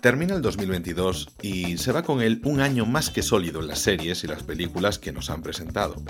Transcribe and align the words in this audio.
Termina 0.00 0.34
el 0.34 0.40
2022 0.40 1.28
y 1.42 1.76
se 1.76 1.92
va 1.92 2.02
con 2.02 2.22
él 2.22 2.40
un 2.44 2.62
año 2.62 2.86
más 2.86 3.10
que 3.10 3.20
sólido 3.20 3.60
en 3.60 3.68
las 3.68 3.80
series 3.80 4.24
y 4.24 4.26
las 4.26 4.42
películas 4.42 4.98
que 4.98 5.12
nos 5.12 5.28
han 5.28 5.42
presentado. 5.42 6.02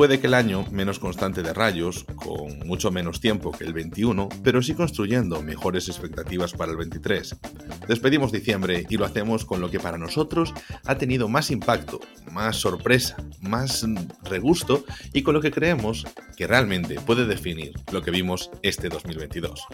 Puede 0.00 0.18
que 0.18 0.28
el 0.28 0.32
año 0.32 0.64
menos 0.70 0.98
constante 0.98 1.42
de 1.42 1.52
rayos, 1.52 2.06
con 2.14 2.60
mucho 2.60 2.90
menos 2.90 3.20
tiempo 3.20 3.52
que 3.52 3.64
el 3.64 3.74
21, 3.74 4.30
pero 4.42 4.62
sí 4.62 4.72
construyendo 4.72 5.42
mejores 5.42 5.90
expectativas 5.90 6.54
para 6.54 6.72
el 6.72 6.78
23. 6.78 7.36
Despedimos 7.86 8.32
diciembre 8.32 8.86
y 8.88 8.96
lo 8.96 9.04
hacemos 9.04 9.44
con 9.44 9.60
lo 9.60 9.70
que 9.70 9.78
para 9.78 9.98
nosotros 9.98 10.54
ha 10.86 10.94
tenido 10.94 11.28
más 11.28 11.50
impacto, 11.50 12.00
más 12.32 12.56
sorpresa, 12.56 13.14
más 13.42 13.84
regusto 14.24 14.86
y 15.12 15.20
con 15.20 15.34
lo 15.34 15.42
que 15.42 15.50
creemos 15.50 16.06
que 16.34 16.46
realmente 16.46 16.94
puede 16.94 17.26
definir 17.26 17.74
lo 17.92 18.00
que 18.00 18.10
vimos 18.10 18.50
este 18.62 18.88
2022. 18.88 19.66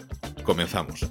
Comenzamos. 0.43 1.07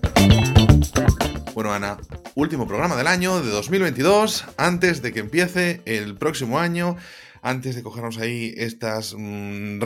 Bueno, 1.55 1.73
Ana, 1.73 1.96
último 2.35 2.69
programa 2.69 2.96
del 2.96 3.07
año 3.07 3.41
de 3.41 3.48
2022, 3.48 4.45
antes 4.59 5.01
de 5.01 5.15
que 5.15 5.21
empiece 5.21 5.80
el 5.87 6.16
próximo 6.16 6.59
año, 6.59 6.98
antes 7.47 7.77
de 7.77 7.85
cogernos 7.85 8.19
ahí 8.19 8.53
esta 8.57 8.99
mm, 8.99 9.81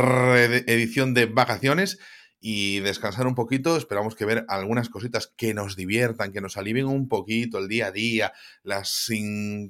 edición 0.67 1.13
de 1.13 1.27
vacaciones 1.27 1.99
y 2.41 2.81
descansar 2.81 3.27
un 3.27 3.35
poquito. 3.35 3.77
Esperamos 3.77 4.15
que 4.15 4.25
ver 4.25 4.47
algunas 4.49 4.89
cositas 4.89 5.31
que 5.37 5.53
nos 5.53 5.77
diviertan, 5.77 6.33
que 6.33 6.41
nos 6.41 6.57
alivien 6.57 6.87
un 6.87 7.07
poquito 7.07 7.59
el 7.59 7.69
día 7.69 7.89
a 7.89 7.93
día, 7.93 8.33
las 8.63 9.09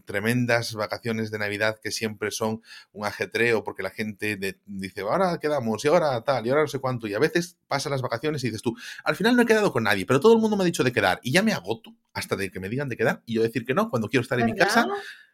tremendas 0.05 0.75
vacaciones 0.75 1.33
de 1.33 1.41
Navidad 1.41 1.81
que 1.83 1.91
siempre 1.91 2.31
son 2.31 2.63
un 2.93 3.07
ajetreo 3.07 3.65
porque 3.65 3.83
la 3.83 3.91
gente 3.91 4.39
dice, 4.67 5.01
ahora 5.01 5.41
quedamos 5.41 5.85
y 5.85 5.89
ahora 5.89 6.23
tal 6.23 6.47
y 6.47 6.51
ahora 6.51 6.63
no 6.63 6.69
sé 6.69 6.79
cuánto. 6.79 7.09
Y 7.09 7.15
a 7.15 7.19
veces 7.19 7.59
pasan 7.67 7.91
las 7.91 8.03
vacaciones 8.03 8.45
y 8.45 8.47
dices 8.47 8.63
tú, 8.63 8.77
al 9.03 9.17
final 9.17 9.35
no 9.35 9.43
he 9.43 9.47
quedado 9.47 9.73
con 9.73 9.83
nadie, 9.83 10.07
pero 10.07 10.21
todo 10.21 10.35
el 10.35 10.39
mundo 10.39 10.57
me 10.57 10.63
ha 10.63 10.67
dicho 10.67 10.85
de 10.85 10.93
quedar 10.93 11.19
y 11.25 11.33
ya 11.33 11.43
me 11.43 11.55
agoto 11.55 11.91
hasta 12.13 12.37
de 12.37 12.53
que 12.53 12.61
me 12.61 12.69
digan 12.69 12.89
de 12.89 12.97
quedar 12.97 13.25
y 13.27 13.35
yo 13.35 13.43
decir 13.43 13.65
que 13.65 13.75
no 13.75 13.91
cuando 13.91 14.09
quiero 14.09 14.23
estar 14.23 14.39
en 14.39 14.47
mi 14.47 14.55
casa 14.55 14.87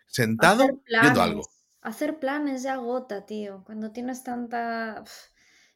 sentado 0.07 0.81
viendo 1.03 1.20
algo. 1.20 1.56
Hacer 1.87 2.19
planes 2.19 2.65
ya 2.65 2.75
agota, 2.75 3.27
tío. 3.27 3.62
Cuando 3.65 3.92
tienes 3.92 4.25
tanta 4.25 5.05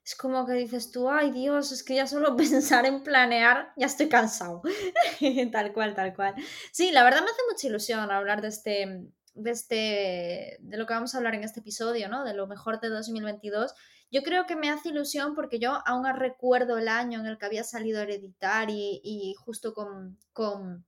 es 0.05 0.17
como 0.17 0.45
que 0.45 0.55
dices 0.55 0.91
tú, 0.91 1.09
ay 1.09 1.31
Dios, 1.31 1.71
es 1.71 1.85
que 1.85 1.95
ya 1.95 2.07
solo 2.07 2.37
pensar 2.37 2.85
en 2.85 3.05
planear, 3.05 3.73
ya 3.77 3.87
estoy 3.87 4.09
cansado. 4.09 4.61
tal 5.53 5.73
cual, 5.73 5.95
tal 5.95 6.15
cual. 6.15 6.35
Sí, 6.73 6.91
la 6.91 7.05
verdad 7.05 7.21
me 7.21 7.31
hace 7.31 7.43
mucha 7.49 7.67
ilusión 7.69 8.11
hablar 8.11 8.43
de 8.43 8.49
este, 8.49 9.07
de 9.35 9.51
este, 9.53 10.57
de 10.59 10.77
lo 10.77 10.87
que 10.87 10.95
vamos 10.95 11.15
a 11.15 11.19
hablar 11.19 11.37
en 11.37 11.45
este 11.45 11.61
episodio, 11.61 12.09
¿no? 12.09 12.25
De 12.25 12.35
lo 12.35 12.49
mejor 12.49 12.81
de 12.81 12.89
2022. 12.89 13.73
Yo 14.11 14.23
creo 14.23 14.47
que 14.47 14.57
me 14.57 14.69
hace 14.71 14.89
ilusión 14.89 15.37
porque 15.37 15.61
yo 15.61 15.81
aún 15.87 16.05
recuerdo 16.17 16.79
el 16.79 16.89
año 16.89 17.21
en 17.21 17.27
el 17.27 17.39
que 17.39 17.47
había 17.47 17.63
salido 17.63 18.01
Hereditary 18.01 19.01
y, 19.05 19.35
justo 19.39 19.73
con, 19.73 20.19
con 20.33 20.85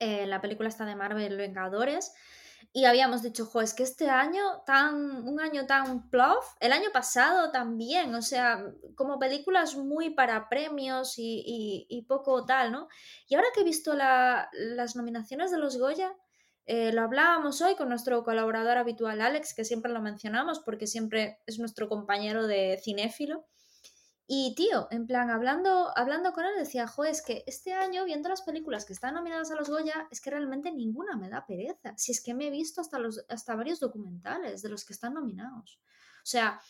eh, 0.00 0.26
la 0.26 0.40
película 0.40 0.68
esta 0.68 0.84
de 0.86 0.96
Marvel, 0.96 1.36
Vengadores 1.36 2.12
y 2.72 2.84
habíamos 2.84 3.22
dicho, 3.22 3.46
jo, 3.46 3.60
es 3.60 3.74
que 3.74 3.82
este 3.82 4.08
año, 4.08 4.62
tan, 4.64 5.26
un 5.26 5.40
año 5.40 5.66
tan 5.66 6.08
plof, 6.08 6.54
el 6.60 6.72
año 6.72 6.90
pasado 6.92 7.50
también, 7.50 8.14
o 8.14 8.22
sea, 8.22 8.64
como 8.94 9.18
películas 9.18 9.74
muy 9.74 10.10
para 10.10 10.48
premios 10.48 11.14
y, 11.16 12.06
poco 12.08 12.44
tal, 12.44 12.70
¿no? 12.70 12.88
Y 13.28 13.34
ahora 13.34 13.48
que 13.54 13.62
he 13.62 13.64
visto 13.64 13.94
las 13.94 14.94
nominaciones 14.94 15.50
de 15.50 15.58
los 15.58 15.78
Goya, 15.78 16.14
eh, 16.66 16.92
lo 16.92 17.02
hablábamos 17.02 17.60
hoy 17.62 17.74
con 17.74 17.88
nuestro 17.88 18.22
colaborador 18.22 18.78
habitual 18.78 19.20
Alex, 19.20 19.54
que 19.54 19.64
siempre 19.64 19.90
lo 19.90 20.00
mencionamos 20.00 20.60
porque 20.60 20.86
siempre 20.86 21.40
es 21.46 21.58
nuestro 21.58 21.88
compañero 21.88 22.46
de 22.46 22.80
cinéfilo. 22.84 23.46
Y 24.32 24.54
tío, 24.54 24.86
en 24.92 25.08
plan, 25.08 25.28
hablando, 25.28 25.90
hablando 25.96 26.32
con 26.32 26.44
él, 26.44 26.52
decía, 26.56 26.86
jo, 26.86 27.02
es 27.02 27.20
que 27.20 27.42
este 27.48 27.72
año, 27.72 28.04
viendo 28.04 28.28
las 28.28 28.42
películas 28.42 28.84
que 28.84 28.92
están 28.92 29.14
nominadas 29.14 29.50
a 29.50 29.56
los 29.56 29.68
Goya, 29.68 30.06
es 30.08 30.20
que 30.20 30.30
realmente 30.30 30.70
ninguna 30.70 31.16
me 31.16 31.28
da 31.28 31.44
pereza. 31.44 31.94
Si 31.96 32.12
es 32.12 32.22
que 32.22 32.32
me 32.32 32.46
he 32.46 32.50
visto 32.50 32.80
hasta, 32.80 33.00
los, 33.00 33.24
hasta 33.28 33.56
varios 33.56 33.80
documentales 33.80 34.62
de 34.62 34.68
los 34.68 34.84
que 34.84 34.92
están 34.92 35.14
nominados. 35.14 35.80
O 36.22 36.26
sea, 36.26 36.60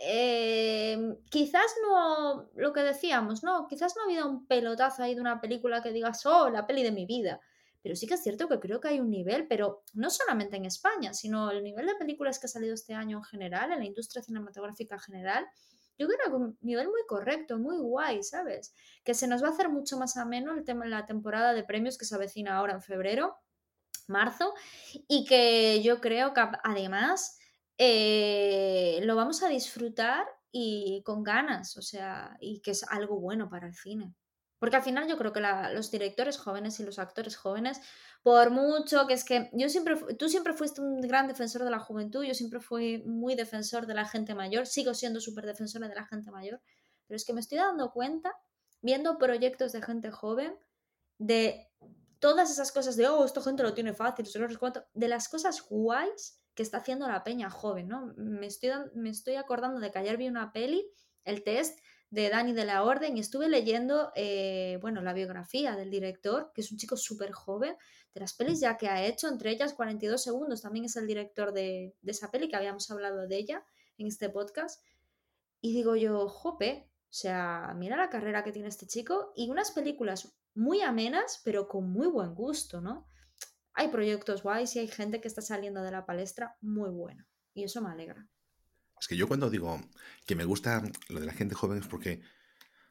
em, 0.00 1.14
quizás 1.28 1.74
no, 1.82 2.48
lo 2.54 2.72
que 2.72 2.80
decíamos, 2.80 3.44
no, 3.44 3.66
quizás 3.68 3.94
no 3.96 4.00
ha 4.00 4.06
habido 4.06 4.26
un 4.26 4.46
pelotazo 4.46 5.02
ahí 5.02 5.14
de 5.14 5.20
una 5.20 5.42
película 5.42 5.82
que 5.82 5.92
digas, 5.92 6.24
oh, 6.24 6.48
la 6.48 6.66
peli 6.66 6.82
de 6.82 6.92
mi 6.92 7.04
vida. 7.04 7.38
Pero 7.82 7.96
sí 7.96 8.06
que 8.06 8.14
es 8.14 8.22
cierto 8.22 8.48
que 8.48 8.58
creo 8.60 8.80
que 8.80 8.88
hay 8.88 9.00
un 9.00 9.10
nivel, 9.10 9.46
pero 9.46 9.84
no 9.92 10.08
solamente 10.08 10.56
en 10.56 10.64
España, 10.64 11.12
sino 11.12 11.50
el 11.50 11.62
nivel 11.62 11.84
de 11.84 11.96
películas 11.96 12.38
que 12.38 12.46
ha 12.46 12.48
salido 12.48 12.72
este 12.72 12.94
año 12.94 13.18
en 13.18 13.24
general, 13.24 13.72
en 13.72 13.80
la 13.80 13.84
industria 13.84 14.22
cinematográfica 14.22 14.94
en 14.94 15.00
general, 15.02 15.46
yo 15.98 16.06
creo 16.06 16.18
que 16.26 16.36
un 16.36 16.58
nivel 16.60 16.88
muy 16.88 17.02
correcto, 17.06 17.58
muy 17.58 17.78
guay, 17.78 18.22
¿sabes? 18.22 18.74
Que 19.04 19.14
se 19.14 19.28
nos 19.28 19.42
va 19.42 19.48
a 19.48 19.50
hacer 19.52 19.68
mucho 19.68 19.96
más 19.98 20.16
ameno 20.16 20.54
el 20.54 20.64
tema 20.64 20.86
la 20.86 21.06
temporada 21.06 21.52
de 21.52 21.64
premios 21.64 21.98
que 21.98 22.04
se 22.04 22.14
avecina 22.14 22.56
ahora 22.56 22.74
en 22.74 22.82
febrero, 22.82 23.36
marzo, 24.08 24.54
y 25.08 25.24
que 25.24 25.82
yo 25.82 26.00
creo 26.00 26.34
que 26.34 26.42
además 26.62 27.38
eh, 27.78 29.00
lo 29.04 29.16
vamos 29.16 29.42
a 29.42 29.48
disfrutar 29.48 30.26
y 30.50 31.02
con 31.04 31.24
ganas, 31.24 31.76
o 31.76 31.82
sea, 31.82 32.36
y 32.40 32.60
que 32.60 32.72
es 32.72 32.84
algo 32.84 33.18
bueno 33.18 33.48
para 33.48 33.66
el 33.66 33.74
cine. 33.74 34.14
Porque 34.64 34.76
al 34.76 34.82
final 34.82 35.06
yo 35.06 35.18
creo 35.18 35.30
que 35.30 35.42
los 35.74 35.90
directores 35.90 36.38
jóvenes 36.38 36.80
y 36.80 36.84
los 36.84 36.98
actores 36.98 37.36
jóvenes 37.36 37.82
por 38.22 38.50
mucho 38.50 39.06
que 39.06 39.12
es 39.12 39.22
que 39.22 39.50
yo 39.52 39.68
siempre, 39.68 39.94
tú 40.18 40.30
siempre 40.30 40.54
fuiste 40.54 40.80
un 40.80 41.02
gran 41.02 41.28
defensor 41.28 41.64
de 41.64 41.70
la 41.70 41.80
juventud, 41.80 42.24
yo 42.24 42.32
siempre 42.32 42.60
fui 42.60 43.02
muy 43.04 43.34
defensor 43.34 43.86
de 43.86 43.92
la 43.92 44.08
gente 44.08 44.34
mayor, 44.34 44.66
sigo 44.66 44.94
siendo 44.94 45.20
súper 45.20 45.44
defensora 45.44 45.86
de 45.86 45.94
la 45.94 46.06
gente 46.06 46.30
mayor, 46.30 46.62
pero 47.06 47.16
es 47.16 47.26
que 47.26 47.34
me 47.34 47.40
estoy 47.40 47.58
dando 47.58 47.92
cuenta, 47.92 48.34
viendo 48.80 49.18
proyectos 49.18 49.72
de 49.72 49.82
gente 49.82 50.10
joven, 50.10 50.56
de 51.18 51.68
todas 52.18 52.50
esas 52.50 52.72
cosas 52.72 52.96
de, 52.96 53.06
oh, 53.06 53.26
esta 53.26 53.42
gente 53.42 53.64
lo 53.64 53.74
tiene 53.74 53.92
fácil, 53.92 54.26
de 54.94 55.08
las 55.08 55.28
cosas 55.28 55.60
guays 55.68 56.40
que 56.54 56.62
está 56.62 56.78
haciendo 56.78 57.06
la 57.06 57.22
peña 57.22 57.50
joven, 57.50 57.88
¿no? 57.88 58.14
Me 58.16 58.46
estoy, 58.46 58.70
me 58.94 59.10
estoy 59.10 59.34
acordando 59.34 59.78
de 59.78 59.90
que 59.90 59.98
ayer 59.98 60.16
vi 60.16 60.28
una 60.28 60.54
peli, 60.54 60.90
el 61.24 61.44
test, 61.44 61.78
de 62.10 62.28
Dani 62.28 62.52
de 62.52 62.64
la 62.64 62.84
Orden 62.84 63.16
y 63.16 63.20
estuve 63.20 63.48
leyendo, 63.48 64.12
eh, 64.14 64.78
bueno, 64.80 65.02
la 65.02 65.12
biografía 65.12 65.74
del 65.74 65.90
director, 65.90 66.52
que 66.54 66.60
es 66.60 66.70
un 66.70 66.78
chico 66.78 66.96
súper 66.96 67.32
joven, 67.32 67.76
de 68.14 68.20
las 68.20 68.34
pelis 68.34 68.60
ya 68.60 68.76
que 68.76 68.88
ha 68.88 69.04
hecho, 69.04 69.28
entre 69.28 69.50
ellas 69.50 69.74
42 69.74 70.22
segundos, 70.22 70.62
también 70.62 70.84
es 70.84 70.96
el 70.96 71.06
director 71.06 71.52
de, 71.52 71.94
esa 72.04 72.30
peli, 72.30 72.48
que 72.48 72.56
habíamos 72.56 72.90
hablado 72.90 73.26
de 73.26 73.36
ella 73.36 73.64
en 73.98 74.06
este 74.06 74.28
podcast. 74.30 74.84
Y 75.60 75.74
digo 75.74 75.96
yo, 75.96 76.28
jope, 76.28 76.88
o 76.88 77.12
sea, 77.12 77.74
mira 77.76 77.96
la 77.96 78.10
carrera 78.10 78.44
que 78.44 78.52
tiene 78.52 78.68
este 78.68 78.86
chico 78.86 79.32
y 79.34 79.50
unas 79.50 79.72
películas 79.72 80.36
muy 80.54 80.82
amenas, 80.82 81.40
pero 81.44 81.66
con 81.66 81.90
muy 81.90 82.06
buen 82.06 82.34
gusto, 82.34 82.80
¿no? 82.80 83.08
Hay 83.72 83.88
proyectos 83.88 84.44
guays 84.44 84.76
y 84.76 84.78
hay 84.78 84.88
gente 84.88 85.20
que 85.20 85.26
está 85.26 85.42
saliendo 85.42 85.82
de 85.82 85.90
la 85.90 86.06
palestra 86.06 86.56
muy 86.60 86.90
buena. 86.90 87.26
Y 87.54 87.64
eso 87.64 87.80
me 87.82 87.90
alegra. 87.90 88.28
Es 89.04 89.08
que 89.08 89.18
yo 89.18 89.28
cuando 89.28 89.50
digo 89.50 89.82
que 90.26 90.34
me 90.34 90.46
gusta 90.46 90.82
lo 91.10 91.20
de 91.20 91.26
la 91.26 91.34
gente 91.34 91.54
joven 91.54 91.76
es 91.76 91.86
porque, 91.86 92.22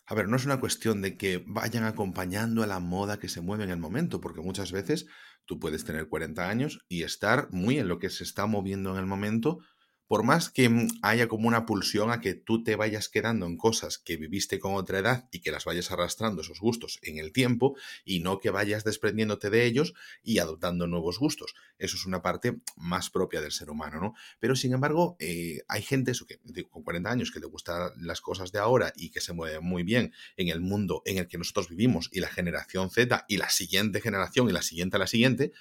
a 0.05 0.13
ver, 0.13 0.27
no 0.27 0.35
es 0.35 0.45
una 0.45 0.59
cuestión 0.59 1.01
de 1.01 1.17
que 1.17 1.43
vayan 1.47 1.85
acompañando 1.85 2.61
a 2.61 2.67
la 2.67 2.79
moda 2.79 3.17
que 3.17 3.27
se 3.27 3.41
mueve 3.41 3.63
en 3.63 3.71
el 3.71 3.79
momento, 3.79 4.21
porque 4.21 4.39
muchas 4.39 4.71
veces 4.71 5.07
tú 5.45 5.59
puedes 5.59 5.85
tener 5.85 6.07
40 6.07 6.47
años 6.47 6.85
y 6.87 7.01
estar 7.01 7.47
muy 7.49 7.79
en 7.79 7.87
lo 7.87 7.97
que 7.97 8.11
se 8.11 8.23
está 8.23 8.45
moviendo 8.45 8.91
en 8.91 8.99
el 8.99 9.07
momento, 9.07 9.61
por 10.07 10.23
más 10.23 10.49
que 10.49 10.69
mm, 10.69 10.87
haya 11.01 11.27
como 11.27 11.47
una 11.47 11.65
pulsión 11.65 12.11
a 12.11 12.21
que 12.21 12.33
tú 12.33 12.63
te 12.63 12.75
vayas 12.75 13.09
quedando 13.09 13.45
en 13.45 13.57
cosas 13.57 13.97
que 13.97 14.17
viviste 14.17 14.59
con 14.59 14.75
otra 14.75 14.99
edad 14.99 15.27
y 15.31 15.39
que 15.39 15.51
las 15.51 15.65
vayas 15.65 15.91
arrastrando 15.91 16.41
esos 16.41 16.59
gustos 16.59 16.99
en 17.01 17.17
el 17.17 17.31
tiempo 17.31 17.75
y 18.05 18.19
no 18.19 18.39
que 18.39 18.49
vayas 18.49 18.83
desprendiéndote 18.83 19.49
de 19.49 19.65
ellos 19.65 19.93
y 20.21 20.39
adoptando 20.39 20.87
nuevos 20.87 21.19
gustos. 21.19 21.53
Eso 21.77 21.95
es 21.95 22.05
una 22.05 22.21
parte 22.21 22.59
más 22.75 23.09
propia 23.09 23.41
del 23.41 23.51
ser 23.51 23.69
humano, 23.69 23.99
¿no? 23.99 24.13
Pero 24.39 24.55
sin 24.55 24.73
embargo, 24.73 25.15
eh, 25.19 25.61
hay 25.67 25.81
gente 25.81 26.11
eso 26.11 26.25
que, 26.25 26.39
con 26.69 26.83
40 26.83 27.09
años 27.09 27.31
que 27.31 27.39
le 27.39 27.47
gustan 27.47 27.91
las 27.97 28.21
cosas 28.21 28.51
de 28.51 28.59
ahora 28.59 28.93
y 28.95 29.09
que 29.09 29.21
se 29.21 29.33
mueve 29.33 29.59
muy 29.59 29.83
bien 29.83 30.13
en 30.37 30.49
el 30.49 30.61
mundo 30.61 31.01
en 31.05 31.17
el 31.17 31.27
que 31.27 31.37
nosotros 31.37 31.69
vivimos 31.69 32.09
y 32.11 32.19
la 32.19 32.29
generación 32.29 32.89
Z 32.89 33.25
y 33.27 33.37
la 33.37 33.49
siguiente 33.49 34.01
generación 34.01 34.49
y 34.49 34.53
la 34.53 34.61
siguiente 34.61 34.97
a 34.97 34.99
la 34.99 35.07
siguiente, 35.07 35.51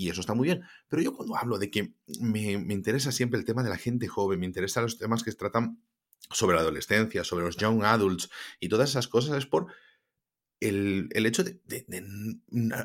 y 0.00 0.08
eso 0.08 0.22
está 0.22 0.32
muy 0.32 0.46
bien. 0.46 0.62
Pero 0.88 1.02
yo 1.02 1.12
cuando 1.12 1.36
hablo 1.36 1.58
de 1.58 1.70
que 1.70 1.92
me, 2.20 2.52
interesa 2.52 3.12
siempre 3.12 3.38
el 3.38 3.44
tema 3.44 3.62
de 3.62 3.68
la 3.68 3.76
gente 3.76 4.08
joven, 4.08 4.40
me 4.40 4.46
interesan 4.46 4.84
los 4.84 4.96
temas 4.96 5.22
que 5.22 5.30
se 5.30 5.36
tratan 5.36 5.82
sobre 6.30 6.56
la 6.56 6.62
adolescencia, 6.62 7.22
sobre 7.22 7.44
los 7.44 7.58
young 7.58 7.84
adults 7.84 8.30
y 8.60 8.70
todas 8.70 8.88
esas 8.88 9.08
cosas, 9.08 9.36
es 9.36 9.44
por 9.44 9.66
el, 10.60 11.08
hecho 11.26 11.42
de, 11.42 11.60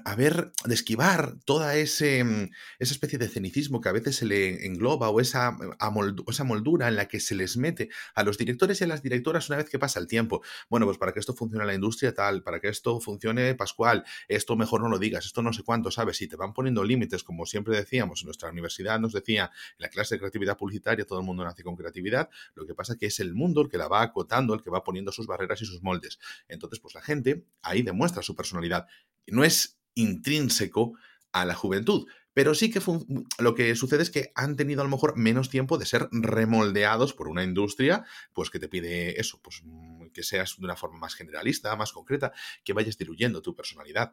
haber, 0.05 0.51
de 0.63 0.73
esquivar 0.73 1.37
toda 1.45 1.75
ese, 1.75 2.23
mm, 2.23 2.51
esa 2.79 2.93
especie 2.93 3.19
de 3.19 3.27
cenicismo 3.27 3.81
que 3.81 3.89
a 3.89 3.91
veces 3.91 4.15
se 4.15 4.25
le 4.25 4.65
engloba 4.65 5.09
o 5.09 5.19
esa, 5.19 5.57
esa 6.27 6.43
moldura 6.43 6.87
en 6.87 6.95
la 6.95 7.07
que 7.07 7.19
se 7.19 7.35
les 7.35 7.57
mete 7.57 7.89
a 8.13 8.23
los 8.23 8.37
directores 8.37 8.79
y 8.79 8.85
a 8.85 8.87
las 8.87 9.03
directoras 9.03 9.49
una 9.49 9.57
vez 9.57 9.69
que 9.69 9.77
pasa 9.77 9.99
el 9.99 10.07
tiempo. 10.07 10.41
Bueno, 10.69 10.85
pues 10.85 10.97
para 10.97 11.11
que 11.11 11.19
esto 11.19 11.33
funcione 11.33 11.65
la 11.65 11.73
industria 11.73 12.13
tal, 12.13 12.43
para 12.43 12.59
que 12.59 12.69
esto 12.69 12.99
funcione 13.01 13.55
Pascual, 13.55 14.05
esto 14.27 14.55
mejor 14.55 14.81
no 14.81 14.89
lo 14.89 14.97
digas, 14.97 15.25
esto 15.25 15.41
no 15.41 15.51
sé 15.51 15.63
cuánto, 15.63 15.91
¿sabes? 15.91 16.17
Si 16.17 16.27
te 16.27 16.35
van 16.35 16.53
poniendo 16.53 16.83
límites, 16.83 17.23
como 17.23 17.45
siempre 17.45 17.75
decíamos, 17.75 18.21
en 18.21 18.27
nuestra 18.27 18.49
universidad 18.49 18.99
nos 18.99 19.13
decía, 19.13 19.51
en 19.77 19.83
la 19.83 19.89
clase 19.89 20.15
de 20.15 20.19
creatividad 20.19 20.57
publicitaria 20.57 21.05
todo 21.05 21.19
el 21.19 21.25
mundo 21.25 21.43
nace 21.43 21.63
con 21.63 21.75
creatividad, 21.75 22.29
lo 22.53 22.65
que 22.65 22.73
pasa 22.73 22.93
es 22.93 22.99
que 22.99 23.07
es 23.07 23.19
el 23.19 23.33
mundo 23.33 23.61
el 23.61 23.69
que 23.69 23.77
la 23.77 23.87
va 23.87 24.01
acotando, 24.01 24.53
el 24.53 24.61
que 24.61 24.69
va 24.69 24.83
poniendo 24.83 25.11
sus 25.11 25.27
barreras 25.27 25.61
y 25.61 25.65
sus 25.65 25.81
moldes. 25.81 26.19
Entonces, 26.47 26.79
pues 26.79 26.95
la 26.95 27.01
gente 27.01 27.45
ahí 27.65 27.81
demuestra 27.81 28.23
su 28.23 28.35
personalidad. 28.35 28.87
No 29.27 29.43
es 29.43 29.79
intrínseco 29.95 30.97
a 31.31 31.45
la 31.45 31.55
juventud, 31.55 32.07
pero 32.35 32.53
sí 32.53 32.69
que 32.69 32.81
lo 33.39 33.55
que 33.55 33.75
sucede 33.75 34.03
es 34.03 34.09
que 34.09 34.33
han 34.35 34.57
tenido 34.57 34.81
a 34.81 34.83
lo 34.83 34.89
mejor 34.89 35.17
menos 35.17 35.49
tiempo 35.49 35.77
de 35.77 35.85
ser 35.85 36.09
remoldeados 36.11 37.13
por 37.13 37.29
una 37.29 37.43
industria, 37.43 38.03
pues 38.33 38.49
que 38.49 38.59
te 38.59 38.67
pide 38.67 39.19
eso, 39.19 39.39
pues 39.41 39.61
mm, 39.63 40.07
que 40.07 40.21
seas 40.21 40.57
de 40.57 40.65
una 40.65 40.75
forma 40.75 40.99
más 40.99 41.15
generalista, 41.15 41.75
más 41.77 41.93
concreta, 41.93 42.33
que 42.65 42.73
vayas 42.73 42.97
diluyendo 42.97 43.41
tu 43.41 43.55
personalidad. 43.55 44.11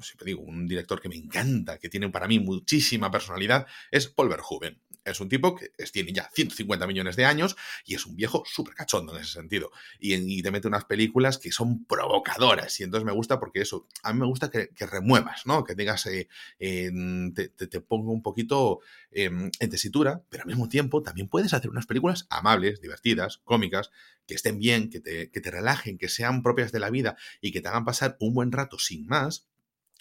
Siempre 0.00 0.26
digo, 0.26 0.42
un 0.42 0.66
director 0.66 0.98
que 0.98 1.10
me 1.10 1.16
encanta, 1.16 1.78
que 1.78 1.90
tiene 1.90 2.08
para 2.08 2.26
mí 2.26 2.38
muchísima 2.38 3.10
personalidad, 3.10 3.66
es 3.90 4.08
Paul 4.08 4.30
Verhoeven. 4.30 4.80
Es 5.10 5.20
un 5.20 5.28
tipo 5.28 5.54
que 5.54 5.70
tiene 5.92 6.12
ya 6.12 6.30
150 6.32 6.86
millones 6.86 7.16
de 7.16 7.24
años 7.24 7.56
y 7.84 7.94
es 7.94 8.06
un 8.06 8.16
viejo 8.16 8.42
súper 8.46 8.74
cachondo 8.74 9.14
en 9.14 9.22
ese 9.22 9.32
sentido. 9.32 9.70
Y, 9.98 10.42
te 10.42 10.50
mete 10.50 10.68
unas 10.68 10.84
películas 10.84 11.38
que 11.38 11.50
son 11.50 11.84
provocadoras. 11.84 12.78
Y 12.80 12.84
entonces 12.84 13.04
me 13.04 13.12
gusta 13.12 13.40
porque 13.40 13.60
eso, 13.60 13.86
a 14.02 14.12
mí 14.12 14.20
me 14.20 14.26
gusta 14.26 14.50
que, 14.50 14.70
remuevas, 14.86 15.46
¿no? 15.46 15.64
Que 15.64 15.74
digas, 15.74 16.06
eh, 16.06 16.28
te, 16.58 17.48
te, 17.48 17.80
pongo 17.80 18.12
un 18.12 18.22
poquito 18.22 18.80
em, 19.10 19.50
en 19.58 19.70
tesitura, 19.70 20.22
pero 20.28 20.44
al 20.44 20.48
mismo 20.48 20.68
tiempo 20.68 21.02
también 21.02 21.28
puedes 21.28 21.52
hacer 21.52 21.70
unas 21.70 21.86
películas 21.86 22.26
amables, 22.30 22.80
divertidas, 22.80 23.38
cómicas, 23.44 23.90
que 24.26 24.34
estén 24.34 24.58
bien, 24.58 24.90
que 24.90 25.00
te, 25.00 25.30
que 25.30 25.40
te 25.40 25.50
relajen, 25.50 25.98
que 25.98 26.08
sean 26.08 26.42
propias 26.42 26.72
de 26.72 26.80
la 26.80 26.90
vida 26.90 27.16
y 27.40 27.50
que 27.52 27.60
te 27.60 27.68
hagan 27.68 27.84
pasar 27.84 28.16
un 28.20 28.34
buen 28.34 28.52
rato 28.52 28.78
sin 28.78 29.06
más 29.06 29.48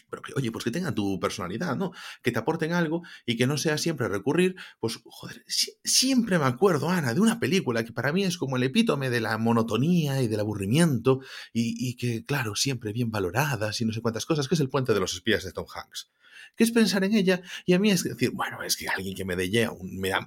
pero 0.09 0.21
que, 0.21 0.33
oye, 0.36 0.51
pues 0.51 0.63
que 0.63 0.71
tengan 0.71 0.95
tu 0.95 1.19
personalidad, 1.19 1.75
¿no? 1.75 1.92
Que 2.21 2.31
te 2.31 2.39
aporten 2.39 2.74
algo 2.74 3.04
y 3.25 3.38
que 3.38 3.48
no 3.48 3.57
sea 3.57 3.77
siempre 3.77 4.07
recurrir, 4.07 4.56
pues, 4.80 5.00
joder, 5.06 5.44
siempre 5.48 6.39
me 6.39 6.45
acuerdo, 6.45 6.89
Ana, 6.89 7.13
de 7.13 7.19
una 7.19 7.39
película 7.39 7.83
que 7.83 7.92
para 7.92 8.12
mí 8.12 8.24
es 8.24 8.38
como 8.38 8.57
el 8.57 8.63
epítome 8.63 9.09
de 9.09 9.21
la 9.21 9.38
monotonía 9.38 10.21
y 10.21 10.27
del 10.27 10.39
aburrimiento 10.39 11.19
y, 11.54 11.95
que, 11.98 12.24
claro, 12.25 12.56
siempre 12.56 12.94
bien 12.94 13.12
valoradas 13.12 13.81
y 13.81 13.86
no 13.86 13.94
sé 13.94 14.01
cuántas 14.01 14.25
cosas, 14.25 14.48
que 14.48 14.56
es 14.56 14.62
El 14.62 14.69
puente 14.69 14.94
de 14.94 15.00
los 15.00 15.13
espías 15.13 15.44
de 15.44 15.51
Tom 15.51 15.65
Hanks. 15.74 16.10
Que 16.56 16.63
es 16.63 16.71
pensar 16.71 17.03
en 17.03 17.13
ella 17.13 17.42
y 17.65 17.74
a 17.74 17.80
mí 17.80 17.92
es 17.92 18.03
decir, 18.03 18.31
bueno, 18.31 18.63
es 18.63 18.75
que 18.77 18.88
alguien 18.88 19.15
que 19.15 19.25
me 19.25 19.36
dé, 19.36 19.50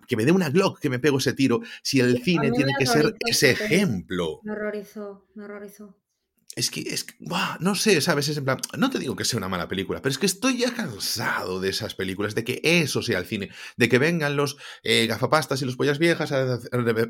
que 0.07 0.17
me 0.17 0.25
dé 0.25 0.33
una 0.33 0.51
Glock, 0.51 0.79
que 0.79 0.91
me 0.91 0.99
pego 0.99 1.19
ese 1.19 1.33
tiro, 1.33 1.61
si 1.83 2.01
el 2.01 2.23
cine 2.23 2.53
tiene 2.53 2.73
que 2.79 2.87
ser 2.87 3.17
ese 3.27 3.51
ejemplo. 3.51 4.41
Me 4.45 4.53
horrorizó, 4.53 5.27
me 5.35 5.45
horrorizó 5.45 5.97
es 6.57 6.71
que, 6.71 6.81
es 6.81 7.07
no 7.61 7.75
sé, 7.77 8.01
¿sabes? 8.01 8.29
Es 8.29 8.37
en 8.37 8.45
plan, 8.45 8.59
no 8.77 8.91
te 8.91 8.99
digo 8.99 9.15
que 9.15 9.25
sea 9.25 9.39
una 9.39 9.49
mala 9.49 9.69
película, 9.69 10.03
pero 10.03 10.11
es 10.11 10.19
que 10.19 10.27
estoy 10.27 10.59
ya 10.59 10.75
cansado 10.75 11.61
de 11.61 11.69
esas 11.69 11.95
películas, 11.95 12.35
de 12.35 12.43
que 12.43 12.61
eso 12.65 13.03
sea 13.03 13.19
el 13.19 13.25
cine, 13.25 13.51
de 13.77 13.89
que 13.89 13.99
vengan 13.99 14.35
los 14.35 14.57
eh, 14.83 15.07
gafapastas 15.07 15.63
y 15.63 15.65
los 15.65 15.77
pollas 15.77 16.01
viejas 16.01 16.33
a, 16.33 16.59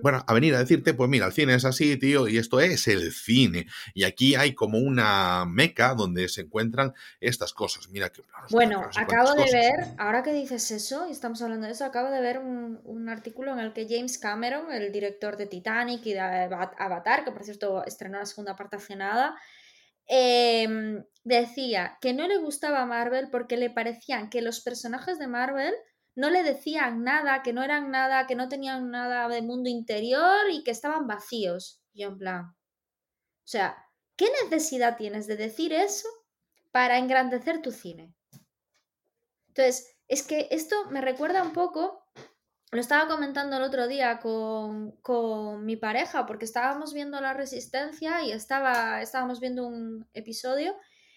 bueno, 0.02 0.22
a 0.26 0.34
venir 0.34 0.54
a 0.54 0.58
decirte, 0.58 0.92
pues 0.92 1.08
mira, 1.08 1.26
el 1.26 1.32
cine 1.32 1.54
es 1.54 1.64
así, 1.64 1.96
tío, 1.96 2.28
y 2.28 2.36
esto 2.36 2.60
es 2.60 2.86
el 2.86 3.12
cine. 3.12 3.66
Y 3.94 4.04
aquí 4.04 4.34
hay 4.34 4.54
como 4.54 4.78
una 4.78 5.46
meca 5.46 5.94
donde 5.94 6.28
se 6.28 6.42
encuentran 6.42 6.92
estas 7.20 7.54
cosas. 7.54 7.88
Mira 7.88 8.10
que... 8.10 8.22
Bueno, 8.50 8.90
acabo 8.94 9.32
de 9.32 9.50
ver, 9.50 9.94
ahora 9.96 10.22
que 10.22 10.34
dices 10.34 10.70
eso, 10.70 11.08
y 11.08 11.12
estamos 11.12 11.40
hablando 11.40 11.66
de 11.66 11.72
eso, 11.72 11.86
acabo 11.86 12.10
de 12.10 12.20
ver 12.20 12.38
un, 12.38 12.80
un 12.84 13.08
artículo 13.08 13.52
en 13.52 13.60
el 13.60 13.72
que 13.72 13.86
James 13.88 14.18
Cameron, 14.18 14.70
el 14.70 14.92
director 14.92 15.38
de 15.38 15.46
Titanic 15.46 16.04
y 16.04 16.12
de 16.12 16.20
Avatar, 16.20 17.24
que 17.24 17.32
por 17.32 17.44
cierto 17.44 17.84
estrenó 17.86 18.18
la 18.18 18.26
segunda 18.26 18.54
parte 18.54 18.76
hace 18.76 18.96
nada, 18.96 19.29
Em, 20.12 21.04
decía 21.22 21.96
que 22.00 22.12
no 22.12 22.26
le 22.26 22.38
gustaba 22.38 22.84
Marvel 22.84 23.30
porque 23.30 23.56
le 23.56 23.70
parecían 23.70 24.28
que 24.28 24.42
los 24.42 24.60
personajes 24.60 25.20
de 25.20 25.28
Marvel 25.28 25.72
no 26.16 26.30
le 26.30 26.42
decían 26.42 27.04
nada, 27.04 27.44
que 27.44 27.52
no 27.52 27.62
eran 27.62 27.92
nada, 27.92 28.26
que 28.26 28.34
no 28.34 28.48
tenían 28.48 28.90
nada 28.90 29.28
de 29.28 29.40
mundo 29.40 29.70
interior 29.70 30.50
y 30.50 30.64
que 30.64 30.72
estaban 30.72 31.06
vacíos. 31.06 31.80
Yo 31.94 32.08
en 32.08 32.18
plan, 32.18 32.42
o 32.46 33.46
sea, 33.46 33.86
¿qué 34.16 34.26
necesidad 34.42 34.96
tienes 34.96 35.28
de 35.28 35.36
decir 35.36 35.72
eso 35.72 36.08
para 36.72 36.98
engrandecer 36.98 37.62
tu 37.62 37.70
cine? 37.70 38.12
Entonces, 39.46 39.96
es 40.08 40.24
que 40.24 40.48
esto 40.50 40.74
me 40.90 41.00
recuerda 41.00 41.44
un 41.44 41.52
poco 41.52 41.99
lo 42.72 42.80
estaba 42.80 43.08
comentando 43.08 43.56
el 43.56 43.62
otro 43.62 43.88
día 43.88 44.20
con, 44.20 44.92
con, 45.02 45.64
mi 45.64 45.76
pareja, 45.76 46.26
porque 46.26 46.44
estábamos 46.44 46.94
viendo 46.94 47.20
La 47.20 47.34
Resistencia 47.34 48.22
y 48.22 48.30
estaba, 48.30 49.02
estábamos 49.02 49.40
viendo 49.40 49.66
un 49.66 50.06
episodio 50.14 50.76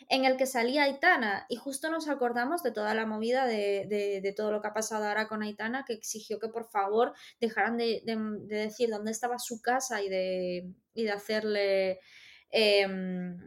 en 0.10 0.26
el 0.26 0.36
que 0.36 0.48
salía 0.48 0.84
Aitana 0.84 1.46
y 1.50 1.56
justo 1.56 1.90
nos 1.90 2.10
acordamos 2.10 2.64
de 2.64 2.72
toda 2.72 2.94
la 2.94 3.06
movida 3.06 3.46
de, 3.46 3.86
de, 4.22 4.34
todo 4.34 4.52
lo 4.52 4.62
que 4.62 4.68
ha 4.68 4.74
pasado 4.74 5.06
ahora 5.06 5.28
con 5.28 5.44
Aitana, 5.44 5.86
que 5.86 5.94
exigió 5.94 6.40
que 6.40 6.50
por 6.50 6.70
favor 6.70 7.14
dejaran 7.40 7.78
de, 7.78 8.02
de 8.04 8.56
decir 8.56 8.90
dónde 8.90 9.12
estaba 9.12 9.38
su 9.40 9.62
casa 9.62 10.02
y 10.02 10.10
de, 10.10 10.72
y 10.94 11.08
hacerle... 11.08 12.00
Em, 12.50 13.38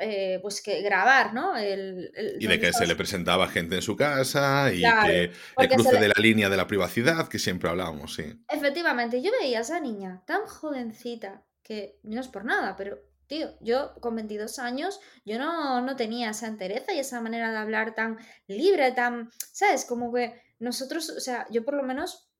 eh, 0.00 0.38
pues 0.42 0.62
que 0.62 0.82
grabar, 0.82 1.32
¿no? 1.32 1.56
El, 1.56 2.10
y 2.38 2.46
de 2.46 2.60
que 2.60 2.72
se 2.72 2.86
le 2.86 2.96
presentaba 2.96 3.48
gente 3.48 3.76
en 3.76 3.82
su 3.82 3.96
casa 3.96 4.72
y 4.72 4.82
que 4.82 5.32
el 5.58 5.68
cruce 5.68 5.98
de 5.98 6.08
la 6.08 6.20
línea 6.20 6.48
de 6.48 6.56
la 6.56 6.66
privacidad 6.66 7.28
que 7.28 7.38
siempre 7.38 7.68
hablábamos, 7.68 8.14
sí. 8.14 8.44
Efectivamente, 8.48 9.22
yo 9.22 9.30
veía 9.40 9.58
a 9.58 9.62
esa 9.62 9.80
niña 9.80 10.22
tan 10.26 10.46
jovencita 10.46 11.44
que 11.62 11.98
no 12.02 12.20
es 12.20 12.28
por 12.28 12.44
nada, 12.44 12.76
pero 12.76 12.98
tío, 13.26 13.48
yo 13.60 13.94
con 14.00 14.14
22 14.14 14.58
años, 14.58 15.00
yo 15.24 15.38
no, 15.38 15.80
no 15.80 15.96
tenía 15.96 16.30
esa 16.30 16.46
entereza 16.46 16.92
y 16.92 17.00
esa 17.00 17.20
manera 17.20 17.50
de 17.50 17.58
hablar 17.58 17.94
tan 17.94 18.18
libre, 18.46 18.92
tan, 18.92 19.30
¿sabes? 19.52 19.84
Como 19.84 20.12
que 20.12 20.40
nosotros, 20.58 21.10
o 21.10 21.20
sea, 21.20 21.46
yo 21.50 21.64
por 21.64 21.74
lo 21.74 21.82
menos, 21.82 22.30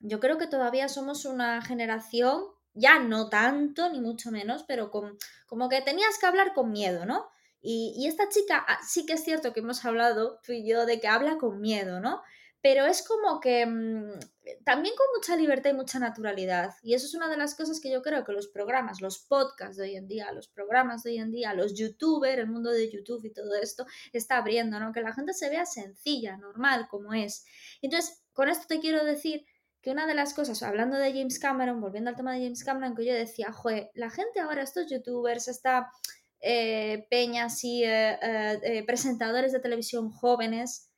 yo 0.00 0.20
creo 0.20 0.38
que 0.38 0.46
todavía 0.46 0.88
somos 0.88 1.24
una 1.24 1.62
generación 1.62 2.44
ya 2.74 2.98
no 2.98 3.28
tanto, 3.28 3.88
ni 3.90 4.00
mucho 4.00 4.30
menos, 4.30 4.64
pero 4.64 4.90
con, 4.90 5.16
como 5.46 5.68
que 5.68 5.80
tenías 5.80 6.18
que 6.18 6.26
hablar 6.26 6.52
con 6.52 6.72
miedo, 6.72 7.06
¿no? 7.06 7.28
Y, 7.66 8.06
esta 8.06 8.28
chica, 8.28 8.62
ah, 8.68 8.78
sí 8.86 9.06
que 9.06 9.14
es 9.14 9.24
cierto 9.24 9.54
que 9.54 9.60
hemos 9.60 9.82
hablado 9.86 10.38
tú 10.44 10.52
y 10.52 10.68
yo 10.68 10.84
de 10.84 11.00
que 11.00 11.08
habla 11.08 11.38
con 11.38 11.62
miedo, 11.62 11.98
¿no? 11.98 12.20
Pero 12.60 12.84
es 12.84 13.06
como 13.06 13.40
que 13.40 13.64
mm, 13.64 14.18
también 14.64 14.94
con 14.94 15.06
mucha 15.16 15.34
libertad 15.34 15.70
y 15.70 15.74
mucha 15.74 15.98
naturalidad. 15.98 16.74
Y 16.82 16.92
eso 16.92 17.06
es 17.06 17.14
una 17.14 17.28
de 17.28 17.38
las 17.38 17.54
cosas 17.54 17.80
que 17.80 17.90
yo 17.90 18.02
creo 18.02 18.22
que 18.22 18.32
los 18.32 18.48
programas, 18.48 19.00
los 19.00 19.18
podcasts 19.18 19.78
de 19.78 19.84
hoy 19.84 19.96
en 19.96 20.08
día, 20.08 20.30
los 20.32 20.48
programas 20.48 21.02
de 21.04 21.12
hoy 21.12 21.18
en 21.18 21.30
día, 21.30 21.54
los 21.54 21.74
youtubers, 21.74 22.38
el 22.38 22.48
mundo 22.48 22.70
de 22.70 22.90
YouTube 22.90 23.24
y 23.24 23.32
todo 23.32 23.54
esto 23.54 23.86
está 24.12 24.36
abriendo, 24.36 24.78
¿no? 24.78 24.92
Que 24.92 25.00
la 25.00 25.14
gente 25.14 25.32
se 25.32 25.48
vea 25.48 25.64
sencilla, 25.64 26.36
normal, 26.36 26.86
como 26.90 27.14
es. 27.14 27.46
Entonces, 27.80 28.22
con 28.34 28.50
esto 28.50 28.66
te 28.68 28.80
quiero 28.80 29.04
decir 29.04 29.46
que 29.84 29.90
una 29.90 30.06
de 30.06 30.14
las 30.14 30.32
cosas, 30.32 30.62
hablando 30.62 30.96
de 30.96 31.12
James 31.12 31.38
Cameron, 31.38 31.78
volviendo 31.78 32.08
al 32.08 32.16
tema 32.16 32.32
de 32.32 32.42
James 32.42 32.64
Cameron, 32.64 32.96
que 32.96 33.04
yo 33.04 33.12
decía, 33.12 33.52
joder, 33.52 33.90
la 33.92 34.08
gente 34.08 34.40
ahora, 34.40 34.62
estos 34.62 34.88
youtubers, 34.90 35.46
esta 35.46 35.92
eh, 36.40 37.06
peñas 37.10 37.62
y 37.64 37.84
eh, 37.84 38.18
eh, 38.22 38.82
presentadores 38.86 39.52
de 39.52 39.60
televisión 39.60 40.10
jóvenes, 40.10 40.88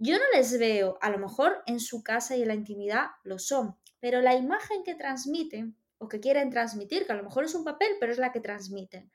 yo 0.00 0.16
no 0.16 0.24
les 0.34 0.58
veo, 0.58 0.98
a 1.00 1.10
lo 1.10 1.18
mejor 1.18 1.62
en 1.66 1.78
su 1.78 2.02
casa 2.02 2.34
y 2.36 2.42
en 2.42 2.48
la 2.48 2.54
intimidad 2.54 3.06
lo 3.22 3.38
son, 3.38 3.76
pero 4.00 4.20
la 4.20 4.34
imagen 4.34 4.82
que 4.82 4.96
transmiten 4.96 5.76
o 5.98 6.08
que 6.08 6.18
quieren 6.18 6.50
transmitir, 6.50 7.06
que 7.06 7.12
a 7.12 7.16
lo 7.16 7.22
mejor 7.22 7.44
es 7.44 7.54
un 7.54 7.62
papel, 7.62 7.88
pero 8.00 8.10
es 8.10 8.18
la 8.18 8.32
que 8.32 8.40
transmiten, 8.40 9.12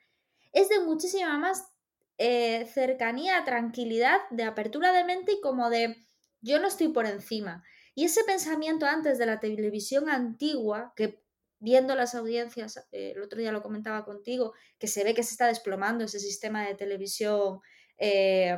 es 0.54 0.70
de 0.70 0.80
muchísima 0.80 1.38
más 1.38 1.68
cercanía, 2.18 3.44
tranquilidad, 3.44 4.22
de 4.30 4.44
apertura 4.44 4.94
de 4.94 5.04
mente 5.04 5.34
y 5.34 5.42
como 5.42 5.70
de 5.70 5.98
yo 6.40 6.60
no 6.60 6.68
estoy 6.68 6.88
por 6.90 7.06
encima. 7.06 7.66
Y 7.96 8.06
ese 8.06 8.24
pensamiento 8.24 8.86
antes 8.86 9.18
de 9.18 9.26
la 9.26 9.40
televisión 9.40 10.10
antigua, 10.10 10.94
que 10.96 11.24
viendo 11.60 11.96
las 11.96 12.14
audiencias, 12.16 12.78
eh, 12.92 13.14
el 13.16 13.22
otro 13.22 13.40
día 13.40 13.52
lo 13.52 13.62
comentaba 13.62 14.04
contigo, 14.04 14.54
que 14.78 14.88
se 14.88 15.04
ve 15.04 15.14
que 15.14 15.24
se 15.24 15.32
está 15.32 15.48
desplomando 15.48 16.04
ese 16.04 16.20
sistema 16.20 16.66
de 16.68 16.76
televisión 16.76 17.62
eh, 17.98 18.58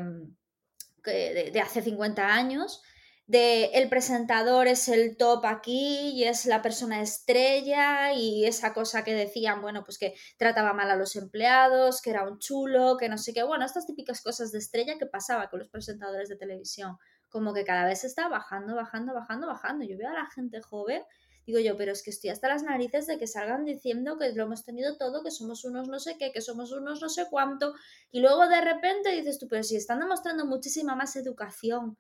de, 1.04 1.62
hace 1.62 1.84
50 1.84 2.34
años, 2.34 2.82
de 3.28 3.66
el 3.74 3.90
presentador 3.90 4.68
es 4.68 4.88
el 4.88 5.18
top 5.18 5.46
aquí 5.46 6.12
y 6.14 6.24
es 6.24 6.46
la 6.46 6.62
persona 6.62 7.02
estrella 7.02 8.14
y 8.14 8.46
esa 8.46 8.74
cosa 8.74 9.04
que 9.04 9.14
decían, 9.14 9.62
bueno, 9.62 9.84
pues 9.84 9.98
que 9.98 10.16
trataba 10.38 10.74
mal 10.74 10.90
a 10.90 10.96
los 10.96 11.16
empleados, 11.16 12.02
que 12.02 12.12
era 12.12 12.28
un 12.28 12.40
chulo, 12.40 12.98
que 12.98 13.10
no 13.10 13.18
sé 13.18 13.34
qué, 13.34 13.44
bueno, 13.44 13.66
estas 13.66 13.86
típicas 13.86 14.22
cosas 14.22 14.52
de 14.52 14.60
estrella 14.60 14.98
que 14.98 15.06
pasaba 15.06 15.50
con 15.50 15.60
los 15.60 15.70
presentadores 15.70 16.30
de 16.30 16.38
televisión 16.38 16.98
como 17.30 17.54
que 17.54 17.64
cada 17.64 17.86
vez 17.86 18.04
está 18.04 18.28
bajando, 18.28 18.76
bajando, 18.76 19.14
bajando, 19.14 19.48
bajando. 19.48 19.86
Yo 19.86 19.98
veo 19.98 20.10
a 20.10 20.14
la 20.14 20.30
gente 20.32 20.62
joven 20.62 21.04
Digo 21.46 21.60
yo, 21.60 21.78
pero 21.78 21.92
es 21.92 22.02
que 22.02 22.10
estoy 22.10 22.32
hasta 22.32 22.48
las 22.48 22.64
narices 22.64 23.06
de 23.06 23.20
que 23.20 23.28
salgan 23.28 23.66
diciendo 23.66 24.18
que 24.18 24.34
lo 24.34 24.46
hemos 24.46 24.64
tenido 24.64 24.98
todo, 24.98 25.24
que 25.24 25.30
somos 25.30 25.64
unos 25.64 25.88
no 25.88 26.00
sé 26.00 26.18
qué, 26.18 26.32
que 26.32 26.42
somos 26.42 26.72
unos 26.72 27.02
no 27.02 27.10
sé 27.10 27.28
cuánto, 27.30 27.76
y 28.12 28.20
luego 28.20 28.48
de 28.48 28.62
repente 28.62 29.12
dices 29.12 29.38
tú, 29.38 29.48
pero 29.48 29.62
si 29.62 29.76
están 29.76 30.00
demostrando 30.00 30.46
muchísima 30.46 30.96
más 30.96 31.16
educación, 31.16 31.98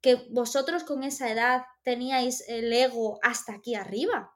que 0.00 0.16
vosotros 0.30 0.82
con 0.82 1.04
esa 1.04 1.30
edad 1.30 1.62
teníais 1.82 2.44
el 2.48 2.72
ego 2.72 3.18
hasta 3.22 3.54
aquí 3.54 3.74
arriba. 3.76 4.32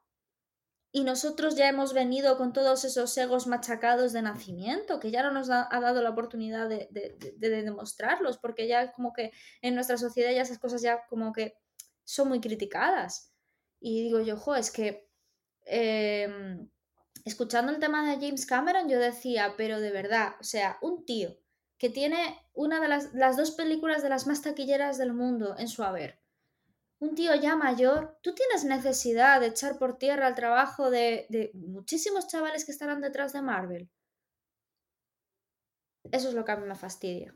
Y 0.95 1.03
nosotros 1.03 1.55
ya 1.55 1.67
hemos 1.67 1.91
venido 1.91 2.37
con 2.37 2.53
todos 2.53 2.85
esos 2.85 3.17
egos 3.17 3.47
machacados 3.47 4.13
de 4.13 4.21
nacimiento, 4.21 4.99
que 4.99 5.09
ya 5.09 5.23
no 5.23 5.31
nos 5.31 5.49
ha 5.49 5.67
dado 5.81 6.03
la 6.03 6.11
oportunidad 6.11 6.69
de, 6.69 6.87
demostrarlos, 7.39 8.37
porque 8.37 8.67
ya 8.67 8.91
como 8.91 9.11
que 9.11 9.31
en 9.63 9.73
nuestra 9.73 9.97
sociedad 9.97 10.31
ya 10.31 10.43
esas 10.43 10.59
cosas 10.59 10.83
ya 10.83 11.03
como 11.09 11.33
que 11.33 11.57
son 12.03 12.29
muy 12.29 12.39
criticadas. 12.39 13.33
Y 13.79 14.03
digo 14.03 14.21
yo, 14.21 14.37
jo, 14.37 14.53
es 14.55 14.69
que 14.69 15.09
em, 15.65 16.69
escuchando 17.25 17.71
el 17.71 17.79
tema 17.79 18.07
de 18.07 18.23
James 18.23 18.45
Cameron, 18.45 18.87
yo 18.87 18.99
decía, 18.99 19.55
pero 19.57 19.79
de 19.79 19.89
verdad, 19.89 20.35
o 20.39 20.43
sea, 20.43 20.77
un 20.83 21.05
tío 21.07 21.35
que 21.79 21.89
tiene 21.89 22.37
una 22.53 22.79
de 22.79 22.87
las, 22.87 23.15
las 23.15 23.35
dos 23.35 23.49
películas 23.49 24.03
de 24.03 24.09
las 24.09 24.27
más 24.27 24.43
taquilleras 24.43 24.99
del 24.99 25.13
mundo 25.13 25.55
en 25.57 25.67
su 25.67 25.83
haber, 25.83 26.22
un 27.03 27.15
tío 27.15 27.35
ya 27.35 27.57
mayor, 27.57 28.17
tú 28.21 28.33
tienes 28.33 28.63
necesidad 28.63 29.41
de 29.41 29.47
echar 29.47 29.77
por 29.77 29.97
tierra 29.97 30.29
el 30.29 30.35
trabajo 30.35 30.89
de, 30.89 31.51
muchísimos 31.53 32.27
chavales 32.27 32.63
que 32.63 32.71
estarán 32.71 33.01
detrás 33.01 33.33
de 33.33 33.41
Marvel. 33.41 33.89
Eso 36.09 36.29
es 36.29 36.33
lo 36.33 36.45
que 36.45 36.53
a 36.53 36.55
mí 36.55 36.65
me 36.65 36.75
fastidia. 36.75 37.35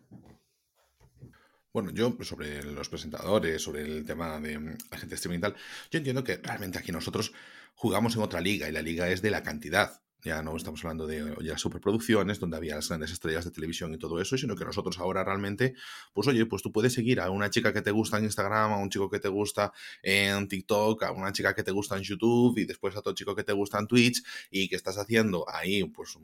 Bueno, 1.73 1.91
yo 1.91 2.15
sobre 2.21 2.63
los 2.63 2.87
presentadores, 2.87 3.61
sobre 3.61 3.81
el 3.81 4.05
tema 4.05 4.39
de 4.39 4.57
mm, 4.57 4.77
la 4.89 4.97
gente 4.97 5.15
streaming 5.15 5.39
y 5.39 5.41
tal, 5.41 5.55
yo 5.91 5.97
entiendo 5.97 6.23
que 6.23 6.37
realmente 6.37 6.79
aquí 6.79 6.93
nosotros 6.93 7.33
jugamos 7.75 8.15
en 8.15 8.21
otra 8.21 8.39
liga 8.39 8.69
y 8.69 8.71
la 8.71 8.81
liga 8.81 9.09
es 9.09 9.21
de 9.21 9.31
la 9.31 9.43
cantidad. 9.43 10.01
Ya 10.27 10.41
no 10.41 10.57
estamos 10.57 10.83
hablando 10.83 11.07
de 11.07 11.37
las 11.39 11.61
superproducciones, 11.61 12.37
donde 12.37 12.57
había 12.57 12.75
las 12.75 12.89
grandes 12.89 13.13
estrellas 13.13 13.45
de 13.45 13.51
televisión 13.51 13.93
y 13.93 13.97
todo 13.97 14.19
eso, 14.19 14.37
sino 14.37 14.57
que 14.57 14.65
nosotros 14.65 14.99
ahora 14.99 15.23
realmente, 15.23 15.73
pues 16.13 16.27
oye, 16.27 16.45
pues 16.45 16.61
tú 16.61 16.73
puedes 16.73 16.91
seguir 16.91 17.21
a 17.21 17.29
una 17.29 17.49
chica 17.49 17.71
que 17.71 17.81
te 17.81 17.91
gusta 17.91 18.17
en 18.17 18.25
Instagram, 18.25 18.73
a 18.73 18.77
un 18.77 18.89
chico 18.89 19.09
que 19.09 19.19
te 19.19 19.29
gusta 19.29 19.71
en 20.03 20.49
TikTok, 20.49 21.03
a 21.03 21.11
una 21.13 21.31
chica 21.31 21.55
que 21.55 21.63
te 21.63 21.71
gusta 21.71 21.95
en 21.95 22.03
YouTube 22.03 22.57
y 22.57 22.65
después 22.65 22.93
a 22.97 22.99
otro 22.99 23.13
chico 23.13 23.33
que 23.37 23.45
te 23.45 23.53
gusta 23.53 23.79
en 23.79 23.87
Twitch 23.87 24.21
y 24.51 24.67
que 24.67 24.75
estás 24.75 24.97
haciendo 24.97 25.45
ahí, 25.49 25.85
pues 25.85 26.17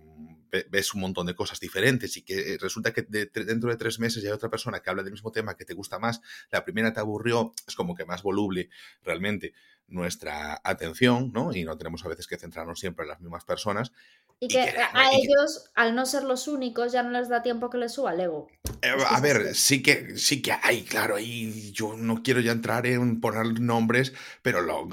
ves 0.70 0.94
un 0.94 1.00
montón 1.00 1.26
de 1.26 1.34
cosas 1.34 1.62
diferentes 1.62 2.18
y 2.18 2.24
que 2.24 2.58
resulta 2.60 2.92
que 2.92 3.04
dentro 3.04 3.70
de 3.70 3.78
tres 3.78 4.00
meses 4.00 4.22
ya 4.22 4.32
hay 4.32 4.36
otra 4.36 4.50
persona 4.50 4.82
que 4.82 4.90
habla 4.90 5.04
del 5.04 5.14
mismo 5.14 5.32
tema 5.32 5.56
que 5.56 5.64
te 5.64 5.74
gusta 5.74 5.98
más, 5.98 6.20
la 6.52 6.66
primera 6.66 6.92
te 6.92 7.00
aburrió, 7.00 7.54
es 7.66 7.74
como 7.74 7.96
que 7.96 8.04
más 8.04 8.22
voluble 8.22 8.70
realmente 9.02 9.54
nuestra 9.88 10.60
atención, 10.64 11.32
¿no? 11.34 11.54
Y 11.54 11.64
no 11.64 11.78
tenemos 11.78 12.04
a 12.06 12.10
veces 12.10 12.28
que 12.28 12.38
centrarnos 12.38 12.80
siempre 12.80 13.04
en 13.04 13.10
las 13.10 13.22
mismas 13.22 13.46
personas. 13.46 13.92
Y 14.40 14.50
que, 14.50 14.60
a 14.60 15.12
ellos, 15.14 15.72
al 15.74 15.96
no 15.96 16.06
ser 16.06 16.24
los 16.24 16.50
únicos, 16.50 16.92
ya 16.92 17.02
no 17.02 17.12
les 17.12 17.30
da 17.30 17.42
tiempo 17.44 17.70
que 17.70 17.78
les 17.78 17.94
suba 17.94 18.14
el 18.14 18.20
ego. 18.20 18.50
Eh, 18.82 18.92
a 19.08 19.22
ver, 19.22 19.56
sí 19.56 19.82
que, 19.82 20.18
sí 20.18 20.42
que 20.42 20.52
hay, 20.52 20.82
claro, 20.82 21.18
y 21.18 21.72
yo 21.72 21.96
no 21.96 22.24
quiero 22.24 22.42
ya 22.42 22.52
entrar 22.52 22.86
en 22.86 23.22
poner 23.22 23.62
nombres, 23.62 24.12
pero 24.42 24.62
lo, 24.62 24.90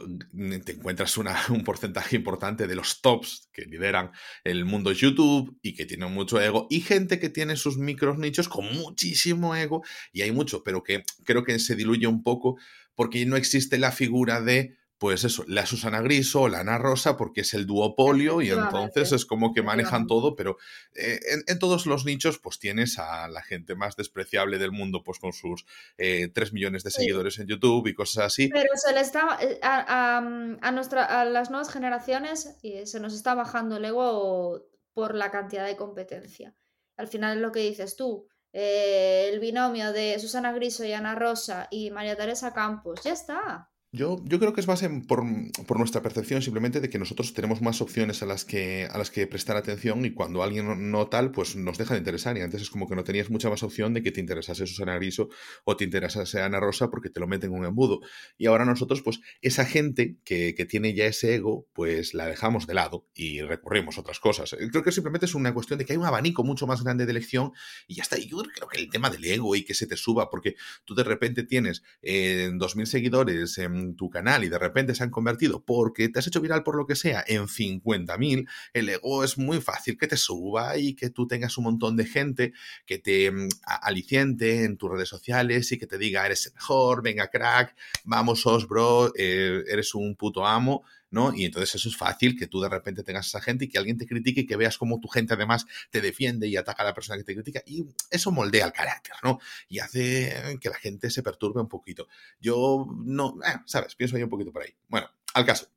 te 0.64 0.72
encuentras 0.72 1.16
una, 1.16 1.34
un 1.48 1.64
porcentaje 1.64 2.14
importante 2.14 2.68
de 2.68 2.76
los 2.76 3.00
tops 3.00 3.48
que 3.52 3.62
lideran 3.62 4.12
el 4.44 4.64
mundo 4.64 4.92
YouTube 4.92 5.58
y 5.62 5.74
que 5.74 5.86
tienen 5.86 6.12
mucho 6.12 6.40
ego, 6.40 6.68
y 6.70 6.82
gente 6.82 7.18
que 7.18 7.30
tiene 7.30 7.56
sus 7.56 7.76
micros 7.76 8.18
nichos 8.18 8.48
con 8.48 8.72
muchísimo 8.72 9.56
ego, 9.56 9.82
y 10.12 10.22
hay 10.22 10.30
mucho, 10.30 10.62
pero 10.62 10.84
que 10.84 11.02
creo 11.24 11.42
que 11.42 11.58
se 11.58 11.74
diluye 11.74 12.06
un 12.06 12.22
poco 12.22 12.56
porque 12.94 13.24
no 13.26 13.36
existe 13.36 13.78
la 13.78 13.92
figura 13.92 14.40
de 14.40 14.76
pues 15.00 15.24
eso, 15.24 15.44
la 15.48 15.64
Susana 15.64 16.02
Griso, 16.02 16.46
la 16.46 16.60
Ana 16.60 16.76
Rosa, 16.76 17.16
porque 17.16 17.40
es 17.40 17.54
el 17.54 17.66
duopolio 17.66 18.42
y 18.42 18.50
entonces 18.50 19.12
es 19.12 19.24
como 19.24 19.54
que 19.54 19.62
manejan 19.62 20.06
todo, 20.06 20.36
pero 20.36 20.58
eh, 20.94 21.18
en, 21.46 21.58
todos 21.58 21.86
los 21.86 22.04
nichos 22.04 22.38
pues 22.38 22.58
tienes 22.58 22.98
a 22.98 23.26
la 23.28 23.40
gente 23.40 23.74
más 23.74 23.96
despreciable 23.96 24.58
del 24.58 24.72
mundo 24.72 25.02
pues 25.02 25.18
con 25.18 25.32
sus 25.32 25.64
eh, 25.96 26.28
3 26.28 26.52
millones 26.52 26.84
de 26.84 26.90
seguidores 26.90 27.38
en 27.38 27.46
YouTube 27.46 27.86
y 27.86 27.94
cosas 27.94 28.26
así. 28.26 28.48
Pero 28.48 28.68
se 28.76 28.92
le 28.92 29.00
está, 29.00 29.38
eh, 29.40 29.58
a, 29.62 30.70
nuestra, 30.70 31.06
a 31.06 31.24
las 31.24 31.48
nuevas 31.48 31.72
generaciones 31.72 32.58
y 32.60 32.84
se 32.84 33.00
nos 33.00 33.14
está 33.14 33.34
bajando 33.34 33.78
el 33.78 33.86
ego 33.86 34.66
por 34.92 35.14
la 35.14 35.30
cantidad 35.30 35.64
de 35.64 35.76
competencia. 35.76 36.54
Al 36.98 37.08
final 37.08 37.38
es 37.38 37.42
lo 37.42 37.52
que 37.52 37.60
dices 37.60 37.96
tú, 37.96 38.28
eh, 38.52 39.30
el 39.32 39.40
binomio 39.40 39.94
de 39.94 40.18
Susana 40.18 40.52
Griso 40.52 40.84
y 40.84 40.92
Ana 40.92 41.14
Rosa 41.14 41.68
y 41.70 41.90
María 41.90 42.16
Teresa 42.16 42.52
Campos, 42.52 43.00
ya 43.02 43.14
está. 43.14 43.69
Yo, 43.92 44.22
yo, 44.24 44.38
creo 44.38 44.52
que 44.52 44.60
es 44.60 44.68
base 44.68 44.88
por, 45.08 45.24
por, 45.66 45.76
nuestra 45.76 46.00
percepción 46.00 46.42
simplemente 46.42 46.80
de 46.80 46.88
que 46.88 46.98
nosotros 47.00 47.34
tenemos 47.34 47.60
más 47.60 47.80
opciones 47.80 48.22
a 48.22 48.26
las 48.26 48.44
que, 48.44 48.86
a 48.88 48.96
las 48.96 49.10
que 49.10 49.26
prestar 49.26 49.56
atención 49.56 50.04
y 50.04 50.12
cuando 50.12 50.44
alguien 50.44 50.92
no, 50.92 51.08
tal, 51.08 51.32
pues 51.32 51.56
nos 51.56 51.76
deja 51.76 51.94
de 51.94 51.98
interesar. 51.98 52.38
Y 52.38 52.40
antes 52.40 52.62
es 52.62 52.70
como 52.70 52.88
que 52.88 52.94
no 52.94 53.02
tenías 53.02 53.30
mucha 53.30 53.50
más 53.50 53.64
opción 53.64 53.92
de 53.92 54.04
que 54.04 54.12
te 54.12 54.20
interesase 54.20 54.64
Susana 54.68 54.94
Griso 54.94 55.28
o 55.64 55.76
te 55.76 55.82
interesase 55.82 56.40
Ana 56.40 56.60
Rosa 56.60 56.88
porque 56.88 57.10
te 57.10 57.18
lo 57.18 57.26
meten 57.26 57.50
en 57.50 57.58
un 57.58 57.64
embudo. 57.64 57.98
Y 58.38 58.46
ahora 58.46 58.64
nosotros, 58.64 59.02
pues 59.02 59.18
esa 59.40 59.64
gente 59.64 60.18
que, 60.24 60.54
que, 60.54 60.66
tiene 60.66 60.94
ya 60.94 61.06
ese 61.06 61.34
ego, 61.34 61.66
pues 61.72 62.14
la 62.14 62.26
dejamos 62.26 62.68
de 62.68 62.74
lado 62.74 63.08
y 63.12 63.40
recurrimos 63.42 63.98
otras 63.98 64.20
cosas. 64.20 64.54
Creo 64.70 64.84
que 64.84 64.92
simplemente 64.92 65.26
es 65.26 65.34
una 65.34 65.52
cuestión 65.52 65.80
de 65.80 65.84
que 65.84 65.94
hay 65.94 65.96
un 65.96 66.06
abanico 66.06 66.44
mucho 66.44 66.68
más 66.68 66.84
grande 66.84 67.06
de 67.06 67.10
elección 67.10 67.50
y 67.88 67.96
ya 67.96 68.04
está. 68.04 68.20
Y 68.20 68.28
yo 68.28 68.36
creo 68.36 68.68
que 68.68 68.78
el 68.78 68.88
tema 68.88 69.10
del 69.10 69.24
ego 69.24 69.56
y 69.56 69.64
que 69.64 69.74
se 69.74 69.88
te 69.88 69.96
suba, 69.96 70.30
porque 70.30 70.54
tú 70.84 70.94
de 70.94 71.02
repente 71.02 71.42
tienes 71.42 71.82
eh, 72.02 72.50
2.000 72.52 72.84
seguidores 72.84 73.58
en 73.58 73.79
tu 73.96 74.10
canal 74.10 74.44
y 74.44 74.48
de 74.48 74.58
repente 74.58 74.94
se 74.94 75.02
han 75.02 75.10
convertido 75.10 75.64
porque 75.64 76.08
te 76.08 76.18
has 76.18 76.26
hecho 76.26 76.40
viral 76.40 76.62
por 76.62 76.76
lo 76.76 76.86
que 76.86 76.96
sea 76.96 77.24
en 77.26 77.46
50.000, 77.46 78.48
el 78.72 78.88
ego 78.88 79.24
es 79.24 79.38
muy 79.38 79.60
fácil 79.60 79.98
que 79.98 80.06
te 80.06 80.16
suba 80.16 80.76
y 80.76 80.94
que 80.94 81.10
tú 81.10 81.26
tengas 81.26 81.56
un 81.58 81.64
montón 81.64 81.96
de 81.96 82.06
gente 82.06 82.52
que 82.86 82.98
te 82.98 83.30
mm, 83.30 83.48
aliciente 83.64 84.64
en 84.64 84.76
tus 84.76 84.90
redes 84.90 85.08
sociales 85.08 85.70
y 85.72 85.78
que 85.78 85.86
te 85.86 85.98
diga 85.98 86.26
eres 86.26 86.46
el 86.46 86.54
mejor, 86.54 87.02
venga 87.02 87.28
crack, 87.28 87.74
vamos 88.04 88.46
os 88.46 88.66
bro, 88.68 89.12
eh, 89.16 89.64
eres 89.68 89.94
un 89.94 90.16
puto 90.16 90.46
amo. 90.46 90.84
¿No? 91.10 91.34
Y 91.34 91.44
entonces 91.44 91.74
eso 91.74 91.88
es 91.88 91.96
fácil 91.96 92.38
que 92.38 92.46
tú 92.46 92.60
de 92.60 92.68
repente 92.68 93.02
tengas 93.02 93.26
esa 93.26 93.40
gente 93.40 93.64
y 93.64 93.68
que 93.68 93.78
alguien 93.78 93.98
te 93.98 94.06
critique 94.06 94.42
y 94.42 94.46
que 94.46 94.56
veas 94.56 94.78
cómo 94.78 95.00
tu 95.00 95.08
gente 95.08 95.34
además 95.34 95.66
te 95.90 96.00
defiende 96.00 96.46
y 96.48 96.56
ataca 96.56 96.82
a 96.82 96.86
la 96.86 96.94
persona 96.94 97.18
que 97.18 97.24
te 97.24 97.34
critica 97.34 97.62
y 97.66 97.86
eso 98.10 98.30
moldea 98.30 98.66
el 98.66 98.72
carácter, 98.72 99.14
¿no? 99.22 99.40
Y 99.68 99.80
hace 99.80 100.58
que 100.60 100.68
la 100.68 100.76
gente 100.76 101.10
se 101.10 101.22
perturbe 101.22 101.60
un 101.60 101.68
poquito. 101.68 102.08
Yo 102.40 102.86
no, 103.04 103.38
eh, 103.44 103.58
¿sabes? 103.66 103.94
Pienso 103.94 104.16
ahí 104.16 104.22
un 104.22 104.30
poquito 104.30 104.52
por 104.52 104.62
ahí. 104.62 104.74
Bueno, 104.88 105.10
al 105.34 105.44
caso. 105.44 105.68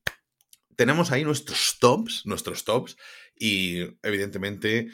Tenemos 0.76 1.12
ahí 1.12 1.24
nuestros 1.24 1.78
tops, 1.80 2.26
nuestros 2.26 2.64
tops 2.64 2.98
y 3.38 3.82
evidentemente 4.02 4.90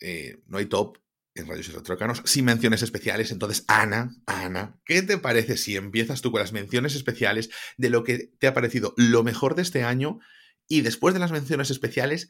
eh, 0.00 0.38
no 0.46 0.58
hay 0.58 0.66
top 0.66 0.98
en 1.36 1.46
Rayos 1.46 1.68
y 1.68 1.72
Retrocanos 1.72 2.22
sin 2.24 2.44
menciones 2.44 2.82
especiales. 2.82 3.30
Entonces, 3.30 3.64
Ana, 3.68 4.16
Ana, 4.26 4.80
¿qué 4.84 5.02
te 5.02 5.18
parece 5.18 5.56
si 5.56 5.76
empiezas 5.76 6.22
tú 6.22 6.32
con 6.32 6.40
las 6.40 6.52
menciones 6.52 6.94
especiales 6.94 7.50
de 7.76 7.90
lo 7.90 8.04
que 8.04 8.30
te 8.38 8.46
ha 8.46 8.54
parecido 8.54 8.94
lo 8.96 9.22
mejor 9.22 9.54
de 9.54 9.62
este 9.62 9.84
año 9.84 10.18
y 10.68 10.80
después 10.80 11.14
de 11.14 11.20
las 11.20 11.32
menciones 11.32 11.70
especiales 11.70 12.28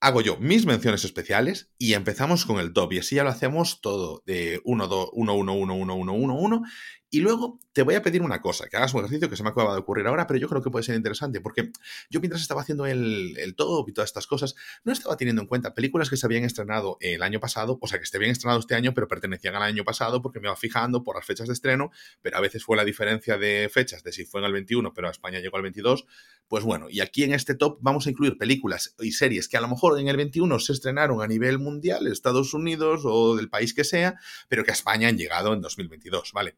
hago 0.00 0.20
yo 0.20 0.36
mis 0.38 0.64
menciones 0.66 1.04
especiales 1.04 1.72
y 1.76 1.94
empezamos 1.94 2.44
con 2.44 2.60
el 2.60 2.72
top 2.72 2.92
y 2.92 2.98
así 3.00 3.16
ya 3.16 3.24
lo 3.24 3.30
hacemos 3.30 3.80
todo 3.80 4.22
de 4.26 4.60
1 4.64 4.86
2 4.86 5.10
1 5.12 5.34
1 5.34 5.52
1 5.52 5.74
1 5.74 5.94
1 5.94 6.12
1 6.12 6.34
1 6.34 6.62
y 7.10 7.20
luego 7.20 7.58
te 7.72 7.82
voy 7.82 7.94
a 7.94 8.02
pedir 8.02 8.22
una 8.22 8.40
cosa, 8.40 8.68
que 8.68 8.76
hagas 8.76 8.92
un 8.92 9.00
ejercicio 9.00 9.30
que 9.30 9.36
se 9.36 9.42
me 9.42 9.50
acaba 9.50 9.72
de 9.72 9.80
ocurrir 9.80 10.06
ahora, 10.06 10.26
pero 10.26 10.38
yo 10.38 10.48
creo 10.48 10.62
que 10.62 10.70
puede 10.70 10.82
ser 10.82 10.96
interesante, 10.96 11.40
porque 11.40 11.70
yo 12.10 12.20
mientras 12.20 12.42
estaba 12.42 12.62
haciendo 12.62 12.86
el, 12.86 13.36
el 13.38 13.54
top 13.54 13.88
y 13.88 13.92
todas 13.92 14.10
estas 14.10 14.26
cosas, 14.26 14.54
no 14.84 14.92
estaba 14.92 15.16
teniendo 15.16 15.40
en 15.42 15.48
cuenta 15.48 15.74
películas 15.74 16.10
que 16.10 16.16
se 16.16 16.26
habían 16.26 16.44
estrenado 16.44 16.98
el 17.00 17.22
año 17.22 17.40
pasado, 17.40 17.78
o 17.80 17.86
sea, 17.86 17.98
que 17.98 18.06
se 18.06 18.16
habían 18.16 18.32
estrenado 18.32 18.60
este 18.60 18.74
año, 18.74 18.94
pero 18.94 19.08
pertenecían 19.08 19.54
al 19.54 19.62
año 19.62 19.84
pasado, 19.84 20.20
porque 20.20 20.40
me 20.40 20.48
iba 20.48 20.56
fijando 20.56 21.02
por 21.02 21.16
las 21.16 21.24
fechas 21.24 21.46
de 21.46 21.54
estreno, 21.54 21.90
pero 22.20 22.36
a 22.36 22.40
veces 22.40 22.64
fue 22.64 22.76
la 22.76 22.84
diferencia 22.84 23.38
de 23.38 23.70
fechas, 23.72 24.02
de 24.02 24.12
si 24.12 24.24
fue 24.24 24.40
en 24.40 24.46
el 24.46 24.52
21, 24.52 24.92
pero 24.92 25.08
a 25.08 25.10
España 25.10 25.40
llegó 25.40 25.56
al 25.56 25.62
22. 25.62 26.06
Pues 26.48 26.64
bueno, 26.64 26.88
y 26.90 27.00
aquí 27.00 27.24
en 27.24 27.34
este 27.34 27.54
top 27.54 27.78
vamos 27.80 28.06
a 28.06 28.10
incluir 28.10 28.38
películas 28.38 28.94
y 29.00 29.12
series 29.12 29.48
que 29.48 29.56
a 29.56 29.60
lo 29.60 29.68
mejor 29.68 29.98
en 30.00 30.08
el 30.08 30.16
21 30.16 30.58
se 30.58 30.72
estrenaron 30.72 31.22
a 31.22 31.26
nivel 31.26 31.58
mundial, 31.58 32.06
Estados 32.06 32.54
Unidos 32.54 33.02
o 33.04 33.36
del 33.36 33.50
país 33.50 33.74
que 33.74 33.84
sea, 33.84 34.16
pero 34.48 34.64
que 34.64 34.70
a 34.70 34.74
España 34.74 35.08
han 35.08 35.18
llegado 35.18 35.52
en 35.52 35.60
2022, 35.60 36.32
¿vale? 36.32 36.54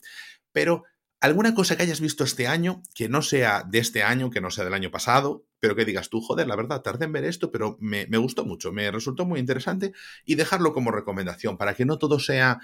Pero 0.52 0.84
alguna 1.20 1.54
cosa 1.54 1.76
que 1.76 1.82
hayas 1.82 2.00
visto 2.00 2.24
este 2.24 2.46
año, 2.46 2.82
que 2.94 3.08
no 3.08 3.22
sea 3.22 3.64
de 3.68 3.78
este 3.78 4.02
año, 4.02 4.30
que 4.30 4.40
no 4.40 4.50
sea 4.50 4.64
del 4.64 4.74
año 4.74 4.90
pasado, 4.90 5.44
pero 5.60 5.76
que 5.76 5.84
digas 5.84 6.08
tú, 6.08 6.20
joder, 6.22 6.46
la 6.46 6.56
verdad, 6.56 6.80
tardé 6.80 7.04
en 7.04 7.12
ver 7.12 7.24
esto, 7.24 7.50
pero 7.50 7.76
me, 7.80 8.06
gustó 8.16 8.46
mucho, 8.46 8.72
me 8.72 8.90
resultó 8.90 9.26
muy 9.26 9.38
interesante 9.38 9.92
y 10.24 10.34
dejarlo 10.34 10.72
como 10.72 10.90
recomendación 10.90 11.58
para 11.58 11.74
que 11.74 11.84
no 11.84 11.98
todo 11.98 12.18
sea 12.18 12.58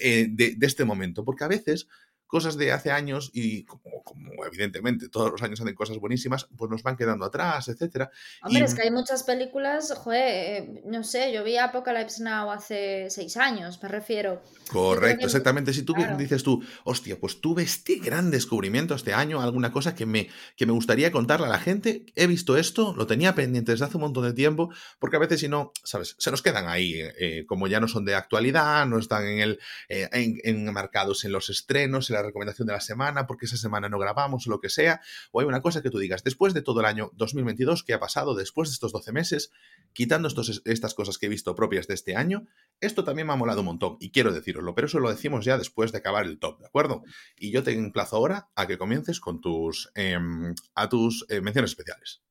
eh, 0.00 0.28
de, 0.30 0.56
este 0.62 0.86
momento, 0.86 1.24
porque 1.24 1.44
a 1.44 1.48
veces 1.48 1.88
cosas 2.30 2.56
de 2.56 2.70
hace 2.70 2.92
años 2.92 3.30
y 3.34 3.64
como, 3.64 4.02
como 4.04 4.44
evidentemente 4.46 5.08
todos 5.08 5.32
los 5.32 5.42
años 5.42 5.60
hacen 5.60 5.74
cosas 5.74 5.98
buenísimas, 5.98 6.46
pues 6.56 6.70
nos 6.70 6.82
van 6.82 6.96
quedando 6.96 7.24
atrás, 7.24 7.68
etcétera. 7.68 8.10
Hombre, 8.42 8.64
es 8.64 8.74
que 8.74 8.82
hay 8.82 8.90
muchas 8.90 9.24
películas, 9.24 9.92
joder, 9.96 10.22
eh, 10.22 10.82
no 10.86 11.02
sé, 11.02 11.32
yo 11.32 11.42
vi 11.42 11.56
Apocalypse 11.56 12.22
Now 12.22 12.50
hace 12.50 13.10
seis 13.10 13.36
años, 13.36 13.82
me 13.82 13.88
refiero. 13.88 14.42
Correcto, 14.70 15.26
exactamente. 15.26 15.74
Si 15.74 15.82
tú 15.82 15.94
dices 16.16 16.44
tú, 16.44 16.62
hostia, 16.84 17.18
pues 17.18 17.40
tuve 17.40 17.64
este 17.64 17.96
gran 17.96 18.30
descubrimiento 18.30 18.94
este 18.94 19.12
año, 19.12 19.40
alguna 19.40 19.72
cosa 19.72 19.94
que 19.96 20.06
me, 20.06 20.28
que 20.56 20.66
me 20.66 20.72
gustaría 20.72 21.10
contarle 21.10 21.46
a 21.46 21.50
la 21.50 21.58
gente, 21.58 22.06
he 22.14 22.28
visto 22.28 22.56
esto, 22.56 22.94
lo 22.96 23.08
tenía 23.08 23.34
pendiente 23.34 23.72
desde 23.72 23.86
hace 23.86 23.96
un 23.96 24.02
montón 24.02 24.24
de 24.24 24.32
tiempo, 24.32 24.70
porque 25.00 25.16
a 25.16 25.20
veces 25.20 25.40
si 25.40 25.48
no, 25.48 25.72
¿sabes? 25.82 26.14
Se 26.18 26.30
nos 26.30 26.42
quedan 26.42 26.68
ahí, 26.68 26.94
eh, 26.96 27.44
como 27.46 27.66
ya 27.66 27.80
no 27.80 27.88
son 27.88 28.04
de 28.04 28.14
actualidad, 28.14 28.86
no 28.86 28.98
están 28.98 29.26
en 29.26 29.40
el, 29.40 29.58
eh, 29.88 30.08
enmarcados 30.44 31.24
en 31.24 31.32
los 31.32 31.50
estrenos, 31.50 32.08
en 32.08 32.14
la 32.14 32.19
recomendación 32.22 32.66
de 32.66 32.72
la 32.74 32.80
semana, 32.80 33.26
porque 33.26 33.46
esa 33.46 33.56
semana 33.56 33.88
no 33.88 33.98
grabamos 33.98 34.46
o 34.46 34.50
lo 34.50 34.60
que 34.60 34.68
sea, 34.68 35.00
o 35.32 35.40
hay 35.40 35.46
una 35.46 35.60
cosa 35.60 35.82
que 35.82 35.90
tú 35.90 35.98
digas, 35.98 36.24
después 36.24 36.54
de 36.54 36.62
todo 36.62 36.80
el 36.80 36.86
año 36.86 37.10
2022, 37.14 37.84
¿qué 37.84 37.94
ha 37.94 38.00
pasado 38.00 38.34
después 38.34 38.68
de 38.68 38.74
estos 38.74 38.92
12 38.92 39.12
meses? 39.12 39.50
Quitando 39.92 40.28
estos, 40.28 40.62
estas 40.64 40.94
cosas 40.94 41.18
que 41.18 41.26
he 41.26 41.28
visto 41.28 41.54
propias 41.54 41.86
de 41.86 41.94
este 41.94 42.16
año, 42.16 42.46
esto 42.80 43.04
también 43.04 43.26
me 43.26 43.32
ha 43.32 43.36
molado 43.36 43.60
un 43.60 43.66
montón, 43.66 43.96
y 44.00 44.10
quiero 44.10 44.32
deciroslo, 44.32 44.74
pero 44.74 44.86
eso 44.86 45.00
lo 45.00 45.10
decimos 45.10 45.44
ya 45.44 45.58
después 45.58 45.92
de 45.92 45.98
acabar 45.98 46.26
el 46.26 46.38
top, 46.38 46.60
¿de 46.60 46.66
acuerdo? 46.66 47.02
Y 47.36 47.50
yo 47.50 47.62
te 47.62 47.72
emplazo 47.72 48.16
ahora 48.16 48.48
a 48.54 48.66
que 48.66 48.78
comiences 48.78 49.20
con 49.20 49.40
tus, 49.40 49.90
em, 49.94 50.54
a 50.74 50.88
tus 50.88 51.26
eh, 51.28 51.40
menciones 51.40 51.72
especiales. 51.72 52.22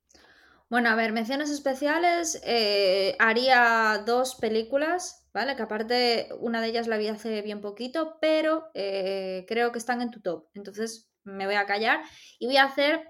Bueno, 0.70 0.90
a 0.90 0.96
ver, 0.96 1.12
menciones 1.14 1.50
especiales, 1.50 2.40
eh, 2.44 3.16
haría 3.18 4.04
dos 4.06 4.36
películas, 4.36 5.28
¿vale? 5.34 5.56
Que 5.56 5.64
aparte 5.64 6.30
una 6.40 6.62
de 6.62 6.68
ellas 6.68 6.88
la 6.88 6.98
vi 6.98 7.08
hace 7.08 7.42
bien 7.42 7.60
poquito, 7.60 8.18
pero 8.22 8.70
eh, 8.76 9.46
creo 9.48 9.72
que 9.72 9.80
están 9.80 10.02
en 10.02 10.12
tu 10.12 10.22
top. 10.22 10.48
Entonces 10.54 11.10
me 11.24 11.48
voy 11.48 11.56
a 11.56 11.66
callar 11.66 12.02
y 12.38 12.46
voy 12.46 12.58
a 12.58 12.66
hacer 12.66 13.04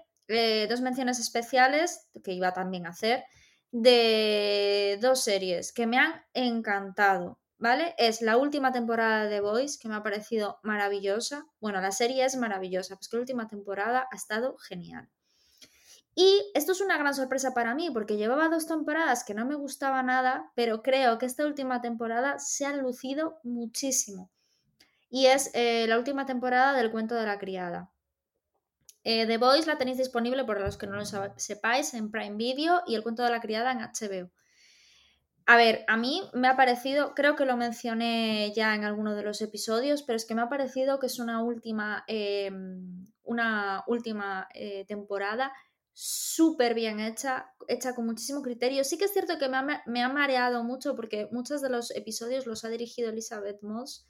dos 0.68 0.80
menciones 0.80 1.18
especiales, 1.18 2.08
que 2.24 2.32
iba 2.32 2.52
también 2.52 2.86
a 2.86 2.90
hacer, 2.90 3.24
de 3.72 4.98
dos 5.02 5.22
series 5.24 5.72
que 5.72 5.86
me 5.86 5.98
han 5.98 6.22
encantado. 6.34 7.40
¿vale? 7.58 7.94
Es 7.98 8.22
la 8.22 8.36
última 8.38 8.72
temporada 8.72 9.24
de 9.24 9.36
The 9.36 9.40
Voice, 9.40 9.78
que 9.80 9.88
me 9.88 9.96
ha 9.96 10.02
parecido 10.02 10.58
maravillosa. 10.62 11.46
Bueno, 11.60 11.80
la 11.80 11.92
serie 11.92 12.24
es 12.24 12.36
maravillosa, 12.36 12.96
pues 12.96 13.08
que 13.08 13.16
la 13.16 13.20
última 13.20 13.48
temporada 13.48 14.08
ha 14.10 14.16
estado 14.16 14.56
genial. 14.58 15.10
Y 16.22 16.52
esto 16.52 16.72
es 16.72 16.82
una 16.82 16.98
gran 16.98 17.14
sorpresa 17.14 17.54
para 17.54 17.74
mí, 17.74 17.90
porque 17.90 18.18
llevaba 18.18 18.50
dos 18.50 18.66
temporadas 18.66 19.24
que 19.24 19.32
no 19.32 19.46
me 19.46 19.54
gustaba 19.54 20.02
nada, 20.02 20.52
pero 20.54 20.82
creo 20.82 21.16
que 21.16 21.24
esta 21.24 21.46
última 21.46 21.80
temporada 21.80 22.38
se 22.38 22.66
ha 22.66 22.76
lucido 22.76 23.38
muchísimo. 23.42 24.30
Y 25.08 25.26
es 25.28 25.50
eh, 25.54 25.86
la 25.88 25.96
última 25.96 26.26
temporada 26.26 26.74
del 26.74 26.90
cuento 26.90 27.14
de 27.14 27.24
la 27.24 27.38
criada. 27.38 27.90
Eh, 29.02 29.26
The 29.26 29.38
Voice 29.38 29.66
la 29.66 29.78
tenéis 29.78 29.96
disponible, 29.96 30.44
por 30.44 30.60
los 30.60 30.76
que 30.76 30.86
no 30.86 30.96
lo 30.96 31.06
sepáis, 31.38 31.94
en 31.94 32.10
Prime 32.10 32.36
Video 32.36 32.82
y 32.86 32.96
el 32.96 33.02
cuento 33.02 33.22
de 33.22 33.30
la 33.30 33.40
criada 33.40 33.72
en 33.72 33.78
HBO. 33.78 34.30
A 35.46 35.56
ver, 35.56 35.86
a 35.88 35.96
mí 35.96 36.22
me 36.34 36.48
ha 36.48 36.56
parecido, 36.56 37.14
creo 37.14 37.34
que 37.34 37.46
lo 37.46 37.56
mencioné 37.56 38.52
ya 38.54 38.74
en 38.74 38.84
alguno 38.84 39.14
de 39.14 39.22
los 39.22 39.40
episodios, 39.40 40.02
pero 40.02 40.18
es 40.18 40.26
que 40.26 40.34
me 40.34 40.42
ha 40.42 40.50
parecido 40.50 40.98
que 40.98 41.06
es 41.06 41.18
una 41.18 41.42
última, 41.42 42.04
em, 42.08 43.06
una 43.22 43.84
última 43.86 44.48
eh, 44.52 44.84
temporada 44.86 45.50
súper 46.02 46.72
bien 46.72 46.98
hecha, 46.98 47.52
hecha 47.68 47.94
con 47.94 48.06
muchísimo 48.06 48.40
criterio. 48.40 48.84
Sí 48.84 48.96
que 48.96 49.04
es 49.04 49.12
cierto 49.12 49.38
que 49.38 49.50
me 49.50 49.58
ha, 49.58 49.82
me 49.84 50.02
ha, 50.02 50.08
mareado 50.08 50.64
mucho 50.64 50.96
porque 50.96 51.28
muchos 51.30 51.60
de 51.60 51.68
los 51.68 51.90
episodios 51.90 52.46
los 52.46 52.64
ha 52.64 52.70
dirigido 52.70 53.10
Elizabeth 53.10 53.62
Moss, 53.62 54.08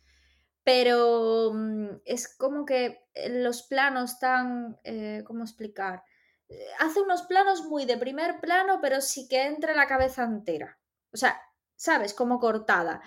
pero 0.62 1.50
mm, 1.52 2.02
es 2.04 2.32
como 2.37 2.64
que 2.64 3.02
los 3.28 3.64
planos 3.64 4.20
tan, 4.20 4.78
eh, 4.85 5.25
¿cómo 5.26 5.42
explicar? 5.42 6.04
Eh, 6.49 6.64
hace 6.78 7.00
unos 7.00 7.23
planos 7.23 7.64
muy 7.64 7.87
de 7.87 7.97
primer 7.97 8.38
plano, 8.38 8.78
pero 8.80 9.00
sí 9.00 9.26
que 9.26 9.47
entre 9.47 9.75
la 9.75 9.88
cabeza 9.88 10.23
entera. 10.23 10.78
O 11.12 11.16
sea, 11.16 11.42
¿sabes? 11.75 12.14
Como 12.14 12.38
cortada. 12.38 13.02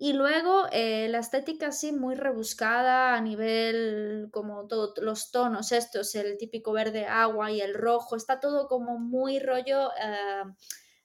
Y 0.00 0.12
luego 0.12 0.66
eh, 0.70 1.08
la 1.08 1.18
estética 1.18 1.68
así 1.68 1.90
muy 1.92 2.14
rebuscada 2.14 3.16
a 3.16 3.20
nivel 3.20 4.28
como 4.30 4.68
todos 4.68 4.94
los 4.98 5.32
tonos 5.32 5.72
estos, 5.72 6.14
el 6.14 6.38
típico 6.38 6.70
verde 6.72 7.06
agua 7.06 7.50
y 7.50 7.60
el 7.60 7.74
rojo, 7.74 8.14
está 8.14 8.38
todo 8.38 8.68
como 8.68 9.00
muy 9.00 9.40
rollo, 9.40 9.90
eh, 10.00 10.44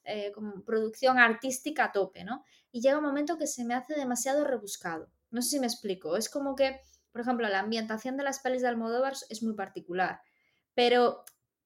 eh, 0.03 0.31
como 0.31 0.63
producción 0.63 1.17
artística 1.17 1.85
a 1.85 1.91
tope, 1.91 2.23
¿no? 2.23 2.45
Y 2.71 2.81
llega 2.81 2.99
un 2.99 3.03
momento 3.03 3.39
que 3.39 3.47
se 3.47 3.65
me 3.65 3.73
hace 3.73 3.95
demasiado 3.95 4.43
rebuscado. 4.43 5.09
No 5.31 5.41
sé 5.41 5.49
si 5.49 5.59
me 5.59 5.65
explico. 5.65 6.15
Es 6.15 6.29
como 6.29 6.55
que, 6.55 6.81
por 7.11 7.21
ejemplo, 7.21 7.49
la 7.49 7.61
ambientación 7.61 8.15
de 8.15 8.23
las 8.23 8.39
pelis 8.41 8.61
de 8.61 8.67
Almodóvar 8.67 9.13
es 9.29 9.41
muy 9.41 9.55
particular, 9.55 10.21
pero 10.75 11.23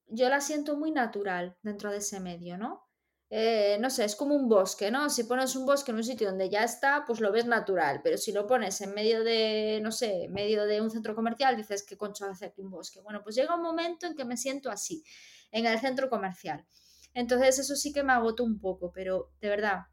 yo 0.08 0.30
la 0.30 0.40
siento 0.40 0.78
muy 0.78 0.92
natural 0.92 1.58
dentro 1.62 1.92
de 1.92 1.98
ese 1.98 2.22
medio, 2.22 2.58
¿no? 2.58 2.87
Eh, 3.30 3.78
no 3.82 3.90
sé, 3.90 4.06
es 4.06 4.16
como 4.16 4.36
un 4.36 4.48
bosque, 4.48 4.90
¿no? 4.90 5.10
Si 5.10 5.26
pones 5.26 5.56
un 5.58 5.66
bosque 5.66 5.92
en 5.92 5.98
un 5.98 6.04
sitio 6.04 6.30
donde 6.30 6.50
ya 6.50 6.64
está, 6.64 7.04
pues 7.06 7.20
lo 7.20 7.32
ves 7.32 7.46
natural, 7.46 8.00
pero 8.02 8.18
si 8.18 8.32
lo 8.32 8.48
pones 8.48 8.80
en 8.80 8.94
medio 8.94 9.24
de, 9.24 9.80
no 9.84 9.92
sé, 9.92 10.24
en 10.26 10.34
medio 10.34 10.66
de 10.66 10.80
un 10.80 10.90
centro 10.90 11.14
comercial, 11.14 11.58
dices, 11.58 11.84
¿qué 11.84 11.98
concho 11.98 12.26
hace 12.26 12.46
aquí 12.46 12.62
un 12.62 12.72
bosque? 12.72 13.02
Bueno, 13.02 13.22
pues 13.24 13.36
llega 13.36 13.56
un 13.56 13.62
momento 13.62 14.08
en 14.08 14.16
que 14.16 14.24
me 14.24 14.38
siento 14.38 14.70
así, 14.70 15.04
en 15.52 15.66
el 15.66 15.78
centro 15.80 16.10
comercial. 16.10 16.66
Entonces 17.14 17.60
eso 17.60 17.76
sí 17.76 17.92
que 17.92 18.04
me 18.04 18.14
agotó 18.14 18.46
un 18.46 18.60
poco, 18.60 18.92
pero 18.94 19.32
de 19.42 19.50
verdad, 19.50 19.88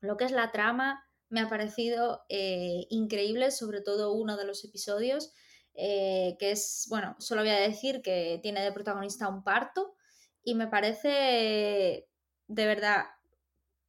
lo 0.00 0.18
que 0.18 0.24
es 0.24 0.32
la 0.32 0.52
trama 0.52 1.02
me 1.30 1.40
ha 1.40 1.48
parecido 1.48 2.24
eh, 2.28 2.86
increíble, 2.90 3.52
sobre 3.52 3.80
todo 3.80 4.12
uno 4.12 4.36
de 4.36 4.44
los 4.44 4.64
episodios, 4.64 5.32
eh, 5.74 6.36
que 6.38 6.50
es, 6.50 6.86
bueno, 6.90 7.16
solo 7.18 7.40
voy 7.42 7.50
a 7.50 7.60
decir 7.60 8.02
que 8.02 8.38
tiene 8.42 8.62
de 8.62 8.72
protagonista 8.72 9.28
un 9.28 9.42
parto 9.42 9.94
y 10.42 10.54
me 10.54 10.68
parece 10.68 12.08
de 12.48 12.66
verdad, 12.66 13.06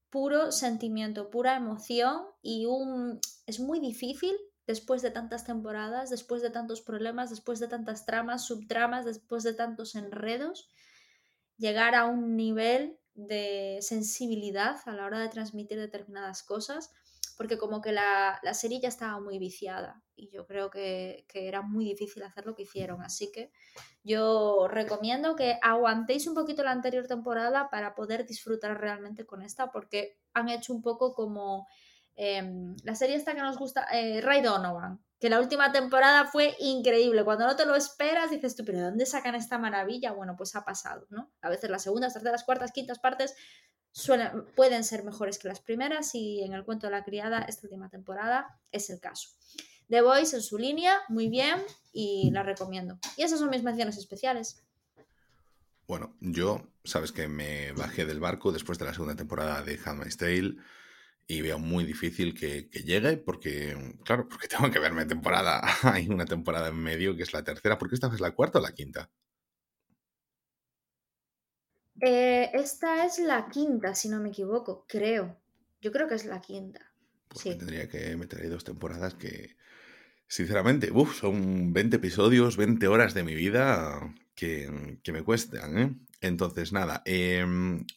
puro 0.09 0.51
sentimiento, 0.51 1.29
pura 1.29 1.55
emoción 1.55 2.23
y 2.41 2.65
un... 2.65 3.19
es 3.45 3.59
muy 3.59 3.79
difícil 3.79 4.35
después 4.65 5.01
de 5.01 5.11
tantas 5.11 5.45
temporadas, 5.45 6.09
después 6.09 6.41
de 6.41 6.49
tantos 6.49 6.81
problemas, 6.81 7.29
después 7.29 7.59
de 7.59 7.67
tantas 7.67 8.05
tramas, 8.05 8.45
subtramas, 8.45 9.05
después 9.05 9.43
de 9.43 9.53
tantos 9.53 9.95
enredos, 9.95 10.69
llegar 11.57 11.95
a 11.95 12.05
un 12.05 12.35
nivel 12.35 12.97
de 13.15 13.79
sensibilidad 13.81 14.77
a 14.85 14.93
la 14.93 15.05
hora 15.05 15.19
de 15.19 15.29
transmitir 15.29 15.79
determinadas 15.79 16.43
cosas 16.43 16.91
porque 17.37 17.57
como 17.59 17.81
que 17.81 17.91
la, 17.91 18.39
la 18.41 18.53
serie 18.55 18.81
ya 18.81 18.89
estaba 18.89 19.19
muy 19.19 19.37
viciada 19.37 20.01
y 20.15 20.29
yo 20.31 20.47
creo 20.47 20.71
que, 20.71 21.25
que, 21.29 21.47
era 21.47 21.61
muy 21.61 21.85
difícil 21.85 22.23
hacer 22.23 22.47
lo 22.47 22.55
que 22.55 22.63
hicieron. 22.63 23.03
Así 23.03 23.31
que 23.31 23.51
yo 24.03 24.67
recomiendo 24.67 25.35
que 25.35 25.59
aguantéis 25.61 26.25
un 26.27 26.33
poquito 26.33 26.63
la 26.63 26.71
anterior 26.71 27.07
temporada 27.07 27.69
para 27.69 27.93
poder 27.93 28.25
disfrutar 28.25 28.81
realmente 28.81 29.25
con 29.25 29.43
esta, 29.43 29.71
porque 29.71 30.17
han 30.33 30.49
hecho 30.49 30.73
un 30.73 30.81
poco 30.81 31.13
como 31.13 31.67
eh, 32.15 32.43
la 32.83 32.95
serie 32.95 33.15
esta 33.15 33.35
que 33.35 33.41
nos 33.41 33.59
gusta, 33.59 33.85
eh, 33.93 34.19
Ray 34.21 34.41
Donovan, 34.41 34.99
que 35.19 35.29
la 35.29 35.39
última 35.39 35.71
temporada 35.71 36.25
fue 36.25 36.55
increíble. 36.59 37.23
Cuando 37.23 37.47
no 37.47 37.55
te 37.55 37.65
lo 37.65 37.75
esperas, 37.75 38.29
dices 38.29 38.55
tú, 38.55 38.63
pero 38.65 38.79
¿de 38.79 38.83
dónde 38.85 39.05
sacan 39.05 39.35
esta 39.35 39.57
maravilla? 39.57 40.11
Bueno, 40.11 40.35
pues 40.37 40.55
ha 40.55 40.63
pasado, 40.63 41.07
¿no? 41.09 41.31
A 41.41 41.49
veces 41.49 41.69
las 41.69 41.83
segundas, 41.83 42.13
terceras, 42.13 42.43
cuartas, 42.43 42.71
quintas 42.71 42.99
partes 42.99 43.35
pueden 44.55 44.83
ser 44.83 45.03
mejores 45.03 45.39
que 45.39 45.47
las 45.47 45.59
primeras 45.59 46.13
y 46.13 46.43
en 46.43 46.53
el 46.53 46.63
cuento 46.63 46.87
de 46.87 46.91
la 46.91 47.03
criada 47.03 47.39
esta 47.39 47.65
última 47.65 47.89
temporada 47.89 48.59
es 48.71 48.89
el 48.89 48.99
caso. 48.99 49.29
The 49.89 50.01
Voice 50.01 50.35
en 50.35 50.41
su 50.41 50.57
línea, 50.57 50.99
muy 51.07 51.29
bien 51.29 51.63
y 51.91 52.29
la 52.31 52.43
recomiendo. 52.43 52.99
Y 53.15 53.23
esas 53.23 53.39
son 53.39 53.49
mis 53.49 53.63
menciones 53.63 53.97
especiales. 53.97 54.63
Bueno, 55.87 56.15
yo, 56.19 56.67
sabes 56.83 57.11
que 57.11 57.27
me 57.27 57.71
bajé 57.71 58.05
del 58.05 58.19
barco 58.19 58.51
después 58.51 58.77
de 58.77 58.85
la 58.85 58.93
segunda 58.93 59.15
temporada 59.15 59.63
de 59.63 59.79
Handmaid's 59.83 60.17
Tale 60.17 60.57
y 61.27 61.41
veo 61.41 61.59
muy 61.59 61.83
difícil 61.83 62.33
que, 62.33 62.69
que, 62.69 62.83
llegue 62.83 63.17
porque, 63.17 63.75
claro, 64.05 64.27
porque 64.29 64.47
tengo 64.47 64.71
que 64.71 64.79
verme 64.79 65.05
temporada. 65.05 65.61
Hay 65.83 66.07
una 66.07 66.25
temporada 66.25 66.69
en 66.69 66.77
medio 66.77 67.15
que 67.15 67.23
es 67.23 67.33
la 67.33 67.43
tercera, 67.43 67.77
porque 67.77 67.95
esta 67.95 68.07
es 68.13 68.21
la 68.21 68.31
cuarta 68.31 68.59
o 68.59 68.61
la 68.61 68.71
quinta. 68.71 69.09
Eh, 71.99 72.51
esta 72.53 73.05
es 73.05 73.19
la 73.19 73.49
quinta, 73.49 73.93
si 73.95 74.07
no 74.07 74.19
me 74.19 74.29
equivoco, 74.29 74.85
creo. 74.87 75.37
Yo 75.81 75.91
creo 75.91 76.07
que 76.07 76.15
es 76.15 76.25
la 76.25 76.39
quinta. 76.39 76.79
Pues 77.27 77.41
sí. 77.41 77.55
tendría 77.55 77.89
que 77.89 78.15
meter 78.15 78.41
ahí 78.41 78.47
dos 78.47 78.63
temporadas 78.63 79.15
que, 79.15 79.57
sinceramente, 80.27 80.91
uf, 80.91 81.19
son 81.19 81.73
20 81.73 81.97
episodios, 81.97 82.55
20 82.55 82.87
horas 82.87 83.13
de 83.13 83.23
mi 83.23 83.35
vida 83.35 84.15
que, 84.33 84.99
que 85.03 85.11
me 85.11 85.23
cuestan, 85.23 85.77
¿eh? 85.77 85.95
Entonces, 86.19 86.73
nada, 86.73 87.03
eh, 87.05 87.45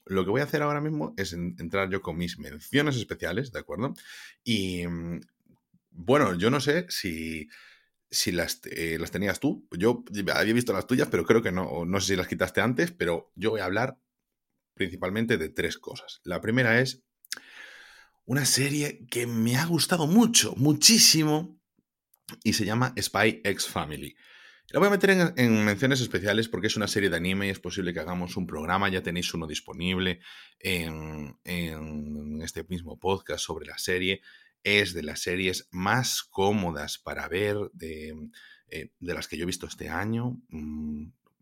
lo 0.04 0.24
que 0.24 0.30
voy 0.30 0.40
a 0.42 0.44
hacer 0.44 0.62
ahora 0.62 0.80
mismo 0.80 1.14
es 1.16 1.32
entrar 1.32 1.88
yo 1.88 2.02
con 2.02 2.18
mis 2.18 2.38
menciones 2.38 2.96
especiales, 2.96 3.50
¿de 3.50 3.58
acuerdo? 3.60 3.94
Y 4.44 4.84
bueno, 5.90 6.34
yo 6.34 6.50
no 6.50 6.60
sé 6.60 6.86
si, 6.88 7.48
si 8.10 8.32
las, 8.32 8.60
eh, 8.64 8.98
las 9.00 9.10
tenías 9.10 9.40
tú. 9.40 9.66
Yo 9.72 10.04
había 10.34 10.54
visto 10.54 10.72
las 10.72 10.86
tuyas, 10.86 11.08
pero 11.10 11.24
creo 11.24 11.42
que 11.42 11.52
no. 11.52 11.84
No 11.84 12.00
sé 12.00 12.08
si 12.08 12.16
las 12.16 12.28
quitaste 12.28 12.60
antes, 12.60 12.92
pero 12.92 13.32
yo 13.34 13.50
voy 13.50 13.60
a 13.60 13.64
hablar 13.66 13.98
principalmente 14.74 15.38
de 15.38 15.48
tres 15.48 15.78
cosas. 15.78 16.20
La 16.24 16.40
primera 16.40 16.80
es 16.80 17.02
una 18.24 18.44
serie 18.44 19.06
que 19.10 19.26
me 19.26 19.56
ha 19.56 19.66
gustado 19.66 20.06
mucho, 20.06 20.54
muchísimo, 20.56 21.60
y 22.44 22.52
se 22.52 22.64
llama 22.64 22.94
Spy 22.98 23.40
X 23.44 23.66
Family. 23.66 24.14
La 24.72 24.78
voy 24.78 24.86
a 24.86 24.92
meter 24.92 25.32
en, 25.36 25.64
menciones 25.64 26.00
especiales 26.00 26.48
porque 26.48 26.68
es 26.68 26.76
una 26.76 26.86
serie 26.86 27.10
de 27.10 27.16
anime 27.16 27.48
y 27.48 27.50
es 27.50 27.58
posible 27.58 27.92
que 27.92 27.98
hagamos 27.98 28.36
un 28.36 28.46
programa. 28.46 28.88
Ya 28.88 29.02
tenéis 29.02 29.34
uno 29.34 29.48
disponible 29.48 30.20
en, 30.60 31.36
este 32.40 32.64
mismo 32.68 32.96
podcast 32.96 33.44
sobre 33.44 33.66
la 33.66 33.78
serie. 33.78 34.22
Es 34.62 34.94
de 34.94 35.02
las 35.02 35.22
series 35.22 35.66
más 35.72 36.22
cómodas 36.22 36.98
para 36.98 37.26
ver 37.26 37.56
de, 37.72 38.30
eh, 38.68 38.92
las 39.00 39.26
que 39.26 39.36
yo 39.36 39.42
he 39.42 39.46
visto 39.46 39.66
este 39.66 39.88
año. 39.88 40.40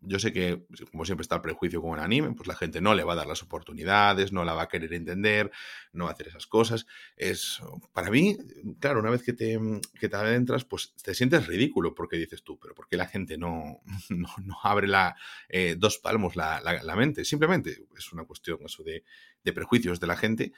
Yo 0.01 0.17
sé 0.19 0.31
que, 0.31 0.63
como 0.91 1.03
siempre 1.05 1.23
está 1.23 1.35
el 1.35 1.41
prejuicio 1.41 1.81
con 1.81 1.97
el 1.97 2.03
anime, 2.03 2.33
pues 2.33 2.47
la 2.47 2.55
gente 2.55 2.79
no 2.79 2.95
le 2.95 3.03
va 3.03 3.13
a 3.13 3.15
dar 3.17 3.27
las 3.27 3.43
oportunidades, 3.43 4.31
no 4.31 4.45
la 4.45 4.53
va 4.53 4.63
a 4.63 4.67
querer 4.67 4.93
entender, 4.93 5.51
no 5.91 6.05
va 6.05 6.11
a 6.11 6.13
hacer 6.13 6.29
esas 6.29 6.47
cosas. 6.47 6.85
Es, 7.17 7.61
para 7.93 8.09
mí, 8.09 8.37
claro, 8.79 8.99
una 9.01 9.09
vez 9.09 9.23
que 9.23 9.33
te, 9.33 9.59
que 9.99 10.07
te 10.07 10.15
adentras, 10.15 10.63
pues 10.63 10.93
te 11.03 11.13
sientes 11.13 11.47
ridículo 11.47 11.93
porque 11.95 12.17
dices 12.17 12.43
tú, 12.43 12.57
pero 12.59 12.73
¿por 12.73 12.87
qué 12.87 12.95
la 12.97 13.07
gente 13.07 13.37
no, 13.37 13.81
no, 14.09 14.57
abre 14.63 14.87
la, 14.87 15.15
eh, 15.49 15.75
dos 15.77 15.97
palmos 15.97 16.35
la, 16.35 16.61
la, 16.61 16.95
mente? 16.95 17.25
Simplemente 17.25 17.85
es 17.97 18.13
una 18.13 18.23
cuestión 18.23 18.59
eso 18.63 18.83
de, 18.83 19.03
de 19.43 19.53
prejuicios 19.53 19.99
de 19.99 20.07
la 20.07 20.15
gente. 20.15 20.53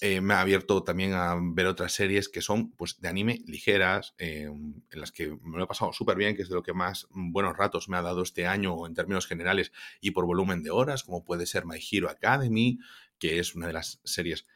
Eh, 0.00 0.20
me 0.20 0.34
ha 0.34 0.40
abierto 0.40 0.82
también 0.82 1.14
a 1.14 1.36
ver 1.40 1.66
otras 1.66 1.92
series 1.92 2.28
que 2.28 2.42
son 2.42 2.72
pues, 2.72 3.00
de 3.00 3.08
anime 3.08 3.42
ligeras, 3.46 4.14
eh, 4.18 4.42
en 4.44 4.84
las 4.90 5.12
que 5.12 5.36
me 5.42 5.58
lo 5.58 5.64
he 5.64 5.66
pasado 5.66 5.92
súper 5.92 6.16
bien, 6.16 6.36
que 6.36 6.42
es 6.42 6.48
de 6.48 6.54
lo 6.54 6.62
que 6.62 6.72
más 6.72 7.06
buenos 7.10 7.56
ratos 7.56 7.88
me 7.88 7.96
ha 7.96 8.02
dado 8.02 8.22
este 8.22 8.46
año 8.46 8.86
en 8.86 8.94
términos 8.94 9.26
generales 9.26 9.72
y 10.00 10.10
por 10.10 10.26
volumen 10.26 10.62
de 10.62 10.70
horas, 10.70 11.04
como 11.04 11.24
puede 11.24 11.46
ser 11.46 11.64
My 11.64 11.78
Hero 11.90 12.10
Academy, 12.10 12.78
que 13.18 13.38
es 13.38 13.54
una 13.54 13.66
de 13.66 13.72
las 13.72 14.00
series 14.04 14.46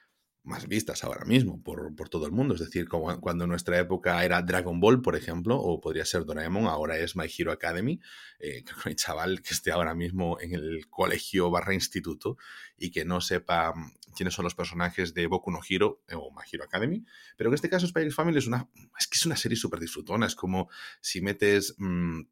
más 0.42 0.66
vistas 0.68 1.04
ahora 1.04 1.24
mismo 1.24 1.62
por, 1.62 2.08
todo 2.08 2.26
el 2.26 2.32
mundo. 2.32 2.54
Es 2.54 2.60
decir, 2.60 2.88
cuando 2.88 3.44
en 3.44 3.50
nuestra 3.50 3.78
época 3.78 4.24
era 4.24 4.42
Dragon 4.42 4.80
Ball, 4.80 5.02
por 5.02 5.16
ejemplo, 5.16 5.58
o 5.58 5.80
podría 5.80 6.04
ser 6.04 6.24
Doraemon, 6.24 6.66
ahora 6.66 6.98
es 6.98 7.16
My 7.16 7.26
Hero 7.26 7.52
Academy. 7.52 8.00
Eh, 8.38 8.64
que 8.64 8.72
hay 8.84 8.94
chaval 8.94 9.42
que 9.42 9.54
esté 9.54 9.70
ahora 9.70 9.94
mismo 9.94 10.40
en 10.40 10.54
el 10.54 10.88
colegio 10.88 11.50
barra 11.50 11.74
instituto 11.74 12.38
y 12.78 12.90
que 12.90 13.04
no 13.04 13.20
sepa 13.20 13.74
mm, 13.74 13.92
quiénes 14.16 14.34
son 14.34 14.44
los 14.44 14.54
personajes 14.54 15.12
de 15.14 15.26
Boku 15.26 15.50
no 15.50 15.60
Hero 15.68 16.02
eh, 16.08 16.14
o 16.16 16.30
My 16.30 16.42
Hero 16.50 16.64
Academy. 16.64 17.04
Pero 17.36 17.50
en 17.50 17.54
este 17.54 17.68
caso, 17.68 17.86
Spy 17.86 18.10
Family 18.10 18.38
es 18.38 18.46
una, 18.46 18.68
es 18.98 19.06
que 19.06 19.16
es 19.16 19.26
una 19.26 19.36
serie 19.36 19.56
súper 19.56 19.80
disfrutona. 19.80 20.26
Es 20.26 20.34
como 20.34 20.68
si 21.00 21.20
metes... 21.20 21.74
Mm, 21.78 22.22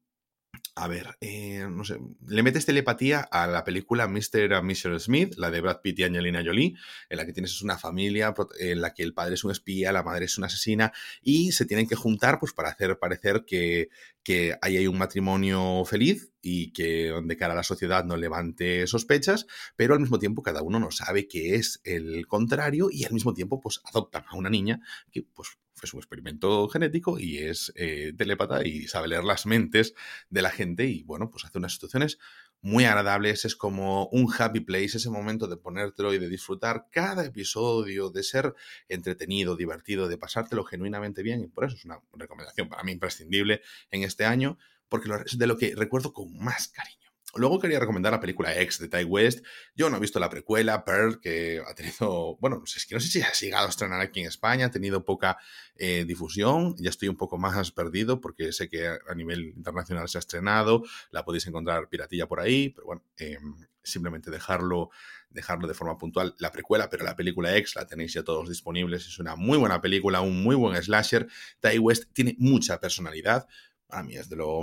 a 0.79 0.87
ver, 0.87 1.17
eh, 1.21 1.67
no 1.69 1.85
sé, 1.85 1.99
le 2.29 2.43
metes 2.45 2.65
telepatía 2.65 3.21
a 3.21 3.49
la 3.49 3.65
película 3.65 4.07
Mr. 4.07 4.55
and 4.55 4.71
Mrs. 4.71 5.05
Smith, 5.05 5.35
la 5.37 5.51
de 5.51 5.61
Brad 5.61 5.81
Pitt 5.81 5.99
y 5.99 6.05
Angelina 6.05 6.43
Jolie, 6.45 6.77
en 7.09 7.17
la 7.17 7.27
que 7.27 7.33
tienes 7.33 7.61
una 7.63 7.77
familia 7.77 8.33
en 8.61 8.81
la 8.81 8.95
que 8.95 9.03
el 9.03 9.13
padre 9.13 9.35
es 9.35 9.43
un 9.43 9.51
espía, 9.51 9.91
la 9.91 10.05
madre 10.05 10.27
es 10.27 10.39
una 10.39 10.47
asesina, 10.47 10.93
y 11.21 11.51
se 11.51 11.67
tienen 11.67 11.89
que 11.89 11.97
juntar 11.97 12.39
pues 12.39 12.53
para 12.53 12.69
hacer 12.69 12.97
parecer 13.01 13.45
que, 13.45 13.89
que 14.23 14.57
ahí 14.63 14.77
hay 14.77 14.87
un 14.87 14.99
matrimonio 14.99 15.85
feliz 15.85 16.31
y 16.43 16.73
que 16.73 17.13
de 17.25 17.37
cara 17.37 17.55
a 17.55 17.57
la 17.57 17.65
sociedad 17.65 18.05
no 18.05 18.17
levante 18.17 18.87
sospechas, 18.87 19.47
pero 19.75 19.95
al 19.95 20.01
mismo 20.01 20.21
tiempo 20.21 20.45
cada 20.45 20.63
uno 20.63 20.79
no 20.79 20.93
sabe 20.93 21.27
que 21.27 21.57
es 21.57 21.81
el 21.83 22.29
contrario 22.29 22.89
y 22.93 23.05
al 23.05 23.13
mismo 23.13 23.35
tiempo 23.35 23.61
pues 23.61 23.81
adoptan 23.85 24.25
a 24.29 24.37
una 24.37 24.49
niña 24.49 24.81
que 25.11 25.25
pues 25.35 25.59
es 25.87 25.95
un 25.95 26.01
experimento 26.01 26.69
genético 26.69 27.19
y 27.19 27.39
es 27.39 27.73
eh, 27.77 28.13
telépata 28.17 28.67
y 28.67 28.87
sabe 28.87 29.09
leer 29.09 29.25
las 29.25 29.47
mentes 29.47 29.95
de 30.31 30.43
la 30.43 30.51
gente 30.51 30.87
y 30.87 31.03
bueno, 31.03 31.31
pues 31.31 31.45
hace 31.45 31.59
unas 31.59 31.73
situaciones 31.73 32.19
muy 32.61 32.85
agradables, 32.85 33.45
es 33.45 33.55
como 33.55 34.09
un 34.09 34.33
happy 34.37 34.61
place, 34.61 34.97
ese 34.97 35.11
momento 35.11 35.47
de 35.47 35.57
ponértelo 35.57 36.13
y 36.13 36.19
de 36.19 36.29
disfrutar 36.29 36.87
cada 36.91 37.25
episodio, 37.25 38.11
de 38.11 38.23
ser 38.23 38.55
entretenido, 38.89 39.57
divertido, 39.57 40.09
de 40.09 40.19
pasártelo 40.19 40.65
genuinamente 40.65 41.23
bien 41.23 41.43
y 41.43 41.49
por 41.49 41.65
eso 41.65 41.77
es 41.77 41.85
una 41.85 42.01
recomendación 42.13 42.69
para 42.69 42.83
mí 42.83 42.93
imprescindible 42.93 43.63
en 43.91 44.03
este 44.03 44.25
año 44.25 44.59
porque 44.89 45.11
es 45.27 45.39
de 45.39 45.47
lo 45.47 45.57
que 45.57 45.75
recuerdo 45.77 46.13
con 46.13 46.37
más 46.39 46.69
cariño. 46.69 46.98
Luego 47.39 47.59
quería 47.59 47.79
recomendar 47.79 48.13
la 48.13 48.21
película 48.21 48.55
X 48.61 48.79
de 48.79 48.89
Ty 48.89 49.05
West. 49.05 49.45
Yo 49.75 49.89
no 49.89 49.97
he 49.97 50.01
visto 50.01 50.19
la 50.19 50.29
precuela, 50.29 50.85
Pearl, 50.85 51.21
que 51.21 51.63
ha 51.67 51.75
tenido, 51.75 52.37
bueno, 52.41 52.59
no 52.59 52.67
sé, 52.67 52.81
no 52.93 53.01
sé 53.01 53.09
si 53.09 53.23
ha 53.23 53.33
llegado 53.33 53.67
a 53.67 53.71
estrenar 53.71 54.01
aquí 54.01 54.21
en 54.21 54.27
España, 54.27 54.67
ha 54.67 54.71
tenido 54.71 55.05
poca 55.05 55.39
eh, 55.77 56.05
difusión. 56.07 56.75
Ya 56.79 56.91
estoy 56.91 57.09
un 57.09 57.17
poco 57.17 57.39
más 57.39 57.71
perdido 57.73 58.21
porque 58.21 58.53
sé 58.53 58.69
que 58.69 58.87
a 58.87 59.15
nivel 59.15 59.53
internacional 59.57 60.09
se 60.09 60.19
ha 60.19 60.21
estrenado, 60.21 60.83
la 61.11 61.25
podéis 61.25 61.47
encontrar 61.47 61.89
piratilla 61.89 62.27
por 62.27 62.41
ahí, 62.41 62.71
pero 62.71 62.87
bueno, 62.87 63.05
em, 63.17 63.55
simplemente 63.83 64.31
dejarlo, 64.31 64.91
dejarlo 65.31 65.67
de 65.67 65.75
forma 65.75 65.99
puntual. 65.99 66.35
La 66.39 66.53
precuela, 66.53 66.89
pero 66.89 67.05
la 67.05 67.17
película 67.17 67.57
X 67.57 67.77
la 67.77 67.87
tenéis 67.87 68.13
ya 68.13 68.23
todos 68.23 68.49
disponibles. 68.49 69.07
Es 69.07 69.19
una 69.19 69.37
muy 69.37 69.59
buena 69.59 69.81
película, 69.81 70.21
un 70.21 70.43
muy 70.43 70.57
buen 70.57 70.81
slasher. 70.83 71.29
Ty 71.61 71.79
West 71.79 72.05
tiene 72.13 72.37
mucha 72.39 72.81
personalidad. 72.81 73.47
A 73.89 74.03
mí 74.03 74.17
es 74.17 74.29
de 74.29 74.37
lo 74.37 74.63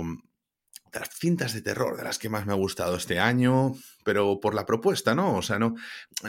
las 0.92 1.10
cintas 1.10 1.52
de 1.52 1.62
terror 1.62 1.96
de 1.96 2.04
las 2.04 2.18
que 2.18 2.28
más 2.28 2.46
me 2.46 2.52
ha 2.52 2.56
gustado 2.56 2.96
este 2.96 3.18
año, 3.18 3.74
pero 4.06 4.38
por 4.38 4.54
la 4.54 4.64
propuesta, 4.64 5.16
¿no? 5.16 5.36
O 5.36 5.42
sea, 5.42 5.58
no, 5.58 5.74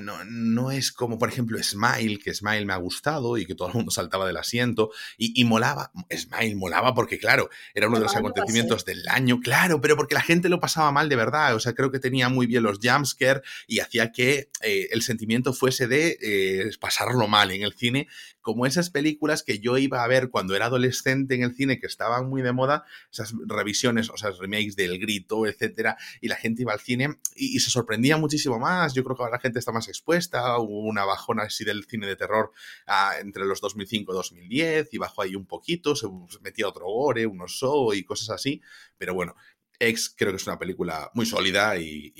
no, 0.02 0.26
no 0.26 0.72
es 0.72 0.92
como, 0.92 1.20
por 1.20 1.30
ejemplo, 1.30 1.62
Smile, 1.62 2.18
que 2.18 2.34
Smile 2.34 2.66
me 2.66 2.74
ha 2.74 2.78
gustado 2.78 3.38
y 3.38 3.46
que 3.46 3.54
todo 3.54 3.68
el 3.68 3.76
mundo 3.76 3.92
saltaba 3.92 4.26
del 4.26 4.38
asiento 4.38 4.90
y, 5.16 5.46
molaba. 5.46 5.92
Smile 6.12 6.56
molaba 6.56 6.96
porque, 6.96 7.20
claro, 7.20 7.52
era 7.76 7.88
uno 7.88 7.98
de 7.98 8.06
los 8.06 8.16
acontecimientos 8.16 8.84
del 8.84 9.08
año, 9.08 9.40
claro, 9.42 9.80
pero 9.80 9.96
porque 9.96 10.16
la 10.16 10.22
gente 10.22 10.50
lo 10.50 10.60
pasaba 10.60 10.92
mal 10.92 11.08
de 11.08 11.18
verdad. 11.18 11.54
O 11.54 11.60
sea, 11.60 11.76
creo 11.76 11.92
que 11.92 12.00
tenía 12.00 12.30
muy 12.30 12.48
bien 12.48 12.64
los 12.64 12.80
jumpscares 12.82 13.44
y 13.68 13.80
hacía 13.80 14.12
que 14.12 14.50
eh, 14.62 14.88
el 14.90 15.04
sentimiento 15.04 15.54
fuese 15.54 15.88
de 15.88 16.18
eh, 16.20 16.72
pasarlo 16.80 17.28
mal 17.28 17.52
en 17.52 17.62
el 17.62 17.74
cine, 17.74 18.08
como 18.42 18.66
esas 18.66 18.90
películas 18.90 19.44
que 19.44 19.60
yo 19.60 19.78
iba 19.78 20.04
a 20.04 20.08
ver 20.08 20.30
cuando 20.30 20.56
era 20.56 20.68
adolescente 20.68 21.36
en 21.36 21.44
el 21.44 21.54
cine, 21.54 21.80
que 21.80 21.86
estaban 21.86 22.30
muy 22.30 22.42
de 22.42 22.54
moda, 22.54 22.86
esas 23.12 23.34
revisiones, 23.46 24.10
o 24.10 24.16
sea, 24.16 24.32
remakes 24.32 24.78
del 24.78 24.98
grito, 25.00 25.46
etcétera, 25.46 25.98
y 26.22 26.30
la 26.30 26.38
gente 26.38 26.62
iba 26.62 26.72
al 26.72 26.80
cine 26.80 27.18
y, 27.36 27.58
y 27.58 27.60
se 27.68 27.72
sorprendía 27.72 28.16
muchísimo 28.16 28.58
más. 28.60 28.94
Yo 28.94 29.04
creo 29.04 29.16
que 29.16 29.24
ahora 29.24 29.36
la 29.36 29.42
gente 29.42 29.60
está 29.60 29.74
más 29.74 29.90
expuesta. 29.90 30.58
Hubo 30.58 30.80
una 30.80 31.04
bajona 31.04 31.44
así 31.44 31.66
del 31.66 31.84
cine 31.84 32.08
de 32.08 32.16
terror 32.16 32.54
ah, 32.86 33.16
entre 33.20 33.46
los 33.46 33.60
2005 33.60 34.12
y 34.12 34.16
2010 34.16 34.94
y 34.94 34.98
bajó 34.98 35.22
ahí 35.22 35.36
un 35.36 35.46
poquito. 35.46 35.96
Se, 35.96 36.08
metía 36.42 36.68
otro 36.68 36.86
gore, 36.86 37.26
unos 37.26 37.52
show 37.52 37.94
y 37.94 38.04
cosas 38.04 38.30
así. 38.30 38.62
Pero 38.98 39.14
bueno, 39.14 39.36
X 39.80 40.14
creo 40.18 40.32
que 40.32 40.38
es 40.38 40.48
una 40.48 40.58
película 40.58 41.12
muy 41.14 41.26
sólida 41.26 41.78
y, 41.78 42.14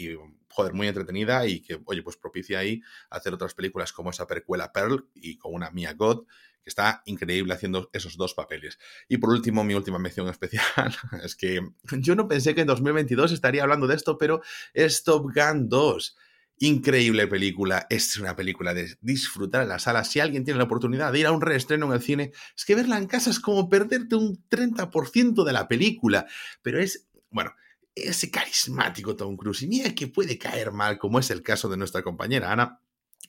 joder, 0.50 0.74
muy 0.74 0.88
entretenida 0.88 1.48
y 1.48 1.62
que, 1.62 1.80
oye, 1.86 2.04
pues 2.04 2.18
propicia 2.18 2.60
ahí 2.60 2.82
hacer 3.10 3.34
otras 3.34 3.54
películas 3.54 3.94
como 3.94 4.10
esa 4.10 4.28
percuela 4.28 4.74
Pearl 4.74 5.08
y 5.16 5.38
con 5.38 5.54
una 5.54 5.72
Mia 5.72 5.94
God 5.94 6.26
está 6.70 7.02
increíble 7.06 7.54
haciendo 7.54 7.90
esos 7.94 8.18
dos 8.18 8.34
papeles. 8.34 8.78
Y 9.08 9.18
por 9.18 9.30
último, 9.30 9.64
mi 9.64 9.74
última 9.74 10.00
mención 10.00 10.28
especial 10.28 10.66
es 11.24 11.36
que 11.36 11.62
yo 11.92 12.16
no 12.16 12.28
pensé 12.28 12.54
que 12.56 12.62
en 12.62 12.68
2022 12.68 13.32
estaría 13.32 13.64
hablando 13.64 13.88
de 13.88 13.96
esto, 13.96 14.18
pero 14.18 14.42
es 14.74 15.04
Top 15.04 15.32
Gun 15.34 15.70
2. 15.70 16.18
Increíble 16.60 17.28
película, 17.28 17.86
es 17.88 18.18
una 18.18 18.36
película 18.36 18.74
de 18.74 18.98
disfrutar 19.02 19.62
en 19.62 19.70
la 19.70 19.80
sala. 19.80 20.04
Si 20.04 20.20
alguien 20.20 20.44
tiene 20.44 20.58
la 20.58 20.64
oportunidad 20.64 21.12
de 21.12 21.20
ir 21.20 21.28
a 21.28 21.32
un 21.32 21.42
reestreno 21.42 21.86
en 21.86 21.92
el 21.94 22.02
cine, 22.02 22.32
es 22.56 22.66
que 22.66 22.74
verla 22.74 22.98
en 22.98 23.06
casa 23.06 23.30
es 23.30 23.40
como 23.40 23.70
perderte 23.70 24.16
un 24.16 24.44
30% 24.50 25.44
de 25.44 25.54
la 25.54 25.68
película. 25.68 26.26
Pero 26.64 26.80
es, 26.80 27.08
bueno, 27.30 27.54
ese 27.94 28.32
carismático 28.32 29.16
Tom 29.16 29.38
Cruise. 29.38 29.62
Y 29.62 29.68
mira 29.68 29.94
que 29.94 30.08
puede 30.08 30.38
caer 30.38 30.72
mal, 30.72 30.98
como 30.98 31.20
es 31.20 31.30
el 31.30 31.44
caso 31.44 31.70
de 31.70 31.78
nuestra 31.78 32.02
compañera 32.02 32.52
Ana, 32.52 32.82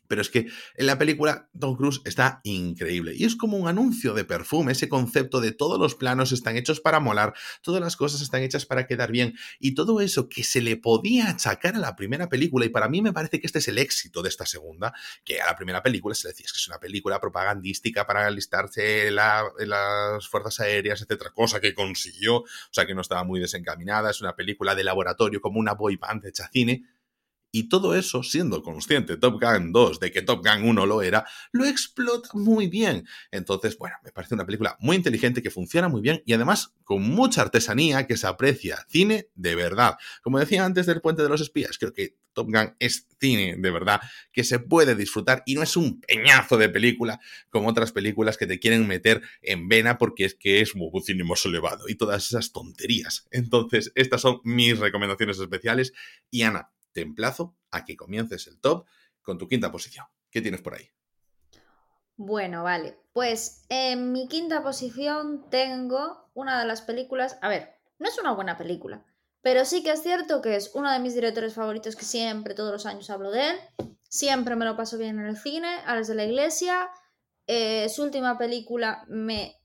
pero 0.09 0.23
es 0.23 0.31
que 0.31 0.47
en 0.75 0.87
la 0.87 0.99
película 0.99 1.49
Tom 1.59 1.77
Cruise 1.77 2.01
está 2.05 2.41
increíble. 2.45 3.15
Y 3.15 3.25
es 3.25 3.37
como 3.37 3.57
un 3.57 3.69
anuncio 3.69 4.15
de 4.15 4.25
perfume, 4.25 4.73
ese 4.73 4.89
concepto 4.89 5.41
de 5.41 5.53
todos 5.53 5.79
los 5.79 5.95
planos 5.95 6.33
están 6.33 6.57
hechos 6.57 6.81
para 6.81 6.99
molar, 6.99 7.35
todas 7.63 7.81
las 7.81 7.97
cosas 7.97 8.23
están 8.23 8.43
hechas 8.43 8.67
para 8.67 8.87
quedar 8.87 9.13
bien. 9.13 9.35
Y 9.59 9.75
todo 9.75 10.01
eso 10.01 10.29
que 10.29 10.43
se 10.43 10.61
le 10.61 10.77
podía 10.77 11.29
achacar 11.29 11.77
a 11.77 11.79
la 11.79 11.95
primera 11.95 12.29
película, 12.29 12.67
y 12.67 12.71
para 12.71 12.89
mí 12.89 13.03
me 13.03 13.13
parece 13.13 13.41
que 13.41 13.47
este 13.47 13.61
es 13.61 13.69
el 13.69 13.79
éxito 13.79 14.23
de 14.23 14.31
esta 14.31 14.47
segunda, 14.47 14.93
que 15.25 15.41
a 15.41 15.47
la 15.47 15.57
primera 15.57 15.83
película 15.83 16.15
se 16.15 16.29
decía 16.29 16.47
que 16.51 16.57
es 16.57 16.69
una 16.69 16.81
película 16.81 17.21
propagandística 17.21 18.07
para 18.07 18.27
alistarse 18.27 19.11
la, 19.11 19.45
las 19.59 20.27
fuerzas 20.27 20.61
aéreas, 20.61 21.03
etcétera, 21.03 21.31
cosa 21.31 21.61
que 21.61 21.75
consiguió, 21.75 22.39
o 22.39 22.47
sea 22.71 22.87
que 22.87 22.95
no 22.95 23.03
estaba 23.03 23.25
muy 23.25 23.41
desencaminada, 23.41 24.11
es 24.11 24.21
una 24.21 24.35
película 24.35 24.75
de 24.75 24.85
laboratorio 24.85 25.41
como 25.41 25.61
una 25.61 25.75
boy 25.75 25.97
band 25.97 26.25
hecha 26.27 26.49
cine 26.51 26.85
y 27.51 27.69
todo 27.69 27.95
eso, 27.95 28.23
siendo 28.23 28.63
consciente 28.63 29.17
Top 29.17 29.41
Gun 29.43 29.73
2 29.73 30.01
de 30.01 30.11
que 30.11 30.23
Top 30.23 30.45
Gun 30.45 30.69
1 30.69 30.87
lo 30.87 31.03
era, 31.03 31.27
lo 31.53 31.65
explota 31.65 32.29
muy 32.35 32.69
bien. 32.69 33.07
Entonces, 33.31 33.79
bueno, 33.79 33.97
me 34.05 34.13
parece 34.13 34.35
una 34.35 34.47
película 34.47 34.77
muy 34.81 34.97
inteligente 34.97 35.43
que 35.43 35.51
funciona 35.51 35.89
muy 35.89 36.01
bien 36.01 36.23
y 36.27 36.33
además 36.35 36.75
con 36.85 37.03
mucha 37.03 37.43
artesanía 37.43 38.07
que 38.07 38.17
se 38.17 38.27
aprecia. 38.27 38.85
Cine 38.89 39.29
de 39.35 39.55
verdad. 39.55 39.97
Como 40.23 40.39
decía 40.39 40.65
antes 40.65 40.87
del 40.87 41.01
Puente 41.01 41.23
de 41.23 41.29
los 41.29 41.41
Espías, 41.41 41.79
creo 41.79 41.93
que 41.93 42.17
Top 42.33 42.47
Gun 42.53 42.77
es 42.79 43.07
cine 43.19 43.57
de 43.59 43.71
verdad 43.71 44.01
que 44.33 44.45
se 44.45 44.61
puede 44.61 44.95
disfrutar 44.95 45.43
y 45.45 45.55
no 45.55 45.63
es 45.63 45.77
un 45.77 46.01
peñazo 46.01 46.57
de 46.57 46.69
película 46.69 47.19
como 47.51 47.69
otras 47.69 47.91
películas 47.91 48.37
que 48.37 48.47
te 48.47 48.61
quieren 48.61 48.87
meter 48.87 49.23
en 49.43 49.69
vena 49.69 49.99
porque 49.99 50.25
es 50.25 50.35
que 50.35 50.61
es 50.61 50.75
un 50.75 51.03
cine 51.03 51.25
más 51.25 51.45
elevado 51.47 51.89
y 51.89 51.97
todas 51.97 52.27
esas 52.27 52.53
tonterías. 52.53 53.27
Entonces, 53.31 53.91
estas 53.95 54.21
son 54.21 54.41
mis 54.45 54.79
recomendaciones 54.79 55.39
especiales. 55.41 55.93
Y 56.31 56.43
Ana, 56.43 56.71
te 56.93 57.03
emplazo 57.03 57.57
a 57.71 57.85
que 57.85 57.97
comiences 57.97 58.47
el 58.47 58.61
top 58.61 58.87
con 59.23 59.39
tu 59.39 59.49
quinta 59.49 59.71
posición. 59.71 60.07
¿Qué 60.31 60.41
tienes 60.41 60.63
por 60.63 60.75
ahí? 60.75 60.91
Bueno, 62.17 62.65
vale. 62.65 62.99
Pues 63.13 63.65
en 63.69 64.13
mi 64.13 64.29
quinta 64.29 64.63
posición 64.63 65.49
tengo 65.51 66.31
una 66.35 66.59
de 66.59 66.67
las 66.67 66.83
películas. 66.83 67.39
A 67.43 67.49
ver, 67.49 67.77
No 68.01 68.09
es 68.09 68.19
una 68.19 68.33
buena 68.33 68.57
película. 68.57 69.05
Pero 69.43 69.65
sí 69.65 69.83
que 69.83 69.91
es 69.91 70.03
cierto 70.03 70.41
que 70.41 70.57
es 70.57 70.73
uno 70.75 70.91
de 70.93 70.99
mis 71.01 71.15
directores 71.15 71.55
favoritos 71.55 71.97
que 71.97 72.05
siempre, 72.05 72.55
todos 72.55 72.73
los 72.73 72.87
años 72.87 73.11
hablo 73.11 73.31
de 73.31 73.51
él. 73.51 73.57
Siempre 74.09 74.57
me 74.57 74.65
lo 74.65 74.77
paso 74.77 74.99
bien 74.99 75.19
en 75.19 75.27
el 75.27 75.37
cine, 75.37 75.69
a 75.85 75.97
los 75.97 76.07
de 76.09 76.15
la 76.15 76.25
iglesia. 76.25 76.91
Eh, 77.47 77.89
su 77.89 78.03
última 78.03 78.39
película 78.39 79.05
me 79.09 79.57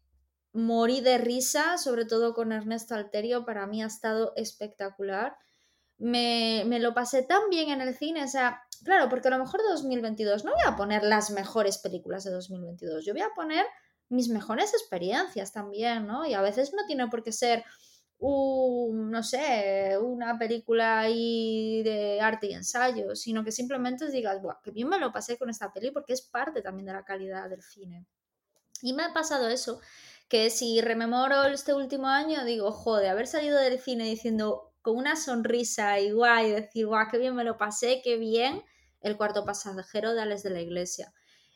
morí 0.53 1.01
de 1.01 1.17
risa, 1.17 1.77
sobre 1.77 2.05
todo 2.05 2.33
con 2.33 2.51
Ernesto 2.51 2.95
Alterio, 2.95 3.45
para 3.45 3.67
mí 3.67 3.83
ha 3.83 3.87
estado 3.87 4.33
espectacular. 4.35 5.35
Me, 5.97 6.63
me, 6.65 6.79
lo 6.79 6.93
pasé 6.93 7.23
tan 7.23 7.49
bien 7.49 7.69
en 7.69 7.79
el 7.79 7.95
cine, 7.95 8.23
o 8.23 8.27
sea, 8.27 8.61
claro, 8.83 9.09
porque 9.09 9.27
a 9.27 9.31
lo 9.31 9.39
mejor 9.39 9.61
de 9.61 9.69
2022 9.69 10.43
no 10.43 10.51
voy 10.51 10.61
a 10.65 10.75
poner 10.75 11.03
las 11.03 11.31
mejores 11.31 11.77
películas 11.77 12.23
de 12.23 12.31
2022, 12.31 13.05
yo 13.05 13.13
voy 13.13 13.21
a 13.21 13.29
poner 13.35 13.65
mis 14.09 14.29
mejores 14.29 14.73
experiencias 14.73 15.51
también, 15.51 16.05
¿no? 16.07 16.25
Y 16.25 16.33
a 16.33 16.41
veces 16.41 16.73
no 16.73 16.85
tiene 16.85 17.07
por 17.07 17.23
qué 17.23 17.31
ser 17.31 17.63
un, 18.19 19.11
no 19.11 19.23
sé, 19.23 19.97
una 20.01 20.37
película 20.37 20.99
ahí 20.99 21.83
de 21.83 22.21
arte 22.21 22.47
y 22.47 22.53
ensayo, 22.53 23.15
sino 23.15 23.43
que 23.43 23.51
simplemente 23.51 24.09
digas, 24.09 24.41
Buah, 24.41 24.61
que 24.63 24.71
bien 24.71 24.87
me 24.87 24.99
lo 24.99 25.11
pasé 25.11 25.37
con 25.37 25.49
esta 25.49 25.73
peli 25.73 25.91
porque 25.91 26.13
es 26.13 26.21
parte 26.21 26.61
también 26.61 26.85
de 26.85 26.93
la 26.93 27.03
calidad 27.03 27.49
del 27.49 27.61
cine. 27.61 28.05
Y 28.81 28.93
me 28.93 29.03
ha 29.03 29.13
pasado 29.13 29.47
eso, 29.47 29.81
que 30.29 30.49
si 30.49 30.81
rememoro 30.81 31.43
este 31.45 31.73
último 31.73 32.07
año, 32.07 32.45
digo, 32.45 32.71
joder, 32.71 33.09
haber 33.09 33.27
salido 33.27 33.59
del 33.59 33.79
cine 33.79 34.05
diciendo 34.05 34.72
con 34.83 34.97
una 34.97 35.15
sonrisa 35.15 35.99
y 35.99 36.11
guay, 36.11 36.51
decir, 36.51 36.85
guau, 36.85 37.07
qué 37.09 37.17
bien 37.17 37.33
me 37.35 37.43
lo 37.43 37.57
pasé, 37.57 38.01
qué 38.03 38.17
bien, 38.17 38.61
el 39.01 39.17
cuarto 39.17 39.45
pasajero 39.45 40.13
de 40.13 40.21
Alex 40.21 40.43
de 40.43 40.49
la 40.51 40.61
Iglesia. 40.61 41.13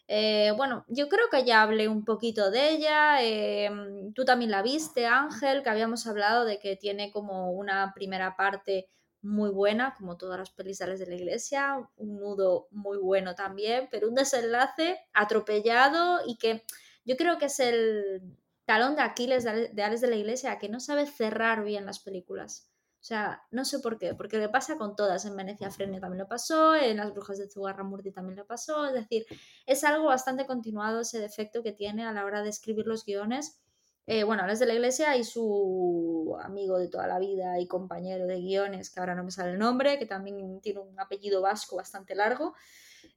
Eh, 0.08 0.54
bueno, 0.56 0.86
yo 0.88 1.10
creo 1.10 1.30
que 1.30 1.44
ya 1.44 1.62
hablé 1.62 1.90
un 1.90 2.06
poquito 2.06 2.50
de 2.50 2.70
ella. 2.72 3.22
Eh, 3.22 3.70
tú 4.16 4.24
también 4.26 4.52
la 4.52 4.62
viste, 4.62 5.06
Ángel, 5.06 5.62
que 5.62 5.70
habíamos 5.70 6.08
hablado 6.08 6.46
de 6.46 6.60
que 6.60 6.78
tiene 6.78 7.12
como 7.12 7.52
una 7.52 7.92
primera 7.94 8.36
parte 8.38 8.90
muy 9.22 9.50
buena, 9.50 9.94
como 9.98 10.16
todas 10.16 10.40
las 10.40 10.52
pelis 10.52 10.78
de 10.80 11.06
la 11.06 11.16
iglesia, 11.16 11.78
un 11.98 12.20
nudo 12.20 12.68
muy 12.72 12.98
bueno 12.98 13.36
también, 13.36 13.90
pero 13.92 14.08
un 14.08 14.16
desenlace 14.16 15.00
atropellado 15.14 16.22
y 16.26 16.38
que 16.38 16.64
yo 17.04 17.18
creo 17.18 17.38
que 17.38 17.46
es 17.46 17.60
el 17.60 18.22
talón 18.66 18.96
de 18.96 19.02
Aquiles 19.02 19.44
de 19.44 19.84
Alex 19.84 20.02
de 20.02 20.08
la 20.08 20.16
Iglesia, 20.16 20.60
que 20.60 20.70
no 20.70 20.80
sabe 20.80 21.06
cerrar 21.08 21.64
bien 21.64 21.86
las 21.86 22.00
películas. 22.00 22.70
O 23.08 23.10
sea, 23.10 23.42
no 23.52 23.64
sé 23.64 23.80
por 23.80 23.98
qué, 23.98 24.16
porque 24.16 24.38
le 24.38 24.50
pasa 24.50 24.78
con 24.78 24.98
todas. 24.98 25.24
En 25.24 25.38
Venecia 25.38 25.72
Frene 25.72 26.02
también 26.02 26.20
lo 26.20 26.28
pasó, 26.28 26.76
en 26.76 26.98
Las 26.98 27.14
Brujas 27.14 27.38
de 27.38 27.50
Zugarramurdi 27.50 28.12
también 28.12 28.36
lo 28.36 28.46
pasó. 28.46 28.86
Es 28.86 28.94
decir, 28.96 29.26
es 29.66 29.86
algo 29.86 30.08
bastante 30.08 30.46
continuado 30.46 31.00
ese 31.00 31.22
defecto 31.22 31.64
que 31.64 31.72
tiene 31.72 32.06
a 32.06 32.12
la 32.12 32.26
hora 32.26 32.44
de 32.44 32.50
escribir 32.50 32.86
los 32.86 33.06
guiones. 33.06 33.62
Eh, 34.08 34.26
bueno, 34.26 34.46
es 34.50 34.60
de 34.60 34.66
la 34.66 34.74
iglesia 34.74 35.16
y 35.16 35.24
su 35.24 36.38
amigo 36.44 36.78
de 36.78 36.90
toda 36.90 37.08
la 37.08 37.18
vida 37.18 37.58
y 37.62 37.68
compañero 37.68 38.28
de 38.28 38.42
guiones, 38.42 38.90
que 38.90 39.00
ahora 39.00 39.16
no 39.16 39.24
me 39.24 39.32
sale 39.32 39.54
el 39.54 39.58
nombre, 39.60 39.98
que 40.00 40.06
también 40.06 40.60
tiene 40.60 40.82
un 40.82 41.00
apellido 41.00 41.42
vasco 41.42 41.78
bastante 41.78 42.14
largo. 42.14 42.56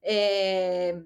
Eh, 0.03 1.03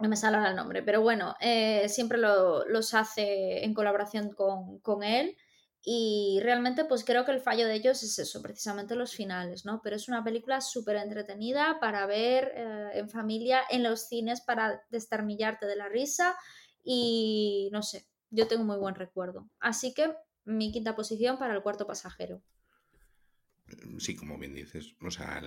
no 0.00 0.08
me 0.08 0.16
sale 0.16 0.38
ahora 0.38 0.50
el 0.50 0.56
nombre, 0.56 0.82
pero 0.82 1.02
bueno, 1.02 1.36
eh, 1.40 1.88
siempre 1.88 2.18
los 2.18 2.94
hace 2.94 3.64
en 3.64 3.74
colaboración 3.74 4.32
con, 4.32 4.80
con 4.80 5.04
él. 5.04 5.36
Y 5.82 6.40
realmente 6.42 6.84
pues 6.84 7.04
creo 7.04 7.24
que 7.24 7.30
el 7.30 7.40
fallo 7.40 7.66
de 7.66 7.74
ellos 7.74 8.02
es 8.02 8.18
eso, 8.18 8.42
precisamente 8.42 8.94
los 8.94 9.14
finales, 9.14 9.64
¿no? 9.64 9.80
Pero 9.82 9.96
es 9.96 10.08
una 10.08 10.24
película 10.24 10.60
súper 10.60 10.96
entretenida 10.96 11.78
para 11.80 12.04
ver 12.06 12.52
eh, 12.54 12.90
en 12.94 13.08
familia, 13.08 13.62
en 13.70 13.82
los 13.84 14.08
cines, 14.08 14.40
para 14.40 14.82
destarmillarte 14.90 15.66
de 15.66 15.76
la 15.76 15.88
risa 15.88 16.36
y 16.82 17.68
no 17.72 17.82
sé, 17.82 18.06
yo 18.30 18.48
tengo 18.48 18.64
muy 18.64 18.76
buen 18.76 18.94
recuerdo. 18.94 19.48
Así 19.60 19.94
que 19.94 20.12
mi 20.44 20.72
quinta 20.72 20.96
posición 20.96 21.38
para 21.38 21.54
el 21.54 21.62
cuarto 21.62 21.86
pasajero. 21.86 22.42
Sí, 23.98 24.16
como 24.16 24.38
bien 24.38 24.54
dices, 24.54 24.94
o 25.02 25.10
sea, 25.10 25.42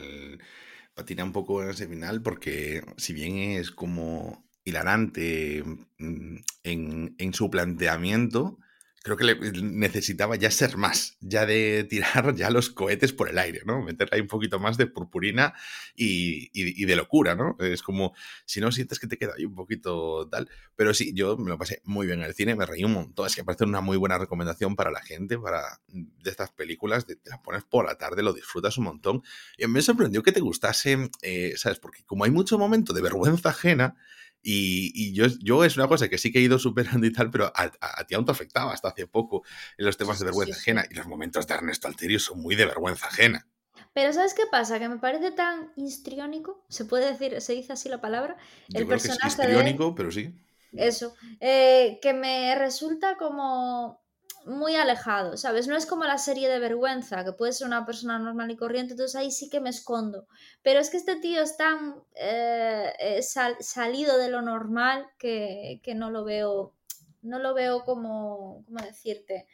patina 0.94 1.24
un 1.24 1.34
poco 1.34 1.64
en 1.64 1.70
ese 1.72 1.88
final 1.88 2.22
porque 2.22 2.84
si 2.98 3.14
bien 3.14 3.38
es 3.60 3.72
como 3.72 4.46
hilarante 4.64 5.64
mm, 5.98 6.36
en, 6.64 7.16
en 7.18 7.34
su 7.34 7.50
planteamiento, 7.50 8.60
creo 9.04 9.18
que 9.18 9.52
necesitaba 9.64 10.36
ya 10.36 10.52
ser 10.52 10.78
más, 10.78 11.18
ya 11.22 11.46
de 11.46 11.86
tirar 11.86 12.36
ya 12.36 12.52
los 12.52 12.70
cohetes 12.70 13.14
por 13.14 13.30
el 13.30 13.40
aire, 13.40 13.62
¿no? 13.66 13.82
Meterle 13.82 14.18
ahí 14.18 14.22
un 14.22 14.28
poquito 14.28 14.60
más 14.60 14.78
de 14.78 14.86
purpurina 14.86 15.54
y, 15.96 16.86
de 16.86 16.96
locura, 16.96 17.36
¿no? 17.36 17.58
Es 17.60 17.82
como, 17.82 18.14
si 18.46 18.62
no 18.62 18.72
sientes 18.72 19.00
que 19.00 19.08
te 19.08 19.18
queda 19.18 19.34
ahí 19.38 19.46
un 19.46 19.56
poquito 19.56 20.28
tal. 20.30 20.50
Pero 20.76 20.94
sí, 20.94 21.14
yo 21.16 21.36
me 21.38 21.50
lo 21.50 21.58
pasé 21.58 21.82
muy 21.84 22.06
bien 22.06 22.20
en 22.20 22.26
el 22.26 22.36
cine, 22.36 22.56
me 22.56 22.66
reí 22.66 22.84
un 22.84 22.94
montón. 22.94 23.26
Es 23.26 23.36
que 23.36 23.44
parece 23.44 23.64
una 23.64 23.82
muy 23.82 23.98
buena 23.98 24.20
recomendación 24.20 24.76
para 24.76 24.92
la 24.92 25.02
gente, 25.02 25.38
para 25.40 25.82
de 25.88 26.30
estas 26.30 26.52
películas, 26.52 27.06
te 27.06 27.18
las 27.26 27.40
pones 27.40 27.64
por 27.64 27.86
la 27.86 27.96
tarde, 27.96 28.22
lo 28.22 28.34
disfrutas 28.34 28.78
un 28.78 28.84
montón. 28.86 29.24
Y 29.58 29.66
me 29.66 29.82
sorprendió 29.82 30.22
que 30.22 30.32
te 30.32 30.42
gustase, 30.42 31.10
eh, 31.24 31.54
¿sabes? 31.56 31.80
Porque 31.80 32.04
como 32.06 32.24
hay 32.24 32.32
mucho 32.32 32.60
momento 32.60 32.94
de 32.94 33.02
vergüenza 33.02 33.50
ajena, 33.50 33.96
y, 34.44 35.14
yo, 35.14 35.28
yo, 35.40 35.64
es 35.64 35.78
una 35.78 35.88
cosa 35.88 36.10
que 36.10 36.18
sí 36.18 36.32
que 36.32 36.40
he 36.40 36.42
ido 36.42 36.58
superando 36.60 37.06
y 37.06 37.14
tal, 37.14 37.30
pero 37.30 37.52
a, 37.56 37.70
ti 38.06 38.16
aún 38.16 38.26
te 38.26 38.32
afectaba 38.32 38.74
hasta 38.74 38.90
hace 38.90 39.08
poco 39.08 39.44
en 39.78 39.86
los 39.86 39.98
temas 39.98 40.20
de 40.20 40.26
vergüenza 40.26 40.56
ajena. 40.56 40.86
Y 40.90 40.96
los 40.96 41.06
momentos 41.06 41.46
de 41.48 41.54
Ernesto 41.54 41.88
Alterio 41.88 42.20
son 42.20 42.42
muy 42.42 42.56
de 42.56 42.66
vergüenza 42.66 43.08
ajena. 43.08 43.48
Pero 43.94 44.14
¿sabes 44.14 44.34
qué 44.34 44.44
pasa? 44.50 44.80
Que 44.80 44.90
me 44.90 44.98
parece 44.98 45.32
tan 45.32 45.72
histriónico, 45.76 46.66
se 46.70 46.86
puede 46.86 47.12
decir, 47.12 47.40
se 47.42 47.54
dice 47.54 47.74
así 47.74 47.90
la 47.90 48.00
palabra, 48.00 48.38
el 48.74 48.88
personaje 48.88 49.20
que 49.22 49.28
es 49.28 49.34
histriónico, 49.34 49.94
pero 49.96 50.12
sí. 50.12 50.34
Eso, 50.74 51.14
eh, 51.42 52.00
que 52.02 52.14
me 52.14 52.56
resulta 52.56 53.18
como 53.18 54.01
muy 54.46 54.76
alejado, 54.76 55.38
¿sabes? 55.38 55.68
No 55.68 55.76
es 55.76 55.86
como 55.86 56.04
la 56.06 56.18
serie 56.18 56.50
de 56.50 56.60
vergüenza, 56.60 57.24
que 57.24 57.34
puede 57.34 57.54
ser 57.54 57.68
una 57.68 57.86
persona 57.86 58.18
normal 58.20 58.52
y 58.52 58.58
corriente, 58.58 58.94
entonces 58.94 59.16
ahí 59.16 59.32
sí 59.32 59.50
que 59.50 59.60
me 59.60 59.70
escondo. 59.70 60.28
Pero 60.64 60.80
es 60.80 60.90
que 60.90 60.98
este 60.98 61.16
tío 61.18 61.42
es 61.42 61.58
tan 61.58 61.96
eh, 62.16 62.92
eh, 63.00 63.22
salido 63.22 64.18
de 64.18 64.30
lo 64.30 64.42
normal 64.42 65.08
que, 65.18 65.82
no 65.96 66.10
lo 66.10 66.24
veo, 66.24 66.74
no 67.22 67.40
lo 67.40 67.54
veo 67.54 67.84
como, 67.84 68.64
¿cómo 68.66 68.84
decirte? 68.84 69.48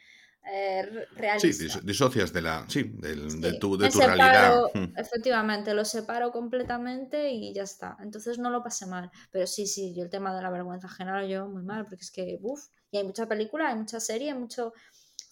Eh, 0.44 1.06
realista. 1.14 1.52
Sí, 1.52 1.80
disocias 1.82 2.32
de 2.32 2.42
la, 2.42 2.64
sí, 2.68 2.84
de 2.84 3.58
tu, 3.58 3.76
de 3.76 3.90
tu 3.90 3.98
realidad. 3.98 4.62
Hmm. 4.72 4.96
Efectivamente, 4.96 5.74
lo 5.74 5.84
separo 5.84 6.30
completamente 6.30 7.30
y 7.30 7.52
ya 7.52 7.64
está. 7.64 7.96
Entonces 8.00 8.38
no 8.38 8.50
lo 8.50 8.62
pasé 8.62 8.86
mal. 8.86 9.10
Pero 9.30 9.46
sí, 9.46 9.66
sí, 9.66 9.94
yo 9.94 10.04
el 10.04 10.10
tema 10.10 10.34
de 10.34 10.42
la 10.42 10.50
vergüenza 10.50 10.88
general 10.88 11.28
yo 11.28 11.48
muy 11.48 11.62
mal, 11.62 11.84
porque 11.84 12.02
es 12.02 12.10
que, 12.10 12.38
uff, 12.40 12.68
y 12.90 12.98
hay 12.98 13.04
mucha 13.04 13.26
película, 13.26 13.68
hay 13.68 13.76
mucha 13.76 14.00
serie, 14.00 14.32
hay 14.32 14.38
mucho 14.38 14.72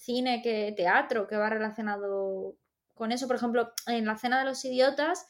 cine, 0.06 0.42
que 0.42 0.72
teatro 0.76 1.26
que 1.26 1.36
va 1.36 1.50
relacionado 1.50 2.56
con 2.94 3.12
eso. 3.12 3.26
Por 3.26 3.36
ejemplo, 3.36 3.72
en 3.86 4.04
La 4.04 4.16
Cena 4.16 4.38
de 4.38 4.44
los 4.44 4.64
Idiotas, 4.64 5.26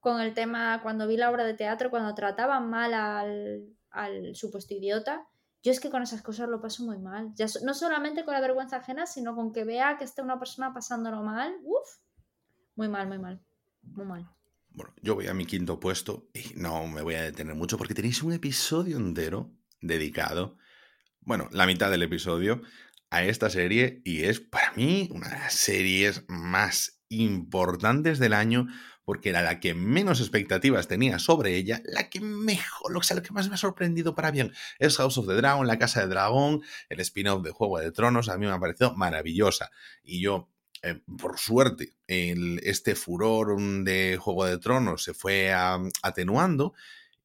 con 0.00 0.20
el 0.20 0.34
tema, 0.34 0.80
cuando 0.82 1.06
vi 1.06 1.16
la 1.16 1.30
obra 1.30 1.44
de 1.44 1.54
teatro, 1.54 1.90
cuando 1.90 2.14
trataban 2.14 2.68
mal 2.68 2.94
al, 2.94 4.34
supuesto 4.34 4.74
idiota, 4.74 5.26
yo 5.62 5.72
es 5.72 5.80
que 5.80 5.90
con 5.90 6.02
esas 6.02 6.22
cosas 6.22 6.48
lo 6.48 6.60
paso 6.60 6.84
muy 6.84 6.98
mal. 6.98 7.32
Ya, 7.34 7.46
no 7.64 7.74
solamente 7.74 8.24
con 8.24 8.34
la 8.34 8.40
vergüenza 8.40 8.76
ajena, 8.76 9.06
sino 9.06 9.34
con 9.34 9.52
que 9.52 9.64
vea 9.64 9.96
que 9.98 10.04
está 10.04 10.22
una 10.22 10.38
persona 10.38 10.72
pasándolo 10.72 11.22
mal. 11.22 11.56
Uf, 11.62 11.88
muy 12.76 12.88
mal, 12.88 13.08
muy 13.08 13.18
mal. 13.18 13.42
Muy 13.82 14.06
mal. 14.06 14.30
Bueno, 14.70 14.94
yo 15.02 15.14
voy 15.14 15.26
a 15.26 15.34
mi 15.34 15.46
quinto 15.46 15.80
puesto 15.80 16.28
y 16.32 16.54
no 16.54 16.86
me 16.86 17.02
voy 17.02 17.14
a 17.16 17.22
detener 17.22 17.54
mucho 17.54 17.76
porque 17.76 17.94
tenéis 17.94 18.22
un 18.22 18.32
episodio 18.32 18.96
entero 18.96 19.50
dedicado 19.80 20.56
bueno, 21.20 21.48
la 21.52 21.66
mitad 21.66 21.90
del 21.90 22.02
episodio 22.02 22.62
a 23.10 23.22
esta 23.24 23.50
serie 23.50 24.00
y 24.04 24.24
es 24.24 24.40
para 24.40 24.72
mí 24.72 25.08
una 25.12 25.28
de 25.28 25.38
las 25.38 25.54
series 25.54 26.24
más 26.28 27.02
importantes 27.08 28.18
del 28.18 28.32
año 28.32 28.66
porque 29.04 29.30
era 29.30 29.42
la 29.42 29.60
que 29.60 29.74
menos 29.74 30.20
expectativas 30.20 30.88
tenía 30.88 31.18
sobre 31.18 31.56
ella, 31.56 31.82
la 31.84 32.08
que 32.08 32.20
mejor, 32.20 32.92
lo, 32.92 33.02
sea, 33.02 33.16
lo 33.16 33.22
que 33.22 33.32
más 33.32 33.48
me 33.48 33.54
ha 33.54 33.58
sorprendido 33.58 34.14
para 34.14 34.30
bien 34.30 34.52
es 34.78 34.96
House 34.96 35.18
of 35.18 35.26
the 35.26 35.34
Dragon, 35.34 35.66
la 35.66 35.78
Casa 35.78 36.00
del 36.00 36.10
Dragón, 36.10 36.62
el 36.88 37.00
spin-off 37.00 37.42
de 37.42 37.50
Juego 37.50 37.78
de 37.78 37.92
Tronos, 37.92 38.28
a 38.28 38.38
mí 38.38 38.46
me 38.46 38.52
ha 38.52 38.60
parecido 38.60 38.94
maravillosa 38.94 39.70
y 40.02 40.20
yo 40.20 40.48
eh, 40.82 40.98
por 41.18 41.38
suerte, 41.38 41.92
este 42.06 42.94
furor 42.94 43.60
de 43.84 44.16
Juego 44.18 44.46
de 44.46 44.58
Tronos 44.58 45.04
se 45.04 45.12
fue 45.12 45.52
atenuando 46.02 46.72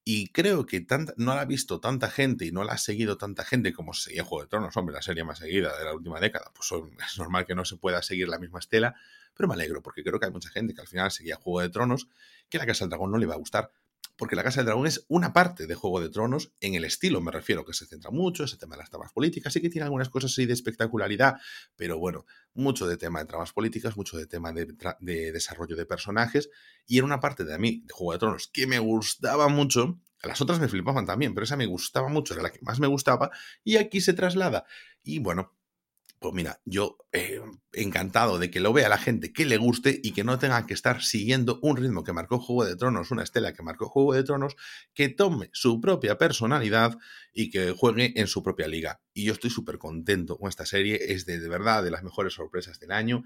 y 0.08 0.28
creo 0.28 0.66
que 0.66 0.86
no 1.18 1.34
la 1.34 1.42
ha 1.42 1.46
visto 1.46 1.80
tanta 1.80 2.12
gente 2.12 2.46
y 2.46 2.52
no 2.52 2.64
la 2.64 2.74
ha 2.74 2.78
seguido 2.78 3.18
tanta 3.18 3.44
gente 3.46 3.74
como 3.74 3.94
seguía 3.94 4.24
Juego 4.24 4.44
de 4.44 4.50
Tronos, 4.50 4.78
hombre, 4.78 4.94
la 4.94 5.02
serie 5.02 5.24
más 5.24 5.40
seguida 5.40 5.76
de 5.78 5.86
la 5.86 5.94
última 5.94 6.20
década. 6.20 6.52
Pues 6.54 6.70
es 7.10 7.18
normal 7.18 7.46
que 7.48 7.56
no 7.56 7.66
se 7.66 7.78
pueda 7.78 8.04
seguir 8.04 8.28
la 8.28 8.38
misma 8.38 8.60
estela, 8.60 8.96
pero 9.36 9.48
me 9.48 9.56
alegro 9.56 9.82
porque 9.82 10.04
creo 10.04 10.20
que 10.20 10.26
hay 10.26 10.32
mucha 10.32 10.50
gente 10.50 10.74
que 10.74 10.82
al 10.82 10.88
final 10.88 11.12
seguía 11.12 11.36
Juego 11.36 11.62
de 11.62 11.70
Tronos 11.70 12.08
que 12.50 12.58
la 12.58 12.66
Casa 12.66 12.86
del 12.86 12.90
Dragón 12.90 13.12
no 13.12 13.18
le 13.18 13.26
va 13.26 13.36
a 13.36 13.38
gustar 13.38 13.72
porque 14.18 14.36
la 14.36 14.44
Casa 14.44 14.60
del 14.60 14.68
Dragón 14.68 14.88
es 14.88 15.06
una 15.10 15.34
parte 15.34 15.68
de 15.68 15.76
Juego 15.76 16.00
de 16.00 16.10
Tronos, 16.10 16.54
en 16.62 16.76
el 16.76 16.86
estilo 16.86 17.22
me 17.22 17.32
refiero, 17.32 17.66
que 17.66 17.74
se 17.74 17.86
centra 17.86 18.12
mucho, 18.12 18.44
ese 18.44 18.58
tema 18.58 18.76
de 18.76 18.82
las 18.82 18.90
tramas 18.90 19.12
políticas, 19.12 19.52
sí 19.52 19.62
que 19.62 19.70
tiene 19.70 19.86
algunas 19.86 20.10
cosas 20.10 20.32
así 20.32 20.46
de 20.46 20.54
espectacularidad, 20.54 21.36
pero 21.76 21.98
bueno, 22.00 22.26
mucho 22.54 22.88
de 22.88 22.98
tema 22.98 23.20
de 23.20 23.26
tramas 23.26 23.52
políticas, 23.52 23.98
mucho 23.98 24.18
de 24.18 24.26
tema 24.26 24.54
de, 24.54 25.32
desarrollo 25.32 25.76
de 25.76 25.86
personajes, 25.86 26.50
y 26.86 26.98
era 26.98 27.06
una 27.06 27.20
parte 27.20 27.44
de 27.44 27.54
a 27.54 27.58
mí, 27.58 27.84
de 27.86 27.94
Juego 27.94 28.14
de 28.14 28.20
Tronos, 28.20 28.48
que 28.48 28.68
me 28.68 28.80
gustaba 28.80 29.48
mucho, 29.50 30.00
las 30.24 30.42
otras 30.42 30.60
me 30.60 30.68
flipaban 30.68 31.06
también, 31.06 31.34
pero 31.34 31.44
esa 31.44 31.58
me 31.58 31.66
gustaba 31.66 32.08
mucho, 32.08 32.34
era 32.34 32.44
la 32.44 32.52
que 32.52 32.60
más 32.62 32.80
me 32.80 32.88
gustaba, 32.88 33.32
y 33.64 33.78
aquí 33.78 34.02
se 34.02 34.14
traslada. 34.14 34.66
Y 35.04 35.20
bueno, 35.20 35.54
Pues 36.20 36.34
mira, 36.34 36.60
yo 36.66 36.98
eh, 37.12 37.42
encantado 37.74 38.40
de 38.40 38.50
que 38.50 38.60
lo 38.60 38.74
vea 38.74 38.90
la 38.90 38.98
gente 38.98 39.32
que 39.32 39.46
le 39.46 39.58
guste 39.58 40.00
y 40.02 40.12
que 40.12 40.24
no 40.24 40.40
tenga 40.40 40.66
que 40.66 40.74
estar 40.74 41.04
siguiendo 41.04 41.60
un 41.62 41.78
ritmo 41.78 42.04
que 42.04 42.14
marcó 42.14 42.40
Juego 42.40 42.66
de 42.66 42.76
Tronos, 42.76 43.12
una 43.12 43.24
estela 43.24 43.54
que 43.54 43.62
marcó 43.62 43.90
Juego 43.90 44.14
de 44.14 44.24
Tronos, 44.24 44.56
que 44.94 45.10
tome 45.10 45.50
su 45.54 45.80
propia 45.82 46.18
personalidad 46.18 46.98
y 47.34 47.50
que 47.50 47.72
juegue 47.72 48.20
en 48.20 48.28
su 48.28 48.42
propia 48.42 48.68
liga. 48.68 49.02
Y 49.14 49.26
yo 49.26 49.34
estoy 49.34 49.50
súper 49.50 49.78
contento 49.78 50.38
con 50.38 50.50
esta 50.50 50.66
serie, 50.66 51.00
es 51.14 51.26
de, 51.26 51.40
de 51.40 51.50
verdad 51.50 51.84
de 51.84 51.92
las 51.92 52.04
mejores 52.04 52.34
sorpresas 52.34 52.80
del 52.80 52.92
año. 52.92 53.24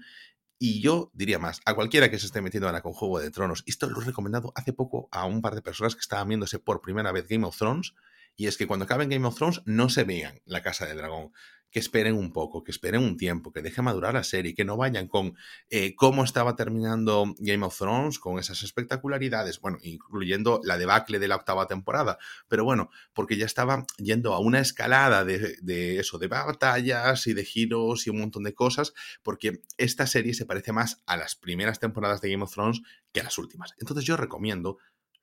Y 0.58 0.82
yo 0.82 1.10
diría 1.14 1.38
más, 1.38 1.60
a 1.64 1.74
cualquiera 1.74 2.10
que 2.10 2.18
se 2.18 2.26
esté 2.26 2.42
metiendo 2.42 2.66
ahora 2.66 2.82
con 2.82 2.92
Juego 2.92 3.18
de 3.18 3.30
Tronos, 3.30 3.62
esto 3.66 3.88
lo 3.88 4.02
he 4.02 4.04
recomendado 4.04 4.52
hace 4.56 4.74
poco 4.74 5.08
a 5.10 5.24
un 5.24 5.40
par 5.40 5.54
de 5.54 5.62
personas 5.62 5.94
que 5.94 6.00
estaban 6.00 6.28
viéndose 6.28 6.58
por 6.58 6.82
primera 6.82 7.12
vez 7.12 7.26
Game 7.28 7.46
of 7.46 7.56
Thrones, 7.56 7.94
y 8.40 8.46
es 8.46 8.56
que 8.56 8.66
cuando 8.66 8.84
acaben 8.84 9.10
Game 9.10 9.28
of 9.28 9.36
Thrones 9.36 9.60
no 9.66 9.90
se 9.90 10.04
vean 10.04 10.40
la 10.46 10.62
Casa 10.62 10.86
del 10.86 10.96
Dragón 10.96 11.30
que 11.70 11.78
esperen 11.78 12.14
un 12.14 12.32
poco, 12.32 12.64
que 12.64 12.70
esperen 12.70 13.02
un 13.02 13.18
tiempo, 13.18 13.52
que 13.52 13.60
dejen 13.60 13.84
madurar 13.84 14.14
la 14.14 14.24
serie, 14.24 14.54
que 14.54 14.64
no 14.64 14.78
vayan 14.78 15.08
con 15.08 15.36
eh, 15.68 15.94
cómo 15.94 16.24
estaba 16.24 16.56
terminando 16.56 17.34
Game 17.38 17.66
of 17.66 17.76
Thrones, 17.76 18.18
con 18.18 18.38
esas 18.38 18.62
espectacularidades, 18.62 19.60
bueno, 19.60 19.76
incluyendo 19.82 20.62
la 20.64 20.78
debacle 20.78 21.18
de 21.18 21.28
la 21.28 21.36
octava 21.36 21.66
temporada, 21.66 22.16
pero 22.48 22.64
bueno, 22.64 22.90
porque 23.12 23.36
ya 23.36 23.44
estaba 23.44 23.84
yendo 23.98 24.32
a 24.32 24.40
una 24.40 24.60
escalada 24.60 25.22
de, 25.26 25.58
de 25.60 26.00
eso, 26.00 26.18
de 26.18 26.28
batallas 26.28 27.26
y 27.26 27.34
de 27.34 27.44
giros 27.44 28.06
y 28.06 28.10
un 28.10 28.20
montón 28.20 28.44
de 28.44 28.54
cosas, 28.54 28.94
porque 29.22 29.60
esta 29.76 30.06
serie 30.06 30.32
se 30.32 30.46
parece 30.46 30.72
más 30.72 31.02
a 31.04 31.18
las 31.18 31.36
primeras 31.36 31.78
temporadas 31.78 32.22
de 32.22 32.30
Game 32.30 32.42
of 32.42 32.54
Thrones 32.54 32.80
que 33.12 33.20
a 33.20 33.24
las 33.24 33.36
últimas. 33.36 33.74
Entonces 33.78 34.06
yo 34.06 34.16
recomiendo 34.16 34.78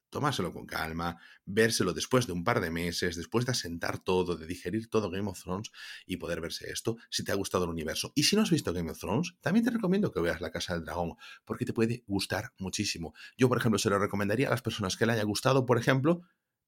tomárselo 0.09 0.51
con 0.53 0.65
calma, 0.65 1.17
vérselo 1.45 1.93
después 1.93 2.27
de 2.27 2.33
un 2.33 2.43
par 2.43 2.61
de 2.61 2.71
meses, 2.71 3.15
después 3.15 3.45
de 3.45 3.51
asentar 3.51 3.99
todo, 3.99 4.35
de 4.35 4.47
digerir 4.47 4.89
todo 4.89 5.09
Game 5.09 5.29
of 5.29 5.41
Thrones 5.41 5.71
y 6.05 6.17
poder 6.17 6.41
verse 6.41 6.69
esto, 6.71 6.97
si 7.09 7.23
te 7.23 7.31
ha 7.31 7.35
gustado 7.35 7.65
el 7.65 7.71
universo. 7.71 8.11
Y 8.15 8.23
si 8.23 8.35
no 8.35 8.41
has 8.41 8.51
visto 8.51 8.73
Game 8.73 8.91
of 8.91 8.99
Thrones, 8.99 9.35
también 9.41 9.65
te 9.65 9.71
recomiendo 9.71 10.11
que 10.11 10.21
veas 10.21 10.41
La 10.41 10.51
Casa 10.51 10.73
del 10.73 10.85
Dragón, 10.85 11.15
porque 11.45 11.65
te 11.65 11.73
puede 11.73 12.03
gustar 12.07 12.53
muchísimo. 12.57 13.13
Yo, 13.37 13.49
por 13.49 13.57
ejemplo, 13.57 13.79
se 13.79 13.89
lo 13.89 13.99
recomendaría 13.99 14.47
a 14.47 14.51
las 14.51 14.61
personas 14.61 14.97
que 14.97 15.05
le 15.05 15.13
haya 15.13 15.23
gustado, 15.23 15.65
por 15.65 15.77
ejemplo, 15.77 16.21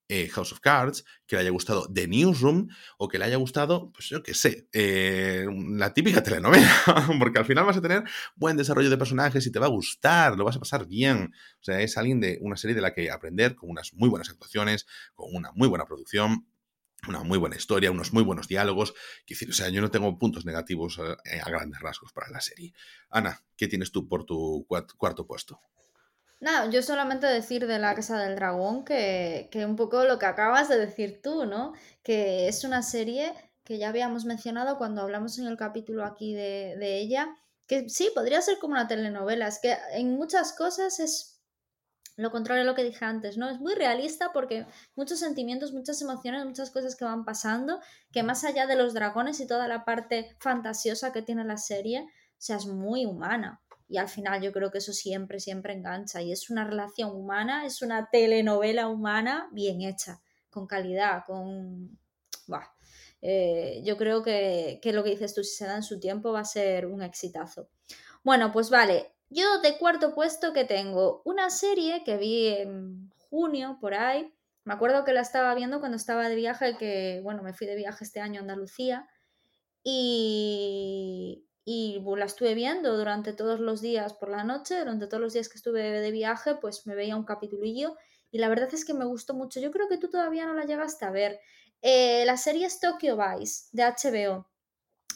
eh, 0.10 0.28
House 0.30 0.52
of 0.52 0.60
Cards, 0.60 1.06
que 1.28 1.36
le 1.36 1.44
haya 1.44 1.52
gustado 1.52 1.88
The 1.94 2.08
Newsroom 2.08 2.68
o 2.98 3.08
que 3.08 3.20
le 3.20 3.26
haya 3.26 3.38
gustado, 3.38 3.92
pues 3.94 4.10
yo 4.10 4.24
qué 4.24 4.34
sé, 4.34 4.68
eh, 4.74 5.46
la 5.70 5.94
típica 5.94 6.24
telenovela, 6.24 6.68
porque 7.20 7.38
al 7.38 7.46
final 7.46 7.66
vas 7.66 7.78
a 7.78 7.82
tener 7.82 8.04
buen 8.36 8.58
desarrollo 8.58 8.90
de 8.90 8.98
personajes 8.98 9.46
y 9.46 9.52
te 9.52 9.60
va 9.60 9.68
a 9.68 9.70
gustar, 9.70 10.36
lo 10.36 10.44
vas 10.44 10.56
a 10.56 10.60
pasar 10.60 10.88
bien. 10.88 11.32
O 11.62 11.64
sea, 11.64 11.80
es 11.80 11.96
alguien 11.98 12.20
de 12.20 12.40
una 12.42 12.58
serie 12.58 12.76
de 12.76 12.82
la 12.82 12.92
que 12.92 13.12
aprender 13.12 13.56
con 13.56 13.70
unas 13.70 13.94
muy 13.94 14.10
buenas 14.10 14.30
actuaciones, 14.30 14.88
con 15.14 15.28
una 15.34 15.52
muy 15.54 15.68
buena 15.68 15.86
producción. 15.86 16.48
Una 17.08 17.24
muy 17.24 17.38
buena 17.38 17.56
historia, 17.56 17.92
unos 17.92 18.12
muy 18.12 18.24
buenos 18.24 18.50
diálogos. 18.50 18.94
Decir, 19.26 19.50
o 19.50 19.54
sea, 19.54 19.70
yo 19.70 19.80
no 19.80 19.90
tengo 19.90 20.20
puntos 20.20 20.46
negativos 20.46 21.00
a, 21.00 21.14
eh, 21.24 21.40
a 21.42 21.50
grandes 21.50 21.80
rasgos 21.80 22.12
para 22.12 22.30
la 22.30 22.42
serie. 22.42 22.74
Ana, 23.10 23.42
¿qué 23.56 23.70
tienes 23.70 23.94
tú 23.94 24.06
por 24.06 24.26
tu 24.26 24.68
cuarto 24.68 25.26
puesto? 25.26 25.62
Nada, 26.42 26.70
yo 26.70 26.82
solamente 26.82 27.28
decir 27.28 27.68
de 27.68 27.80
la 27.80 27.94
Casa 27.96 28.18
del 28.18 28.36
Dragón 28.36 28.86
que, 28.86 29.50
que 29.52 29.66
un 29.66 29.76
poco 29.76 30.06
lo 30.06 30.20
que 30.20 30.26
acabas 30.26 30.70
de 30.70 30.78
decir 30.78 31.22
tú, 31.22 31.46
¿no? 31.46 31.74
Que 32.02 32.48
es 32.48 32.64
una 32.64 32.82
serie 32.82 33.34
que 33.66 33.78
ya 33.78 33.90
habíamos 33.90 34.26
mencionado 34.26 34.78
cuando 34.78 35.02
hablamos 35.02 35.38
en 35.38 35.48
el 35.48 35.58
capítulo 35.58 36.06
aquí 36.06 36.34
de, 36.34 36.76
de 36.80 36.98
ella, 37.00 37.36
que 37.68 37.90
sí, 37.90 38.10
podría 38.16 38.42
ser 38.42 38.58
como 38.58 38.74
una 38.74 38.88
telenovela, 38.88 39.48
es 39.48 39.60
que 39.60 39.78
en 39.92 40.16
muchas 40.16 40.54
cosas 40.54 41.00
es 41.00 41.40
lo 42.16 42.32
contrario 42.32 42.64
a 42.64 42.66
lo 42.66 42.76
que 42.76 42.84
dije 42.84 43.06
antes, 43.06 43.38
¿no? 43.38 43.50
Es 43.50 43.60
muy 43.60 43.76
realista 43.76 44.32
porque 44.34 44.66
muchos 44.96 45.20
sentimientos, 45.20 45.72
muchas 45.72 46.02
emociones, 46.02 46.46
muchas 46.46 46.72
cosas 46.72 46.96
que 46.96 47.06
van 47.06 47.24
pasando, 47.26 47.80
que 48.12 48.24
más 48.24 48.44
allá 48.44 48.66
de 48.66 48.76
los 48.76 48.94
dragones 48.94 49.40
y 49.40 49.48
toda 49.48 49.68
la 49.68 49.86
parte 49.86 50.36
fantasiosa 50.40 51.14
que 51.14 51.22
tiene 51.22 51.46
la 51.46 51.58
serie, 51.58 52.02
o 52.02 52.42
sea, 52.42 52.58
es 52.58 52.66
muy 52.66 53.06
humana. 53.06 53.62
Y 53.90 53.98
al 53.98 54.08
final 54.08 54.42
yo 54.42 54.54
creo 54.54 54.72
que 54.72 54.78
eso 54.78 54.94
siempre, 54.94 55.40
siempre 55.40 55.74
engancha. 55.74 56.22
Y 56.22 56.32
es 56.32 56.50
una 56.50 56.64
relación 56.64 57.12
humana, 57.12 57.66
es 57.66 57.82
una 57.82 58.10
telenovela 58.10 58.88
humana 58.88 59.50
bien 59.52 59.82
hecha, 59.82 60.22
con 60.50 60.68
calidad, 60.68 61.24
con... 61.26 61.98
Eh, 63.22 63.82
yo 63.84 63.98
creo 63.98 64.24
que, 64.24 64.80
que 64.82 64.94
lo 64.94 65.04
que 65.04 65.10
dices 65.10 65.34
tú, 65.34 65.44
si 65.44 65.56
se 65.56 65.66
da 65.66 65.76
en 65.76 65.84
su 65.84 66.00
tiempo, 66.00 66.32
va 66.32 66.42
a 66.42 66.46
ser 66.46 66.86
un 66.86 67.02
exitazo. 67.02 67.70
Bueno, 68.24 68.52
pues 68.52 68.70
vale. 68.70 69.12
Yo 69.30 69.60
de 69.62 69.78
cuarto 69.78 70.16
puesto 70.16 70.54
que 70.54 70.66
tengo 70.66 71.22
una 71.26 71.50
serie 71.50 72.04
que 72.04 72.18
vi 72.18 72.48
en 72.48 73.12
junio, 73.30 73.78
por 73.82 73.94
ahí. 73.94 74.34
Me 74.64 74.74
acuerdo 74.74 75.04
que 75.04 75.14
la 75.14 75.22
estaba 75.22 75.54
viendo 75.56 75.80
cuando 75.80 75.98
estaba 75.98 76.30
de 76.30 76.36
viaje, 76.36 76.78
que, 76.78 77.22
bueno, 77.24 77.44
me 77.44 77.54
fui 77.54 77.68
de 77.68 77.76
viaje 77.76 78.04
este 78.04 78.22
año 78.22 78.40
a 78.40 78.44
Andalucía. 78.44 79.08
Y, 79.84 81.49
y 81.72 82.02
la 82.18 82.26
estuve 82.26 82.56
viendo 82.56 82.98
durante 82.98 83.32
todos 83.32 83.60
los 83.60 83.80
días 83.80 84.16
por 84.16 84.30
la 84.30 84.44
noche, 84.44 84.80
durante 84.80 85.06
todos 85.06 85.22
los 85.22 85.34
días 85.34 85.50
que 85.50 85.58
estuve 85.58 86.02
de 86.02 86.10
viaje, 86.10 86.56
pues 86.56 86.88
me 86.88 86.96
veía 86.96 87.16
un 87.16 87.26
capitulillo 87.26 87.96
y 88.32 88.40
la 88.40 88.50
verdad 88.50 88.74
es 88.74 88.86
que 88.86 88.96
me 88.96 89.06
gustó 89.06 89.36
mucho. 89.36 89.60
Yo 89.60 89.70
creo 89.70 89.88
que 89.88 90.00
tú 90.00 90.10
todavía 90.10 90.48
no 90.48 90.56
la 90.56 90.66
llegaste 90.66 91.06
a 91.06 91.12
ver. 91.12 91.40
Eh, 91.84 92.26
la 92.26 92.38
serie 92.38 92.66
es 92.66 92.80
Tokyo 92.80 93.16
Vice 93.16 93.68
de 93.72 93.84
HBO. 93.84 94.50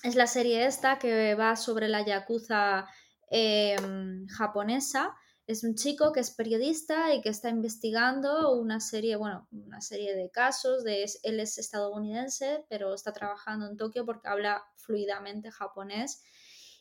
Es 0.03 0.13
la 0.13 0.27
serie 0.27 0.67
esta 0.67 0.99
que 0.99 1.33
va 1.33 1.55
sobre 1.55 1.87
la 1.87 2.05
yakuza 2.05 2.85
em, 3.31 4.27
japonesa. 4.27 5.11
Es 5.47 5.63
un 5.63 5.73
chico 5.73 6.11
que 6.13 6.19
es 6.19 6.29
periodista 6.29 7.15
y 7.15 7.21
que 7.21 7.29
está 7.29 7.49
investigando 7.49 8.53
una 8.53 8.79
serie, 8.79 9.15
bueno, 9.15 9.47
una 9.49 9.81
serie 9.81 10.15
de 10.15 10.29
casos. 10.29 10.83
De, 10.83 11.03
él 11.23 11.39
es 11.39 11.57
estadounidense, 11.57 12.63
pero 12.69 12.93
está 12.93 13.11
trabajando 13.11 13.65
en 13.65 13.75
Tokio 13.75 14.05
porque 14.05 14.27
habla 14.27 14.63
fluidamente 14.75 15.49
japonés 15.49 16.21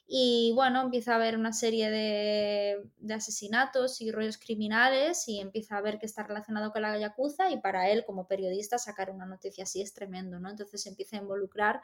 y 0.06 0.52
bueno, 0.54 0.82
empieza 0.82 1.12
a 1.12 1.16
haber 1.16 1.36
una 1.36 1.52
serie 1.52 1.90
de, 1.90 3.14
asesinatos 3.14 4.00
y 4.00 4.10
rollos 4.10 4.38
criminales 4.38 5.26
y 5.28 5.40
empieza 5.40 5.76
a 5.76 5.80
ver 5.80 5.98
que 5.98 6.06
está 6.06 6.22
relacionado 6.22 6.72
con 6.72 6.82
la 6.82 6.98
Yakuza 6.98 7.50
y 7.50 7.60
para 7.60 7.88
él 7.90 8.04
como 8.04 8.26
periodista 8.26 8.78
sacar 8.78 9.10
una 9.10 9.26
noticia 9.26 9.64
así 9.64 9.80
es 9.80 9.94
tremendo, 9.94 10.38
¿no? 10.38 10.50
Entonces 10.50 10.84
empieza 10.86 11.16
a 11.16 11.20
involucrar 11.20 11.80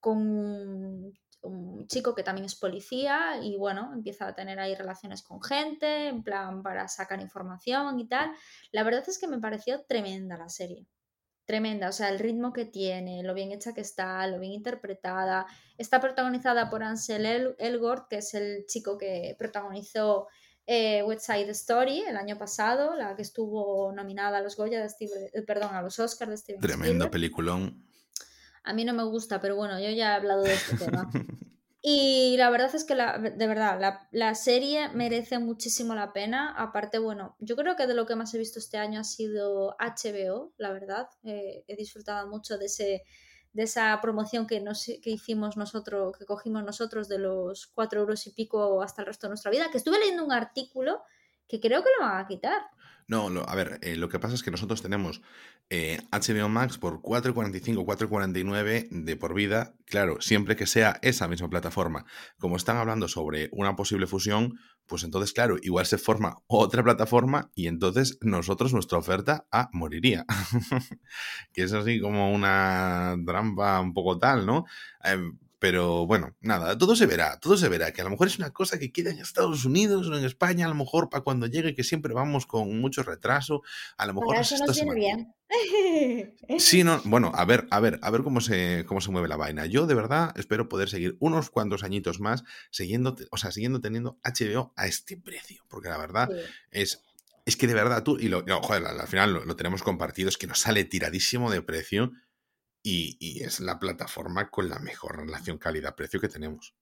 con 0.00 0.18
un, 0.18 1.14
un 1.42 1.86
chico 1.86 2.14
que 2.14 2.22
también 2.22 2.46
es 2.46 2.54
policía 2.54 3.38
y 3.42 3.56
bueno, 3.56 3.92
empieza 3.92 4.26
a 4.26 4.34
tener 4.34 4.58
ahí 4.58 4.74
relaciones 4.74 5.22
con 5.22 5.42
gente, 5.42 6.08
en 6.08 6.22
plan 6.22 6.62
para 6.62 6.88
sacar 6.88 7.20
información 7.20 8.00
y 8.00 8.08
tal. 8.08 8.32
La 8.72 8.82
verdad 8.82 9.04
es 9.06 9.18
que 9.18 9.28
me 9.28 9.38
pareció 9.38 9.82
tremenda 9.84 10.36
la 10.36 10.48
serie 10.48 10.86
tremenda, 11.44 11.88
o 11.88 11.92
sea, 11.92 12.08
el 12.08 12.18
ritmo 12.18 12.52
que 12.52 12.64
tiene, 12.64 13.22
lo 13.22 13.34
bien 13.34 13.52
hecha 13.52 13.72
que 13.72 13.80
está, 13.80 14.26
lo 14.26 14.38
bien 14.38 14.52
interpretada. 14.52 15.46
Está 15.76 16.00
protagonizada 16.00 16.70
por 16.70 16.82
Ansel 16.82 17.26
El 17.26 17.56
Elgort, 17.58 18.08
que 18.08 18.18
es 18.18 18.34
el 18.34 18.66
chico 18.66 18.96
que 18.96 19.34
protagonizó 19.38 20.28
eh, 20.66 21.02
West 21.02 21.26
Side 21.26 21.50
Story 21.50 22.02
el 22.02 22.16
año 22.16 22.38
pasado, 22.38 22.94
la 22.94 23.16
que 23.16 23.22
estuvo 23.22 23.92
nominada 23.92 24.38
a 24.38 24.42
los 24.42 24.56
Goya 24.56 24.80
de 24.80 24.88
Steve, 24.88 25.30
eh, 25.32 25.42
perdón, 25.42 25.74
a 25.74 25.82
los 25.82 25.98
Oscars 25.98 26.30
de 26.30 26.36
Steven 26.36 26.60
Tremendo 26.60 27.10
peliculón. 27.10 27.84
A 28.64 28.72
mí 28.72 28.84
no 28.84 28.94
me 28.94 29.02
gusta, 29.02 29.40
pero 29.40 29.56
bueno, 29.56 29.80
yo 29.80 29.90
ya 29.90 30.12
he 30.12 30.16
hablado 30.16 30.42
de 30.42 30.54
este 30.54 30.76
tema. 30.76 31.10
Y 31.84 32.36
la 32.36 32.48
verdad 32.48 32.72
es 32.76 32.84
que, 32.84 32.94
la, 32.94 33.18
de 33.18 33.46
verdad, 33.48 33.98
la, 34.12 34.34
serie 34.36 34.88
merece 34.90 35.40
muchísimo 35.40 35.96
la 35.96 36.12
pena. 36.12 36.54
Aparte, 36.56 37.00
bueno, 37.00 37.34
yo 37.40 37.56
creo 37.56 37.74
que 37.74 37.88
de 37.88 37.94
lo 37.94 38.06
que 38.06 38.14
más 38.14 38.32
he 38.32 38.38
visto 38.38 38.60
este 38.60 38.78
año 38.78 39.00
ha 39.00 39.04
sido 39.04 39.76
HBO, 39.80 40.52
la 40.58 40.70
verdad. 40.72 41.08
Eh, 41.24 41.64
he 41.66 41.74
disfrutado 41.74 42.28
mucho 42.28 42.56
de, 42.56 42.66
ese, 42.66 43.02
de 43.52 43.62
esa 43.64 43.98
promoción 44.00 44.46
que, 44.46 44.60
nos, 44.60 44.84
que 44.84 45.10
hicimos 45.10 45.56
nosotros, 45.56 46.16
que 46.16 46.24
cogimos 46.24 46.62
nosotros 46.62 47.08
de 47.08 47.18
los 47.18 47.66
cuatro 47.66 48.02
euros 48.02 48.28
y 48.28 48.30
pico 48.30 48.80
hasta 48.80 49.02
el 49.02 49.06
resto 49.06 49.26
de 49.26 49.30
nuestra 49.30 49.50
vida. 49.50 49.68
Que 49.72 49.78
estuve 49.78 49.98
leyendo 49.98 50.24
un 50.24 50.32
artículo 50.32 51.02
que 51.48 51.60
creo 51.60 51.82
que 51.82 51.90
lo 51.98 52.06
van 52.06 52.24
a 52.24 52.26
quitar. 52.26 52.62
No, 53.08 53.28
a 53.46 53.54
ver, 53.54 53.78
eh, 53.82 53.96
lo 53.96 54.08
que 54.08 54.18
pasa 54.18 54.34
es 54.34 54.42
que 54.42 54.50
nosotros 54.50 54.80
tenemos 54.80 55.20
HBO 55.70 56.46
eh, 56.46 56.48
Max 56.48 56.78
por 56.78 57.00
4,45, 57.00 57.84
4,49 57.84 58.88
de 58.90 59.16
por 59.16 59.34
vida, 59.34 59.74
claro, 59.86 60.20
siempre 60.20 60.56
que 60.56 60.66
sea 60.66 60.98
esa 61.02 61.28
misma 61.28 61.48
plataforma. 61.48 62.04
Como 62.38 62.56
están 62.56 62.76
hablando 62.76 63.08
sobre 63.08 63.48
una 63.52 63.74
posible 63.74 64.06
fusión, 64.06 64.58
pues 64.86 65.04
entonces, 65.04 65.32
claro, 65.32 65.56
igual 65.62 65.86
se 65.86 65.98
forma 65.98 66.38
otra 66.46 66.82
plataforma 66.82 67.50
y 67.54 67.66
entonces 67.66 68.18
nosotros 68.20 68.72
nuestra 68.72 68.98
oferta 68.98 69.46
ah, 69.50 69.68
moriría. 69.72 70.24
que 71.52 71.62
es 71.62 71.72
así 71.72 72.00
como 72.00 72.32
una 72.32 73.16
trampa 73.26 73.80
un 73.80 73.94
poco 73.94 74.18
tal, 74.18 74.44
¿no? 74.46 74.64
Em, 75.02 75.38
pero 75.62 76.08
bueno, 76.08 76.34
nada, 76.40 76.76
todo 76.76 76.96
se 76.96 77.06
verá, 77.06 77.38
todo 77.38 77.56
se 77.56 77.68
verá, 77.68 77.92
que 77.92 78.00
a 78.00 78.04
lo 78.04 78.10
mejor 78.10 78.26
es 78.26 78.36
una 78.36 78.52
cosa 78.52 78.80
que 78.80 78.90
queda 78.90 79.12
en 79.12 79.20
Estados 79.20 79.64
Unidos 79.64 80.08
o 80.08 80.18
en 80.18 80.24
España, 80.24 80.66
a 80.66 80.68
lo 80.68 80.74
mejor 80.74 81.08
para 81.08 81.22
cuando 81.22 81.46
llegue, 81.46 81.76
que 81.76 81.84
siempre 81.84 82.12
vamos 82.12 82.46
con 82.46 82.80
mucho 82.80 83.04
retraso, 83.04 83.62
a 83.96 84.06
lo 84.06 84.14
mejor... 84.14 84.38
eso 84.38 84.56
nos 84.66 84.74
viene 84.74 84.94
bien. 84.96 85.34
Sí, 86.58 86.82
no, 86.84 87.00
bueno, 87.04 87.30
a 87.32 87.44
ver, 87.44 87.68
a 87.70 87.78
ver, 87.78 88.00
a 88.02 88.10
ver 88.10 88.24
cómo 88.24 88.40
se, 88.40 88.84
cómo 88.88 89.00
se 89.00 89.12
mueve 89.12 89.28
la 89.28 89.36
vaina. 89.36 89.64
Yo 89.66 89.86
de 89.86 89.94
verdad 89.94 90.34
espero 90.36 90.68
poder 90.68 90.88
seguir 90.88 91.16
unos 91.20 91.48
cuantos 91.48 91.84
añitos 91.84 92.18
más 92.18 92.42
siguiendo, 92.72 93.14
o 93.30 93.36
sea, 93.36 93.52
siguiendo 93.52 93.80
teniendo 93.80 94.18
HBO 94.24 94.72
a 94.74 94.88
este 94.88 95.16
precio, 95.16 95.62
porque 95.68 95.90
la 95.90 95.98
verdad 95.98 96.28
es 96.72 97.04
es 97.44 97.56
que 97.56 97.68
de 97.68 97.74
verdad 97.74 98.02
tú, 98.02 98.18
y 98.18 98.28
lo, 98.28 98.44
joder, 98.62 98.84
al 98.84 99.06
final 99.06 99.32
lo, 99.32 99.44
lo, 99.44 99.54
tenemos 99.54 99.84
compartido, 99.84 100.28
es 100.28 100.38
que 100.38 100.46
nos 100.48 100.58
sale 100.58 100.84
tiradísimo 100.84 101.50
de 101.50 101.62
precio 101.62 102.12
y, 102.82 103.42
es 103.42 103.60
la 103.60 103.78
plataforma 103.78 104.50
con 104.50 104.68
la 104.68 104.78
mejor 104.78 105.18
relación 105.18 105.58
calidad-precio 105.58 106.20
que 106.20 106.28
tenemos. 106.28 106.74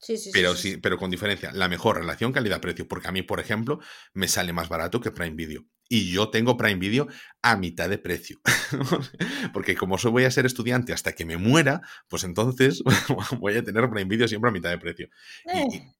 Sí, 0.00 0.16
sí, 0.16 0.30
pero, 0.32 0.54
sí, 0.54 0.72
sí, 0.72 0.76
pero 0.76 0.96
con 0.96 1.10
diferencia, 1.10 1.50
la 1.52 1.68
mejor 1.68 1.96
relación 1.96 2.32
calidad-precio, 2.32 2.86
porque 2.86 3.08
a 3.08 3.12
mí, 3.12 3.22
por 3.22 3.40
ejemplo, 3.40 3.80
me 4.14 4.28
sale 4.28 4.52
más 4.52 4.68
barato 4.68 5.00
que 5.00 5.10
Prime 5.10 5.34
Video. 5.34 5.66
Y 5.88 6.12
yo 6.12 6.30
tengo 6.30 6.56
Prime 6.56 6.78
Video 6.78 7.08
a 7.42 7.56
mitad 7.56 7.88
de 7.88 7.98
precio. 7.98 8.40
porque 9.52 9.74
como 9.74 9.98
soy, 9.98 10.12
voy 10.12 10.24
a 10.24 10.30
ser 10.30 10.46
estudiante 10.46 10.92
hasta 10.92 11.12
que 11.12 11.24
me 11.24 11.36
muera, 11.36 11.80
pues 12.08 12.24
entonces 12.24 12.82
voy 13.40 13.56
a 13.56 13.64
tener 13.64 13.90
Prime 13.90 14.08
Video 14.08 14.28
siempre 14.28 14.50
a 14.50 14.52
mitad 14.52 14.70
de 14.70 14.78
precio. 14.78 15.08
Y, 15.46 15.58
Eh, 15.58 15.94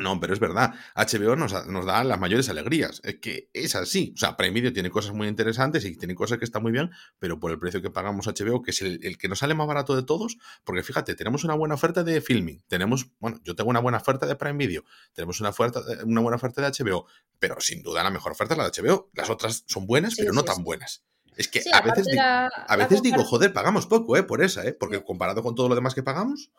no, 0.00 0.18
pero 0.18 0.32
es 0.32 0.40
verdad. 0.40 0.72
HBO 0.96 1.36
nos, 1.36 1.66
nos, 1.66 1.84
da 1.84 2.02
las 2.02 2.18
mayores 2.18 2.48
alegrías. 2.48 3.02
Es 3.04 3.18
que 3.20 3.50
es 3.52 3.76
así. 3.76 4.12
O 4.16 4.18
sea, 4.18 4.36
Prime 4.36 4.54
Video 4.54 4.72
tiene 4.72 4.88
cosas 4.90 5.14
muy 5.14 5.28
interesantes 5.28 5.84
y 5.84 5.96
tiene 5.96 6.14
cosas 6.14 6.38
que 6.38 6.46
están 6.46 6.62
muy 6.62 6.72
bien, 6.72 6.90
pero 7.18 7.38
por 7.38 7.50
el 7.50 7.58
precio 7.58 7.82
que 7.82 7.90
pagamos 7.90 8.26
HBO, 8.26 8.62
que 8.62 8.70
es 8.70 8.80
el, 8.80 9.00
el, 9.02 9.18
que 9.18 9.28
nos 9.28 9.40
sale 9.40 9.54
más 9.54 9.66
barato 9.66 9.94
de 9.94 10.02
todos, 10.02 10.38
porque 10.64 10.82
fíjate, 10.82 11.14
tenemos 11.14 11.44
una 11.44 11.54
buena 11.54 11.74
oferta 11.74 12.02
de 12.04 12.22
filming. 12.22 12.62
Tenemos, 12.68 13.10
bueno, 13.20 13.38
yo 13.44 13.54
tengo 13.54 13.68
una 13.68 13.80
buena 13.80 13.98
oferta 13.98 14.24
de 14.24 14.34
Prime 14.34 14.56
Video. 14.56 14.82
Tenemos 15.12 15.40
una, 15.40 15.50
oferta, 15.50 15.82
una 16.04 16.22
buena 16.22 16.36
oferta 16.36 16.62
de 16.62 16.68
HBO, 16.68 17.06
pero 17.38 17.60
sin 17.60 17.82
duda 17.82 18.02
la 18.02 18.10
mejor 18.10 18.32
oferta 18.32 18.54
es 18.54 18.58
la 18.58 18.70
de 18.70 18.82
HBO. 18.82 19.10
Las 19.12 19.28
otras 19.28 19.64
son 19.66 19.86
buenas, 19.86 20.14
sí, 20.14 20.22
pero 20.22 20.32
no 20.32 20.42
tan 20.42 20.56
sí. 20.56 20.62
buenas. 20.62 21.04
Es 21.36 21.48
que 21.48 21.62
a 21.72 21.80
veces, 21.80 22.06
la, 22.12 22.46
a 22.46 22.76
veces 22.76 23.02
digo, 23.02 23.24
joder, 23.24 23.52
pagamos 23.52 23.86
poco, 23.86 24.16
¿eh? 24.16 24.22
Por 24.22 24.42
esa, 24.42 24.66
¿eh? 24.66 24.72
Porque 24.72 25.02
comparado 25.02 25.42
con 25.42 25.54
todo 25.54 25.68
lo 25.68 25.74
demás 25.74 25.94
que 25.94 26.02
pagamos. 26.02 26.50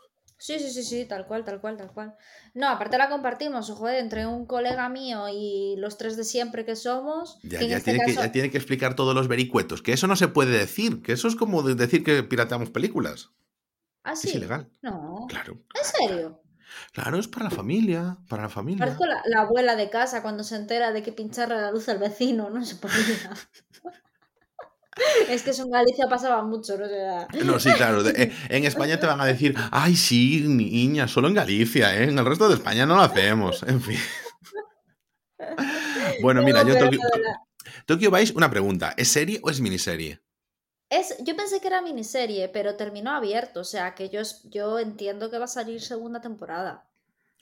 Sí, 0.44 0.60
sí, 0.60 0.72
sí, 0.72 0.84
sí, 0.84 1.06
tal 1.06 1.26
cual, 1.26 1.46
tal 1.46 1.62
cual, 1.62 1.78
tal 1.78 1.94
cual. 1.94 2.18
No, 2.54 2.68
aparte 2.68 2.98
la 2.98 3.08
compartimos, 3.08 3.70
joder, 3.70 4.02
entre 4.02 4.28
un 4.28 4.46
colega 4.46 4.89
mío 4.89 5.30
y 5.32 5.76
los 5.78 5.98
tres 5.98 6.18
de 6.18 6.26
siempre 6.26 6.66
que 6.66 6.76
somos. 6.76 7.39
Ya, 7.44 7.60
que 7.60 7.70
ya, 7.70 7.78
este 7.78 7.91
tiene 7.91 8.00
caso... 8.06 8.20
que, 8.20 8.26
ya 8.26 8.32
tiene 8.34 8.52
que 8.52 8.58
explicar 8.58 8.94
todos 8.94 9.16
los 9.16 9.30
vericuetos, 9.30 9.82
que 9.82 9.94
eso 9.94 10.06
no 10.06 10.18
se 10.18 10.28
puede 10.28 10.52
decir, 10.52 11.02
que 11.02 11.14
eso 11.14 11.30
es 11.30 11.38
como 11.38 11.64
decir 11.64 12.04
que 12.04 12.24
pirateamos 12.24 12.72
películas. 12.72 13.30
¿Ah, 14.04 14.18
sí? 14.18 14.28
Es 14.28 14.36
ilegal. 14.36 14.70
No. 14.82 15.28
Claro. 15.30 15.64
¿En 15.76 16.10
serio? 16.10 16.44
Claro, 16.91 17.18
es 17.20 17.30
para 17.30 17.46
la 17.46 17.52
familia, 17.52 18.18
para 18.28 18.44
la 18.44 18.50
familia. 18.50 18.80
Parezco 18.84 19.06
la, 19.06 19.22
la, 19.24 19.44
abuela 19.44 19.78
de 19.78 19.89
casa 19.89 20.22
cuando 20.22 20.44
se 20.44 20.58
entera 20.58 20.91
de 20.91 21.04
que 21.04 21.14
pincharle 21.14 21.56
la 21.56 21.72
luz 21.72 21.88
al 21.88 22.00
vecino, 22.00 22.50
no 22.50 22.66
se 22.66 22.76
podía. 22.76 22.91
Es 25.30 25.44
que 25.44 25.52
eso 25.52 25.64
en 25.64 25.72
Galicia 25.72 26.08
pasaba 26.08 26.44
mucho, 26.44 26.78
¿no? 26.78 26.86
No, 27.44 27.60
sí, 27.60 27.72
claro. 27.74 28.04
De, 28.04 28.32
en 28.50 28.66
España 28.66 29.00
te 29.00 29.08
van 29.08 29.20
a 29.22 29.26
decir, 29.26 29.56
ay, 29.72 29.96
sí, 29.96 30.44
niña, 30.48 31.08
solo 31.08 31.28
en 31.28 31.34
Galicia, 31.34 31.96
¿eh? 31.96 32.04
En 32.04 32.20
el 32.20 32.26
resto 32.26 32.48
de 32.48 32.56
España 32.56 32.86
no 32.86 32.96
lo 32.96 33.02
hacemos. 33.02 33.64
En 33.64 33.82
fin. 33.82 33.98
Bueno, 36.22 36.39
no, 36.39 36.46
mira, 36.46 36.64
yo 36.64 36.78
Tokyo, 36.78 37.00
la... 37.22 37.41
Tokyo 37.86 38.12
Vice, 38.12 38.34
una 38.36 38.50
pregunta. 38.50 38.94
¿Es 38.96 39.10
serie 39.10 39.41
o 39.44 39.50
es 39.50 39.60
miniserie? 39.60 40.22
Es, 40.89 41.16
yo 41.20 41.36
pensé 41.36 41.60
que 41.60 41.68
era 41.68 41.82
miniserie, 41.82 42.48
pero 42.50 42.76
terminó 42.76 43.12
abierto. 43.12 43.62
O 43.62 43.66
sea, 43.66 43.96
que 43.96 44.10
yo, 44.10 44.22
yo 44.46 44.80
entiendo 44.80 45.30
que 45.30 45.39
va 45.39 45.46
a 45.46 45.50
salir 45.50 45.82
segunda 45.82 46.22
temporada. 46.22 46.88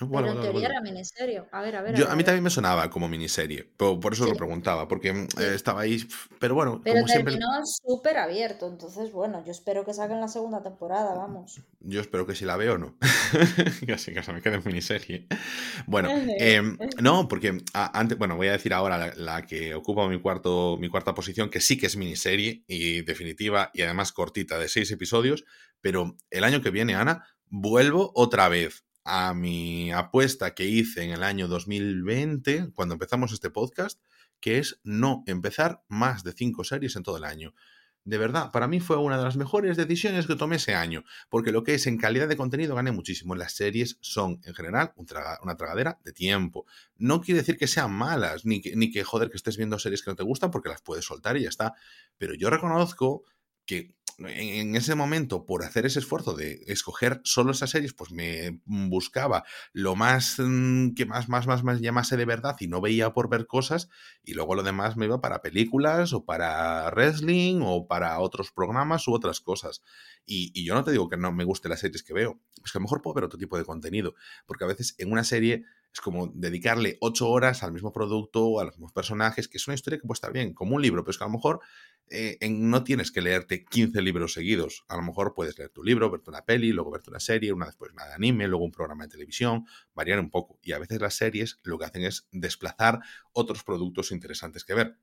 Pero 0.10 0.32
en 0.32 0.41
teoría 0.41 0.68
era 0.68 0.82
miniserie. 0.82 1.43
A 1.52 1.62
ver, 1.62 1.76
a 1.76 1.82
ver. 1.82 1.95
Yo, 1.95 2.06
a, 2.06 2.08
ver. 2.08 2.14
a, 2.14 2.16
mí 2.16 2.24
también 2.24 2.43
me 2.43 2.49
sonaba 2.49 2.89
como 2.89 3.08
miniserie, 3.10 3.70
pero 3.78 3.99
por 3.99 4.14
eso 4.14 4.24
Sí. 4.26 4.30
lo 4.32 4.36
preguntaba, 4.38 4.88
porque 4.88 5.14
mm, 5.14 5.28
eh, 5.39 5.52
estaba 5.56 5.82
ahí. 5.82 6.06
Pero 6.39 6.56
bueno, 6.56 6.82
Pero 6.84 7.02
como 7.02 7.14
terminó 7.14 7.47
súper 7.66 8.18
abierto. 8.18 8.68
Entonces, 8.68 9.12
bueno, 9.12 9.43
yo 9.45 9.52
espero 9.52 9.86
que 9.86 9.93
saquen 9.93 10.20
la 10.22 10.28
segunda 10.28 10.64
temporada, 10.64 11.14
vamos. 11.14 11.62
Yo 11.80 12.02
espero 12.02 12.26
que 12.26 12.36
si 12.36 12.45
la 12.45 12.58
veo 12.58 12.78
no. 12.78 12.97
Casi 13.88 14.14
que 14.14 14.24
se 14.24 14.34
me 14.34 14.41
quede 14.41 14.56
en 14.56 14.64
miniserie. 14.66 15.28
Bueno, 15.88 16.10
eh, 16.39 16.62
no, 17.02 17.28
porque 17.28 17.62
a- 17.74 17.99
antes, 17.99 18.18
bueno, 18.18 18.36
voy 18.36 18.47
a 18.47 18.54
decir 18.54 18.74
ahora 18.74 18.97
la, 18.97 19.14
la 19.16 19.45
que 19.45 19.76
ocupa 19.76 20.08
mi 20.08 20.20
cuarto, 20.20 20.78
mi 20.80 20.89
cuarta 20.89 21.14
posición, 21.14 21.49
que 21.49 21.62
sí 21.62 21.78
que 21.78 21.88
es 21.88 21.97
miniserie 21.97 22.64
y 22.68 23.02
definitiva 23.02 23.72
y 23.74 23.82
además 23.82 24.12
cortita 24.12 24.58
de 24.58 24.68
seis 24.70 24.91
episodios, 24.91 25.43
pero 25.82 26.16
el 26.30 26.43
año 26.43 26.62
que 26.62 26.70
viene, 26.70 26.95
Ana, 26.95 27.26
vuelvo 27.47 28.12
otra 28.16 28.47
vez 28.49 28.84
a 29.04 29.34
mi 29.34 29.91
apuesta 29.91 30.54
que 30.54 30.66
hice 30.66 31.04
en 31.04 31.12
el 31.12 31.24
año 31.24 31.47
2020, 31.47 32.72
cuando 32.74 32.93
empezamos 32.93 33.32
este 33.32 33.49
podcast, 33.49 33.99
que 34.39 34.58
es 34.58 34.80
no 34.84 35.24
empezar 35.28 35.84
más 35.88 36.24
de 36.24 36.34
cinco 36.34 36.64
series 36.64 36.95
en 36.95 37.04
todo 37.04 37.18
el 37.18 37.24
año. 37.24 37.54
De 38.04 38.18
verdad, 38.18 38.49
para 38.52 38.68
mí 38.68 38.80
fue 38.80 38.97
una 38.97 39.18
de 39.18 39.24
las 39.24 39.38
mejores 39.38 39.78
decisiones 39.78 40.26
que 40.26 40.36
tomé 40.36 40.56
ese 40.56 40.74
año, 40.74 41.04
porque 41.30 41.52
lo 41.52 41.64
que 41.64 41.76
es 41.76 41.86
en 41.86 41.99
calidad 41.99 42.28
de 42.28 42.36
contenido 42.36 42.76
gané 42.76 42.91
muchísimo. 42.91 43.36
Las 43.36 43.54
series 43.54 43.99
son, 44.02 44.41
en 44.43 44.56
general, 44.56 44.93
una 45.43 45.56
tragadera 45.56 45.99
de 46.04 46.12
tiempo. 46.12 46.66
No 46.95 47.22
quiere 47.22 47.41
decir 47.41 47.58
que 47.58 47.68
sean 47.68 47.91
malas, 47.93 48.43
ni 48.43 48.60
que, 48.60 48.76
ni 48.76 48.89
que, 48.89 49.04
joder, 49.04 49.30
que 49.30 49.38
estés 49.38 49.56
viendo 49.56 49.78
series 49.78 50.02
que 50.02 50.10
no 50.10 50.16
te 50.16 50.24
gustan 50.24 50.49
porque 50.49 50.70
las 50.70 50.82
puedes 50.82 51.06
soltar 51.06 51.38
y 51.38 51.43
ya 51.43 51.49
está. 51.49 51.74
Pero 52.18 52.34
yo 52.34 52.49
reconozco 52.49 53.24
que 53.68 53.93
en 54.28 54.76
ese 54.76 54.95
momento, 54.95 55.45
por 55.45 55.63
hacer 55.63 55.86
ese 55.86 55.99
esfuerzo 55.99 56.34
de 56.34 56.63
escoger 56.67 57.22
solo 57.24 57.51
esas 57.51 57.69
series, 57.69 57.93
pues 57.93 58.11
me 58.11 58.59
buscaba 58.65 59.43
lo 59.74 59.95
más 59.95 60.36
mm, 60.39 60.93
que 60.93 61.05
más, 61.05 61.30
más, 61.30 61.47
más, 61.47 61.63
más 61.63 61.82
llamase 61.82 62.17
de 62.17 62.26
verdad 62.26 62.55
y 62.59 62.67
no 62.67 62.82
veía 62.82 63.13
por 63.13 63.30
ver 63.30 63.47
cosas, 63.47 63.89
y 64.24 64.34
luego 64.34 64.55
lo 64.55 64.63
demás 64.63 64.97
me 64.97 65.05
iba 65.05 65.22
para 65.22 65.41
películas 65.41 66.13
o 66.13 66.26
para 66.26 66.89
wrestling 66.91 67.61
o 67.63 67.88
para 67.88 68.19
otros 68.19 68.51
programas 68.51 69.07
u 69.07 69.13
otras 69.13 69.41
cosas. 69.41 69.84
Y, 70.26 70.63
yo 70.63 70.76
no 70.76 70.84
te 70.84 70.91
digo 70.91 71.09
que 71.09 71.17
no 71.17 71.32
me 71.32 71.43
guste 71.43 71.69
las 71.69 71.80
series 71.80 72.03
que 72.03 72.13
veo, 72.13 72.39
pues 72.59 72.72
que 72.72 72.78
a 72.78 72.80
lo 72.80 72.84
mejor 72.84 73.01
puedo 73.01 73.15
ver 73.15 73.24
otro 73.24 73.39
tipo 73.39 73.57
de 73.57 73.65
contenido, 73.65 74.13
porque 74.45 74.63
a 74.63 74.67
veces 74.67 74.95
en 74.97 75.11
una 75.11 75.24
serie 75.24 75.65
es 75.93 75.99
como 75.99 76.28
dedicarle 76.34 76.97
ocho 77.01 77.30
horas 77.30 77.63
al 77.63 77.74
mismo 77.74 77.91
producto, 77.91 78.59
a 78.59 78.63
los 78.63 78.76
mismos 78.76 78.93
personajes, 78.93 79.47
que 79.47 79.57
es 79.57 79.67
una 79.67 79.76
historia 79.76 79.99
que 79.99 80.07
puede 80.07 80.17
estar 80.17 80.32
bien, 80.32 80.53
como 80.53 80.76
un 80.76 80.82
libro, 80.82 81.03
pero 81.03 81.11
es 81.11 81.17
que 81.17 81.24
a 81.24 81.28
lo 81.28 81.34
mejor 81.34 81.59
eh, 82.10 82.38
en, 82.41 82.70
no 82.70 82.84
tienes 82.84 83.12
que 83.12 83.22
leerte 83.22 83.64
15 83.64 84.02
libros 84.02 84.34
seguidos. 84.34 84.84
A 84.88 84.95
lo 84.97 85.04
mejor 85.04 85.34
puedes 85.34 85.58
leer 85.58 85.70
tu 85.70 85.84
libro, 85.84 86.10
verte 86.10 86.30
una 86.30 86.43
peli, 86.43 86.72
luego 86.72 86.91
verte 86.91 87.10
una 87.10 87.20
serie, 87.20 87.54
una 87.54 87.68
después 87.68 87.91
una 87.93 88.06
de 88.06 88.14
anime, 88.14 88.47
luego 88.47 88.66
un 88.66 88.72
programa 88.72 89.06
de 89.06 89.12
televisión, 89.12 89.66
variar 89.93 90.20
un 90.20 90.30
poco. 90.30 90.60
Y 90.62 90.74
a 90.74 90.80
veces 90.80 90.99
las 90.99 91.16
series 91.16 91.60
lo 91.64 91.78
que 91.78 91.86
hacen 91.86 92.04
es 92.04 92.28
desplazar 92.32 92.99
otros 93.32 93.64
productos 93.64 94.12
interesantes 94.12 94.66
que 94.66 94.74
ver. 94.74 94.97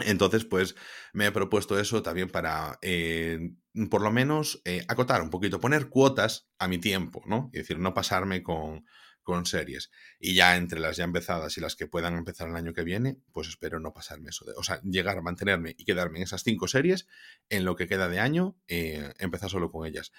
Entonces, 0.00 0.44
pues 0.44 0.74
me 1.12 1.26
he 1.26 1.32
propuesto 1.32 1.78
eso 1.78 2.02
también 2.02 2.30
para, 2.30 2.78
eh, 2.80 3.52
por 3.90 4.00
lo 4.00 4.10
menos, 4.10 4.62
eh, 4.64 4.84
acotar 4.88 5.20
un 5.20 5.28
poquito, 5.28 5.60
poner 5.60 5.90
cuotas 5.90 6.48
a 6.58 6.66
mi 6.66 6.78
tiempo, 6.78 7.22
¿no? 7.26 7.50
Es 7.52 7.62
decir, 7.62 7.78
no 7.78 7.92
pasarme 7.92 8.42
con, 8.42 8.86
con 9.22 9.46
series. 9.46 9.90
Y 10.18 10.34
ya 10.34 10.56
entre 10.56 10.80
las 10.80 10.96
ya 10.96 11.04
empezadas 11.04 11.56
y 11.56 11.60
las 11.60 11.76
que 11.76 11.86
puedan 11.86 12.16
empezar 12.16 12.48
el 12.48 12.56
año 12.56 12.72
que 12.74 12.84
viene, 12.84 13.18
pues 13.32 13.48
espero 13.48 13.80
no 13.80 13.92
pasarme 13.92 14.30
eso. 14.30 14.44
De, 14.44 14.52
o 14.56 14.62
sea, 14.62 14.80
llegar 14.82 15.18
a 15.18 15.22
mantenerme 15.22 15.74
y 15.76 15.84
quedarme 15.84 16.18
en 16.18 16.24
esas 16.24 16.42
cinco 16.42 16.68
series 16.68 17.06
en 17.48 17.64
lo 17.64 17.76
que 17.76 17.86
queda 17.86 18.08
de 18.08 18.20
año, 18.20 18.56
eh, 18.68 19.12
empezar 19.18 19.50
solo 19.50 19.70
con 19.70 19.86
ellas. 19.86 20.12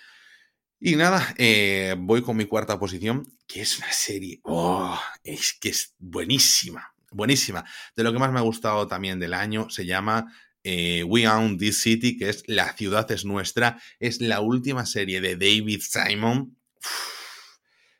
Y 0.79 0.95
nada, 0.97 1.33
eh, 1.37 1.95
voy 1.97 2.21
con 2.21 2.35
mi 2.35 2.45
cuarta 2.45 2.77
posición, 2.77 3.25
que 3.47 3.61
es 3.61 3.77
una 3.77 3.91
serie, 3.93 4.41
oh, 4.43 4.99
es 5.23 5.53
que 5.53 5.69
es 5.69 5.95
buenísima, 5.97 6.93
buenísima. 7.09 7.63
De 7.95 8.03
lo 8.03 8.11
que 8.11 8.19
más 8.19 8.33
me 8.33 8.39
ha 8.39 8.43
gustado 8.43 8.85
también 8.85 9.17
del 9.17 9.33
año 9.33 9.69
se 9.69 9.85
llama 9.85 10.33
eh, 10.63 11.03
We 11.03 11.27
Own 11.27 11.57
This 11.57 11.81
City, 11.81 12.17
que 12.17 12.29
es 12.29 12.43
La 12.47 12.73
ciudad 12.73 13.09
es 13.11 13.23
nuestra, 13.25 13.81
es 13.99 14.21
la 14.21 14.41
última 14.41 14.85
serie 14.85 15.21
de 15.21 15.35
David 15.35 15.81
Simon. 15.81 16.57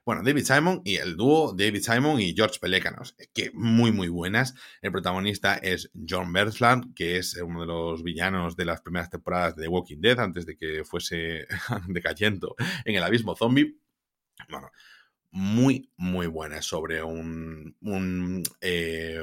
Bueno, 0.06 0.22
David 0.24 0.44
Simon 0.44 0.82
y 0.84 0.98
el 0.98 1.16
dúo 1.16 1.54
David 1.54 1.82
Simon 1.82 2.20
y 2.20 2.34
George 2.36 2.60
Pelecanos, 2.60 3.16
que 3.34 3.52
muy, 3.54 3.92
muy 3.92 4.10
buenas. 4.10 4.54
El 4.82 4.92
protagonista 4.92 5.56
es 5.56 5.92
John 6.08 6.34
Berthland, 6.34 6.94
que 6.94 7.18
es 7.18 7.36
uno 7.36 7.62
de 7.62 7.68
los 7.68 8.04
villanos 8.04 8.58
de 8.58 8.66
las 8.66 8.82
primeras 8.82 9.10
temporadas 9.10 9.56
de 9.56 9.68
Walking 9.68 10.02
Dead, 10.02 10.20
antes 10.20 10.46
de 10.46 10.58
que 10.58 10.84
fuese 10.84 11.48
decayendo 11.88 12.56
en 12.84 12.96
el 12.96 13.04
abismo 13.04 13.36
zombie. 13.36 13.78
Bueno, 14.50 14.70
muy, 15.36 15.90
muy 15.98 16.28
buena 16.28 16.62
sobre 16.62 17.02
un, 17.02 17.76
un, 17.82 18.44
eh, 18.62 19.20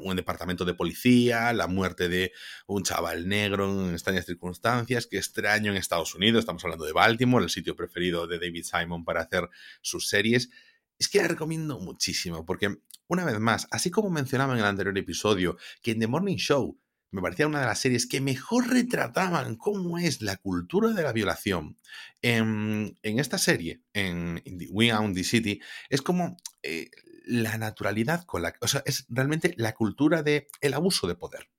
un, 0.00 0.16
departamento 0.16 0.64
de 0.64 0.72
policía, 0.72 1.52
la 1.52 1.66
muerte 1.66 2.08
de 2.08 2.32
un 2.66 2.82
chaval 2.82 3.28
negro 3.28 3.70
en 3.70 3.92
extrañas 3.92 4.24
circunstancias, 4.24 5.06
que 5.06 5.18
extraño 5.18 5.70
en 5.70 5.76
Estados 5.76 6.14
Unidos, 6.14 6.40
estamos 6.40 6.64
hablando 6.64 6.86
de 6.86 6.94
Baltimore, 6.94 7.44
el 7.44 7.50
sitio 7.50 7.76
preferido 7.76 8.26
de 8.26 8.38
David 8.38 8.64
Simon 8.64 9.04
para 9.04 9.20
hacer 9.20 9.50
sus 9.82 10.08
series. 10.08 10.48
Es 10.98 11.10
que 11.10 11.18
la 11.18 11.28
recomiendo 11.28 11.78
muchísimo, 11.78 12.46
porque 12.46 12.78
una 13.06 13.26
vez 13.26 13.38
más, 13.38 13.68
así 13.70 13.90
como 13.90 14.08
mencionaba 14.08 14.54
en 14.54 14.60
el 14.60 14.64
anterior 14.64 14.96
episodio, 14.96 15.58
que 15.82 15.90
en 15.90 15.98
The 15.98 16.06
Morning 16.06 16.36
Show 16.36 16.80
me 17.12 17.20
parecía 17.20 17.46
una 17.46 17.60
de 17.60 17.66
las 17.66 17.78
series 17.78 18.06
que 18.06 18.20
mejor 18.20 18.68
retrataban 18.68 19.56
cómo 19.56 19.98
es 19.98 20.22
la 20.22 20.38
cultura 20.38 20.88
de 20.88 21.02
la 21.02 21.12
violación. 21.12 21.78
En, 22.22 22.96
esta 23.02 23.36
serie, 23.38 23.82
en 23.92 24.42
We 24.70 24.92
Own 24.92 25.14
the 25.14 25.22
City, 25.22 25.60
es 25.90 26.00
como 26.00 26.38
eh, 26.62 26.90
la 27.26 27.58
naturalidad 27.58 28.24
con 28.24 28.42
la... 28.42 28.54
O 28.60 28.66
sea, 28.66 28.82
es 28.86 29.04
realmente 29.10 29.54
la 29.58 29.74
cultura 29.74 30.22
del 30.22 30.46
el 30.62 30.72
abuso 30.72 31.06
de 31.06 31.14
poder. 31.14 31.50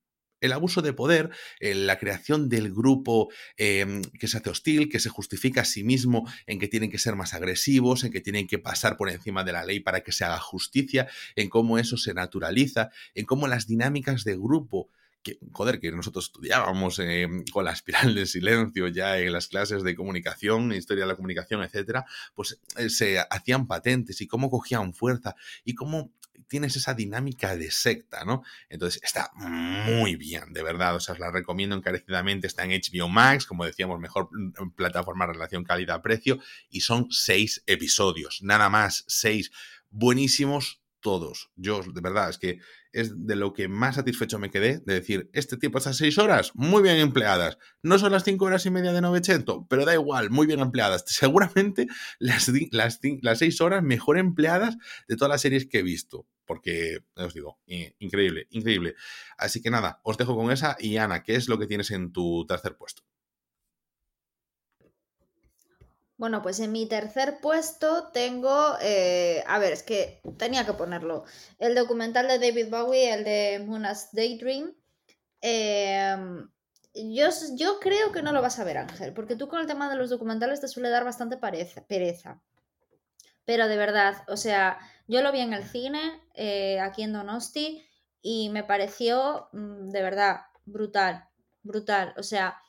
El 0.42 0.54
abuso 0.54 0.82
de 0.82 0.92
poder, 0.92 1.30
eh, 1.60 1.76
la 1.76 2.00
creación 2.00 2.50
del 2.50 2.74
grupo 2.74 3.32
eh, 3.56 4.02
que 4.20 4.28
se 4.28 4.38
hace 4.38 4.50
hostil, 4.50 4.90
que 4.90 5.00
se 5.00 5.08
justifica 5.10 5.62
a 5.62 5.66
sí 5.66 5.84
mismo 5.84 6.28
en 6.48 6.60
que 6.60 6.68
tienen 6.68 6.90
que 6.90 6.98
ser 6.98 7.16
más 7.16 7.34
agresivos, 7.34 8.04
en 8.04 8.12
que 8.12 8.22
tienen 8.22 8.48
que 8.48 8.58
pasar 8.58 8.98
por 8.98 9.10
encima 9.10 9.44
de 9.44 9.54
la 9.54 9.64
ley 9.64 9.80
para 9.80 10.02
que 10.02 10.12
se 10.12 10.26
haga 10.26 10.40
justicia, 10.40 11.08
en 11.36 11.48
cómo 11.48 11.78
eso 11.78 11.96
se 11.96 12.14
naturaliza, 12.14 12.90
en 13.14 13.26
cómo 13.26 13.48
las 13.48 13.68
dinámicas 13.68 14.24
de 14.26 14.36
grupo 14.36 14.90
que, 15.24 15.40
joder, 15.52 15.80
que 15.80 15.92
nosotros 15.92 16.26
estudiábamos 16.26 17.00
eh, 17.00 17.28
con 17.52 17.66
la 17.66 17.72
espiral 17.72 18.14
de 18.14 18.26
silencio 18.26 18.88
ya 18.90 19.18
en 19.18 19.34
las 19.34 19.48
clases 19.48 19.84
de 19.84 19.96
comunicación, 19.96 20.72
historia 20.74 21.06
de 21.06 21.08
la 21.08 21.16
comunicación, 21.16 21.64
etcétera, 21.64 22.06
pues 22.36 22.60
eh, 22.78 22.90
se 22.90 23.20
hacían 23.20 23.68
patentes 23.68 24.22
y 24.22 24.28
cómo 24.28 24.50
cogían 24.50 24.94
fuerza 24.94 25.36
y 25.64 25.74
cómo 25.74 26.12
tienes 26.48 26.76
esa 26.76 26.94
dinámica 26.94 27.56
de 27.56 27.72
secta, 27.72 28.26
¿no? 28.26 28.44
Entonces 28.70 29.02
está 29.04 29.32
muy 29.36 30.16
bien, 30.16 30.54
de 30.54 30.62
verdad, 30.62 30.96
o 30.96 31.00
sea, 31.00 31.14
os 31.14 31.20
la 31.20 31.32
recomiendo 31.32 31.76
encarecidamente, 31.76 32.48
está 32.48 32.64
en 32.64 32.80
HBO 32.80 33.10
Max, 33.10 33.46
como 33.46 33.66
decíamos, 33.66 34.00
mejor 34.00 34.30
mm, 34.32 34.72
plataforma 34.76 35.26
relación 35.26 35.64
calidad-precio, 35.64 36.40
y 36.70 36.82
son 36.82 37.08
seis 37.12 37.64
episodios, 37.66 38.42
nada 38.44 38.70
más, 38.70 39.04
seis, 39.08 39.52
buenísimos 39.90 40.83
todos. 41.04 41.52
Yo, 41.56 41.84
de 41.84 42.02
verdad, 42.02 42.30
es 42.30 42.40
que 42.40 42.60
es 42.92 43.28
de 43.28 43.36
lo 43.36 43.54
que 43.54 43.68
más 43.68 43.96
satisfecho 43.96 44.40
me 44.40 44.50
quedé 44.50 44.80
de 44.80 44.96
decir, 44.96 45.30
este 45.34 45.58
tipo, 45.58 45.78
esas 45.78 45.98
seis 45.98 46.18
horas, 46.18 46.52
muy 46.56 46.82
bien 46.82 46.98
empleadas. 46.98 47.60
No 47.84 48.00
son 48.00 48.14
las 48.14 48.24
cinco 48.24 48.46
horas 48.46 48.66
y 48.66 48.72
media 48.72 48.94
de 48.94 49.02
Novecento, 49.02 49.68
pero 49.70 49.86
da 49.86 49.94
igual, 49.94 50.32
muy 50.32 50.48
bien 50.48 50.62
empleadas. 50.62 51.04
Seguramente 51.08 51.86
las, 52.18 52.52
las, 52.72 53.00
las 53.22 53.38
seis 53.38 53.62
horas 53.62 53.84
mejor 53.84 54.18
empleadas 54.18 54.78
de 55.08 55.16
todas 55.16 55.30
las 55.30 55.42
series 55.42 55.68
que 55.68 55.80
he 55.80 55.84
visto. 55.84 56.26
Porque, 56.46 57.00
os 57.16 57.34
digo, 57.34 57.60
increíble, 58.00 58.48
increíble. 58.50 58.96
Así 59.38 59.62
que 59.62 59.70
nada, 59.70 60.02
os 60.04 60.18
dejo 60.18 60.36
con 60.36 60.52
esa. 60.52 60.76
Y 60.80 60.98
Ana, 60.98 61.24
¿qué 61.24 61.36
es 61.36 61.48
lo 61.48 61.60
que 61.60 61.68
tienes 61.68 61.92
en 61.92 62.12
tu 62.12 62.46
tercer 62.46 62.76
puesto? 62.76 63.04
Bueno, 66.18 66.42
pues 66.42 66.60
en 66.60 66.72
mi 66.72 66.86
tercer 66.86 67.40
puesto 67.42 68.10
tengo, 68.12 68.78
eh, 68.82 69.44
a 69.48 69.58
ver, 69.60 69.74
es 69.74 69.84
que 69.84 70.22
tenía 70.38 70.66
que 70.66 70.74
ponerlo, 70.74 71.26
el 71.60 71.74
documental 71.76 72.28
de 72.28 72.40
David 72.40 72.70
Bowie, 72.70 73.14
el 73.14 73.24
de 73.24 73.64
Moon's 73.66 74.10
Daydream. 74.14 74.76
Em, 75.42 76.50
yo, 76.94 77.30
yo 77.56 77.80
creo 77.80 78.12
que 78.12 78.22
no 78.22 78.32
lo 78.32 78.42
vas 78.42 78.60
a 78.60 78.64
ver, 78.64 78.78
Ángel, 78.78 79.14
porque 79.14 79.36
tú 79.36 79.48
con 79.48 79.60
el 79.60 79.68
tema 79.68 79.90
de 79.90 79.96
los 79.96 80.10
documentales 80.10 80.62
te 80.62 80.68
suele 80.68 80.90
dar 80.90 81.04
bastante 81.04 81.38
pereza. 81.38 82.42
Pero 83.46 83.68
de 83.68 83.78
verdad, 83.78 84.24
o 84.28 84.38
sea, 84.38 84.78
yo 85.08 85.22
lo 85.22 85.32
vi 85.32 85.40
en 85.42 85.54
el 85.54 85.64
cine, 85.64 86.22
eh, 86.36 86.80
aquí 86.80 87.04
en 87.04 87.14
Donosti, 87.14 87.86
y 88.22 88.50
me 88.50 88.64
pareció 88.64 89.50
mm, 89.52 89.90
de 89.90 90.02
verdad 90.02 90.42
brutal, 90.66 91.28
brutal. 91.64 92.14
O 92.18 92.24
sea, 92.24 92.63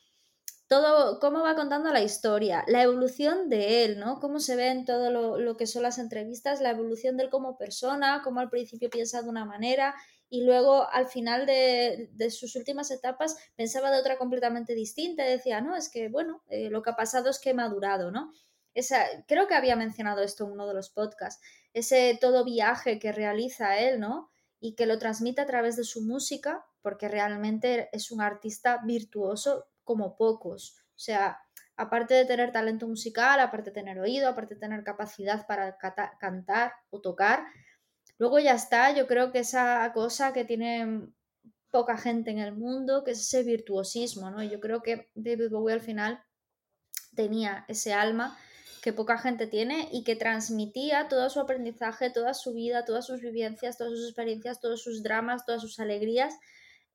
todo, 0.66 1.18
cómo 1.20 1.42
va 1.42 1.54
contando 1.54 1.92
la 1.92 2.02
historia, 2.02 2.64
la 2.66 2.82
evolución 2.82 3.48
de 3.50 3.84
él, 3.84 3.98
¿no? 3.98 4.18
Cómo 4.18 4.40
se 4.40 4.56
ve 4.56 4.68
en 4.68 4.84
todo 4.84 5.10
lo, 5.38 5.56
que 5.56 5.66
son 5.66 5.82
las 5.82 5.98
entrevistas, 5.98 6.60
la 6.60 6.70
evolución 6.70 7.16
de 7.16 7.24
él 7.24 7.30
como 7.30 7.58
persona, 7.58 8.22
cómo 8.24 8.40
al 8.40 8.50
principio 8.50 8.88
piensa 8.88 9.22
de 9.22 9.28
una 9.28 9.44
manera 9.44 9.94
y 10.30 10.42
luego 10.42 10.88
al 10.90 11.06
final 11.06 11.44
de, 11.46 12.10
sus 12.30 12.56
últimas 12.56 12.90
etapas 12.90 13.36
pensaba 13.56 13.90
de 13.90 14.00
otra 14.00 14.16
completamente 14.16 14.74
distinta. 14.74 15.22
Decía, 15.24 15.60
no, 15.60 15.76
es 15.76 15.90
que, 15.90 16.08
bueno, 16.08 16.42
eh, 16.48 16.70
lo 16.70 16.82
que 16.82 16.90
ha 16.90 16.96
pasado 16.96 17.28
es 17.28 17.38
que 17.38 17.50
he 17.50 17.54
madurado, 17.54 18.10
¿no? 18.10 18.32
Esa, 18.72 19.04
creo 19.28 19.46
que 19.46 19.54
había 19.54 19.76
mencionado 19.76 20.22
esto 20.22 20.44
en 20.44 20.52
uno 20.52 20.66
de 20.66 20.74
los 20.74 20.90
podcasts, 20.90 21.40
ese 21.74 22.18
todo 22.20 22.44
viaje 22.44 22.98
que 22.98 23.12
realiza 23.12 23.78
él, 23.78 24.00
¿no? 24.00 24.30
Y 24.60 24.74
que 24.74 24.86
lo 24.86 24.98
transmite 24.98 25.42
a 25.42 25.46
través 25.46 25.76
de 25.76 25.84
su 25.84 26.02
música, 26.02 26.64
porque 26.82 27.08
realmente 27.08 27.90
es 27.92 28.10
un 28.10 28.20
artista 28.20 28.80
virtuoso 28.84 29.66
como 29.84 30.16
pocos. 30.16 30.76
O 30.90 30.98
sea, 30.98 31.38
aparte 31.76 32.14
de 32.14 32.24
tener 32.24 32.52
talento 32.52 32.86
musical, 32.88 33.40
aparte 33.40 33.70
de 33.70 33.74
tener 33.74 33.98
oído, 33.98 34.28
aparte 34.28 34.54
de 34.54 34.60
tener 34.60 34.82
capacidad 34.84 35.46
para 35.46 35.76
cantar 36.18 36.72
o 36.90 37.00
tocar, 37.00 37.44
luego 38.18 38.38
ya 38.38 38.54
está, 38.54 38.92
yo 38.92 39.06
creo 39.06 39.32
que 39.32 39.40
esa 39.40 39.90
cosa 39.92 40.32
que 40.32 40.44
tiene 40.44 41.08
poca 41.70 41.96
gente 41.96 42.30
en 42.30 42.38
el 42.38 42.52
mundo, 42.52 43.02
que 43.02 43.12
es 43.12 43.20
ese 43.20 43.42
virtuosismo, 43.42 44.30
¿no? 44.30 44.42
Yo 44.42 44.60
creo 44.60 44.80
que 44.82 45.10
David 45.14 45.50
Bowie 45.50 45.74
al 45.74 45.80
final 45.80 46.22
tenía 47.16 47.64
ese 47.68 47.92
alma 47.92 48.38
que 48.80 48.92
poca 48.92 49.18
gente 49.18 49.46
tiene 49.46 49.88
y 49.90 50.04
que 50.04 50.14
transmitía 50.14 51.08
todo 51.08 51.28
su 51.30 51.40
aprendizaje, 51.40 52.10
toda 52.10 52.34
su 52.34 52.52
vida, 52.52 52.84
todas 52.84 53.06
sus 53.06 53.20
vivencias, 53.20 53.78
todas 53.78 53.94
sus 53.94 54.04
experiencias, 54.04 54.60
todos 54.60 54.82
sus 54.82 55.02
dramas, 55.02 55.46
todas 55.46 55.62
sus 55.62 55.80
alegrías 55.80 56.34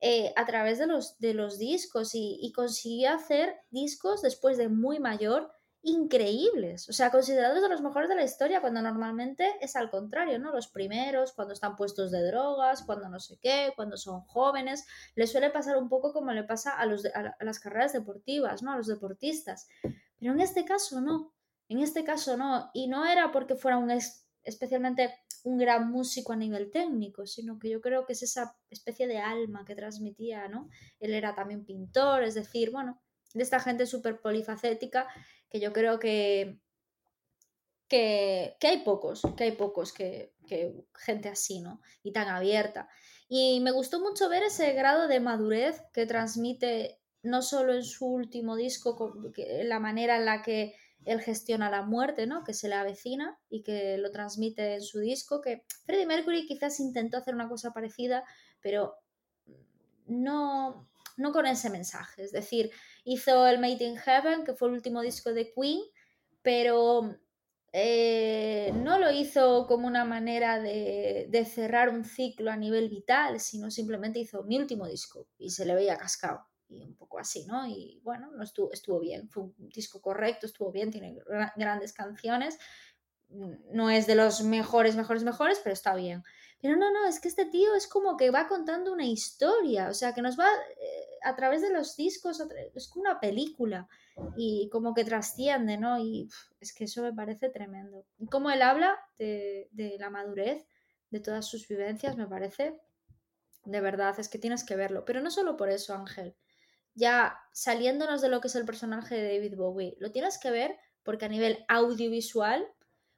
eh, 0.02 0.32
a 0.38 0.46
través 0.46 0.80
de 0.80 0.88
los, 0.88 1.20
de 1.20 1.34
los 1.34 1.58
discos 1.58 2.12
y, 2.14 2.54
consiguió 2.56 3.12
hacer 3.12 3.56
discos 3.70 4.22
después 4.22 4.58
de 4.58 4.70
muy 4.70 5.00
mayor 5.00 5.52
increíbles, 5.82 6.90
o 6.90 6.94
sea, 6.94 7.10
considerados 7.10 7.62
de 7.62 7.70
los 7.70 7.82
mejores 7.82 8.10
de 8.10 8.16
la 8.16 8.24
historia, 8.24 8.62
cuando 8.62 8.82
normalmente 8.82 9.50
es 9.62 9.76
al 9.76 9.90
contrario, 9.90 10.40
¿no? 10.40 10.52
Los 10.52 10.68
primeros, 10.68 11.34
cuando 11.34 11.54
están 11.54 11.76
puestos 11.76 12.12
de 12.12 12.26
drogas, 12.26 12.84
cuando 12.84 13.08
no 13.10 13.20
sé 13.20 13.38
qué, 13.42 13.72
cuando 13.76 13.98
son 13.98 14.22
jóvenes, 14.22 14.86
les 15.16 15.32
suele 15.32 15.50
pasar 15.50 15.78
un 15.78 15.90
poco 15.90 16.12
como 16.14 16.32
le 16.32 16.44
pasa 16.44 16.78
a, 16.78 16.86
los 16.86 17.06
a, 17.06 17.36
las 17.40 17.60
carreras 17.60 17.94
deportivas, 17.94 18.62
¿no? 18.62 18.74
A 18.74 18.78
los 18.78 18.88
deportistas. 18.88 19.68
Pero 20.20 20.34
en 20.34 20.40
este 20.42 20.66
caso 20.66 21.02
no, 21.02 21.34
en 21.70 21.80
este 21.80 22.04
caso 22.04 22.36
no, 22.36 22.72
y 22.74 22.88
no 22.88 23.06
era 23.06 23.32
porque 23.32 23.56
fuera 23.56 23.78
un 23.78 23.92
especialmente 24.44 25.14
un 25.44 25.58
gran 25.58 25.92
músico 25.92 26.34
a 26.34 26.36
nivel 26.36 26.72
técnico, 26.72 27.26
sino 27.26 27.60
que 27.60 27.70
yo 27.70 27.82
creo 27.82 28.06
que 28.06 28.14
es 28.14 28.24
esa 28.24 28.58
especie 28.70 29.08
de 29.08 29.18
alma 29.18 29.66
que 29.66 29.76
transmitía, 29.76 30.48
¿no? 30.48 30.70
Él 31.00 31.14
era 31.14 31.36
también 31.36 31.66
pintor, 31.66 32.24
es 32.24 32.36
decir, 32.36 32.72
bueno, 32.72 33.02
de 33.34 33.44
esta 33.44 33.60
gente 33.60 33.86
súper 33.86 34.22
polifacética 34.22 35.08
que 35.50 35.60
yo 35.60 35.74
creo 35.74 36.00
que, 36.00 36.60
que, 37.88 38.56
hay 38.62 38.84
pocos, 38.84 39.22
que 39.38 39.46
hay 39.46 39.52
pocos 39.52 39.94
que, 39.94 40.34
que 40.48 40.74
gente 40.96 41.30
así, 41.30 41.60
¿no? 41.62 41.82
Y 42.04 42.12
tan 42.12 42.28
abierta. 42.28 42.90
Y 43.28 43.60
me 43.60 43.72
gustó 43.72 44.00
mucho 44.00 44.30
ver 44.30 44.44
ese 44.44 44.74
grado 44.74 45.08
de 45.08 45.20
madurez 45.20 45.82
que 45.94 46.06
transmite 46.06 47.00
no 47.22 47.42
solo 47.42 47.74
en 47.74 47.84
su 47.84 48.06
último 48.08 48.56
disco, 48.56 49.14
la 49.64 49.80
manera 49.80 50.18
en 50.18 50.26
la 50.26 50.42
que 50.42 50.76
él 51.06 51.22
gestiona 51.22 51.70
la 51.70 51.84
muerte, 51.84 52.28
¿no? 52.28 52.44
Que 52.44 52.54
se 52.54 52.68
le 52.68 52.76
avecina 52.76 53.40
y 53.50 53.64
que 53.64 53.98
lo 53.98 54.12
transmite 54.12 54.76
en 54.76 54.82
su 54.82 55.00
disco, 55.00 55.42
que 55.42 55.64
Freddie 55.86 56.06
Mercury 56.06 56.46
quizás 56.46 56.80
intentó 56.80 57.18
hacer 57.18 57.36
una 57.36 57.50
cosa 57.50 57.72
parecida, 57.72 58.24
pero 58.62 58.96
no, 60.08 60.90
no 61.18 61.32
con 61.32 61.46
ese 61.46 61.70
mensaje. 61.70 62.24
Es 62.24 62.32
decir, 62.32 62.72
hizo 63.04 63.48
el 63.48 63.60
Made 63.60 63.84
in 63.84 63.98
Heaven, 63.98 64.44
que 64.44 64.54
fue 64.54 64.68
el 64.68 64.76
último 64.76 65.02
disco 65.02 65.34
de 65.34 65.52
Queen, 65.54 65.82
pero 66.42 67.16
eh, 67.72 68.72
no 68.76 69.00
lo 69.00 69.12
hizo 69.12 69.68
como 69.68 69.88
una 69.88 70.06
manera 70.06 70.60
de, 70.60 71.28
de, 71.30 71.46
cerrar 71.46 71.90
un 71.90 72.04
ciclo 72.04 72.52
a 72.52 72.58
nivel 72.58 72.90
vital, 72.90 73.40
sino 73.40 73.72
simplemente 73.72 74.20
hizo 74.20 74.44
mi 74.44 74.58
último 74.58 74.88
disco 74.88 75.28
y 75.38 75.52
se 75.52 75.66
le 75.66 75.76
veía 75.76 75.98
cascado 75.98 76.49
y 76.70 76.84
un 76.84 76.96
poco 76.96 77.20
así, 77.20 77.46
¿no? 77.46 77.68
Y 77.68 78.00
bueno, 78.04 78.32
no 78.32 78.44
estuvo, 78.44 78.72
estuvo 78.72 79.00
bien, 79.00 79.30
fue 79.30 79.44
un 79.44 79.56
disco 79.58 80.02
correcto, 80.02 80.46
estuvo 80.46 80.72
bien, 80.72 80.92
tiene 80.92 81.18
grandes 81.56 81.94
canciones, 81.94 82.60
mm, 83.30 83.54
no 83.74 83.90
es 83.90 84.08
de 84.08 84.16
los 84.16 84.42
mejores, 84.44 84.96
mejores, 84.96 85.24
mejores, 85.24 85.60
pero 85.64 85.74
está 85.74 85.96
bien. 85.96 86.24
Pero 86.62 86.76
no, 86.76 86.92
no, 86.92 87.08
es 87.08 87.20
que 87.20 87.30
este 87.30 87.46
tío 87.46 87.74
es 87.76 87.88
como 87.88 88.18
que 88.18 88.32
va 88.32 88.48
contando 88.48 88.92
una 88.92 89.06
historia, 89.06 89.90
o 89.90 89.94
sea, 89.94 90.14
que 90.14 90.22
nos 90.22 90.38
va 90.38 90.48
eh, 90.48 91.06
a 91.24 91.36
través 91.36 91.62
de 91.62 91.72
los 91.72 91.96
discos, 91.96 92.44
es 92.76 92.88
como 92.90 93.02
una 93.02 93.20
película 93.20 93.88
y 94.36 94.70
como 94.70 94.94
que 94.94 95.06
trasciende, 95.06 95.78
¿no? 95.78 95.98
Y 96.00 96.30
es 96.60 96.74
que 96.74 96.84
eso 96.84 97.02
me 97.02 97.14
parece 97.14 97.50
tremendo. 97.50 98.06
Y 98.18 98.28
como 98.28 98.52
él 98.52 98.62
habla 98.62 99.00
de, 99.18 99.70
de 99.72 99.98
la 100.00 100.10
madurez, 100.10 100.68
de 101.10 101.22
todas 101.22 101.46
sus 101.46 101.68
vivencias, 101.68 102.18
me 102.18 102.28
parece, 102.28 102.78
de 103.64 103.82
verdad, 103.82 104.20
es 104.20 104.28
que 104.28 104.38
tienes 104.38 104.66
que 104.66 104.76
verlo. 104.76 105.06
Pero 105.06 105.22
no 105.22 105.32
solo 105.32 105.56
por 105.56 105.70
eso, 105.70 105.96
Ángel 105.96 106.36
ya 106.96 107.38
saliéndonos 107.54 108.22
de 108.22 108.30
lo 108.30 108.42
que 108.42 108.48
es 108.48 108.56
el 108.56 108.66
personaje 108.66 109.16
de 109.16 109.36
David 109.36 109.56
Bowie, 109.56 109.96
lo 110.00 110.12
tienes 110.12 110.38
que 110.38 110.52
ver 110.52 110.78
porque 111.04 111.26
a 111.26 111.30
nivel 111.30 111.66
audiovisual 111.68 112.68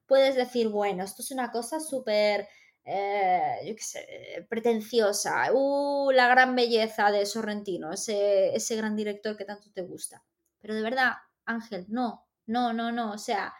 puedes 0.06 0.36
decir, 0.36 0.68
bueno, 0.68 1.04
esto 1.04 1.22
es 1.22 1.32
una 1.32 1.52
cosa 1.52 1.80
súper, 1.80 2.48
eh, 2.84 3.60
yo 3.66 3.76
qué 3.76 3.82
sé, 3.84 4.46
pretenciosa, 4.50 5.52
uh, 5.54 6.12
la 6.12 6.28
gran 6.28 6.56
belleza 6.56 7.12
de 7.12 7.26
Sorrentino, 7.26 7.94
ese, 7.94 8.54
ese 8.56 8.76
gran 8.76 8.96
director 8.96 9.38
que 9.38 9.46
tanto 9.46 9.72
te 9.72 9.82
gusta. 9.82 10.24
Pero 10.60 10.76
de 10.76 10.82
verdad, 10.82 11.14
Ángel, 11.46 11.86
no, 11.88 12.28
no, 12.46 12.74
no, 12.74 12.92
no, 12.92 13.14
o 13.14 13.18
sea, 13.18 13.54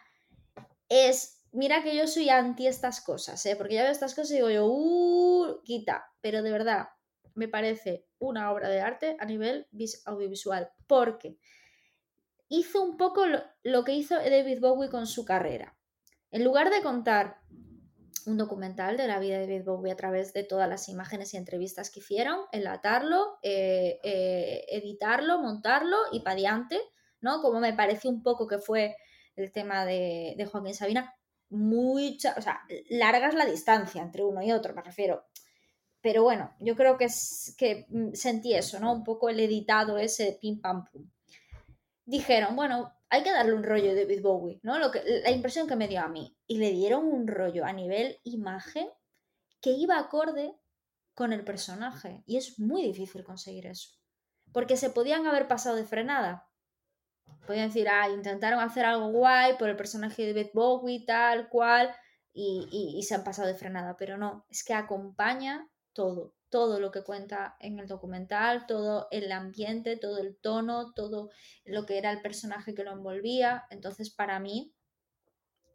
es, 0.88 1.42
mira 1.52 1.82
que 1.82 1.96
yo 1.96 2.06
soy 2.06 2.28
anti 2.28 2.66
estas 2.66 3.00
cosas, 3.00 3.44
¿eh? 3.46 3.56
porque 3.56 3.74
ya 3.74 3.82
veo 3.82 3.92
estas 3.92 4.14
cosas 4.14 4.32
y 4.32 4.34
digo 4.34 4.50
yo, 4.50 4.66
uh, 4.66 5.62
quita, 5.64 6.04
pero 6.20 6.42
de 6.42 6.50
verdad, 6.50 6.88
me 7.34 7.48
parece 7.48 8.06
una 8.22 8.52
obra 8.52 8.68
de 8.68 8.80
arte 8.80 9.16
a 9.18 9.24
nivel 9.24 9.66
audiovisual, 10.06 10.70
porque 10.86 11.38
hizo 12.48 12.82
un 12.82 12.96
poco 12.96 13.24
lo, 13.64 13.84
que 13.84 13.92
hizo 13.92 14.14
David 14.14 14.60
Bowie 14.60 14.90
con 14.90 15.06
su 15.06 15.24
carrera. 15.24 15.76
En 16.30 16.44
lugar 16.44 16.70
de 16.70 16.82
contar 16.82 17.38
un 18.26 18.38
documental 18.38 18.96
de 18.96 19.08
la 19.08 19.18
vida 19.18 19.38
de 19.38 19.48
David 19.48 19.64
Bowie 19.64 19.92
a 19.92 19.96
través 19.96 20.32
de 20.32 20.44
todas 20.44 20.68
las 20.68 20.88
imágenes 20.88 21.34
y 21.34 21.36
entrevistas 21.36 21.90
que 21.90 21.98
hicieron, 21.98 22.38
enlatarlo, 22.52 23.38
eh, 23.42 23.98
eh, 24.04 24.66
editarlo, 24.68 25.40
montarlo 25.40 25.96
y 26.12 26.20
para 26.20 26.68
¿no? 27.20 27.42
Como 27.42 27.58
me 27.58 27.74
parece 27.74 28.06
un 28.06 28.22
poco 28.22 28.46
que 28.46 28.58
fue 28.58 28.96
el 29.34 29.50
tema 29.50 29.84
de, 29.84 30.34
de 30.36 30.46
Joaquín 30.46 30.74
Sabina, 30.74 31.12
mucha, 31.48 32.34
o 32.38 32.40
sea, 32.40 32.60
largas 32.88 33.34
la 33.34 33.46
distancia 33.46 34.00
entre 34.00 34.22
uno 34.22 34.42
y 34.42 34.52
otro, 34.52 34.74
me 34.74 34.82
refiero 34.82 35.24
pero 36.02 36.24
bueno, 36.24 36.52
yo 36.58 36.74
creo 36.76 36.98
que, 36.98 37.06
que 37.56 37.86
mm, 37.88 38.12
sentí 38.12 38.54
eso, 38.54 38.80
¿no? 38.80 38.92
Un 38.92 39.04
poco 39.04 39.28
el 39.28 39.38
editado 39.40 39.98
ese 39.98 40.36
pim 40.40 40.60
pam 40.60 40.84
pum. 40.84 41.08
Dijeron, 42.04 42.56
bueno, 42.56 42.92
hay 43.08 43.22
que 43.22 43.30
darle 43.30 43.54
un 43.54 43.62
rollo 43.62 43.94
de 43.94 44.02
David 44.02 44.22
Bowie, 44.22 44.60
¿no? 44.64 44.78
Lo 44.80 44.90
que, 44.90 45.02
la 45.22 45.30
impresión 45.30 45.68
que 45.68 45.76
me 45.76 45.86
dio 45.86 46.00
a 46.00 46.08
mí. 46.08 46.36
Y 46.46 46.58
le 46.58 46.72
dieron 46.72 47.06
un 47.06 47.28
rollo 47.28 47.64
a 47.64 47.72
nivel 47.72 48.18
imagen 48.24 48.88
que 49.60 49.70
iba 49.70 49.98
acorde 49.98 50.56
con 51.14 51.32
el 51.32 51.44
personaje. 51.44 52.24
Y 52.26 52.36
es 52.36 52.58
muy 52.58 52.82
difícil 52.82 53.22
conseguir 53.22 53.66
eso. 53.66 53.90
Porque 54.52 54.76
se 54.76 54.90
podían 54.90 55.26
haber 55.26 55.46
pasado 55.46 55.76
de 55.76 55.84
frenada. 55.84 56.48
Podían 57.46 57.68
decir, 57.68 57.88
ah, 57.88 58.08
intentaron 58.08 58.60
hacer 58.60 58.84
algo 58.84 59.08
guay 59.12 59.56
por 59.56 59.68
el 59.68 59.76
personaje 59.76 60.22
de 60.22 60.34
David 60.34 60.50
Bowie, 60.52 61.04
tal 61.06 61.48
cual, 61.48 61.94
y 62.34 63.02
se 63.06 63.14
han 63.14 63.24
pasado 63.24 63.48
de 63.48 63.54
frenada. 63.54 63.96
Pero 63.96 64.16
no, 64.16 64.46
es 64.50 64.64
que 64.64 64.74
acompaña 64.74 65.68
todo, 65.92 66.34
todo 66.50 66.80
lo 66.80 66.90
que 66.90 67.02
cuenta 67.02 67.56
en 67.60 67.78
el 67.78 67.86
documental, 67.86 68.66
todo 68.66 69.08
el 69.10 69.32
ambiente, 69.32 69.96
todo 69.96 70.18
el 70.18 70.36
tono, 70.36 70.92
todo 70.92 71.30
lo 71.64 71.86
que 71.86 71.98
era 71.98 72.10
el 72.10 72.20
personaje 72.20 72.74
que 72.74 72.84
lo 72.84 72.92
envolvía. 72.92 73.64
Entonces, 73.70 74.10
para 74.10 74.38
mí, 74.38 74.72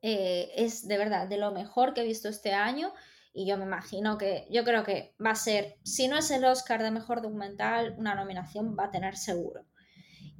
eh, 0.01 0.51
es 0.55 0.87
de 0.87 0.97
verdad 0.97 1.27
de 1.27 1.37
lo 1.37 1.51
mejor 1.51 1.93
que 1.93 2.01
he 2.01 2.05
visto 2.05 2.29
este 2.29 2.53
año. 2.53 2.93
Y 3.33 3.47
yo 3.47 3.57
me 3.57 3.65
imagino 3.65 4.17
que, 4.17 4.47
yo 4.49 4.63
creo 4.63 4.83
que 4.83 5.15
va 5.23 5.31
a 5.31 5.35
ser, 5.35 5.77
si 5.83 6.07
no 6.07 6.17
es 6.17 6.31
el 6.31 6.45
Oscar 6.45 6.81
de 6.81 6.91
mejor 6.91 7.21
documental, 7.21 7.95
una 7.97 8.15
nominación 8.15 8.75
va 8.77 8.85
a 8.85 8.91
tener 8.91 9.15
seguro. 9.15 9.65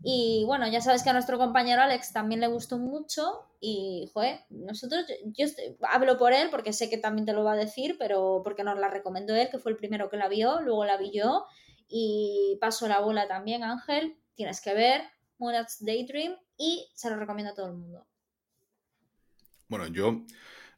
Y 0.03 0.43
bueno, 0.45 0.67
ya 0.67 0.79
sabes 0.81 1.03
que 1.03 1.09
a 1.09 1.13
nuestro 1.13 1.37
compañero 1.37 1.81
Alex 1.81 2.13
también 2.13 2.39
le 2.39 2.47
gustó 2.47 2.77
mucho 2.77 3.47
y, 3.59 4.09
joder, 4.13 4.41
nosotros, 4.49 5.05
yo, 5.25 5.47
hablo 5.81 6.17
por 6.17 6.33
él 6.33 6.49
porque 6.51 6.73
sé 6.73 6.89
que 6.89 6.97
también 6.97 7.25
te 7.25 7.33
lo 7.33 7.43
va 7.43 7.53
a 7.53 7.57
decir, 7.57 7.97
pero 7.97 8.41
porque 8.43 8.63
nos 8.63 8.77
la 8.79 8.89
recomendó 8.89 9.35
él, 9.35 9.49
que 9.49 9.59
fue 9.59 9.71
el 9.71 9.77
primero 9.77 10.09
que 10.09 10.17
la 10.17 10.29
vio, 10.29 10.61
luego 10.61 10.85
la 10.85 10.97
vi 10.97 11.11
yo 11.11 11.45
y 11.87 12.57
paso 12.61 12.87
la 12.87 12.99
bola 12.99 13.27
también, 13.27 13.63
Ángel, 13.63 14.17
tienes 14.35 14.61
que 14.61 14.73
ver 14.73 15.01
Moon's 15.39 15.77
Daydream 15.79 16.35
y 16.57 16.89
se 16.93 17.09
lo 17.09 17.17
recomiendo 17.17 17.51
a 17.51 17.55
todo 17.55 17.67
el 17.67 17.73
mundo. 17.73 18.05
Bueno, 19.67 19.87
yo 19.87 20.21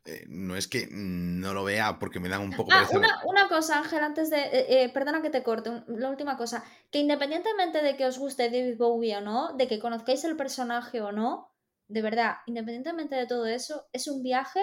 eh, 0.09 0.25
no 0.27 0.55
es 0.55 0.67
que 0.67 0.87
no 0.89 1.53
lo 1.53 1.63
vea 1.63 1.99
porque 1.99 2.19
me 2.19 2.29
dan 2.29 2.41
un 2.41 2.51
poco... 2.51 2.71
Ah, 2.73 2.87
una, 3.25 3.47
cosa, 3.47 3.77
Ángel, 3.77 4.03
antes 4.03 4.29
de... 4.31 4.37
Eh, 4.37 4.83
eh, 4.83 4.89
perdona 4.89 5.21
que 5.21 5.29
te 5.29 5.43
corte, 5.43 5.83
la 5.87 6.09
última 6.09 6.35
cosa. 6.35 6.63
Que 6.89 6.99
independientemente 6.99 7.83
de 7.83 7.95
que 7.95 8.05
os 8.05 8.17
guste 8.17 8.49
David 8.49 8.77
Bowie 8.77 9.17
o 9.17 9.21
no, 9.21 9.53
de 9.55 9.67
que 9.67 9.79
conozcáis 9.79 10.23
el 10.23 10.35
personaje 10.35 10.99
o 11.01 11.11
no, 11.11 11.53
de 11.87 12.01
verdad, 12.01 12.37
independientemente 12.47 13.15
de 13.15 13.27
todo 13.27 13.45
eso, 13.45 13.87
es 13.93 14.07
un 14.07 14.23
viaje 14.23 14.61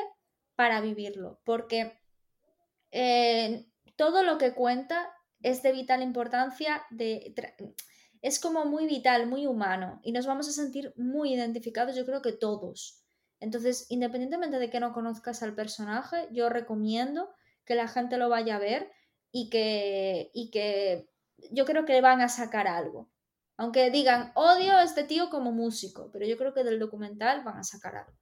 para 0.56 0.80
vivirlo. 0.80 1.40
Porque 1.44 2.00
todo 3.94 4.22
lo 4.24 4.38
que 4.38 4.54
cuenta 4.54 5.12
es 5.42 5.62
de 5.62 5.72
vital 5.72 6.02
importancia, 6.02 6.82
de, 6.90 7.34
es 8.20 8.40
como 8.40 8.64
muy 8.64 8.86
vital, 8.86 9.28
muy 9.28 9.46
humano. 9.46 10.00
Y 10.02 10.10
nos 10.10 10.26
vamos 10.26 10.48
a 10.48 10.52
sentir 10.52 10.92
muy 10.96 11.34
identificados, 11.34 11.94
yo 11.94 12.04
creo 12.04 12.22
que 12.22 12.32
todos. 12.32 13.05
Entonces, 13.40 13.86
independientemente 13.90 14.58
de 14.58 14.70
que 14.70 14.80
no 14.80 14.92
conozcas 14.92 15.42
al 15.42 15.54
personaje, 15.54 16.28
yo 16.32 16.48
recomiendo 16.48 17.30
que 17.64 17.74
la 17.74 17.88
gente 17.88 18.16
lo 18.16 18.28
vaya 18.28 18.56
a 18.56 18.60
ver 18.60 18.90
y 19.30 19.50
que, 19.50 20.30
y 20.32 20.50
que 20.50 21.10
yo 21.50 21.64
creo 21.64 21.84
que 21.84 22.00
van 22.00 22.20
a 22.20 22.28
sacar 22.28 22.66
algo. 22.66 23.10
Aunque 23.58 23.90
digan, 23.90 24.32
odio 24.34 24.76
a 24.76 24.84
este 24.84 25.04
tío 25.04 25.30
como 25.30 25.52
músico, 25.52 26.10
pero 26.12 26.26
yo 26.26 26.36
creo 26.36 26.52
que 26.54 26.64
del 26.64 26.78
documental 26.78 27.42
van 27.44 27.58
a 27.58 27.64
sacar 27.64 27.96
algo. 27.96 28.12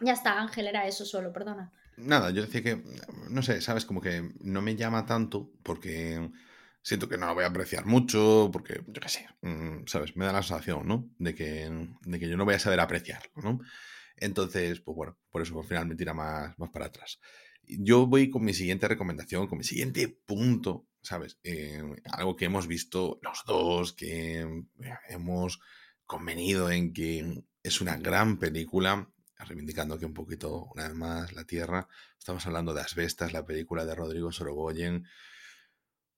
Ya 0.00 0.12
está, 0.12 0.40
Ángel, 0.40 0.66
era 0.66 0.86
eso 0.86 1.04
solo, 1.04 1.32
perdona. 1.32 1.72
Nada, 1.96 2.30
yo 2.30 2.42
decía 2.42 2.62
que, 2.62 2.82
no 3.28 3.42
sé, 3.42 3.60
sabes, 3.60 3.84
como 3.84 4.00
que 4.00 4.32
no 4.40 4.62
me 4.62 4.76
llama 4.76 5.04
tanto 5.04 5.52
porque 5.62 6.30
siento 6.82 7.08
que 7.08 7.18
no 7.18 7.26
lo 7.26 7.34
voy 7.34 7.44
a 7.44 7.48
apreciar 7.48 7.84
mucho, 7.84 8.48
porque, 8.52 8.82
yo 8.86 9.00
qué 9.00 9.08
sé, 9.08 9.28
mm, 9.42 9.86
sabes, 9.86 10.16
me 10.16 10.24
da 10.24 10.32
la 10.32 10.42
sensación, 10.42 10.86
¿no? 10.88 11.10
De 11.18 11.34
que, 11.34 11.70
de 12.02 12.18
que 12.18 12.28
yo 12.28 12.36
no 12.36 12.44
voy 12.44 12.54
a 12.54 12.58
saber 12.58 12.80
apreciarlo, 12.80 13.30
¿no? 13.36 13.60
Entonces, 14.20 14.80
pues 14.80 14.94
bueno, 14.94 15.18
por 15.30 15.42
eso 15.42 15.58
al 15.58 15.66
final 15.66 15.86
me 15.86 15.96
tira 15.96 16.14
más, 16.14 16.56
más 16.58 16.70
para 16.70 16.86
atrás. 16.86 17.18
Yo 17.62 18.06
voy 18.06 18.30
con 18.30 18.44
mi 18.44 18.52
siguiente 18.52 18.86
recomendación, 18.86 19.46
con 19.48 19.58
mi 19.58 19.64
siguiente 19.64 20.08
punto, 20.08 20.86
¿sabes? 21.02 21.38
Eh, 21.42 21.82
algo 22.12 22.36
que 22.36 22.44
hemos 22.44 22.66
visto 22.66 23.18
los 23.22 23.42
dos, 23.46 23.94
que 23.94 24.46
hemos 25.08 25.60
convenido 26.04 26.70
en 26.70 26.92
que 26.92 27.44
es 27.62 27.80
una 27.80 27.96
gran 27.96 28.38
película, 28.38 29.10
reivindicando 29.38 29.94
aquí 29.94 30.04
un 30.04 30.14
poquito, 30.14 30.66
una 30.74 30.88
vez 30.88 30.96
más, 30.96 31.32
la 31.32 31.44
Tierra. 31.44 31.88
Estamos 32.18 32.46
hablando 32.46 32.74
de 32.74 32.82
Asbestas, 32.82 33.32
la 33.32 33.46
película 33.46 33.86
de 33.86 33.94
Rodrigo 33.94 34.32
Sorogoyen. 34.32 35.06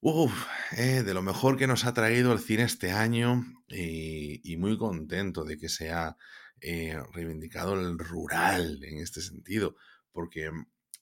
Uf, 0.00 0.46
eh, 0.76 1.04
de 1.04 1.14
lo 1.14 1.22
mejor 1.22 1.56
que 1.56 1.68
nos 1.68 1.84
ha 1.84 1.94
traído 1.94 2.32
el 2.32 2.40
cine 2.40 2.64
este 2.64 2.90
año 2.90 3.44
y, 3.68 4.40
y 4.50 4.56
muy 4.56 4.76
contento 4.76 5.44
de 5.44 5.56
que 5.58 5.68
sea 5.68 6.16
eh, 6.62 6.96
reivindicado 7.12 7.74
el 7.74 7.98
rural 7.98 8.82
en 8.84 8.98
este 8.98 9.20
sentido, 9.20 9.76
porque 10.12 10.50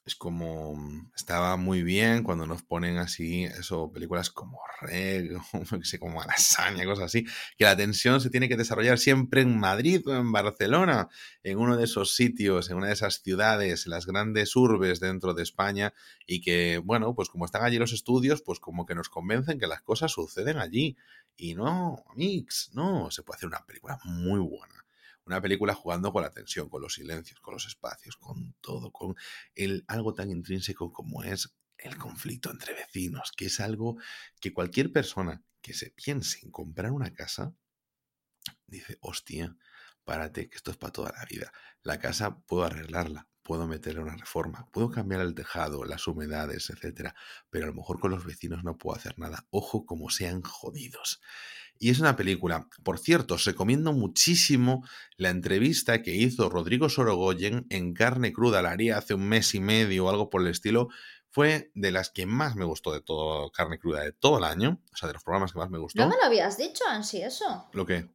es 0.04 0.16
como 0.16 0.74
mm, 0.74 1.12
estaba 1.14 1.56
muy 1.56 1.82
bien 1.82 2.22
cuando 2.22 2.46
nos 2.46 2.62
ponen 2.62 2.98
así 2.98 3.44
eso 3.44 3.92
películas 3.92 4.30
como 4.30 4.58
Reg 4.80 5.30
como 6.00 6.22
Alasaña 6.22 6.84
cosas 6.84 7.06
así 7.06 7.26
que 7.56 7.64
la 7.64 7.76
tensión 7.76 8.20
se 8.20 8.30
tiene 8.30 8.48
que 8.48 8.56
desarrollar 8.56 8.98
siempre 8.98 9.42
en 9.42 9.58
Madrid 9.58 10.06
o 10.06 10.14
en 10.14 10.32
Barcelona 10.32 11.08
en 11.42 11.58
uno 11.58 11.76
de 11.76 11.84
esos 11.84 12.14
sitios 12.14 12.70
en 12.70 12.78
una 12.78 12.88
de 12.88 12.94
esas 12.94 13.22
ciudades 13.22 13.86
en 13.86 13.90
las 13.90 14.06
grandes 14.06 14.56
urbes 14.56 15.00
dentro 15.00 15.34
de 15.34 15.42
España 15.42 15.92
y 16.26 16.40
que 16.40 16.78
bueno 16.78 17.14
pues 17.14 17.28
como 17.28 17.44
están 17.44 17.62
allí 17.62 17.78
los 17.78 17.92
estudios 17.92 18.42
pues 18.42 18.58
como 18.58 18.86
que 18.86 18.94
nos 18.94 19.10
convencen 19.10 19.58
que 19.58 19.66
las 19.66 19.82
cosas 19.82 20.12
suceden 20.12 20.58
allí. 20.58 20.96
Y 21.36 21.54
no 21.54 22.04
mix 22.16 22.70
no 22.74 23.10
se 23.10 23.22
puede 23.22 23.38
hacer 23.38 23.48
una 23.48 23.64
película 23.64 23.98
muy 24.04 24.40
buena 24.40 24.79
una 25.30 25.40
película 25.40 25.74
jugando 25.74 26.12
con 26.12 26.22
la 26.22 26.32
tensión, 26.32 26.68
con 26.68 26.82
los 26.82 26.94
silencios, 26.94 27.40
con 27.40 27.54
los 27.54 27.66
espacios, 27.66 28.16
con 28.16 28.54
todo, 28.60 28.90
con 28.90 29.14
el, 29.54 29.84
algo 29.86 30.12
tan 30.12 30.30
intrínseco 30.30 30.92
como 30.92 31.22
es 31.22 31.54
el 31.78 31.96
conflicto 31.96 32.50
entre 32.50 32.74
vecinos, 32.74 33.32
que 33.36 33.46
es 33.46 33.60
algo 33.60 33.96
que 34.40 34.52
cualquier 34.52 34.92
persona 34.92 35.42
que 35.62 35.72
se 35.72 35.90
piense 35.90 36.40
en 36.44 36.50
comprar 36.50 36.90
una 36.90 37.12
casa, 37.12 37.54
dice, 38.66 38.98
hostia, 39.00 39.56
párate, 40.04 40.48
que 40.48 40.56
esto 40.56 40.72
es 40.72 40.76
para 40.76 40.92
toda 40.92 41.12
la 41.16 41.24
vida. 41.26 41.52
La 41.82 41.98
casa 42.00 42.40
puedo 42.40 42.64
arreglarla, 42.64 43.28
puedo 43.50 43.66
meterle 43.66 44.00
una 44.00 44.14
reforma, 44.14 44.68
puedo 44.70 44.92
cambiar 44.92 45.22
el 45.22 45.34
tejado, 45.34 45.82
las 45.82 46.06
humedades, 46.06 46.70
etcétera, 46.70 47.16
pero 47.50 47.64
a 47.64 47.66
lo 47.66 47.74
mejor 47.74 47.98
con 47.98 48.12
los 48.12 48.24
vecinos 48.24 48.62
no 48.62 48.78
puedo 48.78 48.96
hacer 48.96 49.18
nada. 49.18 49.44
Ojo 49.50 49.84
como 49.86 50.08
sean 50.08 50.40
jodidos. 50.42 51.20
Y 51.76 51.90
es 51.90 51.98
una 51.98 52.14
película, 52.14 52.68
por 52.84 53.00
cierto, 53.00 53.34
os 53.34 53.44
recomiendo 53.44 53.92
muchísimo 53.92 54.86
la 55.16 55.30
entrevista 55.30 56.00
que 56.00 56.14
hizo 56.14 56.48
Rodrigo 56.48 56.88
Sorogoyen 56.88 57.66
en 57.70 57.92
Carne 57.92 58.32
Cruda, 58.32 58.62
la 58.62 58.70
haría 58.70 58.96
hace 58.96 59.14
un 59.14 59.28
mes 59.28 59.52
y 59.56 59.58
medio 59.58 60.04
o 60.04 60.10
algo 60.10 60.30
por 60.30 60.42
el 60.42 60.46
estilo. 60.46 60.86
Fue 61.28 61.72
de 61.74 61.90
las 61.90 62.10
que 62.10 62.26
más 62.26 62.54
me 62.54 62.64
gustó 62.64 62.92
de 62.92 63.00
todo 63.00 63.50
Carne 63.50 63.80
Cruda 63.80 64.02
de 64.02 64.12
todo 64.12 64.38
el 64.38 64.44
año, 64.44 64.80
o 64.92 64.96
sea, 64.96 65.08
de 65.08 65.14
los 65.14 65.24
programas 65.24 65.52
que 65.52 65.58
más 65.58 65.70
me 65.70 65.78
gustó. 65.78 66.00
No 66.00 66.08
me 66.08 66.14
lo 66.14 66.22
habías 66.22 66.56
dicho, 66.56 66.84
Ansi, 66.88 67.20
eso. 67.22 67.68
¿Lo 67.72 67.84
qué? 67.84 68.08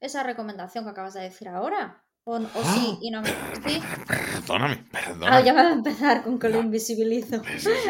Esa 0.00 0.24
recomendación 0.24 0.82
que 0.82 0.90
acabas 0.90 1.14
de 1.14 1.20
decir 1.20 1.46
ahora. 1.46 2.04
O, 2.24 2.38
sí, 2.38 2.98
y 3.00 3.10
no 3.10 3.20
me. 3.20 3.28
¿Sí? 3.66 3.82
Perdóname, 4.06 4.84
perdóname. 4.92 5.36
Ah, 5.36 5.40
ya 5.40 5.52
me 5.52 5.64
va 5.64 5.70
a 5.70 5.72
empezar 5.72 6.22
con 6.22 6.38
que 6.38 6.48
lo 6.48 6.60
invisibilizo. 6.60 7.42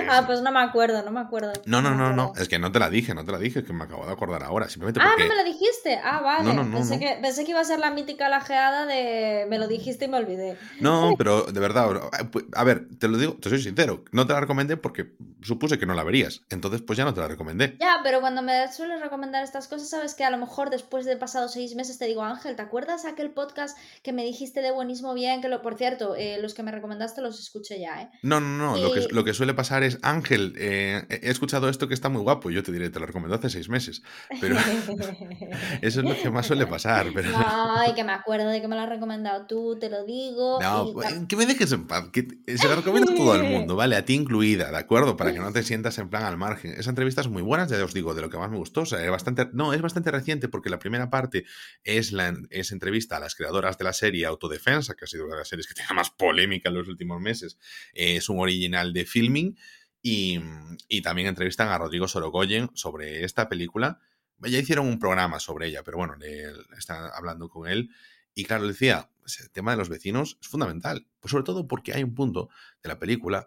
ah, 0.09 0.23
pues 0.25 0.41
no 0.41 0.51
me 0.51 0.61
acuerdo, 0.61 1.03
no 1.03 1.11
me 1.11 1.21
acuerdo. 1.21 1.53
No, 1.67 1.83
no, 1.83 1.95
no, 1.95 2.15
no, 2.15 2.33
es 2.37 2.49
que 2.49 2.59
no 2.59 2.73
te 2.73 2.79
la 2.79 2.89
dije, 2.89 3.15
no 3.15 3.27
te 3.27 3.33
la 3.33 3.37
dije, 3.37 3.59
es 3.59 3.67
que 3.67 3.75
me 3.75 3.85
acabo 3.85 4.07
de 4.07 4.13
acordar 4.13 4.43
ahora. 4.43 4.71
Simplemente 4.71 5.01
ah, 5.03 5.11
porque... 5.11 5.25
no 5.25 5.29
me 5.29 5.37
la 5.37 5.45
dijiste. 5.45 6.01
Ah, 6.03 6.23
vale. 6.23 6.55
No, 6.55 6.63
pensé, 6.73 6.99
Que, 6.99 7.19
pensé 7.21 7.45
que 7.45 7.51
iba 7.51 7.61
a 7.61 7.65
ser 7.65 7.79
la 7.79 7.91
mítica 7.91 8.31
lajeada 8.31 8.87
de 8.87 9.45
me 9.51 9.59
lo 9.59 9.69
dijiste 9.69 10.07
y 10.07 10.09
me 10.09 10.17
olvidé. 10.17 10.57
No, 10.81 11.15
pero 11.19 11.43
de 11.43 11.61
verdad, 11.61 11.91
pues, 12.31 12.47
a 12.55 12.65
ver, 12.65 12.89
te 12.99 13.09
lo 13.09 13.19
digo, 13.19 13.35
te 13.35 13.51
soy 13.51 13.61
sincero, 13.61 14.03
no 14.13 14.27
te 14.27 14.33
la 14.33 14.41
recomendé 14.41 14.79
porque 14.79 15.13
supuse 15.43 15.79
que 15.79 15.85
no 15.85 15.93
la 15.93 16.05
verías. 16.05 16.41
Entonces, 16.49 16.81
pues 16.81 16.97
ya 16.97 17.05
no 17.05 17.13
te 17.13 17.21
la 17.21 17.29
recomendé. 17.29 17.77
Ya, 17.79 18.01
pero 18.03 18.23
cuando 18.23 18.41
me 18.41 18.73
sueles 18.73 19.03
recomendar 19.03 19.45
estas 19.45 19.69
cosas, 19.69 19.91
sabes 19.91 20.15
que 20.15 20.25
a 20.25 20.31
lo 20.31 20.39
mejor 20.39 20.71
después 20.71 21.05
de 21.05 21.19
pasados 21.19 21.53
seis 21.53 21.75
meses 21.75 21.99
te 21.99 22.07
digo, 22.07 22.23
Ángel, 22.23 22.57
¿te 22.57 22.63
acuerdas 22.63 23.05
aquel 23.05 23.31
podcast 23.31 23.77
que 24.03 24.15
me 24.15 24.22
dijiste 24.23 24.63
de 24.63 24.71
buenísimo? 24.71 25.13
bien, 25.15 25.41
que 25.41 25.49
lo, 25.49 25.63
por 25.63 25.77
cierto, 25.77 26.15
eh, 26.17 26.39
los 26.41 26.55
que 26.55 26.63
me 26.63 26.71
recomendaste 26.71 27.21
los 27.21 27.39
escuché 27.41 27.81
ya, 27.81 28.03
¿eh? 28.03 28.11
No, 28.23 28.41
no, 28.41 28.57
no, 28.57 28.77
lo, 28.77 28.93
que, 28.93 29.07
lo 29.11 29.25
que 29.25 29.35
suele 29.35 29.55
pasar 29.55 29.83
es, 29.83 29.99
Ángel, 30.03 30.55
eh, 30.57 31.05
he 31.09 31.31
escuchado 31.31 31.69
esto 31.69 31.89
que 31.89 31.95
está 31.95 32.09
muy 32.09 32.23
guapo, 32.23 32.51
yo 32.51 32.63
te 32.63 32.73
diré, 32.73 32.91
te 32.91 33.01
lo 33.01 33.07
recomendó 33.07 33.37
hace 33.37 33.51
seis 33.51 33.69
meses, 33.69 34.03
pero 34.41 34.57
eso 35.83 36.01
es 36.01 36.07
lo 36.07 36.17
que 36.17 36.31
más 36.31 36.47
suele 36.47 36.67
pasar. 36.67 37.07
Pero... 37.15 37.31
Ay, 37.35 37.95
que 37.95 38.05
me 38.05 38.13
acuerdo 38.13 38.49
de 38.49 38.61
que 38.61 38.69
me 38.69 38.77
lo 38.77 38.83
has 38.83 38.89
recomendado 38.89 39.47
tú, 39.47 39.79
te 39.79 39.89
lo 39.89 40.05
digo. 40.05 40.61
No, 40.61 40.93
pues, 40.93 41.09
que 41.29 41.37
me 41.37 41.47
dejes 41.47 41.73
en 41.73 41.87
paz, 41.87 42.11
que 42.13 42.27
se 42.57 42.69
lo 42.69 42.77
recomiendo 42.77 43.13
a 43.13 43.15
todo 43.15 43.35
el 43.35 43.43
mundo, 43.51 43.77
¿vale? 43.77 43.97
A 43.97 44.05
ti 44.05 44.15
incluida, 44.15 44.71
¿de 44.71 44.79
acuerdo? 44.79 45.17
Para 45.17 45.33
que 45.33 45.41
no 45.41 45.53
te 45.53 45.63
sientas 45.63 45.99
en 45.99 46.09
plan 46.09 46.25
al 46.25 46.37
margen. 46.37 46.75
Esa 46.77 46.91
entrevista 46.91 47.21
es 47.21 47.29
muy 47.29 47.43
buena, 47.43 47.67
ya 47.67 47.83
os 47.85 47.95
digo, 47.95 48.15
de 48.15 48.23
lo 48.23 48.31
que 48.31 48.39
más 48.39 48.51
me 48.51 48.59
gustó, 48.59 48.83
o 48.83 48.87
sea, 48.87 49.03
es 49.03 49.11
bastante, 49.11 49.49
no, 49.53 49.73
es 49.73 49.83
bastante 49.83 50.11
reciente 50.11 50.49
porque 50.49 50.71
la 50.71 50.79
primera 50.79 51.11
parte 51.11 51.45
es 51.85 52.13
la 52.13 52.35
es 52.51 52.73
entrevista 52.73 53.17
a 53.17 53.21
las 53.21 53.35
creadoras 53.35 53.79
de 53.79 53.85
la 53.85 53.93
serie 53.93 54.12
Autodefensa, 54.25 54.95
que 54.95 55.05
ha 55.05 55.09
sido 55.09 55.25
una 55.25 55.35
de 55.35 55.41
las 55.41 55.49
series 55.49 55.67
que 55.67 55.75
tiene 55.75 55.95
más 55.95 56.11
polémica 56.11 56.69
en 56.69 56.77
los 56.77 56.89
últimos 56.89 57.21
meses. 57.21 57.59
es 57.93 58.29
un 58.29 58.39
original 58.39 58.93
de 58.93 59.05
filming. 59.05 59.57
Y, 60.05 60.41
y 60.89 61.01
también 61.03 61.29
entrevistan 61.29 61.69
a 61.69 61.79
Rodrigo 61.79 62.09
Sorogoyen 62.09 62.71
sobre 62.75 63.25
esta 63.25 63.49
película. 63.49 64.01
Ya 64.41 64.59
hicieron 64.59 64.89
un 64.89 64.99
programa 64.99 65.39
sobre 65.39 65.69
ella, 65.69 65.85
pero 65.85 65.99
bueno, 65.99 66.17
le, 66.17 66.47
están 66.77 67.09
hablando 67.15 67.49
con 67.49 67.69
él. 67.69 67.91
Y 68.35 68.45
claro, 68.45 68.67
decía, 68.67 69.11
pues, 69.21 69.41
el 69.41 69.51
tema 69.51 69.71
de 69.71 69.77
los 69.77 69.89
vecinos 69.89 70.39
es 70.41 70.49
fundamental. 70.49 71.07
Pues 71.21 71.31
sobre 71.31 71.45
todo 71.45 71.69
porque 71.69 71.93
hay 71.93 72.03
un 72.03 72.15
punto 72.15 72.49
de 72.83 72.89
la 72.89 72.99
película 72.99 73.47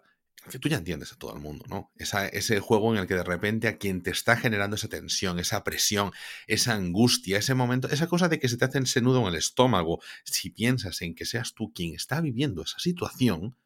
que 0.50 0.58
tú 0.58 0.68
ya 0.68 0.76
entiendes 0.76 1.12
a 1.12 1.16
todo 1.16 1.34
el 1.34 1.40
mundo, 1.40 1.64
¿no? 1.68 1.90
ese 1.96 2.60
juego 2.60 2.92
en 2.92 3.00
el 3.00 3.06
que 3.06 3.14
de 3.14 3.24
repente 3.24 3.68
a 3.68 3.78
quien 3.78 4.02
te 4.02 4.10
está 4.10 4.36
generando 4.36 4.76
esa 4.76 4.88
tensión, 4.88 5.38
esa 5.38 5.64
presión, 5.64 6.12
esa 6.46 6.74
angustia, 6.74 7.38
ese 7.38 7.54
momento, 7.54 7.88
esa 7.88 8.06
cosa 8.06 8.28
de 8.28 8.38
que 8.38 8.48
se 8.48 8.56
te 8.56 8.64
hace 8.64 8.78
ese 8.78 9.00
nudo 9.00 9.20
en 9.22 9.28
el 9.28 9.34
estómago, 9.34 10.00
si 10.24 10.50
piensas 10.50 11.02
en 11.02 11.14
que 11.14 11.26
seas 11.26 11.54
tú 11.54 11.72
quien 11.72 11.94
está 11.94 12.20
viviendo 12.20 12.62
esa 12.62 12.78
situación, 12.78 13.56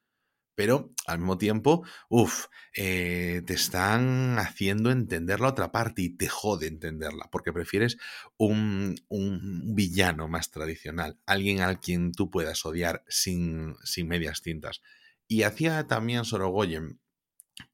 pero 0.54 0.92
al 1.06 1.18
mismo 1.18 1.38
tiempo, 1.38 1.86
uff, 2.10 2.46
eh, 2.74 3.42
te 3.46 3.54
están 3.54 4.38
haciendo 4.38 4.90
entender 4.90 5.40
la 5.40 5.48
otra 5.48 5.72
parte 5.72 6.02
y 6.02 6.10
te 6.10 6.28
jode 6.28 6.66
entenderla, 6.66 7.30
porque 7.32 7.50
prefieres 7.52 7.96
un, 8.36 8.94
un 9.08 9.74
villano 9.74 10.28
más 10.28 10.50
tradicional, 10.50 11.18
alguien 11.24 11.60
al 11.60 11.80
quien 11.80 12.12
tú 12.12 12.30
puedas 12.30 12.66
odiar 12.66 13.04
sin, 13.08 13.74
sin 13.84 14.08
medias 14.08 14.42
tintas. 14.42 14.82
Y 15.30 15.44
hacía 15.44 15.86
también 15.86 16.24
Sorogoyen 16.24 17.00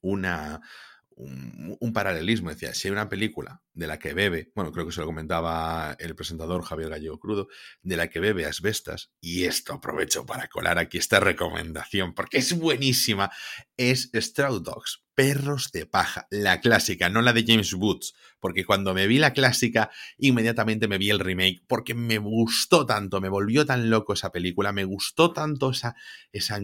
una, 0.01 0.61
un, 1.15 1.91
paralelismo. 1.91 2.51
Decía, 2.51 2.75
si 2.75 2.87
hay 2.87 2.91
una 2.91 3.09
película 3.09 3.63
de 3.73 3.87
la 3.87 3.97
que 3.97 4.13
bebe, 4.13 4.51
bueno, 4.53 4.71
creo 4.71 4.85
que 4.85 4.91
se 4.91 4.99
lo 4.99 5.07
comentaba 5.07 5.95
el 5.97 6.13
presentador 6.13 6.61
Javier 6.61 6.89
Gallego 6.89 7.19
Crudo, 7.19 7.47
de 7.81 7.97
la 7.97 8.11
que 8.11 8.19
bebe 8.19 8.45
asbestas, 8.45 9.11
y 9.19 9.45
esto 9.45 9.73
aprovecho 9.73 10.23
para 10.23 10.47
colar 10.49 10.77
aquí 10.77 10.99
esta 10.99 11.19
recomendación, 11.19 12.13
porque 12.13 12.37
es 12.37 12.55
buenísima, 12.55 13.31
es 13.75 14.11
Straw 14.13 14.59
Dogs, 14.59 15.03
Perros 15.17 15.71
de 15.71 15.87
Paja, 15.87 16.27
la 16.29 16.61
clásica, 16.61 17.09
no 17.09 17.23
la 17.23 17.33
de 17.33 17.43
James 17.43 17.73
Woods, 17.73 18.13
porque 18.39 18.65
cuando 18.65 18.93
me 18.93 19.07
vi 19.07 19.17
la 19.17 19.33
clásica, 19.33 19.89
inmediatamente 20.19 20.87
me 20.87 20.99
vi 20.99 21.09
el 21.09 21.17
remake, 21.17 21.63
porque 21.65 21.95
me 21.95 22.19
gustó 22.19 22.85
tanto, 22.85 23.19
me 23.19 23.27
volvió 23.27 23.65
tan 23.65 23.89
loco 23.89 24.13
esa 24.13 24.31
película, 24.31 24.73
me 24.73 24.83
gustó 24.83 25.33
tanto 25.33 25.71
esa, 25.71 25.95
esa 26.31 26.59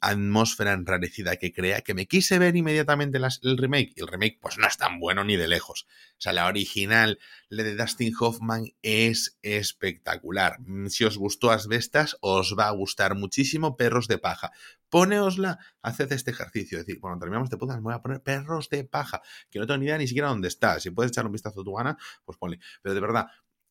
atmósfera 0.00 0.72
enrarecida 0.72 1.36
que 1.36 1.52
crea, 1.52 1.82
que 1.82 1.92
me 1.92 2.06
quise 2.06 2.38
ver 2.38 2.56
inmediatamente 2.56 3.18
el 3.42 3.58
remake, 3.58 3.92
y 3.94 4.00
el 4.00 4.06
remake 4.06 4.38
pues 4.40 4.56
no 4.56 4.66
es 4.66 4.78
tan 4.78 4.98
bueno 4.98 5.22
ni 5.22 5.36
de 5.36 5.48
lejos. 5.48 5.86
O 6.20 6.22
sea, 6.22 6.34
la 6.34 6.46
original, 6.48 7.18
de 7.48 7.74
Dustin 7.74 8.12
Hoffman, 8.20 8.66
es 8.82 9.38
espectacular. 9.40 10.60
Mm, 10.60 10.88
si 10.88 11.04
os 11.04 11.16
gustó 11.16 11.50
Asbestas, 11.50 12.18
os 12.20 12.54
va 12.58 12.68
a 12.68 12.72
gustar 12.72 13.14
muchísimo 13.14 13.74
Perros 13.74 14.06
de 14.06 14.18
Paja. 14.18 14.52
Poneosla, 14.90 15.58
haced 15.80 16.12
este 16.12 16.32
ejercicio. 16.32 16.78
Es 16.78 16.84
decir, 16.84 17.00
cuando 17.00 17.20
terminamos 17.20 17.48
de 17.48 17.56
podcast, 17.56 17.78
me 17.78 17.84
voy 17.84 17.94
a 17.94 18.02
poner 18.02 18.22
Perros 18.22 18.68
de 18.68 18.84
Paja, 18.84 19.22
que 19.48 19.60
no 19.60 19.66
tengo 19.66 19.78
ni 19.78 19.86
idea 19.86 19.96
ni 19.96 20.06
siquiera 20.06 20.28
dónde 20.28 20.48
está. 20.48 20.78
Si 20.78 20.90
puedes 20.90 21.10
echar 21.10 21.24
un 21.24 21.32
vistazo 21.32 21.62
a 21.62 21.64
tu 21.64 21.72
gana, 21.72 21.96
pues 22.26 22.36
ponle. 22.36 22.60
Pero 22.82 22.94
de 22.94 23.00
verdad, 23.00 23.28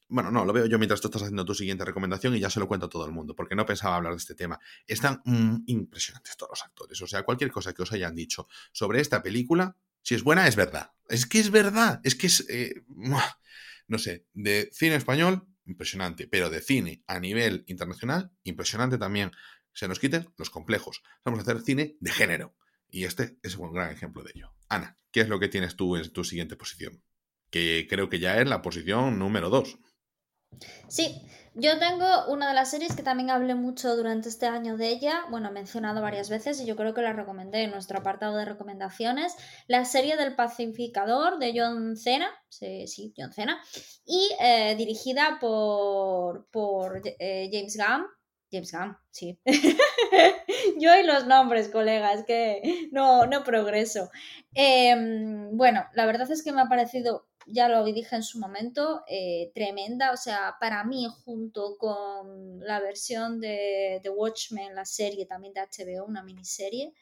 bueno, 0.08 0.32
no, 0.32 0.43
lo 0.43 0.52
veo 0.52 0.66
yo 0.66 0.80
mientras 0.80 1.02
tú 1.02 1.10
estás 1.10 1.22
haciendo 1.22 1.45
tu 1.45 1.54
siguiente 1.54 1.86
recomendación 1.86 2.36
y 2.36 2.39
ya 2.39 2.50
se 2.50 2.60
lo 2.60 2.68
cuento 2.68 2.88
a 2.88 2.89
todo 2.89 3.06
el 3.06 3.12
mundo, 3.12 3.36
porque 3.36 3.54
no 3.54 3.68
pensaba 3.68 3.95
hablar 3.95 4.14
de 4.14 4.18
este 4.18 4.34
tema. 4.34 4.60
Están 4.88 5.22
mm, 5.24 5.66
impresionantes 5.68 6.36
todos 6.36 6.50
los 6.50 6.64
actores. 6.64 7.00
O 7.00 7.06
sea, 7.06 7.22
cualquier 7.22 7.52
cosa 7.52 7.74
que 7.74 7.84
os 7.84 7.91
hayan 7.91 8.16
dicho 8.16 8.47
sobre 8.72 9.02
esta 9.02 9.22
película, 9.22 9.78
si 10.02 10.16
es 10.16 10.24
buena, 10.24 10.47
es 10.47 10.56
verdad. 10.56 10.91
Es 11.08 11.26
que 11.26 11.39
es 11.39 11.52
verdad. 11.52 12.02
Es 12.04 12.16
que 12.16 12.28
es. 12.28 12.45
Eh, 12.50 12.84
no 13.88 13.97
sé, 13.97 14.26
de 14.34 14.70
cine 14.72 14.95
español, 14.95 15.47
impresionante. 15.66 16.28
Pero 16.28 16.50
de 16.50 16.62
cine 16.62 17.04
a 17.08 17.20
nivel 17.20 17.64
internacional, 17.68 18.32
impresionante 18.43 18.97
también. 18.97 19.32
Se 19.74 19.88
nos 19.88 20.00
quiten 20.00 20.30
los 20.38 20.50
complejos. 20.50 21.02
Vamos 21.24 21.39
a 21.39 21.43
hacer 21.43 21.62
cine 21.62 21.97
de 22.00 22.12
género. 22.12 22.56
Y 22.89 23.06
este 23.06 23.38
es 23.43 23.56
un 23.56 23.72
gran 23.72 23.91
ejemplo 23.91 24.24
de 24.24 24.32
ello. 24.36 24.54
Ana, 24.68 24.97
¿qué 25.12 25.22
es 25.22 25.30
lo 25.30 25.39
que 25.39 25.47
tienes 25.47 25.76
tú 25.76 25.95
en 25.95 26.12
tu 26.12 26.24
siguiente 26.24 26.56
posición? 26.56 27.04
Que 27.50 27.88
creo 27.89 28.10
que 28.10 28.20
ya 28.20 28.39
es 28.39 28.47
la 28.47 28.62
posición 28.62 29.20
número 29.20 29.50
2. 29.50 29.80
Sí, 30.88 31.22
yo 31.54 31.78
tengo 31.80 32.26
una 32.28 32.47
de 32.50 32.54
las 32.54 32.72
series 32.72 32.95
que 32.95 33.04
también 33.04 33.30
hablé 33.30 33.56
mucho 33.56 33.95
durante 33.95 34.30
este 34.30 34.47
año 34.47 34.78
de 34.78 34.89
ella, 34.89 35.22
bueno, 35.30 35.50
he 35.50 35.52
mencionado 35.52 36.02
varias 36.02 36.30
veces 36.30 36.60
y 36.60 36.66
yo 36.66 36.76
creo 36.76 36.93
que 36.93 37.02
la 37.02 37.14
recomendé 37.14 37.64
en 37.64 37.72
nuestro 37.72 38.00
apartado 38.00 38.38
de 38.38 38.45
recomendaciones, 38.45 39.36
la 39.68 39.86
serie 39.86 40.18
del 40.18 40.36
pacificador 40.36 41.38
de 41.38 41.54
John 41.56 41.95
Cena, 41.95 42.30
sí, 42.50 42.88
sí 42.88 43.14
John 43.18 43.34
Cena, 43.34 43.62
y 44.06 44.32
eh, 44.39 44.76
dirigida 44.78 45.38
por, 45.39 46.47
por 46.50 47.02
eh, 47.06 47.50
James 47.52 47.78
Gunn. 47.78 48.06
James 48.52 48.72
Gunn, 48.72 48.97
sí. 49.12 49.39
yo 50.80 50.95
y 50.97 51.04
los 51.04 51.28
nombres, 51.28 51.70
colegas, 51.70 52.24
que 52.26 52.89
no, 52.91 53.28
no 53.28 53.43
progreso. 53.43 54.10
Em, 54.56 55.56
bueno, 55.56 55.86
la 55.93 56.08
verdad 56.08 56.32
es 56.32 56.43
que 56.43 56.52
me 56.52 56.62
ha 56.62 56.66
parecido 56.66 57.29
ya 57.46 57.68
lo 57.68 57.84
dije 57.86 58.16
en 58.16 58.24
su 58.24 58.40
momento, 58.40 59.04
eh, 59.08 59.52
tremenda. 59.54 60.12
O 60.12 60.18
sea, 60.18 60.56
para 60.60 60.84
mí, 60.84 61.08
junto 61.26 61.78
con 61.78 62.60
la 62.60 62.80
versión 62.80 63.40
de 63.40 64.00
The 64.04 64.10
Watchmen, 64.10 64.76
la 64.76 64.86
serie 64.86 65.26
también 65.26 65.54
de 65.54 65.62
HBO, 65.62 66.06
una 66.06 66.24
miniserie, 66.24 66.94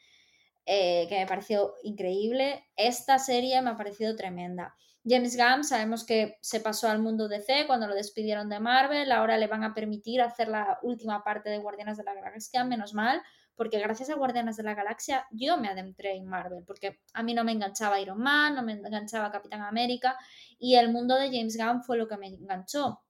eh, 0.66 1.06
que 1.08 1.20
me 1.20 1.26
pareció 1.26 1.76
increíble, 1.84 2.66
esta 2.76 3.20
serie 3.20 3.62
me 3.62 3.70
ha 3.72 3.78
parecido 3.78 4.16
tremenda. 4.16 4.76
James 5.06 5.38
Gunn 5.38 5.64
sabemos 5.64 6.04
que 6.06 6.38
se 6.42 6.60
pasó 6.60 6.90
al 6.90 7.00
mundo 7.00 7.30
DC 7.30 7.66
cuando 7.66 7.88
lo 7.88 7.96
despidieron 7.96 8.50
de 8.50 8.60
Marvel, 8.60 9.12
ahora 9.14 9.38
le 9.38 9.48
van 9.48 9.64
a 9.64 9.74
permitir 9.74 10.22
hacer 10.22 10.50
la 10.50 10.80
última 10.82 11.24
parte 11.24 11.50
de 11.50 11.60
Guardianes 11.60 11.98
de 11.98 12.04
la 12.04 12.14
Galaxia, 12.14 12.66
menos 12.66 12.94
mal, 12.94 13.22
porque 13.58 13.80
gracias 13.80 14.10
a 14.10 14.16
Guardianes 14.16 14.56
de 14.56 14.64
la 14.64 14.76
Galaxia 14.76 15.26
yo 15.32 15.58
me 15.58 15.68
adentré 15.68 16.16
en 16.16 16.28
Marvel, 16.28 16.64
porque 16.66 17.00
a 17.14 17.24
mí 17.24 17.34
no 17.34 17.44
me 17.44 17.52
enganchaba 17.52 18.00
Iron 18.00 18.20
Man, 18.20 18.56
no 18.56 18.64
me 18.64 18.74
enganchaba 18.74 19.32
Capitán 19.32 19.64
América, 19.64 20.16
y 20.60 20.76
el 20.76 20.92
mundo 20.92 21.16
de 21.16 21.28
James 21.28 21.58
Gunn 21.58 21.84
fue 21.84 21.98
lo 21.98 22.08
que 22.08 22.18
me 22.18 22.28
enganchó. 22.28 23.02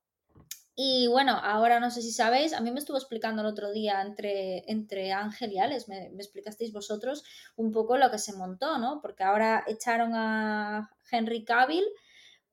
Y 0.80 1.08
bueno, 1.08 1.34
ahora 1.34 1.80
no 1.80 1.90
sé 1.90 2.04
si 2.04 2.12
sabéis, 2.12 2.54
a 2.54 2.62
mí 2.62 2.72
me 2.72 2.80
estuvo 2.80 2.98
explicando 2.98 3.42
el 3.42 3.48
otro 3.48 3.72
día 3.72 4.02
entre, 4.04 4.64
entre 4.72 5.12
Ángel 5.12 5.52
y 5.52 5.60
Alex, 5.60 5.90
me, 5.90 6.10
me, 6.12 6.18
explicasteis 6.18 6.72
vosotros 6.72 7.24
un 7.56 7.72
poco 7.72 7.98
lo 7.98 8.12
que 8.12 8.20
se 8.20 8.34
montó, 8.34 8.78
¿no? 8.78 9.02
Porque 9.02 9.24
ahora 9.24 9.64
echaron 9.68 10.14
a 10.14 10.92
Henry 11.12 11.44
Cavill 11.44 11.84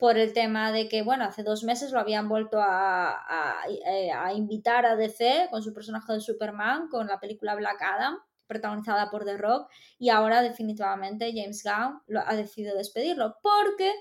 por 0.05 0.19
el 0.19 0.35
tema 0.35 0.71
de 0.71 0.87
que, 0.87 1.01
bueno, 1.01 1.25
hace 1.25 1.43
dos 1.43 1.65
meses 1.65 1.91
lo 1.91 1.99
habían 1.99 2.29
vuelto 2.29 2.59
a, 2.61 3.65
eh, 3.67 4.11
invitar 4.37 4.85
a 4.85 4.97
DC 4.97 5.49
con 5.51 5.63
su 5.63 5.73
personaje 5.73 6.13
de 6.13 6.21
Superman, 6.21 6.89
con 6.91 7.07
la 7.07 7.19
película 7.19 7.55
Black 7.55 7.81
Adam, 7.81 8.19
protagonizada 8.47 9.11
por 9.11 9.25
The 9.25 9.39
Rock, 9.39 9.71
y 9.99 10.11
ahora 10.11 10.43
definitivamente 10.43 11.33
James 11.35 11.65
Gunn 11.65 12.03
lo, 12.07 12.21
ha 12.21 12.37
decidido 12.37 12.77
despedirlo, 12.77 13.39
porque 13.43 13.95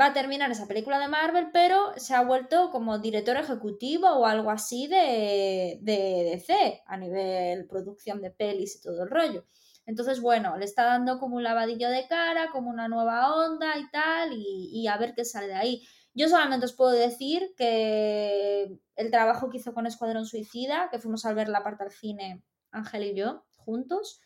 va 0.00 0.06
a 0.06 0.12
terminar 0.12 0.48
esa 0.52 0.68
película 0.68 1.00
de 1.00 1.08
Marvel, 1.08 1.48
pero 1.52 1.92
se 1.96 2.14
ha 2.14 2.22
vuelto 2.22 2.70
como 2.70 3.00
director 3.00 3.36
ejecutivo 3.36 4.10
o 4.10 4.26
algo 4.26 4.52
así 4.52 4.86
de, 4.86 5.80
de 5.80 6.30
DC, 6.30 6.84
a 6.86 6.96
nivel 6.96 7.66
producción 7.66 8.22
de 8.22 8.30
pelis 8.30 8.76
y 8.76 8.80
todo 8.80 9.02
el 9.02 9.10
rollo. 9.10 9.44
Entonces, 9.90 10.20
bueno, 10.20 10.56
le 10.56 10.66
está 10.66 10.84
dando 10.84 11.18
como 11.18 11.34
un 11.34 11.42
lavadillo 11.42 11.88
de 11.88 12.06
cara, 12.06 12.50
como 12.52 12.70
una 12.70 12.86
nueva 12.86 13.34
onda 13.34 13.76
y 13.76 13.90
tal, 13.90 14.30
y, 14.32 14.86
a 14.86 14.96
ver 14.96 15.14
qué 15.16 15.24
sale 15.24 15.48
de 15.48 15.54
ahí. 15.54 15.82
Yo 16.14 16.28
solamente 16.28 16.66
os 16.66 16.74
puedo 16.74 16.92
decir 16.92 17.54
que 17.56 18.78
el 18.94 19.10
trabajo 19.10 19.50
que 19.50 19.56
hizo 19.56 19.74
con 19.74 19.88
Escuadrón 19.88 20.26
Suicida, 20.26 20.90
que 20.92 21.00
fuimos 21.00 21.26
a 21.26 21.32
ver 21.32 21.48
la 21.48 21.64
parte 21.64 21.82
al 21.82 21.90
cine, 21.90 22.44
Ángel 22.70 23.02
y 23.02 23.16
yo, 23.16 23.44
juntos, 23.56 24.20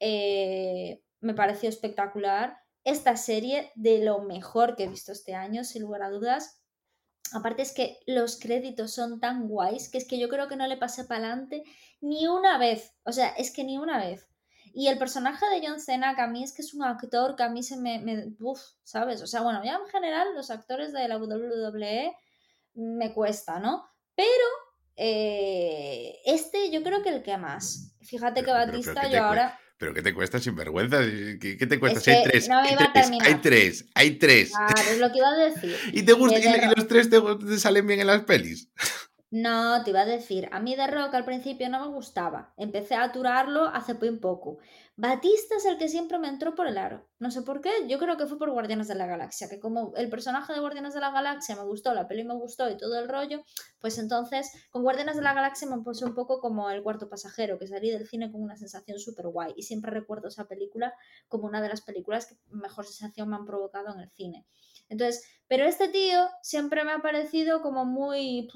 eh, 0.00 1.02
me 1.20 1.34
pareció 1.34 1.68
espectacular. 1.68 2.56
Esta 2.82 3.18
serie 3.18 3.70
de 3.74 4.02
lo 4.02 4.20
mejor 4.20 4.76
que 4.76 4.84
he 4.84 4.88
visto 4.88 5.12
este 5.12 5.34
año, 5.34 5.62
sin 5.64 5.82
lugar 5.82 6.04
a 6.04 6.10
dudas. 6.10 6.62
Aparte 7.34 7.60
es 7.60 7.72
que 7.74 7.98
los 8.06 8.40
créditos 8.40 8.92
son 8.94 9.20
tan 9.20 9.46
guays 9.46 9.90
que 9.90 9.98
es 9.98 10.08
que 10.08 10.18
yo 10.18 10.30
creo 10.30 10.48
que 10.48 10.56
no 10.56 10.66
le 10.66 10.78
pasé 10.78 11.04
para 11.04 11.26
adelante 11.26 11.64
ni 12.00 12.26
una 12.28 12.56
vez. 12.56 12.94
O 13.04 13.12
sea, 13.12 13.28
es 13.28 13.52
que 13.52 13.62
ni 13.62 13.76
una 13.76 13.98
vez. 13.98 14.31
Y 14.74 14.88
el 14.88 14.98
personaje 14.98 15.44
de 15.48 15.66
John 15.66 15.80
Cena, 15.80 16.14
que 16.14 16.22
a 16.22 16.26
mí 16.26 16.42
es 16.42 16.52
que 16.52 16.62
es 16.62 16.74
un 16.74 16.82
actor 16.82 17.36
que 17.36 17.42
a 17.42 17.48
mí 17.48 17.62
se 17.62 17.76
me, 17.76 17.98
me 18.00 18.34
¿sabes? 18.84 19.22
O 19.22 19.26
sea, 19.26 19.42
bueno, 19.42 19.62
ya 19.64 19.74
en 19.74 19.88
general 19.90 20.28
los 20.34 20.50
actores 20.50 20.92
de 20.92 21.08
la 21.08 21.18
WWE 21.18 22.12
me 22.74 23.12
cuesta, 23.12 23.60
¿no? 23.60 23.84
Pero 24.14 24.26
eh, 24.96 26.18
este 26.24 26.70
yo 26.70 26.82
creo 26.82 27.02
que 27.02 27.10
el 27.10 27.22
que 27.22 27.36
más. 27.36 27.94
Fíjate 28.02 28.42
que 28.42 28.50
Batista 28.50 29.08
yo 29.08 29.24
ahora... 29.24 29.58
¿Pero 29.78 29.94
qué 29.94 30.02
te 30.02 30.14
cuesta 30.14 30.38
sin 30.38 30.54
vergüenza? 30.54 31.00
¿Qué, 31.40 31.66
te 31.68 31.80
cuesta? 31.80 31.98
si 31.98 32.10
hay 32.12 32.22
tres, 32.22 32.48
hay, 32.48 32.76
tres 32.92 33.10
hay 33.20 33.34
tres, 33.40 33.84
hay 33.94 34.18
tres, 34.18 34.50
Claro, 34.50 34.90
es 34.90 34.98
lo 34.98 35.10
que 35.10 35.18
iba 35.18 35.28
a 35.28 35.36
decir. 35.36 35.76
¿Y, 35.92 36.02
te 36.04 36.12
gusta, 36.12 36.38
y, 36.38 36.74
los 36.76 36.86
tres 36.86 37.10
te, 37.10 37.20
te, 37.20 37.58
salen 37.58 37.86
bien 37.88 37.98
en 37.98 38.06
las 38.06 38.22
pelis? 38.22 38.70
No, 39.32 39.82
te 39.82 39.88
iba 39.88 40.02
a 40.02 40.04
decir, 40.04 40.46
a 40.52 40.60
mí 40.60 40.76
The 40.76 40.88
Rock 40.88 41.14
al 41.14 41.24
principio 41.24 41.70
no 41.70 41.80
me 41.80 41.94
gustaba. 41.94 42.52
Empecé 42.58 42.96
a 42.96 43.04
aturarlo 43.04 43.64
hace 43.64 43.94
muy 43.94 44.18
poco. 44.18 44.58
Batista 44.94 45.56
es 45.56 45.64
el 45.64 45.78
que 45.78 45.88
siempre 45.88 46.18
me 46.18 46.28
entró 46.28 46.54
por 46.54 46.66
el 46.66 46.76
aro. 46.76 47.08
No 47.18 47.30
sé 47.30 47.40
por 47.40 47.62
qué, 47.62 47.70
yo 47.88 47.98
creo 47.98 48.18
que 48.18 48.26
fue 48.26 48.38
por 48.38 48.50
Guardianes 48.50 48.88
de 48.88 48.94
la 48.94 49.06
Galaxia, 49.06 49.48
que 49.48 49.58
como 49.58 49.94
el 49.96 50.10
personaje 50.10 50.52
de 50.52 50.60
Guardianes 50.60 50.92
de 50.92 51.00
la 51.00 51.12
Galaxia 51.12 51.56
me 51.56 51.62
gustó, 51.62 51.94
la 51.94 52.06
peli 52.08 52.24
me 52.24 52.34
gustó 52.34 52.68
y 52.68 52.76
todo 52.76 52.98
el 53.00 53.08
rollo, 53.08 53.42
pues 53.80 53.96
entonces 53.96 54.52
con 54.70 54.82
Guardianes 54.82 55.16
de 55.16 55.22
la 55.22 55.32
Galaxia 55.32 55.66
me 55.66 55.82
puse 55.82 56.04
un 56.04 56.12
poco 56.12 56.38
como 56.38 56.68
el 56.68 56.82
cuarto 56.82 57.08
pasajero, 57.08 57.58
que 57.58 57.66
salí 57.66 57.90
del 57.90 58.06
cine 58.06 58.30
con 58.30 58.42
una 58.42 58.58
sensación 58.58 58.98
súper 58.98 59.28
guay. 59.28 59.54
Y 59.56 59.62
siempre 59.62 59.92
recuerdo 59.92 60.28
esa 60.28 60.44
película 60.46 60.92
como 61.28 61.46
una 61.46 61.62
de 61.62 61.70
las 61.70 61.80
películas 61.80 62.26
que 62.26 62.36
mejor 62.50 62.84
sensación 62.84 63.30
me 63.30 63.36
han 63.36 63.46
provocado 63.46 63.94
en 63.94 64.00
el 64.00 64.10
cine. 64.10 64.44
Entonces, 64.92 65.24
pero 65.48 65.64
este 65.64 65.88
tío 65.88 66.28
siempre 66.42 66.84
me 66.84 66.92
ha 66.92 66.98
parecido 66.98 67.62
como 67.62 67.86
muy... 67.86 68.46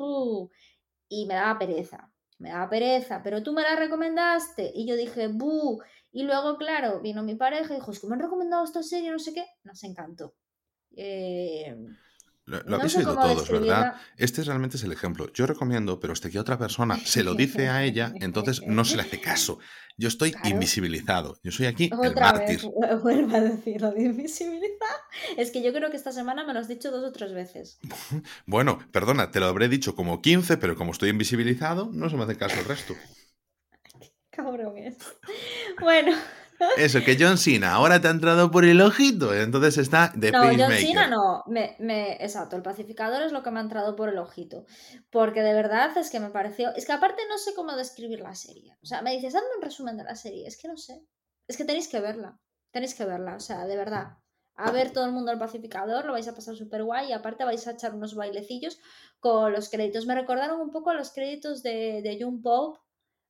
y 1.09 1.26
me 1.26 1.34
daba 1.34 1.59
pereza, 1.59 2.12
me 2.39 2.51
daba 2.51 2.68
pereza, 2.68 3.22
pero 3.24 3.43
tú 3.43 3.53
me 3.55 3.62
la 3.62 3.74
recomendaste 3.74 4.70
y 4.74 4.87
yo 4.87 4.97
dije, 4.97 5.28
¡buh! 5.28 5.80
Y 6.12 6.24
luego, 6.24 6.59
claro, 6.59 7.01
vino 7.01 7.22
mi 7.22 7.37
pareja 7.37 7.72
y 7.72 7.76
dijo, 7.76 7.91
es 7.91 8.01
que 8.01 8.07
me 8.07 8.14
han 8.14 8.20
recomendado 8.20 8.64
esta 8.64 8.82
serie, 8.82 9.11
no 9.11 9.18
sé 9.18 9.32
qué, 9.32 9.47
nos 9.64 9.82
encantó. 9.82 10.34
Eh, 10.95 11.74
lo, 12.47 12.76
habéis 12.76 12.97
oído 12.97 13.14
todos, 13.14 13.51
¿verdad? 13.51 13.97
Este 14.16 14.44
realmente 14.44 14.76
es 14.76 14.84
el 14.84 14.92
ejemplo. 14.92 15.32
Yo 15.32 15.47
recomiendo, 15.47 15.99
pero 15.99 16.12
este 16.12 16.30
que 16.30 16.38
otra 16.38 16.57
persona 16.57 16.97
se 17.05 17.24
lo 17.24 17.34
dice 17.34 17.68
a 17.68 17.82
ella, 17.82 18.12
entonces 18.20 18.62
no 18.66 18.84
se 18.84 18.97
le 18.97 19.03
hace 19.03 19.20
caso. 19.20 19.59
Yo 19.99 20.09
estoy 20.09 20.34
invisibilizado. 20.44 21.38
Yo 21.42 21.51
soy 21.51 21.66
aquí 21.66 21.90
el 22.03 22.14
mártir. 22.14 22.61
Vez, 22.80 23.03
vuelvo 23.03 23.36
a 23.36 23.40
decir 23.40 23.80
lo 23.80 23.90
de 23.90 24.03
invisibilizar. 24.03 24.97
Es 25.36 25.51
que 25.51 25.62
yo 25.62 25.72
creo 25.72 25.90
que 25.90 25.97
esta 25.97 26.12
semana 26.12 26.47
me 26.47 26.53
lo 26.53 26.61
has 26.61 26.68
dicho 26.68 26.90
dos 26.92 27.03
o 27.03 27.12
tres 27.12 27.32
veces. 27.32 27.80
bueno, 28.47 28.78
perdona, 28.92 29.32
te 29.32 29.40
lo 29.40 29.47
habré 29.47 29.68
dicho 29.68 29.97
como 29.97 30.22
15, 30.22 30.57
pero 30.59 30.76
como 30.76 30.92
estoy 30.92 31.11
invisibilizado, 31.11 31.90
no 31.92 32.09
se 32.09 32.16
me 32.16 32.24
hace 32.24 32.36
caso 32.36 32.61
el 32.61 32.66
resto. 32.66 32.94
Qué 33.99 34.12
cabrón 34.30 34.78
es. 34.78 34.99
Bueno. 35.80 36.12
Eso, 36.76 37.00
que 37.04 37.16
John 37.18 37.38
Cena 37.38 37.74
ahora 37.74 38.00
te 38.00 38.09
ha 38.09 38.11
entrado 38.11 38.50
por 38.50 38.64
el 38.64 38.80
ojito, 38.80 39.34
entonces 39.34 39.78
está 39.78 40.12
de 40.14 40.30
No, 40.30 40.44
John 40.44 40.72
Cena 40.72 41.07
no, 41.07 41.42
me, 41.46 41.76
me, 41.78 42.12
exacto, 42.14 42.57
el 42.57 42.62
pacificador 42.62 43.22
es 43.22 43.32
lo 43.32 43.42
que 43.42 43.50
me 43.50 43.59
ha 43.59 43.62
entrado 43.62 43.96
por 43.96 44.09
el 44.09 44.18
ojito, 44.18 44.64
porque 45.11 45.42
de 45.42 45.52
verdad 45.52 45.96
es 45.96 46.11
que 46.11 46.20
me 46.20 46.30
pareció, 46.30 46.74
es 46.74 46.86
que 46.86 46.92
aparte 46.92 47.22
no 47.28 47.38
sé 47.38 47.54
cómo 47.54 47.76
describir 47.76 48.20
la 48.20 48.34
serie, 48.34 48.76
o 48.82 48.86
sea, 48.86 49.02
me 49.02 49.12
dices, 49.12 49.34
hazme 49.34 49.48
un 49.57 49.62
resumen 49.62 49.96
de 49.96 50.04
la 50.04 50.16
serie, 50.16 50.46
es 50.46 50.57
que 50.57 50.68
no 50.68 50.76
sé, 50.76 51.04
es 51.48 51.57
que 51.57 51.64
tenéis 51.64 51.88
que 51.88 52.00
verla, 52.00 52.38
tenéis 52.70 52.94
que 52.94 53.04
verla, 53.04 53.36
o 53.36 53.40
sea, 53.40 53.66
de 53.66 53.76
verdad, 53.76 54.18
a 54.57 54.70
ver 54.70 54.92
todo 54.92 55.04
el 55.04 55.12
mundo 55.12 55.32
el 55.32 55.38
pacificador, 55.38 56.07
lo 56.07 56.12
vais 56.12 56.28
a 56.28 56.34
pasar 56.34 56.57
súper 56.57 56.82
guay 56.82 57.11
y 57.11 57.12
aparte 57.12 57.44
vais 57.44 57.66
a 57.66 57.72
echar 57.72 57.94
unos 57.94 58.14
bailecillos 58.14 58.78
con 59.20 59.52
los 59.52 59.68
créditos, 59.68 60.07
me 60.07 60.14
recordaron 60.14 60.61
un 60.61 60.70
poco 60.70 60.90
a 60.90 60.94
los 60.94 61.12
créditos 61.12 61.62
de, 61.62 62.00
de 62.02 62.18
Young 62.18 62.42
Pope, 62.42 62.80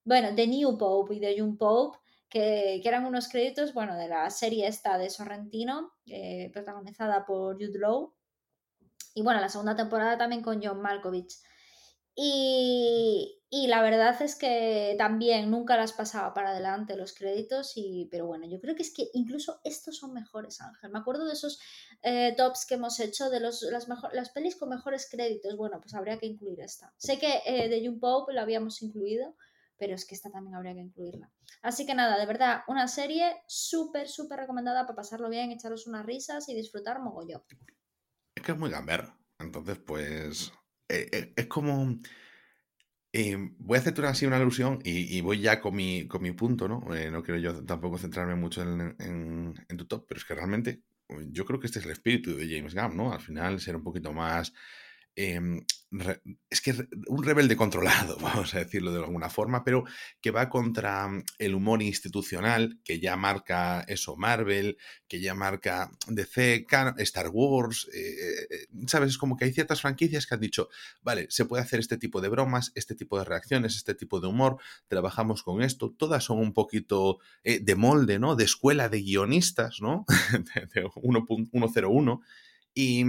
bueno, 0.05 0.33
de 0.33 0.47
New 0.47 0.79
Pope 0.79 1.17
y 1.17 1.21
de 1.21 1.37
Young 1.37 1.59
Pope, 1.59 1.99
que, 2.29 2.81
eran 2.85 3.05
unos 3.05 3.29
créditos, 3.29 3.75
bueno, 3.75 3.97
de 3.97 4.09
la 4.09 4.29
serie 4.31 4.67
esta 4.67 4.99
de 4.99 5.11
Sorrentino, 5.11 5.93
eh, 6.07 6.51
protagonizada 6.53 7.25
por 7.25 7.55
Jude 7.55 7.79
Law. 7.79 8.15
Y 9.15 9.23
bueno, 9.23 9.41
la 9.41 9.49
segunda 9.49 9.77
temporada 9.77 10.19
también 10.19 10.43
con 10.43 10.63
John 10.63 10.81
Malkovich. 10.81 11.39
Y, 12.19 13.43
y, 13.51 13.67
la 13.67 13.83
verdad 13.83 14.21
es 14.23 14.37
que 14.37 14.95
también 14.97 15.51
nunca 15.51 15.77
las 15.77 15.93
pasaba 15.93 16.33
para 16.33 16.51
adelante 16.51 16.97
los 16.97 17.13
créditos, 17.13 17.73
y, 17.77 18.09
pero 18.11 18.27
bueno, 18.27 18.47
yo 18.49 18.59
creo 18.59 18.75
que 18.75 18.83
es 18.83 18.93
que 18.95 19.11
incluso 19.13 19.61
estos 19.65 19.99
son 19.99 20.15
mejores, 20.15 20.63
Ángel. 20.63 20.91
Me 20.91 20.99
acuerdo 20.99 21.27
de 21.27 21.35
esos 21.35 21.61
eh, 22.03 22.35
tops 22.35 22.65
que 22.65 22.77
hemos 22.77 23.01
hecho 23.01 23.29
de 23.29 23.41
los, 23.41 23.61
las, 23.71 23.87
mejor, 23.89 24.15
las 24.15 24.31
pelis 24.31 24.57
con 24.57 24.71
mejores 24.71 25.09
créditos. 25.11 25.59
Bueno, 25.59 25.79
pues 25.79 25.93
habría 25.95 26.19
que 26.19 26.25
incluir 26.25 26.61
esta. 26.61 26.91
Sé 26.97 27.19
que 27.19 27.43
eh, 27.45 27.69
de 27.69 27.87
June 27.87 27.99
Pope 28.01 28.33
la 28.33 28.43
habíamos 28.43 28.81
incluido, 28.81 29.37
pero 29.79 29.95
es 29.95 30.07
que 30.07 30.15
esta 30.15 30.31
también 30.31 30.55
habría 30.55 30.75
que 30.75 30.81
incluirla. 30.81 31.31
Así 31.63 31.87
que 31.87 31.95
nada, 31.95 32.19
de 32.19 32.27
verdad, 32.27 32.63
una 32.69 32.89
serie 32.89 33.37
súper, 33.47 34.09
súper 34.09 34.41
recomendada 34.41 34.87
para 34.87 34.97
pasarlo 34.97 35.29
bien, 35.29 35.51
echaros 35.51 35.87
unas 35.87 36.07
risas 36.07 36.49
y 36.49 36.55
disfrutar 36.55 37.01
mogollón. 37.01 37.43
Es 38.35 38.43
que 38.43 38.53
es 38.53 38.59
muy 38.59 38.71
gamber. 38.71 39.09
Entonces, 39.39 39.79
pues. 39.79 40.53
Eh, 40.89 41.09
eh, 41.13 41.33
es 41.37 41.47
como. 41.47 41.99
Eh, 43.13 43.37
voy 43.59 43.79
a 43.79 43.81
hacerte 43.81 44.05
así 44.07 44.27
una 44.27 44.37
alusión 44.37 44.79
y, 44.85 45.21
voy 45.23 45.41
ya 45.41 45.59
con 45.59 45.75
mi, 45.75 46.07
con 46.07 46.23
mi 46.23 46.33
punto, 46.33 46.69
¿no? 46.69 46.81
no 46.81 47.23
quiero 47.23 47.41
yo 47.41 47.65
tampoco 47.65 47.97
centrarme 47.97 48.35
mucho 48.35 48.61
en, 48.61 48.95
en, 48.99 49.77
tu 49.79 49.87
top, 49.87 50.05
pero 50.07 50.19
es 50.19 50.27
que 50.27 50.35
realmente 50.35 50.83
yo 51.31 51.47
creo 51.47 51.59
que 51.59 51.67
este 51.67 51.79
es 51.79 51.87
el 51.87 51.93
espíritu 51.93 52.37
de 52.37 52.47
James 52.47 52.75
Gunn, 52.75 52.95
¿no? 52.95 53.15
Al 53.15 53.21
final 53.21 53.59
ser 53.59 53.75
un 53.75 53.85
poquito 53.85 54.13
más 54.13 54.53
Em, 55.17 55.65
es 56.51 56.61
que 56.61 56.75
un 57.07 57.25
rebelde 57.25 57.57
controlado, 57.57 58.19
vamos 58.21 58.55
a 58.55 58.59
decirlo 58.59 58.93
de 58.93 58.99
alguna 58.99 59.31
forma, 59.31 59.65
pero 59.65 59.85
que 60.21 60.31
va 60.31 60.51
contra 60.51 61.09
el 61.39 61.55
humor 61.55 61.83
institucional 61.83 62.79
que 62.85 63.01
ya 63.01 63.17
marca 63.17 63.81
eso, 63.89 64.15
Marvel, 64.17 64.77
que 65.09 65.21
ya 65.21 65.35
marca 65.35 65.91
DC, 66.09 66.67
Star 66.99 67.31
Wars, 67.33 67.89
eh, 67.95 68.47
eh, 68.51 68.67
¿sabes? 68.87 69.11
Es 69.11 69.19
como 69.19 69.37
que 69.37 69.47
hay 69.47 69.53
ciertas 69.53 69.81
franquicias 69.81 70.27
que 70.27 70.35
han 70.35 70.41
dicho, 70.41 70.69
vale, 71.01 71.29
se 71.31 71.47
puede 71.47 71.63
hacer 71.63 71.81
este 71.81 71.97
tipo 71.97 72.21
de 72.21 72.29
bromas, 72.29 72.73
este 72.75 72.95
tipo 72.95 73.19
de 73.19 73.25
reacciones, 73.25 73.77
este 73.77 73.95
tipo 73.95 74.21
de 74.21 74.29
humor, 74.29 74.59
trabajamos 74.89 75.43
con 75.43 75.63
esto, 75.63 75.95
todas 75.97 76.25
son 76.25 76.41
un 76.41 76.53
poquito 76.53 77.21
eh, 77.43 77.61
de 77.61 77.75
molde, 77.75 78.19
¿no? 78.19 78.37
De 78.37 78.45
escuela 78.45 78.91
de 78.91 79.01
guionistas, 79.01 79.81
¿no? 79.81 80.05
de, 80.55 80.67
de 80.67 80.87
1.101. 80.87 82.21
Y 82.75 83.05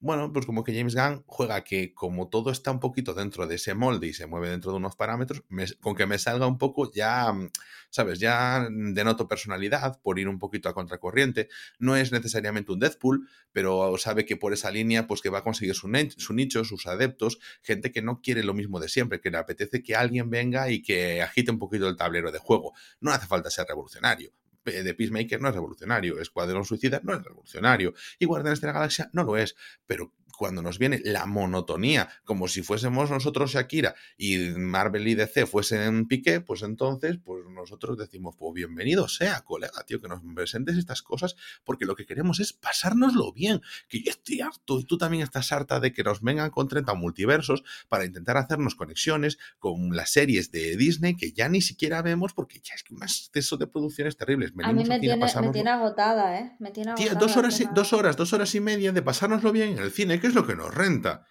bueno, 0.00 0.32
pues 0.32 0.46
como 0.46 0.62
que 0.62 0.76
James 0.76 0.94
Gunn 0.94 1.24
juega 1.26 1.64
que 1.64 1.92
como 1.92 2.28
todo 2.28 2.50
está 2.52 2.70
un 2.70 2.78
poquito 2.78 3.14
dentro 3.14 3.46
de 3.48 3.56
ese 3.56 3.74
molde 3.74 4.06
y 4.06 4.12
se 4.12 4.26
mueve 4.26 4.48
dentro 4.48 4.70
de 4.70 4.76
unos 4.76 4.94
parámetros, 4.94 5.42
con 5.80 5.96
que 5.96 6.06
me 6.06 6.18
salga 6.18 6.46
un 6.46 6.56
poco 6.56 6.92
ya, 6.92 7.32
mm, 7.32 7.50
¿sabes? 7.90 8.20
Ya 8.20 8.68
denoto 8.70 9.26
personalidad 9.26 10.00
por 10.00 10.18
ir 10.20 10.28
un 10.28 10.38
poquito 10.38 10.68
a 10.68 10.74
contracorriente. 10.74 11.48
No 11.78 11.96
es 11.96 12.12
necesariamente 12.12 12.72
un 12.72 12.78
Deadpool, 12.78 13.28
pero 13.52 13.96
sabe 13.98 14.24
que 14.24 14.36
por 14.36 14.52
esa 14.52 14.70
línea, 14.70 15.08
pues 15.08 15.20
que 15.20 15.30
va 15.30 15.38
a 15.38 15.44
conseguir 15.44 15.74
su, 15.74 15.90
su 16.16 16.32
nicho, 16.32 16.64
sus 16.64 16.86
adeptos, 16.86 17.40
gente 17.62 17.90
que 17.90 18.02
no 18.02 18.20
quiere 18.22 18.44
lo 18.44 18.54
mismo 18.54 18.78
de 18.80 18.88
siempre, 18.88 19.20
que 19.20 19.30
le 19.30 19.38
apetece 19.38 19.82
que 19.82 19.96
alguien 19.96 20.30
venga 20.30 20.70
y 20.70 20.82
que 20.82 21.22
agite 21.22 21.50
un 21.50 21.58
poquito 21.58 21.88
el 21.88 21.96
tablero 21.96 22.30
de 22.30 22.38
juego. 22.38 22.72
No 23.00 23.10
hace 23.10 23.26
falta 23.26 23.50
ser 23.50 23.66
revolucionario 23.66 24.32
de 24.70 24.94
Peacemaker 24.94 25.40
no 25.40 25.48
es 25.48 25.54
revolucionario, 25.54 26.20
Escuadrón 26.20 26.64
Suicida 26.64 27.00
no 27.02 27.14
es 27.14 27.22
revolucionario, 27.22 27.94
y 28.18 28.26
Guardianes 28.26 28.60
de 28.60 28.66
la 28.66 28.72
Galaxia 28.72 29.10
no 29.12 29.24
lo 29.24 29.36
es, 29.36 29.56
pero 29.86 30.12
cuando 30.38 30.62
nos 30.62 30.78
viene 30.78 31.00
la 31.04 31.26
monotonía, 31.26 32.08
como 32.24 32.46
si 32.46 32.62
fuésemos 32.62 33.10
nosotros 33.10 33.50
Shakira 33.50 33.96
y 34.16 34.38
Marvel 34.56 35.08
y 35.08 35.16
DC 35.16 35.46
fuesen 35.46 36.06
Piqué, 36.06 36.40
pues 36.40 36.62
entonces, 36.62 37.18
pues 37.24 37.44
nosotros 37.50 37.98
decimos, 37.98 38.36
pues 38.38 38.54
bienvenido 38.54 39.08
sea, 39.08 39.40
colega, 39.40 39.82
tío, 39.84 40.00
que 40.00 40.06
nos 40.06 40.20
presentes 40.36 40.76
estas 40.76 41.02
cosas, 41.02 41.34
porque 41.64 41.86
lo 41.86 41.96
que 41.96 42.06
queremos 42.06 42.38
es 42.38 42.52
pasárnoslo 42.52 43.32
bien, 43.32 43.60
que 43.88 44.00
yo 44.00 44.12
estoy 44.12 44.40
harto 44.40 44.78
y 44.78 44.84
tú 44.84 44.96
también 44.96 45.24
estás 45.24 45.50
harta 45.50 45.80
de 45.80 45.92
que 45.92 46.04
nos 46.04 46.22
vengan 46.22 46.50
con 46.50 46.68
30 46.68 46.94
multiversos 46.94 47.64
para 47.88 48.04
intentar 48.04 48.36
hacernos 48.36 48.76
conexiones 48.76 49.38
con 49.58 49.96
las 49.96 50.10
series 50.10 50.52
de 50.52 50.76
Disney 50.76 51.16
que 51.16 51.32
ya 51.32 51.48
ni 51.48 51.62
siquiera 51.62 52.00
vemos 52.00 52.32
porque 52.32 52.60
ya 52.60 52.74
es 52.76 52.84
que 52.84 52.94
un 52.94 53.02
exceso 53.02 53.56
de 53.56 53.66
producciones 53.66 54.16
terribles. 54.16 54.52
a 54.62 54.72
mí 54.72 54.84
me 54.84 55.00
tiene, 55.00 55.16
me 55.16 55.52
tiene, 55.52 55.70
agotada, 55.70 56.38
¿eh? 56.38 56.52
Me 56.60 56.70
tiene 56.70 56.92
agotada. 56.92 57.18
dos 57.18 57.36
horas, 57.36 57.60
dos 57.74 57.92
horas, 57.92 58.16
dos 58.16 58.32
horas 58.32 58.54
y 58.54 58.60
media 58.60 58.92
de 58.92 59.02
pasárnoslo 59.02 59.50
bien 59.50 59.70
en 59.70 59.78
el 59.78 59.90
cine, 59.90 60.20
que 60.20 60.27
es 60.28 60.34
lo 60.34 60.46
que 60.46 60.56
nos 60.56 60.74
renta. 60.74 61.26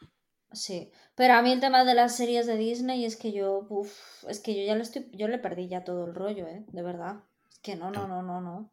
Sí, 0.51 0.91
pero 1.15 1.35
a 1.35 1.41
mí 1.41 1.51
el 1.51 1.59
tema 1.59 1.83
de 1.83 1.93
las 1.93 2.15
series 2.15 2.47
de 2.47 2.57
Disney 2.57 3.05
es 3.05 3.15
que 3.15 3.31
yo, 3.31 3.67
es 4.27 4.39
que 4.39 4.55
yo 4.55 4.65
ya 4.65 4.75
lo 4.75 4.81
estoy, 4.81 5.09
yo 5.13 5.27
le 5.27 5.39
perdí 5.39 5.67
ya 5.67 5.83
todo 5.83 6.05
el 6.05 6.15
rollo, 6.15 6.47
¿eh? 6.47 6.65
De 6.67 6.83
verdad. 6.83 7.23
Es 7.51 7.59
que 7.59 7.75
no, 7.75 7.91
no, 7.91 8.07
no, 8.07 8.21
no, 8.21 8.41
no. 8.41 8.71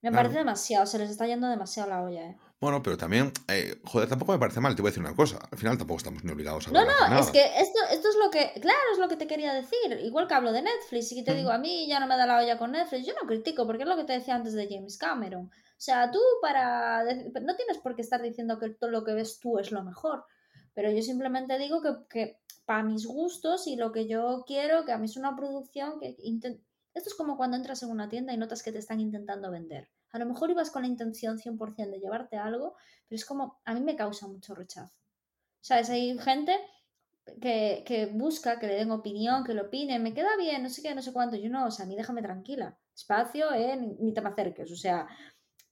Me 0.00 0.12
parece 0.12 0.38
demasiado, 0.38 0.84
se 0.84 0.98
les 0.98 1.08
está 1.08 1.26
yendo 1.26 1.48
demasiado 1.48 1.88
la 1.88 2.02
olla, 2.02 2.26
¿eh? 2.26 2.36
Bueno, 2.60 2.82
pero 2.82 2.96
también, 2.96 3.32
eh, 3.48 3.80
joder, 3.84 4.08
tampoco 4.08 4.32
me 4.32 4.38
parece 4.38 4.60
mal, 4.60 4.74
te 4.74 4.82
voy 4.82 4.88
a 4.88 4.92
decir 4.92 5.02
una 5.02 5.14
cosa. 5.16 5.38
Al 5.50 5.58
final 5.58 5.76
tampoco 5.76 5.98
estamos 5.98 6.24
ni 6.24 6.32
obligados 6.32 6.68
a 6.68 6.70
No, 6.70 6.84
no, 6.84 7.18
es 7.18 7.30
que 7.30 7.42
esto, 7.58 7.78
esto 7.90 8.08
es 8.08 8.16
lo 8.22 8.30
que, 8.30 8.58
claro, 8.60 8.80
es 8.92 8.98
lo 8.98 9.08
que 9.08 9.16
te 9.16 9.26
quería 9.26 9.52
decir. 9.52 9.98
Igual 10.02 10.28
que 10.28 10.34
hablo 10.34 10.52
de 10.52 10.62
Netflix 10.62 11.12
y 11.12 11.24
te 11.24 11.34
digo, 11.34 11.50
a 11.50 11.58
mí 11.58 11.86
ya 11.86 12.00
no 12.00 12.06
me 12.06 12.16
da 12.16 12.26
la 12.26 12.38
olla 12.38 12.58
con 12.58 12.72
Netflix, 12.72 13.06
yo 13.06 13.12
no 13.20 13.26
critico, 13.26 13.66
porque 13.66 13.82
es 13.82 13.88
lo 13.88 13.96
que 13.96 14.04
te 14.04 14.14
decía 14.14 14.34
antes 14.34 14.52
de 14.54 14.68
James 14.68 14.96
Cameron. 14.98 15.50
O 15.84 15.86
sea, 15.86 16.10
tú 16.10 16.18
para... 16.40 17.04
No 17.04 17.56
tienes 17.56 17.76
por 17.82 17.94
qué 17.94 18.00
estar 18.00 18.22
diciendo 18.22 18.58
que 18.58 18.70
todo 18.70 18.88
lo 18.88 19.04
que 19.04 19.12
ves 19.12 19.38
tú 19.38 19.58
es 19.58 19.70
lo 19.70 19.84
mejor, 19.84 20.24
pero 20.72 20.90
yo 20.90 21.02
simplemente 21.02 21.58
digo 21.58 21.82
que, 22.08 22.38
para 22.64 22.82
mis 22.82 23.04
gustos 23.04 23.66
y 23.66 23.76
lo 23.76 23.92
que 23.92 24.08
yo 24.08 24.44
quiero, 24.46 24.86
que 24.86 24.92
a 24.92 24.98
mí 24.98 25.04
es 25.04 25.18
una 25.18 25.36
producción 25.36 26.00
que... 26.00 26.16
Esto 26.94 27.10
es 27.10 27.14
como 27.14 27.36
cuando 27.36 27.58
entras 27.58 27.82
en 27.82 27.90
una 27.90 28.08
tienda 28.08 28.32
y 28.32 28.38
notas 28.38 28.62
que 28.62 28.72
te 28.72 28.78
están 28.78 28.98
intentando 28.98 29.50
vender. 29.50 29.90
A 30.12 30.18
lo 30.18 30.24
mejor 30.24 30.50
ibas 30.50 30.70
con 30.70 30.82
la 30.82 30.88
intención 30.88 31.36
100% 31.36 31.90
de 31.90 31.98
llevarte 31.98 32.38
algo, 32.38 32.76
pero 33.06 33.16
es 33.16 33.26
como, 33.26 33.60
a 33.66 33.74
mí 33.74 33.82
me 33.82 33.94
causa 33.94 34.26
mucho 34.26 34.54
rechazo. 34.54 34.96
¿Sabes? 35.60 35.90
Hay 35.90 36.16
gente 36.18 36.56
que, 37.42 37.84
que, 37.86 38.06
busca 38.06 38.58
que 38.58 38.68
le 38.68 38.76
den 38.76 38.90
opinión, 38.90 39.44
que 39.44 39.52
lo 39.52 39.64
opine, 39.64 39.98
me 39.98 40.14
queda 40.14 40.34
bien, 40.38 40.62
no 40.62 40.70
sé 40.70 40.80
qué, 40.80 40.94
no 40.94 41.02
sé 41.02 41.12
cuánto. 41.12 41.36
Yo 41.36 41.50
no, 41.50 41.66
o 41.66 41.70
sea, 41.70 41.84
a 41.84 41.88
mí 41.88 41.94
déjame 41.94 42.22
tranquila. 42.22 42.78
Espacio, 42.94 43.52
eh, 43.52 43.76
ni, 43.76 44.14
te 44.14 44.20
acerques. 44.20 44.70
O 44.70 44.76
sea, 44.76 45.08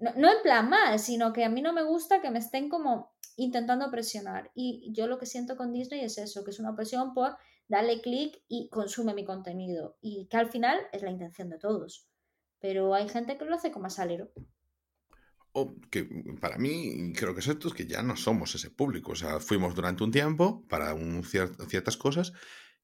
no, 0.03 0.33
en 0.33 0.43
plan 0.43 0.69
mal, 0.69 0.99
sino 0.99 1.33
que 1.33 1.45
a 1.45 1.49
mí 1.49 1.63
no 1.63 1.73
me 1.73 1.85
gusta 1.85 2.21
que 2.21 2.31
me 2.31 2.41
estén 2.41 2.69
como 2.69 3.13
intentando 3.37 3.91
presionar. 3.91 4.51
Y 4.55 4.93
yo 4.93 5.07
lo 5.07 5.19
que 5.19 5.27
siento 5.27 5.57
con 5.57 5.73
Disney 5.73 6.01
es 6.01 6.19
eso, 6.19 6.45
que 6.45 6.51
es 6.51 6.59
una 6.59 6.75
presión 6.75 7.15
por 7.15 7.37
darle 7.69 8.01
clic 8.01 8.43
y 8.49 8.69
consume 8.69 9.15
mi 9.15 9.25
contenido. 9.25 9.97
Y 10.01 10.27
que 10.29 10.37
al 10.37 10.51
final 10.51 10.79
es 10.93 11.03
la 11.03 11.11
intención 11.11 11.49
de 11.49 11.59
todos. 11.59 12.09
Pero 12.59 12.95
hay 12.95 13.09
gente 13.09 13.39
que 13.39 13.45
lo 13.45 13.55
hace 13.55 13.71
como 13.71 13.91
salero. 13.91 14.31
O 15.53 15.75
que 15.91 16.09
para 16.41 16.59
mí, 16.59 17.13
creo 17.15 17.35
que 17.35 17.41
es 17.41 17.49
esto, 17.49 17.69
es 17.69 17.75
que 17.75 17.87
ya 17.87 18.03
no 18.03 18.17
somos 18.17 18.55
ese 18.55 18.71
público. 18.71 19.13
O 19.13 19.17
sea, 19.17 19.39
fuimos 19.39 19.75
durante 19.75 20.03
un 20.03 20.11
tiempo 20.11 20.67
para 20.69 20.95
un 20.95 21.23
ciertas 21.25 21.97
cosas 21.97 22.33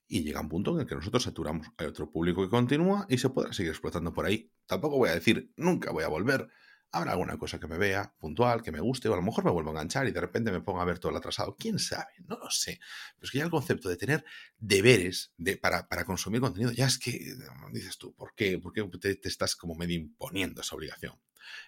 y 0.06 0.22
llega 0.22 0.40
un 0.40 0.48
punto 0.48 0.74
en 0.74 0.80
el 0.80 0.86
que 0.86 0.94
nosotros 0.94 1.22
saturamos. 1.22 1.66
Hay 1.78 1.86
otro 1.86 2.10
público 2.10 2.42
que 2.42 2.48
continúa 2.48 3.06
y 3.08 3.18
se 3.18 3.30
podrá 3.30 3.52
seguir 3.52 3.70
explotando 3.70 4.12
por 4.12 4.26
ahí. 4.26 4.52
Tampoco 4.66 4.98
voy 4.98 5.10
a 5.10 5.14
decir, 5.14 5.52
nunca 5.56 5.90
voy 5.90 6.04
a 6.04 6.08
volver. 6.08 6.48
Habrá 6.90 7.12
alguna 7.12 7.36
cosa 7.36 7.60
que 7.60 7.66
me 7.66 7.76
vea 7.76 8.14
puntual, 8.18 8.62
que 8.62 8.72
me 8.72 8.80
guste, 8.80 9.08
o 9.08 9.12
a 9.12 9.16
lo 9.16 9.22
mejor 9.22 9.44
me 9.44 9.50
vuelvo 9.50 9.70
a 9.70 9.72
enganchar 9.72 10.08
y 10.08 10.10
de 10.10 10.20
repente 10.20 10.50
me 10.50 10.62
pongo 10.62 10.80
a 10.80 10.86
ver 10.86 10.98
todo 10.98 11.10
el 11.10 11.18
atrasado. 11.18 11.54
¿Quién 11.58 11.78
sabe? 11.78 12.12
No 12.26 12.38
lo 12.38 12.50
sé. 12.50 12.80
Pero 13.14 13.24
es 13.24 13.30
que 13.30 13.38
ya 13.38 13.44
el 13.44 13.50
concepto 13.50 13.90
de 13.90 13.96
tener 13.96 14.24
deberes 14.56 15.32
de, 15.36 15.58
para, 15.58 15.86
para 15.86 16.04
consumir 16.06 16.40
contenido, 16.40 16.72
ya 16.72 16.86
es 16.86 16.98
que 16.98 17.34
dices 17.72 17.98
tú, 17.98 18.14
¿por 18.14 18.34
qué? 18.34 18.58
¿Por 18.58 18.72
qué 18.72 18.82
te, 18.98 19.18
estás 19.28 19.54
como 19.54 19.74
medio 19.74 19.96
imponiendo 19.96 20.62
esa 20.62 20.76
obligación? 20.76 21.20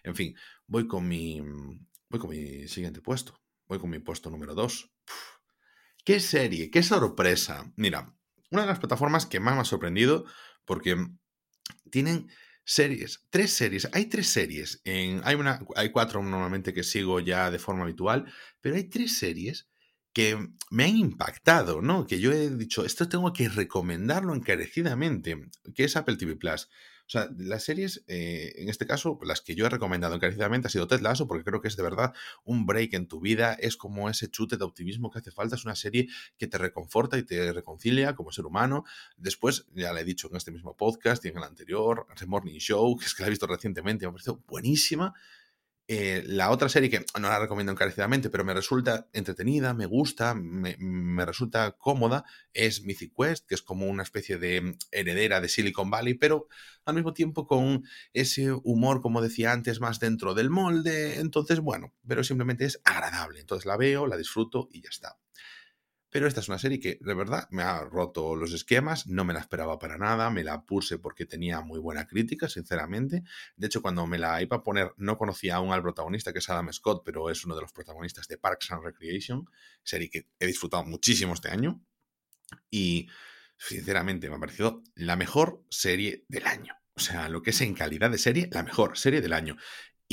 En 0.03 0.15
fin, 0.15 0.35
voy 0.67 0.87
con 0.87 1.07
mi, 1.07 1.41
voy 2.09 2.21
con 2.21 2.31
mi 2.31 2.67
siguiente 2.67 3.03
puesto. 3.03 3.39
Voy 3.69 3.79
con 3.79 3.91
mi 3.91 3.99
puesto 3.99 4.31
número 4.31 4.55
dos. 4.55 4.91
¡Qué 6.05 6.19
serie! 6.19 6.71
¡Qué 6.71 6.83
sorpresa! 6.83 7.71
Mira, 7.77 8.17
una 8.51 8.63
de 8.63 8.69
las 8.69 8.79
plataformas 8.79 9.27
que 9.27 9.39
más 9.39 9.55
me 9.55 9.61
ha 9.61 9.65
sorprendido 9.65 10.25
porque 10.65 10.97
tienen 11.91 12.31
series, 12.71 13.27
tres 13.31 13.53
series, 13.53 13.89
hay 13.93 14.07
tres 14.07 14.29
series, 14.29 14.81
en, 14.85 15.21
hay, 15.25 15.35
una, 15.35 15.61
hay 15.75 15.91
cuatro 15.91 16.23
normalmente 16.23 16.73
que 16.73 16.85
sigo 16.85 17.19
ya 17.19 17.51
de 17.51 17.59
forma 17.59 17.83
habitual, 17.83 18.33
pero 18.61 18.77
hay 18.77 18.85
tres 18.85 19.19
series 19.19 19.69
que 20.13 20.37
me 20.71 20.85
han 20.85 20.97
impactado, 20.97 21.83
¿no? 21.83 22.07
Que 22.07 22.21
yo 22.21 22.31
he 22.33 22.49
dicho, 22.51 22.85
esto 22.85 23.09
tengo 23.09 23.33
que 23.33 23.49
recomendarlo 23.49 24.35
encarecidamente, 24.35 25.51
que 25.75 25.85
es 25.85 25.97
Apple 25.97 26.17
TV 26.17 26.37
Plus. 26.37 26.69
O 27.11 27.13
sea, 27.13 27.29
las 27.37 27.65
series, 27.65 28.05
eh, 28.07 28.53
en 28.55 28.69
este 28.69 28.87
caso, 28.87 29.19
las 29.25 29.41
que 29.41 29.57
yo 29.57 29.67
he 29.67 29.69
recomendado 29.69 30.15
encarecidamente 30.15 30.69
ha 30.69 30.71
sido 30.71 30.87
Ted 30.87 31.01
Lasso, 31.01 31.27
porque 31.27 31.43
creo 31.43 31.61
que 31.61 31.67
es 31.67 31.77
de 31.77 31.83
verdad 31.83 32.15
un 32.45 32.67
break 32.67 32.95
en 32.95 33.09
tu 33.09 33.19
vida, 33.19 33.55
es 33.55 33.77
como 33.77 34.09
ese 34.09 34.31
chute 34.31 34.57
de 34.57 34.63
optimismo 34.63 35.11
que 35.11 35.19
hace 35.19 35.33
falta, 35.33 35.57
es 35.57 35.65
una 35.65 35.75
serie 35.75 36.07
que 36.39 36.47
te 36.47 36.57
reconforta 36.57 37.19
y 37.19 37.25
te 37.25 37.53
reconcilia 37.53 38.15
como 38.15 38.31
ser 38.31 38.47
humano. 38.47 38.85
Después, 39.17 39.67
ya 39.75 39.93
le 39.93 40.03
he 40.03 40.05
dicho 40.05 40.29
en 40.31 40.37
este 40.37 40.53
mismo 40.53 40.77
podcast 40.77 41.25
y 41.25 41.31
en 41.31 41.39
el 41.39 41.43
anterior, 41.43 42.07
The 42.17 42.27
Morning 42.27 42.59
Show, 42.61 42.97
que 42.97 43.07
es 43.07 43.15
que 43.17 43.25
la 43.25 43.27
he 43.27 43.31
visto 43.31 43.49
recientemente, 43.49 44.07
me 44.07 44.11
ha 44.11 44.13
parecido 44.13 44.45
buenísima. 44.47 45.13
Eh, 45.93 46.23
la 46.25 46.53
otra 46.53 46.69
serie 46.69 46.89
que 46.89 47.05
no 47.21 47.29
la 47.29 47.41
recomiendo 47.41 47.73
encarecidamente, 47.73 48.31
pero 48.31 48.45
me 48.45 48.55
resulta 48.55 49.09
entretenida, 49.13 49.75
me 49.75 49.87
gusta, 49.87 50.37
me, 50.37 50.77
me, 50.79 51.27
resulta 51.27 51.73
cómoda, 51.73 52.25
es 52.53 52.85
Mythic 52.85 53.13
Quest, 53.13 53.49
que 53.49 53.57
es 53.57 53.63
como 53.63 53.87
una 53.87 54.05
especie 54.05 54.39
de 54.39 54.77
heredera 54.93 55.41
de 55.41 55.49
Silicon 55.49 55.91
Valley, 55.91 56.15
pero 56.15 56.47
al 56.85 56.95
mismo 56.95 57.13
tiempo 57.13 57.45
con 57.45 57.83
ese 58.13 58.53
humor, 58.53 59.03
como 59.03 59.21
decía 59.21 59.51
antes, 59.51 59.81
más 59.81 59.99
dentro 59.99 60.35
del 60.35 60.49
molde. 60.49 61.19
Entonces, 61.19 61.59
bueno, 61.59 61.93
pero 62.07 62.23
simplemente 62.23 62.67
es 62.67 62.81
agradable. 62.85 63.41
Entonces 63.41 63.67
la 63.67 63.77
veo, 63.77 64.07
la 64.07 64.17
disfruto 64.17 64.69
y 64.71 64.83
ya 64.83 64.91
está. 64.91 65.19
Pero 66.11 66.27
esta 66.27 66.41
es 66.41 66.49
una 66.49 66.59
serie 66.59 66.81
que 66.81 66.99
de 67.01 67.15
verdad 67.15 67.47
me 67.51 67.63
ha 67.63 67.81
roto 67.85 68.35
los 68.35 68.53
esquemas, 68.53 69.07
no 69.07 69.25
me 69.25 69.33
la 69.33 69.41
esperaba 69.41 69.79
para 69.79 69.97
nada, 69.97 70.29
me 70.31 70.43
la 70.43 70.67
puse 70.67 70.99
porque 70.99 71.25
tenía 71.25 71.61
muy 71.61 71.79
buena 71.79 72.07
crítica, 72.07 72.49
sinceramente. 72.49 73.23
De 73.57 73.69
hecho, 73.69 73.81
cuando 73.81 74.07
me 74.07 74.19
la 74.19 74.43
iba 74.43 74.57
a 74.59 74.63
poner, 74.63 74.93
no 74.97 75.17
conocía 75.17 75.57
aún 75.57 75.73
al 75.73 75.83
protagonista, 75.83 76.33
que 76.33 76.41
es 76.41 76.51
Adam 76.51 76.73
Scott, 76.73 77.03
pero 77.05 77.31
es 77.31 77.45
uno 77.45 77.55
de 77.55 77.63
los 77.63 77.73
protagonistas 77.73 78.27
de 78.27 78.39
Parks 78.39 78.73
and 78.73 78.85
Recreation, 78.85 79.49
serie 79.85 80.11
que 80.11 80.27
he 80.41 80.47
disfrutado 80.47 80.85
muchísimo 80.85 81.35
este 81.35 81.51
año. 81.51 81.81
Y 82.71 83.09
sinceramente 83.57 84.29
me 84.29 84.37
ha 84.37 84.41
parecido 84.41 84.83
la 84.97 85.15
mejor 85.15 85.65
serie 85.71 86.25
del 86.29 86.47
año. 86.47 86.75
O 86.95 87.01
sea, 87.01 87.29
lo 87.29 87.41
que 87.43 87.51
es 87.51 87.61
en 87.61 87.75
calidad 87.75 88.11
de 88.11 88.19
serie, 88.19 88.49
la 88.53 88.63
mejor 88.63 88.99
serie 88.99 89.21
del 89.21 89.33
año. 89.33 89.57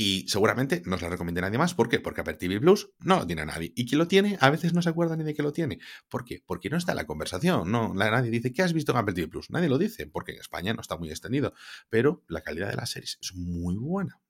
Y 0.00 0.28
seguramente 0.28 0.80
no 0.86 0.94
os 0.94 1.02
la 1.02 1.08
recomiende 1.08 1.40
nadie 1.40 1.58
más. 1.58 1.74
¿Por 1.74 1.88
qué? 1.88 1.98
Porque 1.98 2.20
Apple 2.20 2.34
TV 2.34 2.60
Plus 2.60 2.88
no 3.00 3.18
lo 3.18 3.26
tiene 3.26 3.44
nadie. 3.44 3.72
Y 3.74 3.84
quien 3.84 3.98
lo 3.98 4.06
tiene, 4.06 4.38
a 4.40 4.48
veces 4.48 4.72
no 4.72 4.80
se 4.80 4.90
acuerda 4.90 5.16
ni 5.16 5.24
de 5.24 5.34
que 5.34 5.42
lo 5.42 5.52
tiene. 5.52 5.80
¿Por 6.08 6.24
qué? 6.24 6.40
Porque 6.46 6.70
no 6.70 6.76
está 6.76 6.92
en 6.92 6.98
la 6.98 7.04
conversación. 7.04 7.68
No, 7.72 7.92
nadie 7.92 8.30
dice, 8.30 8.52
¿qué 8.52 8.62
has 8.62 8.72
visto 8.72 8.92
en 8.92 8.98
Apple 8.98 9.12
TV 9.12 9.26
Plus? 9.26 9.50
Nadie 9.50 9.68
lo 9.68 9.76
dice, 9.76 10.06
porque 10.06 10.34
en 10.34 10.38
España 10.38 10.72
no 10.72 10.82
está 10.82 10.96
muy 10.96 11.10
extendido. 11.10 11.52
Pero 11.90 12.22
la 12.28 12.42
calidad 12.42 12.70
de 12.70 12.76
las 12.76 12.90
series 12.90 13.18
es 13.20 13.34
muy 13.34 13.74
buena. 13.74 14.20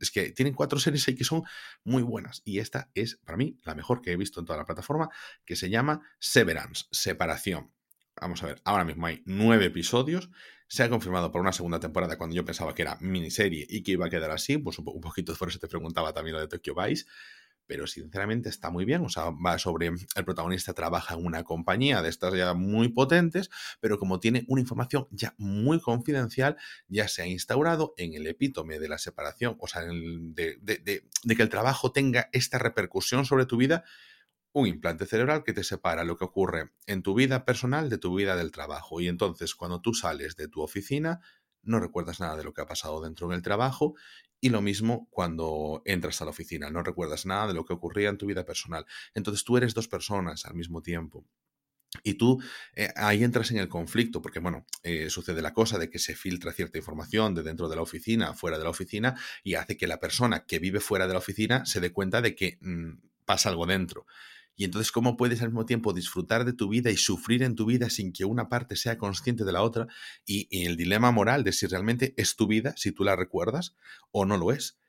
Es 0.00 0.10
que 0.10 0.32
tienen 0.32 0.54
cuatro 0.54 0.80
series 0.80 1.06
ahí 1.06 1.14
que 1.14 1.22
son 1.22 1.44
muy 1.84 2.02
buenas. 2.02 2.42
Y 2.44 2.58
esta 2.58 2.90
es, 2.94 3.20
para 3.24 3.38
mí, 3.38 3.56
la 3.62 3.76
mejor 3.76 4.02
que 4.02 4.10
he 4.10 4.16
visto 4.16 4.40
en 4.40 4.46
toda 4.46 4.58
la 4.58 4.66
plataforma, 4.66 5.08
que 5.44 5.54
se 5.54 5.70
llama 5.70 6.00
Severance, 6.18 6.86
Separación. 6.90 7.70
Vamos 8.20 8.42
a 8.42 8.46
ver, 8.46 8.60
ahora 8.64 8.84
mismo 8.84 9.06
hay 9.06 9.22
nueve 9.24 9.66
episodios 9.66 10.30
se 10.72 10.82
ha 10.82 10.88
confirmado 10.88 11.30
por 11.30 11.42
una 11.42 11.52
segunda 11.52 11.78
temporada 11.78 12.16
cuando 12.16 12.34
yo 12.34 12.46
pensaba 12.46 12.74
que 12.74 12.80
era 12.80 12.96
miniserie 12.98 13.66
y 13.68 13.82
que 13.82 13.92
iba 13.92 14.06
a 14.06 14.08
quedar 14.08 14.30
así, 14.30 14.56
pues 14.56 14.78
un, 14.78 15.02
poquito 15.02 15.34
por 15.36 15.48
eso 15.48 15.58
te 15.58 15.68
preguntaba 15.68 16.14
también 16.14 16.34
lo 16.34 16.40
de 16.40 16.48
Tokyo 16.48 16.74
Vice, 16.74 17.04
pero 17.66 17.86
sinceramente 17.86 18.48
está 18.48 18.70
muy 18.70 18.86
bien, 18.86 19.04
o 19.04 19.10
sea, 19.10 19.32
va 19.32 19.58
sobre 19.58 19.88
el 19.88 20.24
protagonista 20.24 20.72
trabaja 20.72 21.12
en 21.12 21.26
una 21.26 21.44
compañía 21.44 22.00
de 22.00 22.08
estas 22.08 22.32
ya 22.32 22.54
muy 22.54 22.88
potentes, 22.88 23.50
pero 23.80 23.98
como 23.98 24.18
tiene 24.18 24.46
una 24.48 24.62
información 24.62 25.08
ya 25.10 25.34
muy 25.36 25.78
confidencial, 25.78 26.56
ya 26.88 27.06
se 27.06 27.20
ha 27.20 27.26
instaurado 27.26 27.92
en 27.98 28.14
el 28.14 28.26
epítome 28.26 28.78
de 28.78 28.88
la 28.88 28.96
separación, 28.96 29.56
o 29.60 29.66
sea, 29.66 29.82
de, 29.82 30.56
de 30.62 31.36
que 31.36 31.42
el 31.42 31.50
trabajo 31.50 31.92
tenga 31.92 32.30
esta 32.32 32.58
repercusión 32.58 33.26
sobre 33.26 33.44
tu 33.44 33.58
vida, 33.58 33.84
un 34.52 34.66
implante 34.66 35.06
cerebral 35.06 35.44
que 35.44 35.52
te 35.52 35.64
separa 35.64 36.04
lo 36.04 36.16
que 36.16 36.24
ocurre 36.24 36.72
en 36.86 37.02
tu 37.02 37.14
vida 37.14 37.44
personal 37.44 37.88
de 37.88 37.98
tu 37.98 38.14
vida 38.14 38.36
del 38.36 38.52
trabajo. 38.52 39.00
Y 39.00 39.08
entonces 39.08 39.54
cuando 39.54 39.80
tú 39.80 39.94
sales 39.94 40.36
de 40.36 40.48
tu 40.48 40.62
oficina, 40.62 41.20
no 41.62 41.80
recuerdas 41.80 42.20
nada 42.20 42.36
de 42.36 42.44
lo 42.44 42.52
que 42.52 42.60
ha 42.60 42.66
pasado 42.66 43.00
dentro 43.02 43.28
del 43.28 43.42
trabajo 43.42 43.94
y 44.40 44.48
lo 44.48 44.60
mismo 44.60 45.08
cuando 45.10 45.82
entras 45.84 46.20
a 46.20 46.24
la 46.24 46.32
oficina, 46.32 46.68
no 46.70 46.82
recuerdas 46.82 47.26
nada 47.26 47.46
de 47.46 47.54
lo 47.54 47.64
que 47.64 47.72
ocurría 47.72 48.08
en 48.08 48.18
tu 48.18 48.26
vida 48.26 48.44
personal. 48.44 48.84
Entonces 49.14 49.44
tú 49.44 49.56
eres 49.56 49.72
dos 49.72 49.88
personas 49.88 50.44
al 50.44 50.54
mismo 50.54 50.82
tiempo. 50.82 51.24
Y 52.02 52.14
tú 52.14 52.42
eh, 52.74 52.88
ahí 52.96 53.22
entras 53.22 53.50
en 53.50 53.58
el 53.58 53.68
conflicto, 53.68 54.22
porque 54.22 54.40
bueno, 54.40 54.66
eh, 54.82 55.10
sucede 55.10 55.42
la 55.42 55.52
cosa 55.52 55.78
de 55.78 55.90
que 55.90 55.98
se 55.98 56.16
filtra 56.16 56.52
cierta 56.52 56.78
información 56.78 57.34
de 57.34 57.42
dentro 57.42 57.68
de 57.68 57.76
la 57.76 57.82
oficina, 57.82 58.34
fuera 58.34 58.58
de 58.58 58.64
la 58.64 58.70
oficina, 58.70 59.14
y 59.44 59.54
hace 59.54 59.76
que 59.76 59.86
la 59.86 60.00
persona 60.00 60.44
que 60.46 60.58
vive 60.58 60.80
fuera 60.80 61.06
de 61.06 61.12
la 61.12 61.18
oficina 61.18 61.66
se 61.66 61.80
dé 61.80 61.92
cuenta 61.92 62.22
de 62.22 62.34
que 62.34 62.58
mm, 62.62 62.92
pasa 63.24 63.50
algo 63.50 63.66
dentro. 63.66 64.06
Y 64.56 64.64
entonces, 64.64 64.92
¿cómo 64.92 65.16
puedes 65.16 65.40
al 65.42 65.48
mismo 65.48 65.66
tiempo 65.66 65.92
disfrutar 65.92 66.44
de 66.44 66.52
tu 66.52 66.68
vida 66.68 66.90
y 66.90 66.96
sufrir 66.96 67.42
en 67.42 67.54
tu 67.54 67.66
vida 67.66 67.90
sin 67.90 68.12
que 68.12 68.24
una 68.24 68.48
parte 68.48 68.76
sea 68.76 68.98
consciente 68.98 69.44
de 69.44 69.52
la 69.52 69.62
otra? 69.62 69.86
Y, 70.26 70.48
el 70.66 70.76
dilema 70.76 71.10
moral 71.10 71.44
de 71.44 71.52
si 71.52 71.66
realmente 71.66 72.14
es 72.16 72.36
tu 72.36 72.46
vida, 72.46 72.74
si 72.76 72.92
tú 72.92 73.04
la 73.04 73.16
recuerdas 73.16 73.74
o 74.10 74.24
no 74.24 74.36
lo 74.36 74.52
es 74.52 74.81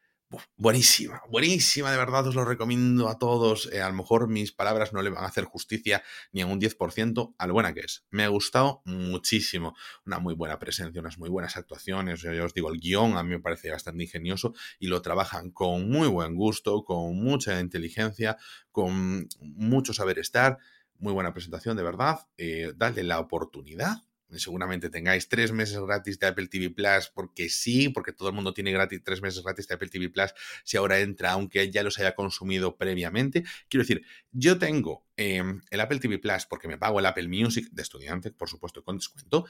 buenísima, 0.58 1.22
buenísima, 1.30 1.92
de 1.92 1.98
verdad 1.98 2.28
os 2.28 2.36
lo 2.36 2.46
recomiendo 2.46 3.10
a 3.10 3.18
todos. 3.18 3.70
Eh, 3.72 3.82
a 3.82 3.88
lo 3.90 3.96
mejor 3.96 4.28
mis 4.28 4.52
palabras 4.52 4.94
no 4.94 5.02
le 5.02 5.10
van 5.10 5.24
a 5.24 5.28
hacer 5.28 5.46
justicia 5.46 6.04
ni 6.32 6.42
a 6.42 6.46
un 6.46 6.60
10% 6.60 7.36
a 7.38 7.48
lo 7.48 7.54
buena 7.54 7.74
que 7.74 7.82
es. 7.82 8.06
Me 8.10 8.24
ha 8.24 8.28
gustado 8.28 8.82
muchísimo. 8.86 9.76
Una 10.06 10.20
muy 10.20 10.34
buena 10.34 10.60
presencia, 10.60 11.02
unas 11.02 11.18
muy 11.18 11.30
buenas 11.30 11.58
actuaciones. 11.58 12.22
Yo, 12.22 12.46
os 12.46 12.54
digo, 12.54 12.70
el 12.70 12.80
guion 12.80 13.18
a 13.18 13.24
mí 13.24 13.30
me 13.30 13.40
parece 13.40 13.72
bastante 13.72 14.04
ingenioso 14.04 14.54
y 14.80 14.88
lo 14.88 15.02
trabajan 15.02 15.52
con 15.52 15.90
muy 15.90 16.08
buen 16.08 16.36
gusto, 16.36 16.84
con 16.84 17.16
mucha 17.16 17.60
inteligencia, 17.60 18.38
con 18.72 19.28
mucho 19.40 19.94
saber 19.94 20.20
estar. 20.20 20.58
Muy 21.00 21.14
buena 21.14 21.34
presentación, 21.34 21.76
de 21.76 21.84
verdad. 21.84 22.20
Eh, 22.38 22.72
dale 22.76 23.04
la 23.04 23.20
oportunidad 23.20 24.04
seguramente 24.40 24.90
tengáis 24.90 25.28
tres 25.28 25.52
meses 25.52 25.80
gratis 25.80 26.20
de 26.20 26.28
Apple 26.28 26.48
TV 26.48 26.70
Plus, 26.70 27.12
porque 27.14 27.50
sí, 27.50 27.90
porque 27.90 28.14
todo 28.14 28.30
el 28.30 28.36
mundo 28.36 28.54
tiene 28.54 28.72
gratis 28.72 29.02
tres 29.04 29.22
meses 29.22 29.44
gratis 29.44 29.68
de 29.68 29.76
Apple 29.76 29.90
TV 29.90 30.10
Plus 30.10 30.34
si 30.64 30.78
ahora 30.78 31.00
entra, 31.00 31.32
aunque 31.32 31.72
ya 31.72 31.84
los 31.84 32.00
haya 32.00 32.16
consumido 32.16 32.78
previamente. 32.78 33.44
Quiero 33.70 33.84
decir, 33.84 34.06
yo 34.32 34.58
tengo 34.58 35.06
em, 35.18 35.62
el 35.70 35.82
Apple 35.82 36.00
TV 36.00 36.20
Plus 36.20 36.46
porque 36.46 36.68
me 36.68 36.78
pago 36.78 37.00
el 37.00 37.06
Apple 37.06 37.28
Music 37.28 37.70
de 37.72 37.82
estudiante, 37.82 38.32
por 38.32 38.50
supuesto, 38.50 38.84
con 38.84 38.98
descuento, 38.98 39.46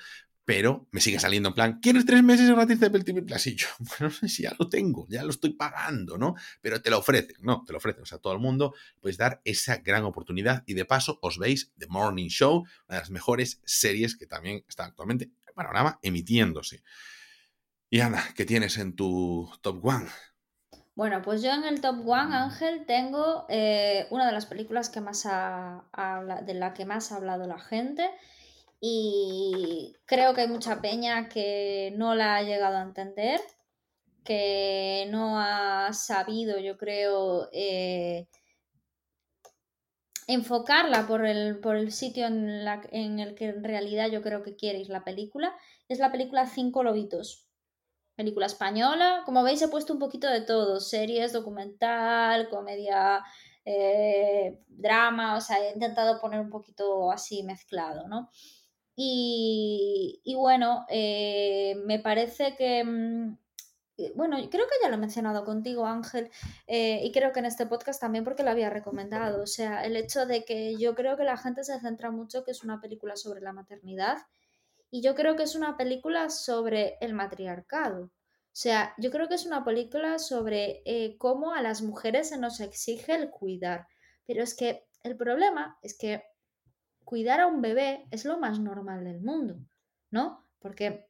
pero 0.45 0.87
me 0.91 0.99
sigue 0.99 1.19
saliendo 1.19 1.49
en 1.49 1.55
plan, 1.55 1.79
¿quieres 1.79 2.05
tres 2.05 2.21
meses 2.23 2.49
gratis 2.49 2.79
de 2.79 2.87
Apple 2.87 3.03
TV 3.03 3.21
Plus? 3.21 3.47
Y 3.47 3.55
yo, 3.55 3.67
bueno, 3.99 4.13
si 4.13 4.43
ya 4.43 4.53
lo 4.59 4.67
tengo, 4.67 5.07
ya 5.09 5.23
lo 5.23 5.29
estoy 5.29 5.53
pagando, 5.53 6.17
¿no? 6.17 6.35
Pero 6.61 6.81
te 6.81 6.89
lo 6.89 6.99
ofrecen, 6.99 7.37
¿no? 7.41 7.63
Te 7.65 7.73
lo 7.73 7.77
ofrecen, 7.77 8.03
o 8.03 8.05
sea, 8.05 8.17
todo 8.17 8.33
el 8.33 8.39
mundo 8.39 8.73
puedes 8.99 9.17
dar 9.17 9.41
esa 9.45 9.77
gran 9.77 10.03
oportunidad 10.03 10.63
y 10.65 10.73
de 10.73 10.85
paso 10.85 11.19
os 11.21 11.37
veis 11.37 11.71
The 11.77 11.87
Morning 11.87 12.27
Show, 12.27 12.65
una 12.87 12.95
de 12.95 12.99
las 12.99 13.09
mejores 13.09 13.61
series 13.63 14.17
que 14.17 14.27
también 14.27 14.65
está 14.67 14.85
actualmente 14.85 15.31
en 15.47 15.53
panorama 15.55 15.99
emitiéndose. 16.01 16.83
Y 17.89 18.01
Ana, 18.01 18.23
¿qué 18.35 18.45
tienes 18.45 18.77
en 18.77 18.95
tu 18.95 19.49
top 19.61 19.85
one? 19.85 20.07
Bueno, 20.95 21.21
pues 21.23 21.41
yo 21.41 21.51
en 21.51 21.63
el 21.63 21.81
top 21.81 22.07
one, 22.07 22.35
Ángel, 22.35 22.85
tengo 22.85 23.45
eh, 23.49 24.07
una 24.11 24.27
de 24.27 24.31
las 24.31 24.45
películas 24.45 24.89
que 24.89 25.01
más 25.01 25.23
de 25.23 26.53
la 26.53 26.73
que 26.75 26.85
más 26.85 27.11
ha 27.11 27.15
hablado 27.15 27.47
la 27.47 27.59
gente 27.59 28.07
y 28.85 29.95
creo 30.03 30.33
que 30.33 30.41
hay 30.41 30.49
mucha 30.49 30.81
peña 30.81 31.29
que 31.29 31.93
no 31.95 32.15
la 32.15 32.35
ha 32.35 32.43
llegado 32.43 32.75
a 32.75 32.81
entender, 32.81 33.39
que 34.25 35.07
no 35.09 35.39
ha 35.39 35.93
sabido, 35.93 36.59
yo 36.59 36.77
creo, 36.77 37.47
eh, 37.53 38.27
enfocarla 40.27 41.07
por 41.07 41.25
el, 41.25 41.61
por 41.61 41.77
el 41.77 41.93
sitio 41.93 42.27
en, 42.27 42.49
en 42.91 43.19
el 43.21 43.35
que 43.35 43.45
en 43.45 43.63
realidad 43.63 44.09
yo 44.11 44.21
creo 44.21 44.43
que 44.43 44.57
quieres 44.57 44.89
la 44.89 45.05
película, 45.05 45.55
es 45.87 45.99
la 45.99 46.11
película 46.11 46.45
Cinco 46.45 46.83
Lobitos. 46.83 47.47
Película 48.17 48.47
española, 48.47 49.23
como 49.25 49.43
veis 49.43 49.61
he 49.61 49.69
puesto 49.69 49.93
un 49.93 49.99
poquito 49.99 50.27
de 50.27 50.41
todo, 50.41 50.81
series, 50.81 51.31
documental, 51.31 52.49
comedia, 52.49 53.23
eh, 53.63 54.59
drama, 54.67 55.37
o 55.37 55.41
sea, 55.41 55.65
he 55.65 55.71
intentado 55.73 56.19
poner 56.19 56.41
un 56.41 56.49
poquito 56.49 57.11
así 57.11 57.43
mezclado, 57.43 58.09
¿no? 58.09 58.29
Y, 58.95 60.35
bueno, 60.37 60.85
eh, 60.89 61.75
me 61.85 61.99
parece 61.99 62.55
que, 62.55 62.83
mm, 62.83 63.37
eh, 63.97 64.13
bueno, 64.15 64.37
creo 64.49 64.65
que 64.65 64.75
ya 64.81 64.89
lo 64.89 64.95
he 64.95 64.97
mencionado 64.97 65.45
contigo, 65.45 65.85
Ángel, 65.85 66.29
eh, 66.67 67.01
y 67.03 67.11
creo 67.11 67.31
que 67.31 67.39
en 67.39 67.45
este 67.45 67.65
podcast 67.65 67.99
también 68.01 68.23
porque 68.23 68.43
lo 68.43 68.51
había 68.51 68.69
recomendado. 68.69 69.41
O 69.43 69.47
sea, 69.47 69.83
el 69.85 69.95
hecho 69.97 70.25
de 70.25 70.45
que 70.45 70.77
yo 70.77 70.95
creo 70.95 71.17
que 71.17 71.23
la 71.23 71.37
gente 71.37 71.63
se 71.63 71.79
centra 71.79 72.11
mucho 72.11 72.43
que 72.43 72.51
es 72.51 72.63
una 72.63 72.81
película 72.81 73.15
sobre 73.15 73.41
la 73.41 73.53
maternidad 73.53 74.17
y 74.91 75.01
yo 75.01 75.15
creo 75.15 75.35
que 75.35 75.43
es 75.43 75.55
una 75.55 75.77
película 75.77 76.29
sobre 76.29 76.97
el 77.01 77.13
matriarcado. 77.13 78.05
O 78.05 78.55
sea, 78.55 78.93
yo 78.99 79.11
creo 79.11 79.27
que 79.27 79.35
es 79.35 79.45
una 79.47 79.65
película 79.65 80.19
sobre 80.19 80.83
cómo 81.17 81.53
a 81.53 81.61
las 81.63 81.81
mujeres 81.81 82.29
se 82.29 82.37
nos 82.37 82.59
exige 82.59 83.15
el 83.15 83.31
cuidar. 83.31 83.87
Pero 84.27 84.43
es 84.43 84.53
que 84.55 84.85
el 85.03 85.17
problema 85.17 85.77
es 85.81 85.97
que 85.97 86.23
cuidar 87.03 87.39
a 87.39 87.47
un 87.47 87.61
bebé 87.61 88.07
es 88.11 88.25
lo 88.25 88.37
más 88.37 88.59
normal 88.59 89.03
del 89.03 89.21
mundo, 89.21 89.57
¿no? 90.11 90.45
Porque 90.59 91.09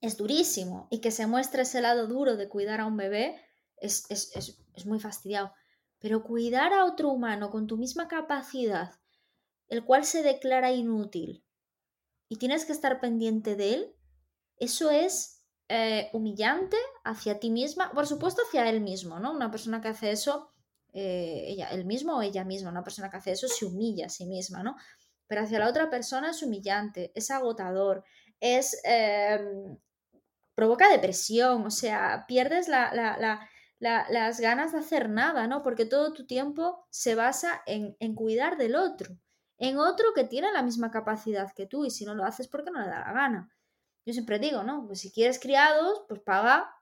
es 0.00 0.16
durísimo 0.16 0.88
y 0.90 1.00
que 1.00 1.10
se 1.10 1.26
muestre 1.26 1.62
ese 1.62 1.80
lado 1.80 2.06
duro 2.06 2.36
de 2.36 2.48
cuidar 2.48 2.80
a 2.80 2.86
un 2.86 2.96
bebé 2.96 3.40
es, 3.80 4.56
muy 4.86 5.00
fastidiado. 5.00 5.52
Pero 5.98 6.22
cuidar 6.22 6.72
a 6.72 6.86
otro 6.86 7.10
humano 7.10 7.50
con 7.50 7.66
tu 7.66 7.76
misma 7.76 8.08
capacidad, 8.08 8.94
el 9.68 9.84
cual 9.84 10.04
se 10.04 10.22
declara 10.22 10.72
inútil 10.72 11.44
y 12.28 12.36
tienes 12.36 12.64
que 12.64 12.72
estar 12.72 13.00
pendiente 13.00 13.56
de 13.56 13.74
él, 13.74 13.96
eso 14.56 14.90
es 14.90 15.42
eh, 15.68 16.08
humillante 16.12 16.76
hacia 17.04 17.38
ti 17.38 17.50
misma, 17.50 17.92
por 17.92 18.06
supuesto 18.06 18.42
hacia 18.46 18.68
él 18.70 18.80
mismo, 18.80 19.20
¿no? 19.20 19.32
Una 19.32 19.50
persona 19.50 19.80
que 19.80 19.88
hace 19.88 20.10
eso, 20.10 20.50
eh, 20.92 21.44
ella, 21.48 21.68
él 21.68 21.84
mismo 21.84 22.16
o 22.16 22.22
ella 22.22 22.44
misma, 22.44 22.70
una 22.70 22.84
persona 22.84 23.10
que 23.10 23.18
hace 23.18 23.32
eso 23.32 23.48
se 23.48 23.66
humilla 23.66 24.06
a 24.06 24.10
sí 24.10 24.26
misma, 24.26 24.62
¿no? 24.62 24.76
Pero 25.30 25.42
hacia 25.42 25.60
la 25.60 25.68
otra 25.68 25.88
persona 25.88 26.30
es 26.30 26.42
humillante, 26.42 27.12
es 27.14 27.30
agotador, 27.30 28.02
es 28.40 28.80
em, 28.82 29.78
provoca 30.56 30.90
depresión, 30.90 31.64
o 31.64 31.70
sea, 31.70 32.24
pierdes 32.26 32.66
las 32.66 34.40
ganas 34.40 34.72
de 34.72 34.78
hacer 34.78 35.08
nada, 35.08 35.46
¿no? 35.46 35.62
Porque 35.62 35.84
todo 35.84 36.12
tu 36.12 36.26
tiempo 36.26 36.84
se 36.90 37.14
basa 37.14 37.62
en, 37.66 37.94
cuidar 38.16 38.56
del 38.56 38.74
otro, 38.74 39.16
en 39.56 39.78
otro 39.78 40.06
que 40.16 40.24
tiene 40.24 40.50
la 40.50 40.64
misma 40.64 40.90
capacidad 40.90 41.52
que 41.54 41.66
tú 41.66 41.84
y 41.84 41.92
si 41.92 42.04
no 42.04 42.16
lo 42.16 42.24
haces 42.24 42.48
porque 42.48 42.72
no 42.72 42.80
le 42.80 42.88
da 42.88 42.98
la 42.98 43.12
gana. 43.12 43.48
Yo 44.04 44.12
siempre 44.12 44.40
digo, 44.40 44.64
¿no? 44.64 44.84
Pues 44.88 44.98
si 44.98 45.12
quieres 45.12 45.38
criados, 45.38 46.02
pues 46.08 46.20
paga 46.22 46.74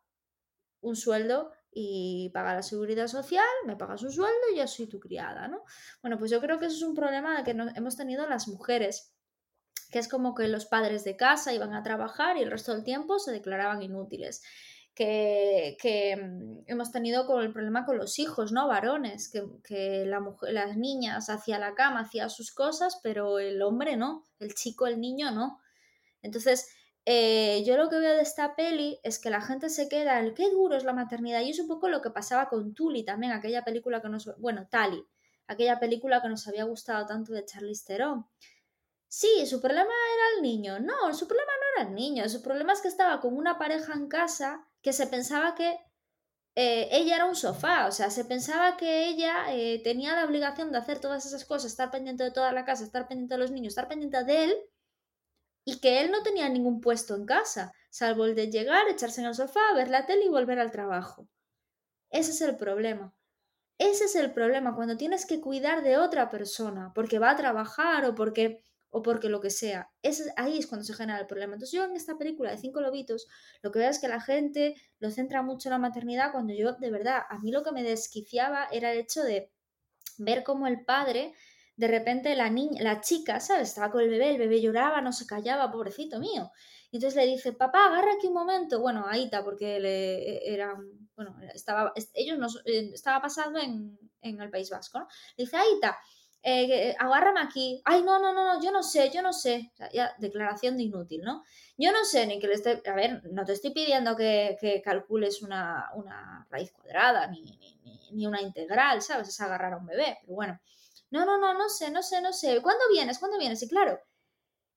un 0.80 0.96
sueldo 0.96 1.52
y 1.72 2.30
paga 2.32 2.54
la 2.54 2.62
seguridad 2.62 3.06
social, 3.06 3.44
me 3.66 3.76
pagas 3.76 4.02
un 4.02 4.12
sueldo 4.12 4.50
y 4.52 4.56
ya 4.56 4.66
soy 4.66 4.86
tu 4.86 4.98
criada, 4.98 5.48
¿no? 5.48 5.62
Bueno, 6.02 6.18
pues 6.18 6.30
yo 6.30 6.40
creo 6.40 6.58
que 6.58 6.66
eso 6.66 6.76
es 6.76 6.82
un 6.82 6.94
problema 6.94 7.44
que 7.44 7.50
hemos 7.50 7.96
tenido 7.96 8.26
las 8.26 8.48
mujeres 8.48 9.14
que 9.90 9.98
es 9.98 10.08
como 10.08 10.34
que 10.34 10.48
los 10.48 10.66
padres 10.66 11.04
de 11.04 11.16
casa 11.16 11.54
iban 11.54 11.74
a 11.74 11.82
trabajar 11.82 12.36
y 12.36 12.42
el 12.42 12.50
resto 12.50 12.74
del 12.74 12.84
tiempo 12.84 13.18
se 13.18 13.32
declaraban 13.32 13.82
inútiles. 13.82 14.42
Que, 14.94 15.76
mm, 16.20 16.64
hemos 16.66 16.90
tenido 16.90 17.24
con 17.26 17.42
el 17.42 17.52
problema 17.52 17.84
con 17.86 17.98
los 17.98 18.18
hijos, 18.18 18.50
¿no? 18.50 18.66
Varones, 18.66 19.30
que, 19.30 20.04
la 20.04 20.20
mujer, 20.20 20.52
las 20.52 20.76
niñas 20.76 21.30
hacían 21.30 21.60
la 21.60 21.74
cama, 21.74 22.00
hacían 22.00 22.30
sus 22.30 22.52
cosas, 22.52 22.98
pero 23.02 23.38
el 23.38 23.62
hombre 23.62 23.96
no, 23.96 24.26
el 24.40 24.54
chico, 24.54 24.86
el 24.88 25.00
niño 25.00 25.30
no. 25.30 25.60
Entonces, 26.20 26.68
eh, 27.10 27.64
yo 27.64 27.78
lo 27.78 27.88
que 27.88 27.98
veo 27.98 28.14
de 28.16 28.20
esta 28.20 28.54
peli 28.54 29.00
es 29.02 29.18
que 29.18 29.30
la 29.30 29.40
gente 29.40 29.70
se 29.70 29.88
queda, 29.88 30.20
el 30.20 30.34
qué 30.34 30.50
duro 30.50 30.76
es 30.76 30.84
la 30.84 30.92
maternidad, 30.92 31.40
y 31.40 31.48
es 31.48 31.58
un 31.58 31.66
poco 31.66 31.88
lo 31.88 32.02
que 32.02 32.10
pasaba 32.10 32.50
con 32.50 32.74
Tully 32.74 33.02
también, 33.02 33.32
aquella 33.32 33.64
película 33.64 34.02
que 34.02 34.10
nos, 34.10 34.30
bueno, 34.38 34.68
Tali, 34.68 35.02
aquella 35.46 35.80
película 35.80 36.20
que 36.20 36.28
nos 36.28 36.46
había 36.46 36.64
gustado 36.64 37.06
tanto 37.06 37.32
de 37.32 37.46
Charlize 37.46 37.86
Theron 37.86 38.26
Sí, 39.08 39.46
su 39.46 39.58
problema 39.62 39.88
era 39.88 40.36
el 40.36 40.42
niño. 40.42 40.80
No, 40.80 41.14
su 41.14 41.26
problema 41.26 41.50
no 41.50 41.82
era 41.82 41.88
el 41.88 41.94
niño. 41.94 42.28
Su 42.28 42.42
problema 42.42 42.74
es 42.74 42.82
que 42.82 42.88
estaba 42.88 43.20
con 43.20 43.34
una 43.38 43.58
pareja 43.58 43.94
en 43.94 44.06
casa 44.06 44.66
que 44.82 44.92
se 44.92 45.06
pensaba 45.06 45.54
que 45.54 45.80
eh, 46.56 46.88
ella 46.92 47.16
era 47.16 47.24
un 47.24 47.34
sofá. 47.34 47.86
O 47.86 47.90
sea, 47.90 48.10
se 48.10 48.26
pensaba 48.26 48.76
que 48.76 49.08
ella 49.08 49.46
eh, 49.54 49.80
tenía 49.82 50.14
la 50.14 50.26
obligación 50.26 50.72
de 50.72 50.78
hacer 50.78 51.00
todas 51.00 51.24
esas 51.24 51.46
cosas, 51.46 51.70
estar 51.70 51.90
pendiente 51.90 52.22
de 52.22 52.32
toda 52.32 52.52
la 52.52 52.66
casa, 52.66 52.84
estar 52.84 53.08
pendiente 53.08 53.34
de 53.34 53.40
los 53.40 53.50
niños, 53.50 53.70
estar 53.70 53.88
pendiente 53.88 54.22
de 54.24 54.44
él 54.44 54.54
y 55.68 55.80
que 55.80 56.00
él 56.00 56.10
no 56.10 56.22
tenía 56.22 56.48
ningún 56.48 56.80
puesto 56.80 57.14
en 57.14 57.26
casa, 57.26 57.74
salvo 57.90 58.24
el 58.24 58.34
de 58.34 58.50
llegar, 58.50 58.88
echarse 58.88 59.20
en 59.20 59.26
el 59.26 59.34
sofá, 59.34 59.60
ver 59.74 59.90
la 59.90 60.06
tele 60.06 60.24
y 60.24 60.30
volver 60.30 60.58
al 60.58 60.70
trabajo. 60.70 61.28
Ese 62.08 62.30
es 62.30 62.40
el 62.40 62.56
problema. 62.56 63.14
Ese 63.76 64.06
es 64.06 64.16
el 64.16 64.32
problema 64.32 64.74
cuando 64.74 64.96
tienes 64.96 65.26
que 65.26 65.42
cuidar 65.42 65.82
de 65.82 65.98
otra 65.98 66.30
persona 66.30 66.90
porque 66.94 67.18
va 67.18 67.32
a 67.32 67.36
trabajar 67.36 68.06
o 68.06 68.14
porque 68.14 68.62
o 68.88 69.02
porque 69.02 69.28
lo 69.28 69.42
que 69.42 69.50
sea. 69.50 69.90
Es, 70.00 70.32
ahí 70.36 70.56
es 70.56 70.66
cuando 70.66 70.86
se 70.86 70.94
genera 70.94 71.20
el 71.20 71.26
problema. 71.26 71.52
Entonces 71.52 71.76
yo 71.76 71.84
en 71.84 71.96
esta 71.96 72.16
película 72.16 72.50
de 72.50 72.56
Cinco 72.56 72.80
Lobitos 72.80 73.28
lo 73.60 73.70
que 73.70 73.80
veo 73.80 73.90
es 73.90 73.98
que 73.98 74.08
la 74.08 74.22
gente 74.22 74.74
lo 75.00 75.10
centra 75.10 75.42
mucho 75.42 75.68
en 75.68 75.72
la 75.72 75.78
maternidad 75.78 76.32
cuando 76.32 76.54
yo, 76.54 76.72
de 76.76 76.90
verdad, 76.90 77.24
a 77.28 77.38
mí 77.40 77.52
lo 77.52 77.62
que 77.62 77.72
me 77.72 77.82
desquiciaba 77.82 78.68
era 78.72 78.92
el 78.92 79.00
hecho 79.00 79.22
de 79.22 79.52
ver 80.16 80.44
cómo 80.44 80.66
el 80.66 80.86
padre, 80.86 81.34
de 81.78 81.86
repente 81.86 82.34
la 82.34 82.50
niña, 82.50 82.82
la 82.82 83.00
chica, 83.00 83.38
¿sabes? 83.38 83.68
Estaba 83.68 83.90
con 83.90 84.02
el 84.02 84.10
bebé, 84.10 84.30
el 84.30 84.38
bebé 84.38 84.60
lloraba, 84.60 85.00
no 85.00 85.12
se 85.12 85.26
callaba, 85.26 85.70
pobrecito 85.70 86.18
mío. 86.18 86.50
Y 86.90 86.96
entonces 86.96 87.16
le 87.16 87.30
dice, 87.30 87.52
papá, 87.52 87.86
agarra 87.86 88.14
aquí 88.16 88.26
un 88.26 88.34
momento. 88.34 88.80
Bueno, 88.80 89.06
Aita, 89.08 89.44
porque 89.44 89.78
le, 89.78 90.18
e, 90.18 90.54
era, 90.54 90.74
bueno, 91.14 91.36
estaba, 91.54 91.92
ellos 92.14 92.36
no, 92.36 92.48
eh, 92.64 92.90
estaba 92.92 93.22
pasando 93.22 93.60
en, 93.60 93.96
en 94.22 94.40
el 94.40 94.50
País 94.50 94.70
Vasco, 94.70 94.98
¿no? 94.98 95.06
Le 95.36 95.44
dice, 95.44 95.56
Aita, 95.56 95.96
eh, 96.42 96.96
agárrame 96.98 97.40
aquí, 97.40 97.80
ay, 97.84 98.02
no, 98.02 98.18
no, 98.18 98.32
no, 98.32 98.60
yo 98.60 98.72
no 98.72 98.82
sé, 98.82 99.10
yo 99.14 99.22
no 99.22 99.32
sé, 99.32 99.72
ya, 99.92 100.14
declaración 100.18 100.76
de 100.76 100.82
inútil, 100.82 101.22
¿no? 101.22 101.44
Yo 101.76 101.92
no 101.92 102.04
sé 102.04 102.26
ni 102.26 102.40
que 102.40 102.48
le 102.48 102.54
esté, 102.54 102.82
a 102.86 102.94
ver, 102.94 103.22
no 103.30 103.44
te 103.44 103.52
estoy 103.52 103.72
pidiendo 103.72 104.16
que, 104.16 104.82
calcules 104.84 105.42
una, 105.42 105.90
raíz 106.50 106.72
cuadrada 106.72 107.28
ni, 107.28 107.42
ni, 108.10 108.26
una 108.26 108.42
integral, 108.42 109.00
¿sabes? 109.00 109.28
Es 109.28 109.40
agarrar 109.40 109.74
a 109.74 109.76
un 109.76 109.86
bebé, 109.86 110.18
pero 110.22 110.34
bueno, 110.34 110.60
no, 111.10 111.24
no, 111.24 111.38
no, 111.38 111.54
no 111.54 111.68
sé, 111.68 111.90
no 111.90 112.02
sé, 112.02 112.20
no 112.20 112.32
sé, 112.32 112.60
¿cuándo 112.62 112.84
vienes? 112.90 113.18
¿Cuándo 113.18 113.38
vienes? 113.38 113.62
Y 113.62 113.68
claro, 113.68 114.00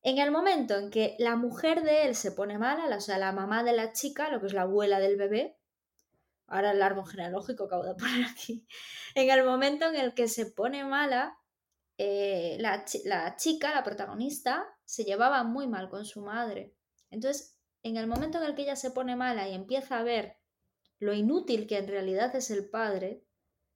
en 0.03 0.17
el 0.17 0.31
momento 0.31 0.77
en 0.77 0.89
que 0.89 1.15
la 1.19 1.35
mujer 1.35 1.83
de 1.83 2.05
él 2.05 2.15
se 2.15 2.31
pone 2.31 2.57
mala, 2.57 2.95
o 2.95 3.01
sea, 3.01 3.17
la 3.17 3.31
mamá 3.31 3.63
de 3.63 3.73
la 3.73 3.93
chica, 3.93 4.29
lo 4.29 4.39
que 4.39 4.47
es 4.47 4.53
la 4.53 4.63
abuela 4.63 4.99
del 4.99 5.17
bebé, 5.17 5.57
ahora 6.47 6.71
el 6.71 6.81
árbol 6.81 7.07
genealógico 7.07 7.65
acabo 7.65 7.83
de 7.83 7.95
poner 7.99 8.25
aquí, 8.25 8.65
en 9.15 9.29
el 9.29 9.45
momento 9.45 9.85
en 9.85 9.95
el 9.95 10.13
que 10.13 10.27
se 10.27 10.47
pone 10.47 10.83
mala, 10.85 11.37
eh, 11.97 12.57
la, 12.59 12.85
chica, 13.35 13.73
la 13.75 13.83
protagonista, 13.83 14.65
se 14.85 15.03
llevaba 15.03 15.43
muy 15.43 15.67
mal 15.67 15.89
con 15.89 16.05
su 16.05 16.21
madre. 16.21 16.73
Entonces, 17.11 17.59
en 17.83 17.97
el 17.97 18.07
momento 18.07 18.39
en 18.39 18.45
el 18.45 18.55
que 18.55 18.63
ella 18.63 18.75
se 18.75 18.89
pone 18.89 19.15
mala 19.15 19.47
y 19.47 19.53
empieza 19.53 19.99
a 19.99 20.03
ver 20.03 20.37
lo 20.97 21.13
inútil 21.13 21.67
que 21.67 21.77
en 21.77 21.87
realidad 21.87 22.35
es 22.35 22.49
el 22.49 22.69
padre, 22.69 23.23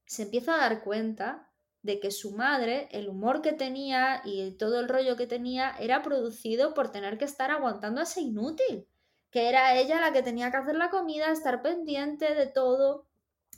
se 0.05 0.23
empieza 0.23 0.55
a 0.55 0.57
dar 0.57 0.83
cuenta 0.83 1.44
de 1.85 1.99
que 1.99 2.09
su 2.09 2.31
madre, 2.31 2.89
el 2.91 3.07
humor 3.07 3.43
que 3.43 3.53
tenía 3.53 4.21
y 4.25 4.51
todo 4.53 4.79
el 4.79 4.89
rollo 4.89 5.15
que 5.15 5.27
tenía 5.27 5.75
era 5.79 6.01
producido 6.01 6.73
por 6.73 6.91
tener 6.91 7.19
que 7.19 7.25
estar 7.25 7.51
aguantando 7.51 8.01
a 8.01 8.05
ese 8.05 8.21
inútil, 8.21 8.87
que 9.29 9.49
era 9.49 9.75
ella 9.75 10.01
la 10.01 10.11
que 10.11 10.23
tenía 10.23 10.49
que 10.49 10.57
hacer 10.57 10.75
la 10.75 10.89
comida, 10.89 11.31
estar 11.31 11.61
pendiente 11.61 12.33
de 12.33 12.47
todo, 12.47 13.05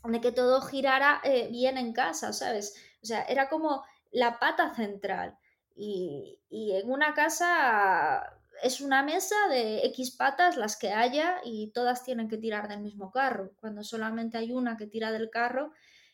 de 0.03 0.19
que 0.19 0.33
todo 0.33 0.59
girara 0.59 1.21
eh, 1.23 1.47
bien 1.49 1.77
en 1.77 1.93
casa, 1.93 2.33
¿sabes? 2.33 2.75
O 3.01 3.05
sea, 3.05 3.23
era 3.23 3.47
como 3.47 3.85
la 4.11 4.39
pata 4.39 4.75
central. 4.75 5.37
Y, 5.73 6.37
en 6.49 6.91
una 6.91 7.13
casa 7.13 8.39
es 8.61 8.81
una 8.81 9.03
mesa 9.03 9.35
de 9.49 9.85
X 9.85 10.11
patas 10.17 10.57
las 10.57 10.75
que 10.75 10.91
haya 10.91 11.39
y 11.45 11.71
todas 11.71 12.03
tienen 12.03 12.27
que 12.27 12.37
tirar 12.37 12.67
del 12.67 12.81
mismo 12.81 13.09
carro. 13.09 13.51
Cuando 13.61 13.83
solamente 13.83 14.37
hay 14.37 14.51
una 14.51 14.75
que 14.75 14.87
tira 14.87 15.13
del 15.13 15.29
carro, 15.29 15.71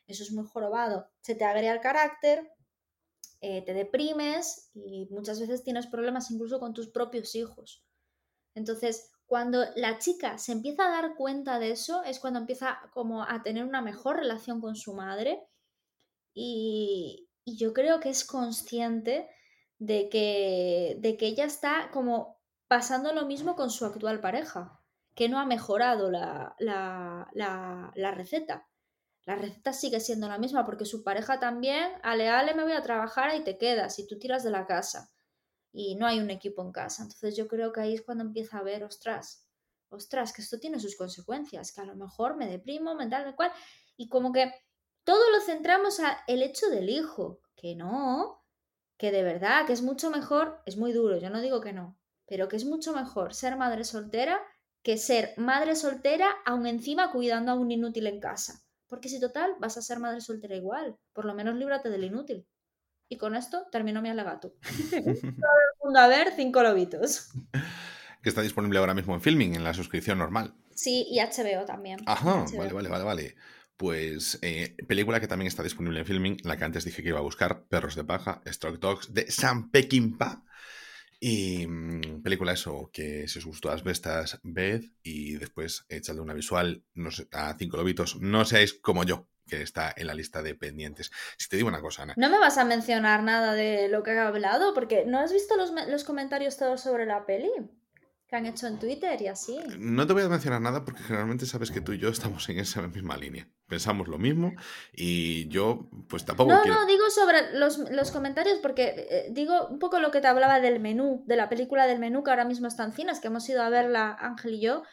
eso 0.08 0.24
es 0.24 0.32
muy 0.32 0.45
jorobado. 0.45 1.10
Se 1.22 1.36
te 1.36 1.45
agrega 1.45 1.74
el 1.74 1.82
carácter, 1.82 2.51
eh, 3.41 3.62
te 3.66 3.74
deprimes 3.74 4.70
y 4.74 5.08
muchas 5.12 5.39
veces 5.39 5.64
tienes 5.64 5.88
problemas 5.88 6.32
incluso 6.32 6.60
con 6.60 6.74
tus 6.74 6.88
propios 6.89 7.36
hijos. 7.36 7.84
Entonces, 8.56 9.12
cuando 9.26 9.66
la 9.76 9.99
chica 9.99 10.38
se 10.38 10.51
empieza 10.51 10.86
a 10.86 11.01
dar 11.01 11.16
cuenta 11.16 11.60
de 11.60 11.72
eso, 11.72 12.04
es 12.04 12.20
cuando 12.20 12.39
empieza 12.39 12.80
como 12.93 13.24
a 13.24 13.42
tener 13.43 13.66
una 13.66 13.82
mejor 13.82 14.17
relación 14.17 14.62
con 14.62 14.75
su 14.75 14.93
madre 14.93 15.43
y, 16.34 17.30
yo 17.46 17.74
creo 17.74 18.00
que 18.00 18.09
es 18.09 18.24
consciente 18.24 19.28
de 19.78 20.08
que, 20.08 20.96
de 21.00 21.17
que 21.17 21.28
ella 21.28 21.43
está 21.43 21.89
como 21.92 22.39
pasando 22.70 23.13
lo 23.13 23.25
mismo 23.25 23.55
con 23.55 23.70
su 23.70 23.86
actual 23.86 24.21
pareja, 24.21 24.80
que 25.13 25.28
no 25.28 25.39
ha 25.39 25.46
mejorado 25.46 26.09
la, 26.09 26.55
la, 26.59 27.30
la, 27.34 28.12
receta. 28.12 28.66
La 29.25 29.36
receta 29.36 29.71
sigue 29.74 30.00
siendo 30.00 30.28
la 30.28 30.37
misma 30.37 30.66
porque 30.66 30.86
su 30.86 31.04
pareja 31.04 31.39
también, 31.39 31.91
ale, 32.04 32.29
ale, 32.29 32.54
me 32.54 32.63
voy 32.63 32.74
a 32.74 32.82
trabajar 32.82 33.36
y 33.36 33.43
te 33.43 33.58
quedas 33.58 33.97
y 34.00 34.08
tú 34.08 34.20
tiras 34.20 34.43
de 34.43 34.51
la 34.51 34.66
casa. 34.66 35.12
Y 35.71 35.95
no 35.95 36.05
hay 36.05 36.20
un 36.20 36.29
equipo 36.29 36.62
en 36.62 36.71
casa. 36.71 37.04
Entonces 37.04 37.36
yo 37.36 37.47
creo 37.47 37.71
que 37.71 37.82
ahí 37.82 37.93
es 37.93 38.01
cuando 38.01 38.24
empieza 38.24 38.58
a 38.59 38.63
ver, 38.63 38.83
ostras, 38.83 39.47
ostras, 39.89 40.33
que 40.33 40.41
esto 40.41 40.59
tiene 40.59 40.79
sus 40.79 40.95
consecuencias, 40.95 41.71
que 41.71 41.82
a 41.82 41.86
lo 41.86 41.95
mejor 41.95 42.36
me 42.36 42.47
deprimo, 42.47 42.95
mental, 42.95 43.25
me 43.25 43.36
cual. 43.36 43.51
Y 43.97 44.09
como 44.09 44.32
que 44.32 44.51
todo 45.04 45.32
lo 45.32 45.41
centramos 45.41 46.00
a 46.00 46.24
el 46.28 46.41
hecho 46.41 46.70
del 46.70 46.89
hijo, 46.89 47.41
que 47.55 47.75
no, 47.75 48.43
que 48.97 49.12
de 49.12 49.24
verdad, 49.24 49.66
que 49.66 49.74
es 49.74 49.82
mucho 49.82 50.09
mejor, 50.09 50.62
es 50.66 50.78
muy 50.78 50.91
duro, 50.91 51.17
yo 51.17 51.29
no 51.29 51.41
digo 51.41 51.62
que 51.62 51.74
no, 51.74 51.97
pero 52.28 52.47
que 52.47 52.58
es 52.58 52.66
mucho 52.66 52.93
mejor 52.93 53.33
ser 53.33 53.55
madre 53.55 53.83
soltera 53.83 54.41
que 54.83 54.97
ser 54.97 55.33
madre 55.37 55.75
soltera 55.75 56.29
aún 56.45 56.67
encima 56.67 57.12
cuidando 57.12 57.54
a 57.54 57.55
un 57.55 57.71
inútil 57.71 58.05
en 58.08 58.20
casa. 58.20 58.63
Porque 58.93 59.09
si 59.09 59.20
total 59.20 59.55
vas 59.59 59.75
a 59.75 59.82
ser 59.82 59.97
madre 59.97 60.21
soltera 60.21 60.55
igual, 60.55 60.99
por 61.13 61.25
lo 61.25 61.33
menos 61.33 61.55
líbrate 61.55 61.89
del 61.89 62.03
inútil. 62.03 62.45
Y 63.09 63.17
con 63.17 63.36
esto 63.36 63.65
termino 63.71 64.03
mi 64.03 64.09
alegato. 64.09 64.53
a 65.97 66.07
ver 66.07 66.32
cinco 66.36 66.61
lobitos. 66.61 67.32
Que 68.21 68.29
está 68.29 68.43
disponible 68.43 68.78
ahora 68.78 68.93
mismo 68.93 69.15
en 69.15 69.21
filming, 69.21 69.55
en 69.55 69.63
la 69.63 69.74
suscripción 69.74 70.20
normal. 70.20 70.53
Sí, 70.75 71.07
y 71.09 71.20
HBO 71.21 71.65
también. 71.65 72.01
Ajá, 72.05 72.45
vale, 72.55 72.71
vale, 72.71 72.89
vale, 72.89 73.03
vale. 73.03 73.36
Pues 73.78 74.37
eh, 74.43 74.78
película 74.87 75.20
que 75.20 75.28
también 75.28 75.47
está 75.47 75.63
disponible 75.63 76.01
en 76.01 76.05
filming, 76.05 76.37
la 76.43 76.55
que 76.55 76.65
antes 76.65 76.86
dije 76.86 77.01
que 77.01 77.09
iba 77.09 77.17
a 77.17 77.24
buscar, 77.24 77.63
Perros 77.63 77.95
de 77.95 78.03
Paja, 78.03 78.43
Stroke 78.45 78.78
Dogs, 78.78 79.11
de 79.11 79.32
Sam 79.32 79.71
Peckinpah. 79.71 80.43
Y 81.25 81.66
mm, 81.66 82.21
película 82.21 82.51
eso, 82.51 82.89
que 82.91 83.29
si 83.29 83.39
os 83.39 83.45
gustó 83.45 83.70
las 83.70 83.82
bestas, 83.82 84.41
ved 84.43 84.83
y 85.04 85.37
después 85.37 85.86
echadle 85.87 86.20
una 86.20 86.33
visual 86.33 86.83
no 86.95 87.12
a 87.32 87.55
cinco 87.58 87.78
lobitos. 87.78 88.20
No 88.20 88.43
seáis 88.43 88.74
como 88.74 89.05
yo, 89.05 89.29
que 89.47 89.62
está 89.62 89.93
en 89.95 90.08
la 90.08 90.16
lista 90.16 90.43
de 90.43 90.54
pendientes. 90.54 91.12
Si 91.37 91.47
te 91.47 91.55
digo 91.55 91.70
una 91.70 91.79
cosa, 91.79 92.04
Ana. 92.04 92.13
No 92.17 92.29
me 92.29 92.39
vas 92.39 92.58
a 92.58 92.66
mencionar 92.66 93.24
nada 93.24 93.54
de 93.54 93.87
lo 93.87 94.04
que 94.04 94.12
he 94.12 94.20
hablado, 94.20 94.74
porque 94.74 95.05
¿no 95.05 95.17
has 95.17 95.32
visto 95.32 95.55
los, 95.55 95.71
los 95.87 96.04
comentarios 96.04 96.58
todos 96.58 96.82
sobre 96.82 97.05
la 97.05 97.25
peli? 97.25 97.51
Que 98.28 98.36
han 98.36 98.45
hecho 98.45 98.67
en 98.67 98.78
Twitter 98.78 99.21
y 99.21 99.28
así. 99.28 99.58
No 99.79 100.05
te 100.05 100.12
voy 100.12 100.24
a 100.24 100.28
mencionar 100.28 100.59
nada 100.59 100.83
porque 100.83 101.04
generalmente 101.04 101.45
sabes 101.45 101.71
que 101.71 101.79
tú 101.79 101.93
y 101.93 102.00
yo 102.00 102.09
estamos 102.09 102.50
en 102.50 102.59
esa 102.59 102.86
misma 102.89 103.16
línea 103.16 103.47
pensamos 103.68 104.08
lo 104.08 104.18
mismo 104.18 104.54
y 104.94 105.48
yo 105.48 105.90
pues 106.08 106.26
tampoco... 106.26 106.52
No, 106.52 106.64
no, 106.66 106.86
digo 106.86 107.10
sobre 107.10 107.58
los, 107.58 108.12
comentarios 108.12 108.60
porque 108.60 109.08
eh, 109.10 109.28
digo 109.32 109.68
un 109.68 109.80
poco 109.80 110.00
lo 110.00 110.12
que 110.12 110.22
te 110.22 110.28
hablaba 110.28 110.60
del 110.60 110.80
menú, 110.80 111.24
de 111.26 111.36
la 111.36 111.50
película 111.50 111.88
del 111.88 112.00
menú 112.00 112.24
que 112.24 112.30
ahora 112.30 112.46
mismo 112.46 112.68
está 112.68 112.84
en 112.84 112.94
cines, 112.94 113.20
que 113.20 113.28
hemos 113.28 113.48
ido 113.50 113.64
a 113.64 113.70
verla 113.70 114.16
Ángel 114.20 114.56
y 114.56 114.62
yo, 114.62 114.84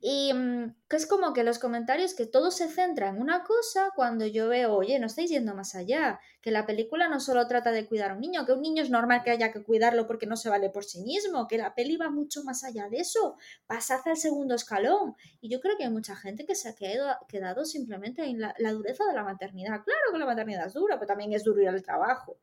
y 0.00 0.32
mm, 0.32 0.74
que 0.88 0.96
es 0.96 1.06
como 1.06 1.32
que 1.32 1.44
los 1.44 1.58
comentarios 1.58 2.14
que 2.14 2.26
todo 2.26 2.50
se 2.50 2.68
centra 2.68 3.08
en 3.08 3.20
una 3.20 3.44
cosa 3.44 3.90
cuando 3.94 4.26
yo 4.26 4.48
veo, 4.48 4.74
oye, 4.74 4.98
no 4.98 5.06
estáis 5.06 5.30
yendo 5.30 5.54
más 5.54 5.74
allá, 5.74 6.20
que 6.40 6.50
la 6.50 6.64
película 6.64 7.08
no 7.08 7.20
solo 7.20 7.46
trata 7.48 7.72
de 7.72 7.86
cuidar 7.86 8.12
a 8.12 8.14
un 8.14 8.20
niño, 8.20 8.46
que 8.46 8.52
un 8.52 8.62
niño 8.62 8.82
es 8.82 8.90
normal 8.90 9.22
que 9.24 9.30
haya 9.30 9.52
que 9.52 9.62
cuidarlo 9.62 10.06
porque 10.06 10.26
no 10.26 10.36
se 10.36 10.48
vale 10.48 10.70
por 10.70 10.84
sí 10.84 11.02
mismo, 11.02 11.48
que 11.48 11.58
la 11.58 11.74
peli 11.74 11.96
va 11.96 12.08
mucho 12.08 12.44
más 12.44 12.62
allá 12.64 12.88
de 12.88 12.98
eso, 12.98 13.36
pasad 13.66 14.00
al 14.06 14.16
segundo 14.16 14.54
escalón. 14.54 15.16
Y 15.40 15.48
yo 15.48 15.60
creo 15.60 15.76
que 15.76 15.84
hay 15.84 15.90
mucha 15.90 16.14
gente 16.14 16.46
que 16.46 16.54
se 16.54 16.68
ha 16.68 16.74
quedado 16.74 17.64
simplemente 17.64 18.15
en 18.24 18.40
la, 18.40 18.54
dureza 18.72 19.04
de 19.04 19.14
la 19.14 19.22
maternidad. 19.22 19.82
Claro 19.84 20.12
que 20.12 20.18
la 20.18 20.26
maternidad 20.26 20.66
es 20.66 20.74
dura, 20.74 20.96
pero 20.96 21.06
también 21.06 21.32
es 21.32 21.44
duro 21.44 21.62
ir 21.62 21.68
al 21.68 21.82
trabajo. 21.82 22.38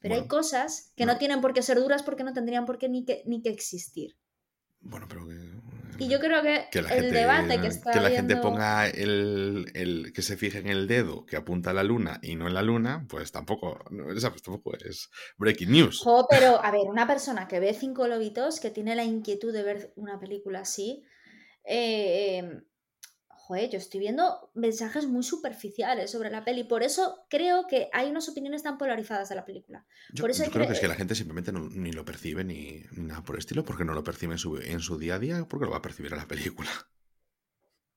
Pero 0.00 0.14
hay 0.14 0.28
cosas 0.28 0.92
que 0.96 1.06
no. 1.06 1.18
tienen 1.18 1.40
por 1.40 1.52
qué 1.52 1.62
ser 1.62 1.78
duras 1.78 2.02
porque 2.02 2.24
no 2.24 2.32
tendrían 2.32 2.66
por 2.66 2.78
qué 2.78 2.88
ni 2.88 3.04
que, 3.04 3.22
ni 3.26 3.42
que 3.42 3.50
existir. 3.50 4.16
Bueno, 4.80 5.06
pero 5.08 5.26
que, 5.26 5.34
y 5.98 6.08
yo 6.08 6.20
creo 6.20 6.42
que, 6.42 6.68
el 6.72 7.12
debate 7.12 7.60
que 7.60 7.68
está 7.68 7.92
Que 7.92 8.00
la 8.00 8.10
gente 8.10 8.36
ponga 8.36 8.88
el, 8.88 10.12
que 10.14 10.22
se 10.22 10.36
fije 10.36 10.58
en 10.58 10.68
el 10.68 10.86
dedo 10.86 11.24
que 11.24 11.36
apunta 11.36 11.70
a 11.70 11.74
la 11.74 11.82
luna 11.82 12.18
y 12.22 12.36
no 12.36 12.46
en 12.46 12.54
la 12.54 12.62
luna, 12.62 13.06
pues 13.08 13.32
tampoco, 13.32 13.78
tampoco 14.42 14.76
es 14.76 15.10
breaking 15.38 15.70
news. 15.70 16.04
pero 16.28 16.62
a 16.62 16.70
ver, 16.70 16.86
una 16.86 17.06
persona 17.06 17.48
que 17.48 17.60
ve 17.60 17.72
cinco 17.74 18.06
lobitos, 18.08 18.60
que 18.60 18.70
tiene 18.70 18.94
la 18.94 19.04
inquietud 19.04 19.52
de 19.52 19.62
ver 19.62 19.92
una 19.96 20.18
película 20.18 20.60
así, 20.60 21.04
eh, 21.64 22.62
joder, 23.46 23.70
yo 23.70 23.78
estoy 23.78 24.00
viendo 24.00 24.50
mensajes 24.54 25.06
muy 25.06 25.22
superficiales 25.22 26.10
sobre 26.10 26.30
la 26.30 26.44
peli. 26.44 26.64
Por 26.64 26.82
eso 26.82 27.24
creo 27.30 27.68
que 27.68 27.88
hay 27.92 28.10
unas 28.10 28.28
opiniones 28.28 28.64
tan 28.64 28.76
polarizadas 28.76 29.28
de 29.28 29.36
la 29.36 29.44
película. 29.44 29.86
Yo, 30.12 30.22
por 30.22 30.30
eso 30.30 30.42
creo 30.50 30.66
que 30.66 30.72
es 30.72 30.80
que 30.80 30.88
la 30.88 30.96
gente 30.96 31.14
simplemente 31.14 31.52
ni 31.52 31.92
lo 31.92 32.04
percibe 32.04 32.42
ni, 32.42 32.82
nada 32.96 33.22
por 33.22 33.36
el 33.36 33.40
estilo, 33.40 33.64
porque 33.64 33.84
no 33.84 33.94
lo 33.94 34.02
percibe 34.02 34.32
en 34.32 34.38
su, 34.38 34.56
en 34.56 34.80
su 34.80 34.98
día 34.98 35.14
a 35.14 35.18
día, 35.20 35.46
porque 35.48 35.64
lo 35.64 35.70
va 35.70 35.76
a 35.76 35.82
percibir 35.82 36.12
en 36.12 36.18
la 36.18 36.26
película. 36.26 36.70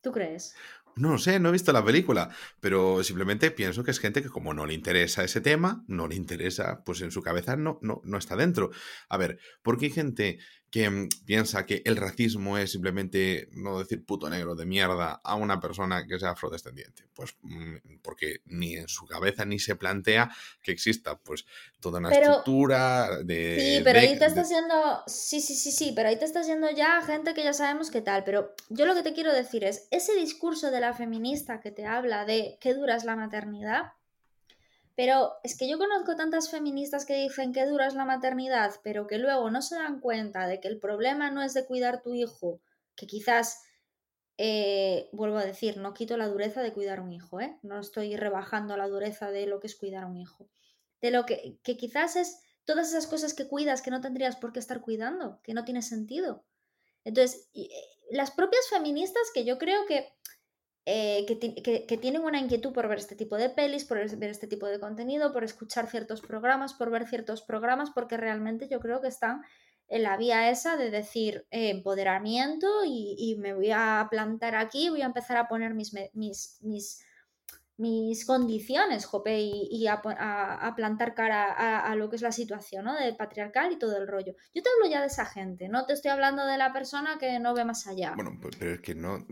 ¿Tú 0.01 0.11
crees? 0.11 0.53
No 0.95 1.11
lo 1.11 1.17
sé, 1.17 1.39
no 1.39 1.49
he 1.49 1.53
visto 1.53 1.71
la 1.71 1.83
película, 1.83 2.29
pero 2.59 3.03
simplemente 3.03 3.49
pienso 3.49 3.83
que 3.83 3.91
es 3.91 3.99
gente 3.99 4.21
que 4.21 4.29
como 4.29 4.53
no 4.53 4.67
le 4.67 4.75
interesa 4.75 5.23
ese 5.23 5.41
tema, 5.41 5.83
no 5.87 6.07
le 6.07 6.15
interesa, 6.15 6.83
pues 6.83 7.01
en 7.01 7.11
su 7.11 7.21
cabeza 7.21 7.55
no, 7.55 7.79
no, 7.81 8.01
no 8.03 8.17
está 8.17 8.35
dentro. 8.35 8.69
A 9.07 9.17
ver, 9.17 9.39
¿por 9.63 9.77
qué 9.77 9.85
hay 9.85 9.91
gente 9.91 10.39
que 10.71 10.89
mm, 10.89 11.09
piensa 11.25 11.65
que 11.65 11.81
el 11.85 11.97
racismo 11.97 12.57
es 12.57 12.71
simplemente 12.71 13.49
no 13.53 13.79
decir 13.79 14.05
puto 14.05 14.29
negro 14.29 14.55
de 14.55 14.65
mierda 14.65 15.19
a 15.23 15.35
una 15.35 15.59
persona 15.59 16.05
que 16.05 16.19
sea 16.19 16.31
afrodescendiente. 16.31 17.03
Pues 17.13 17.35
mm, 17.41 17.99
porque 18.01 18.41
ni 18.45 18.75
en 18.75 18.87
su 18.87 19.05
cabeza 19.05 19.45
ni 19.45 19.59
se 19.59 19.75
plantea 19.75 20.29
que 20.61 20.71
exista 20.71 21.17
pues 21.17 21.45
toda 21.79 21.99
una 21.99 22.11
estructura 22.11 23.23
de... 23.23 23.57
Sí, 23.77 23.81
pero 23.83 23.99
ahí 23.99 24.17
te 24.17 24.25
estás 24.25 24.49
yendo... 24.49 25.03
Sí, 25.07 25.41
sí, 25.41 25.55
sí, 25.55 25.71
sí, 25.71 25.93
pero 25.95 26.09
ahí 26.09 26.17
te 26.17 26.25
estás 26.25 26.47
yendo 26.47 26.69
ya 26.71 27.01
gente 27.01 27.33
que 27.33 27.43
ya 27.43 27.53
sabemos 27.53 27.91
qué 27.91 28.01
tal. 28.01 28.23
Pero 28.23 28.53
yo 28.69 28.85
lo 28.85 28.95
que 28.95 29.03
te 29.03 29.13
quiero 29.13 29.33
decir 29.33 29.63
es, 29.63 29.87
ese 29.91 30.15
discurso 30.15 30.71
de 30.71 30.81
la 30.81 30.93
feminista 30.93 31.59
que 31.59 31.71
te 31.71 31.85
habla 31.85 32.25
de 32.25 32.57
qué 32.61 32.73
dura 32.73 32.95
es 32.95 33.03
la 33.03 33.15
maternidad, 33.15 33.93
pero 34.99 35.37
es 35.43 35.57
que 35.57 35.69
yo 35.69 35.77
conozco 35.77 36.17
tantas 36.17 36.51
feministas 36.51 37.05
que 37.05 37.13
dicen 37.13 37.53
que 37.53 37.65
dura 37.65 37.87
es 37.87 37.93
la 37.93 38.03
maternidad, 38.03 38.75
pero 38.83 39.07
que 39.07 39.17
luego 39.17 39.49
no 39.49 39.61
se 39.61 39.75
dan 39.75 40.01
cuenta 40.01 40.45
de 40.45 40.59
que 40.59 40.67
el 40.67 40.77
problema 40.77 41.31
no 41.31 41.41
es 41.41 41.53
de 41.53 41.65
cuidar 41.65 42.01
tu 42.01 42.15
hijo, 42.15 42.59
que 42.97 43.07
quizás, 43.07 43.63
eh, 44.37 45.07
vuelvo 45.13 45.37
a 45.37 45.45
decir, 45.45 45.77
no 45.77 45.93
quito 45.93 46.17
la 46.17 46.27
dureza 46.27 46.61
de 46.61 46.73
cuidar 46.73 46.99
un 46.99 47.13
hijo, 47.13 47.39
¿eh? 47.39 47.57
no 47.61 47.79
estoy 47.79 48.17
rebajando 48.17 48.75
la 48.75 48.89
dureza 48.89 49.31
de 49.31 49.47
lo 49.47 49.61
que 49.61 49.67
es 49.67 49.77
cuidar 49.77 50.03
a 50.03 50.07
un 50.07 50.17
hijo, 50.17 50.49
de 50.99 51.11
lo 51.11 51.25
que, 51.25 51.57
que 51.63 51.77
quizás 51.77 52.17
es 52.17 52.41
todas 52.65 52.89
esas 52.89 53.07
cosas 53.07 53.33
que 53.33 53.47
cuidas 53.47 53.81
que 53.81 53.91
no 53.91 54.01
tendrías 54.01 54.35
por 54.35 54.51
qué 54.51 54.59
estar 54.59 54.81
cuidando, 54.81 55.39
que 55.43 55.53
no 55.53 55.63
tiene 55.63 55.81
sentido. 55.81 56.43
Entonces, 57.05 57.49
eh, 57.53 57.69
las 58.11 58.31
propias 58.31 58.67
feministas 58.69 59.31
que 59.33 59.45
yo 59.45 59.57
creo 59.57 59.85
que 59.85 60.11
eh, 60.85 61.25
que, 61.27 61.97
tienen 61.97 62.23
una 62.23 62.39
inquietud 62.39 62.73
por 62.73 62.87
ver 62.87 62.97
este 62.97 63.15
tipo 63.15 63.37
de 63.37 63.49
pelis, 63.49 63.85
por 63.85 63.97
ver 63.97 64.29
este 64.29 64.47
tipo 64.47 64.65
de 64.65 64.79
contenido, 64.79 65.31
por 65.31 65.43
escuchar 65.43 65.87
ciertos 65.87 66.21
programas, 66.21 66.73
por 66.73 66.89
ver 66.89 67.07
ciertos 67.07 67.41
programas, 67.41 67.91
porque 67.91 68.17
realmente 68.17 68.67
yo 68.67 68.79
creo 68.79 69.01
que 69.01 69.07
están 69.07 69.41
en 69.87 70.03
la 70.03 70.17
vía 70.17 70.49
esa 70.49 70.77
de 70.77 70.89
decir 70.89 71.45
eh, 71.51 71.69
empoderamiento 71.69 72.67
y, 72.85 73.35
me 73.39 73.53
voy 73.53 73.71
a 73.71 74.07
plantar 74.09 74.55
aquí, 74.55 74.89
voy 74.89 75.01
a 75.01 75.07
empezar 75.07 75.37
a 75.37 75.47
poner 75.47 75.73
mis, 75.73 75.93
mis, 76.13 77.03
mis, 77.77 78.25
condiciones, 78.25 79.05
Jope, 79.05 79.39
y, 79.39 79.87
a, 79.87 80.01
plantar 80.75 81.13
cara 81.13 81.81
a, 81.81 81.95
lo 81.95 82.09
que 82.09 82.15
es 82.15 82.21
la 82.21 82.31
situación, 82.31 82.85
¿no? 82.85 82.95
De 82.95 83.13
patriarcal 83.13 83.71
y 83.71 83.79
todo 83.79 83.97
el 83.97 84.07
rollo. 84.07 84.35
Yo 84.53 84.63
te 84.63 84.69
hablo 84.69 84.89
ya 84.89 85.01
de 85.01 85.07
esa 85.07 85.25
gente, 85.25 85.69
no 85.69 85.85
te 85.85 85.93
estoy 85.93 86.11
hablando 86.11 86.45
de 86.45 86.57
la 86.57 86.71
persona 86.71 87.17
que 87.19 87.39
no 87.39 87.53
ve 87.53 87.65
más 87.65 87.87
allá. 87.87 88.13
Bueno, 88.15 88.39
pero 88.41 88.73
es 88.73 88.81
que 88.81 88.95
no, 88.95 89.25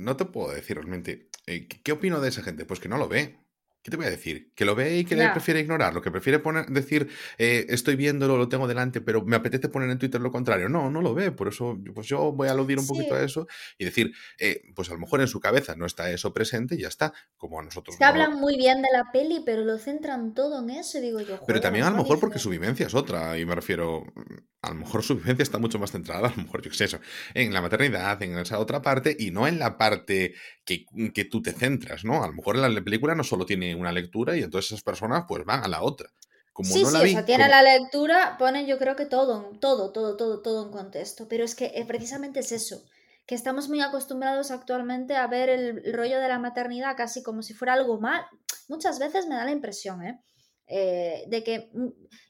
no 0.00 0.16
te 0.16 0.24
puedo 0.24 0.52
decir 0.52 0.76
realmente. 0.76 1.28
Eh, 1.46 1.68
¿Qué 1.68 1.92
opino 1.92 2.20
de 2.20 2.28
esa 2.28 2.42
gente? 2.42 2.64
Pues 2.64 2.80
que 2.80 2.88
no 2.88 2.98
lo 2.98 3.08
ve. 3.08 3.38
¿Qué 3.82 3.90
te 3.90 3.96
voy 3.96 4.04
a 4.04 4.10
decir? 4.10 4.52
Que 4.54 4.66
lo 4.66 4.74
ve 4.74 4.98
y 4.98 5.04
que 5.06 5.16
le 5.16 5.26
prefiere 5.30 5.60
ignorarlo, 5.60 6.02
que 6.02 6.10
prefiere 6.10 6.38
poner, 6.38 6.66
decir, 6.66 7.08
eh, 7.38 7.64
estoy 7.70 7.96
viéndolo, 7.96 8.36
lo 8.36 8.46
tengo 8.46 8.68
delante, 8.68 9.00
pero 9.00 9.24
me 9.24 9.36
apetece 9.36 9.70
poner 9.70 9.88
en 9.88 9.98
Twitter 9.98 10.20
lo 10.20 10.30
contrario. 10.30 10.68
No, 10.68 10.90
no 10.90 11.00
lo 11.00 11.14
ve. 11.14 11.32
Por 11.32 11.48
eso, 11.48 11.78
pues 11.94 12.06
yo 12.06 12.30
voy 12.30 12.48
a 12.48 12.50
aludir 12.50 12.78
un 12.78 12.86
poquito 12.86 13.14
a 13.14 13.22
eso 13.22 13.46
y 13.78 13.86
decir, 13.86 14.12
eh, 14.38 14.60
pues 14.74 14.90
a 14.90 14.92
lo 14.92 14.98
mejor 14.98 15.22
en 15.22 15.28
su 15.28 15.40
cabeza 15.40 15.76
no 15.76 15.86
está 15.86 16.10
eso 16.10 16.30
presente 16.34 16.74
y 16.74 16.82
ya 16.82 16.88
está. 16.88 17.14
Como 17.38 17.58
a 17.58 17.62
nosotros. 17.62 17.96
Se 17.96 18.04
hablan 18.04 18.34
muy 18.38 18.58
bien 18.58 18.82
de 18.82 18.88
la 18.92 19.10
peli, 19.12 19.42
pero 19.46 19.64
lo 19.64 19.78
centran 19.78 20.34
todo 20.34 20.62
en 20.62 20.68
eso, 20.68 21.00
digo 21.00 21.22
yo. 21.22 21.40
pero 21.46 21.62
también 21.62 21.86
a 21.86 21.90
lo 21.90 21.96
mejor 21.96 22.20
porque 22.20 22.38
su 22.38 22.50
vivencia 22.50 22.86
es 22.86 22.94
otra. 22.94 23.38
Y 23.38 23.46
me 23.46 23.54
refiero, 23.54 24.04
a 24.62 24.70
lo 24.70 24.74
mejor 24.74 25.02
su 25.02 25.16
vivencia 25.16 25.42
está 25.42 25.58
mucho 25.58 25.78
más 25.78 25.90
centrada, 25.90 26.28
a 26.28 26.36
lo 26.36 26.42
mejor, 26.42 26.62
yo 26.62 26.70
qué 26.70 26.76
sé 26.76 26.84
eso, 26.84 27.00
en 27.34 27.52
la 27.52 27.62
maternidad, 27.62 28.22
en 28.22 28.38
esa 28.38 28.58
otra 28.58 28.82
parte, 28.82 29.16
y 29.18 29.30
no 29.30 29.46
en 29.48 29.58
la 29.58 29.78
parte 29.78 30.34
que, 30.64 30.84
que 31.14 31.24
tú 31.24 31.40
te 31.40 31.52
centras, 31.52 32.04
¿no? 32.04 32.22
A 32.22 32.26
lo 32.26 32.34
mejor 32.34 32.56
la 32.56 32.68
película 32.82 33.14
no 33.14 33.24
solo 33.24 33.46
tiene 33.46 33.74
una 33.74 33.92
lectura 33.92 34.36
y 34.36 34.42
entonces 34.42 34.72
esas 34.72 34.82
personas 34.82 35.24
pues 35.26 35.44
van 35.44 35.64
a 35.64 35.68
la 35.68 35.82
otra. 35.82 36.10
Como 36.52 36.68
sí, 36.68 36.80
sí, 36.80 36.84
o 36.84 37.06
sea, 37.06 37.24
tiene 37.24 37.48
la 37.48 37.62
lectura, 37.62 38.36
ponen 38.38 38.66
yo 38.66 38.76
creo 38.76 38.96
que 38.96 39.06
todo, 39.06 39.50
todo, 39.60 39.92
todo, 39.92 40.16
todo, 40.16 40.42
todo 40.42 40.66
en 40.66 40.72
contexto, 40.72 41.26
pero 41.28 41.44
es 41.44 41.54
que 41.54 41.66
eh, 41.74 41.84
precisamente 41.86 42.40
es 42.40 42.52
eso, 42.52 42.84
que 43.26 43.34
estamos 43.34 43.68
muy 43.68 43.80
acostumbrados 43.80 44.50
actualmente 44.50 45.16
a 45.16 45.26
ver 45.26 45.48
el 45.48 45.94
rollo 45.94 46.18
de 46.18 46.28
la 46.28 46.38
maternidad 46.38 46.96
casi 46.96 47.22
como 47.22 47.42
si 47.42 47.54
fuera 47.54 47.74
algo 47.74 47.98
mal. 47.98 48.26
Muchas 48.68 48.98
veces 48.98 49.26
me 49.26 49.36
da 49.36 49.44
la 49.44 49.52
impresión, 49.52 50.02
¿eh? 50.02 50.20
Eh, 50.72 51.24
de 51.26 51.42
que 51.42 51.68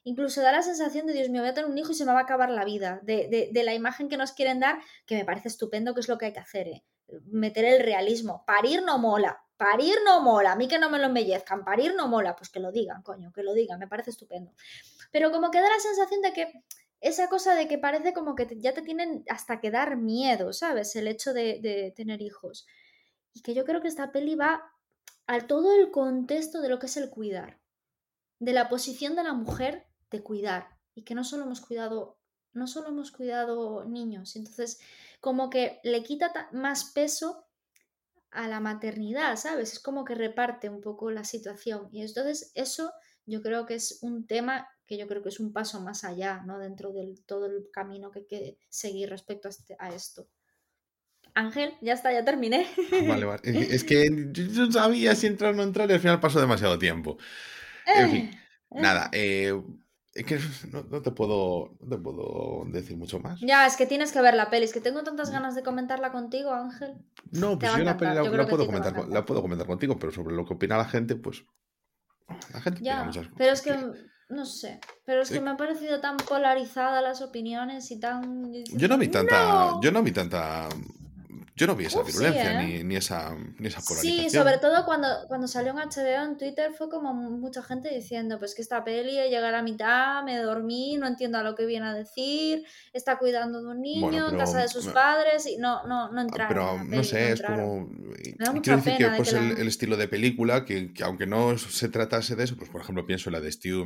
incluso 0.03 0.41
da 0.41 0.51
la 0.51 0.62
sensación 0.62 1.07
de 1.07 1.12
Dios 1.12 1.29
mío, 1.29 1.43
voy 1.43 1.51
a 1.51 1.55
tener 1.55 1.69
un 1.69 1.77
hijo 1.77 1.93
y 1.93 1.95
se 1.95 2.07
me 2.07 2.12
va 2.12 2.21
a 2.21 2.23
acabar 2.23 2.49
la 2.49 2.65
vida, 2.65 2.99
de, 3.03 3.51
la 3.53 3.75
imagen 3.75 4.09
que 4.09 4.17
nos 4.17 4.33
quieren 4.33 4.61
dar, 4.61 4.79
que 5.05 5.15
me 5.15 5.27
parece 5.27 5.49
estupendo 5.49 5.93
que 5.93 6.01
es 6.01 6.09
lo 6.09 6.17
que 6.17 6.27
hay 6.27 6.33
que 6.33 6.41
hacer, 6.41 6.69
¿eh? 6.69 6.83
meter 7.27 7.67
el 7.67 7.83
realismo. 7.83 8.43
Parir 8.47 8.83
no 8.83 8.97
mola, 8.97 9.45
parir 9.59 9.97
no 10.07 10.23
mola, 10.23 10.53
a 10.53 10.57
mí 10.57 10.69
que 10.69 10.79
no 10.79 10.89
me 10.89 10.99
lo 10.99 11.07
embellezcan, 11.07 11.67
parir 11.67 11.95
no 11.95 12.09
mola, 12.09 12.35
pues 12.35 12.49
que 12.49 12.61
lo 12.61 12.73
digan, 12.73 13.03
coño, 13.03 13.31
que 13.31 13.43
lo 13.43 13.53
digan, 13.53 13.79
me 13.79 13.89
parece 13.89 14.09
estupendo. 14.09 14.53
Pero 15.12 15.31
como 15.33 15.51
que 15.51 15.61
da 15.61 15.69
la 15.69 15.81
sensación 15.81 16.23
de 16.23 16.33
que 16.33 16.65
esa 17.03 17.29
cosa 17.29 17.55
de 17.55 17.69
que 17.69 17.77
parece 17.77 18.15
como 18.15 18.35
que 18.35 18.49
ya 18.59 18.73
te 18.73 18.81
tienen 18.81 19.23
hasta 19.29 19.61
que 19.61 19.71
dar 19.71 19.97
miedo, 19.99 20.55
¿sabes? 20.55 20.97
El 20.97 21.09
hecho 21.09 21.35
de, 21.35 21.61
de 21.61 21.93
tener 21.95 22.23
hijos. 22.23 22.67
Y 23.35 23.43
que 23.43 23.53
yo 23.53 23.67
creo 23.67 23.83
que 23.83 23.89
esta 23.89 24.12
peli 24.12 24.35
va 24.35 24.62
al 25.27 25.47
todo 25.47 25.75
el 25.79 25.91
contexto 25.91 26.62
de 26.62 26.71
lo 26.71 26.79
que 26.79 26.87
es 26.87 26.97
el 26.97 27.11
cuidar, 27.11 27.60
de 28.41 28.53
la 28.53 28.69
posición 28.69 29.15
de 29.15 29.23
la 29.23 29.35
mujer 29.35 29.87
de 30.11 30.23
cuidar 30.23 30.69
y 30.95 31.05
que 31.05 31.15
no 31.15 31.23
solo 31.23 31.45
hemos 31.45 31.61
cuidado, 31.61 32.19
no 32.53 32.67
solo 32.67 32.89
hemos 32.89 33.12
cuidado 33.12 33.85
niños, 33.85 34.35
entonces 34.35 34.81
como 35.21 35.51
que 35.51 35.79
le 35.85 36.03
quita 36.03 36.49
más 36.53 36.87
peso 36.93 37.47
a 38.33 38.49
la 38.49 38.61
maternidad, 38.61 39.37
¿sabes? 39.37 39.75
Es 39.75 39.81
como 39.81 40.05
que 40.05 40.15
reparte 40.15 40.69
un 40.69 40.81
poco 40.81 41.11
la 41.11 41.25
situación 41.25 41.89
y 41.93 42.03
entonces 42.03 42.51
eso 42.55 42.93
yo 43.27 43.43
creo 43.43 43.67
que 43.67 43.75
es 43.75 43.99
un 44.03 44.27
tema 44.27 44.67
que 44.87 44.97
yo 44.97 45.07
creo 45.07 45.23
que 45.23 45.29
es 45.29 45.39
un 45.39 45.53
paso 45.53 45.81
más 45.81 46.03
allá, 46.03 46.43
¿no? 46.47 46.59
Dentro 46.59 46.93
de 46.93 47.15
todo 47.27 47.47
el 47.47 47.69
camino 47.73 48.11
que 48.11 48.21
hay 48.21 48.27
que 48.27 48.59
seguir 48.69 49.11
respecto 49.11 49.47
a, 49.47 49.51
este, 49.51 49.77
a 49.79 49.95
esto. 49.95 50.27
Ángel, 51.35 51.75
ya 51.81 51.93
está, 51.93 52.12
ya 52.12 52.25
terminé. 52.25 52.67
Vale, 53.07 53.25
vale. 53.25 53.41
Es 53.45 53.85
que 53.85 54.09
yo 54.33 54.67
no 54.67 54.73
sabía 54.73 55.15
si 55.15 55.29
entrar 55.29 55.53
o 55.53 55.57
no 55.57 55.62
entrar 55.62 55.89
y 55.91 55.93
al 55.93 56.01
final 56.01 56.19
pasó 56.19 56.41
demasiado 56.41 56.79
tiempo. 56.79 57.19
En 57.97 58.11
fin, 58.11 58.25
eh, 58.25 58.39
eh. 58.71 58.81
nada, 58.81 59.11
eh, 59.12 59.55
es 60.15 60.25
que 60.25 60.39
no, 60.91 61.03
te 61.03 61.11
puedo, 61.12 61.77
no 61.81 61.89
te 61.89 61.99
puedo 61.99 62.65
decir 62.67 62.97
mucho 62.97 63.21
más. 63.21 63.41
Ya, 63.41 63.67
es 63.67 63.77
que 63.77 63.87
tienes 63.87 64.12
que 64.12 64.21
ver 64.21 64.35
la 64.35 64.51
peli. 64.51 64.65
Es 64.65 64.73
que 64.73 64.81
tengo 64.81 65.03
tantas 65.03 65.31
ganas 65.31 65.55
de 65.55 65.62
comentarla 65.62 66.12
contigo, 66.12 66.53
Ángel. 66.53 66.97
No, 67.31 67.59
pues 67.59 67.73
yo 67.73 67.85
la 67.85 67.97
peli 67.97 68.15
la, 68.15 68.47
puedo 68.47 68.67
comentar, 68.67 69.09
la 69.09 69.25
puedo 69.25 69.43
comentar 69.43 69.67
contigo, 69.67 69.99
pero 69.99 70.12
sobre 70.12 70.35
lo 70.35 70.45
que 70.45 70.55
opina 70.55 70.77
la 70.77 70.87
gente, 70.87 71.17
pues. 71.17 71.45
La 72.53 72.61
gente 72.61 72.83
ya, 72.83 73.05
muchas 73.05 73.25
cosas. 73.25 73.39
Pero 73.39 73.53
es 73.53 73.62
que, 73.62 73.77
no 74.29 74.47
sé. 74.47 74.81
Pero 75.05 75.23
es 75.23 75.31
que 75.31 75.41
me 75.41 75.51
ha 75.51 75.57
parecido 75.57 76.01
tan 76.01 76.17
polarizada 76.17 77.03
las 77.03 77.23
opiniones 77.23 77.91
y 77.91 77.99
tan. 77.99 78.53
Yo 78.73 78.89
no 78.89 78.99
vi 78.99 79.09
tanta. 79.09 79.79
Yo 79.81 79.91
no 79.93 80.03
vi 80.03 80.12
tanta 80.12 80.69
yo 81.56 81.66
no 81.66 81.77
vi 81.77 81.86
esa 81.86 82.02
virulencia 82.02 82.62
¿eh? 82.62 82.85
ni, 82.85 82.97
esa, 82.97 83.35
ni 83.59 83.68
esa 83.68 83.81
polarización. 83.81 84.31
Sí, 84.31 84.36
sobre 84.36 84.59
todo 84.59 84.85
cuando, 84.85 85.09
cuando 85.28 85.47
salió 85.47 85.72
en 85.72 85.78
HBO 85.78 86.24
en 86.24 86.39
Twitter 86.39 86.72
fue 86.72 86.89
como 86.89 87.12
mucha 87.12 87.62
gente 87.62 87.94
diciendo, 87.94 88.39
pues 88.39 88.55
que 88.55 88.62
esta 88.62 88.82
peli 88.85 89.12
llega 89.12 89.48
a 89.48 89.52
la 89.52 89.62
mitad, 89.62 90.22
me 90.24 90.39
dormí, 90.39 90.97
no 90.97 91.06
entiendo 91.06 91.39
a 91.39 91.43
lo 91.43 91.55
que 91.55 91.66
viene 91.66 91.86
a 91.86 91.94
decir, 91.94 92.64
está 92.93 93.18
cuidando 93.18 93.62
de 93.62 93.68
un 93.68 93.81
niño 93.81 94.31
en 94.31 94.39
casa 94.39 94.60
de 94.60 94.68
sus 94.68 94.86
padres 94.89 95.47
y 95.47 95.56
no, 95.56 95.86
no, 95.86 96.10
no 96.10 96.20
ah, 96.20 96.22
entraron. 96.22 96.48
Pero 96.48 96.97
no 96.97 97.05
sé, 97.05 97.32
es 97.32 97.43
como... 97.43 97.90
Quiero 98.62 98.78
decir 98.78 98.97
que 98.97 99.10
pues 99.16 99.32
el, 99.32 99.68
estilo 99.68 99.97
de 99.97 100.09
película, 100.09 100.64
que, 100.64 100.93
aunque 101.02 101.27
no 101.27 101.59
se 101.59 101.89
tratase 101.89 102.36
de 102.36 102.44
eso, 102.44 102.56
pues 102.56 102.70
por 102.70 102.81
ejemplo 102.81 103.06
pienso 103.06 103.28
en 103.28 103.35
la 103.35 103.40
de 103.40 103.52
Stu, 103.52 103.85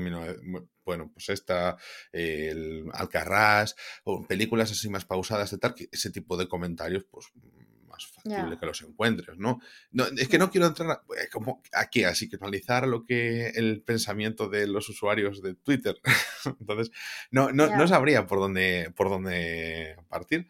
bueno, 0.84 1.10
pues 1.12 1.28
esta, 1.28 1.76
el 2.12 2.84
Alcarrás, 2.92 3.74
o 4.04 4.26
películas 4.26 4.70
así 4.70 4.88
más 4.88 5.04
pausadas 5.04 5.50
de 5.50 5.58
tal, 5.58 5.74
que 5.74 5.88
ese 5.90 6.10
tipo 6.10 6.36
de 6.36 6.48
comentarios, 6.48 7.04
pues 7.10 7.26
más 7.94 8.06
factible 8.06 8.58
que 8.58 8.66
los 8.66 8.82
encuentres, 8.82 9.38
¿no? 9.38 9.60
¿no? 9.92 10.04
Es 10.04 10.28
que 10.28 10.38
no 10.38 10.50
quiero 10.50 10.66
entrar 10.66 11.02
eh, 11.16 11.28
como 11.32 11.62
aquí, 11.72 12.04
así 12.04 12.28
que 12.28 12.36
analizar 12.36 12.86
lo 12.86 13.04
que 13.04 13.48
el 13.48 13.82
pensamiento 13.82 14.48
de 14.48 14.66
los 14.66 14.88
usuarios 14.88 15.42
de 15.42 15.54
Twitter. 15.54 16.00
Entonces, 16.60 16.90
no, 17.30 17.52
no, 17.52 17.68
no 17.68 17.88
sabría 17.88 18.26
por 18.26 18.38
dónde, 18.38 18.92
por 18.96 19.08
dónde 19.08 19.96
partir. 20.08 20.48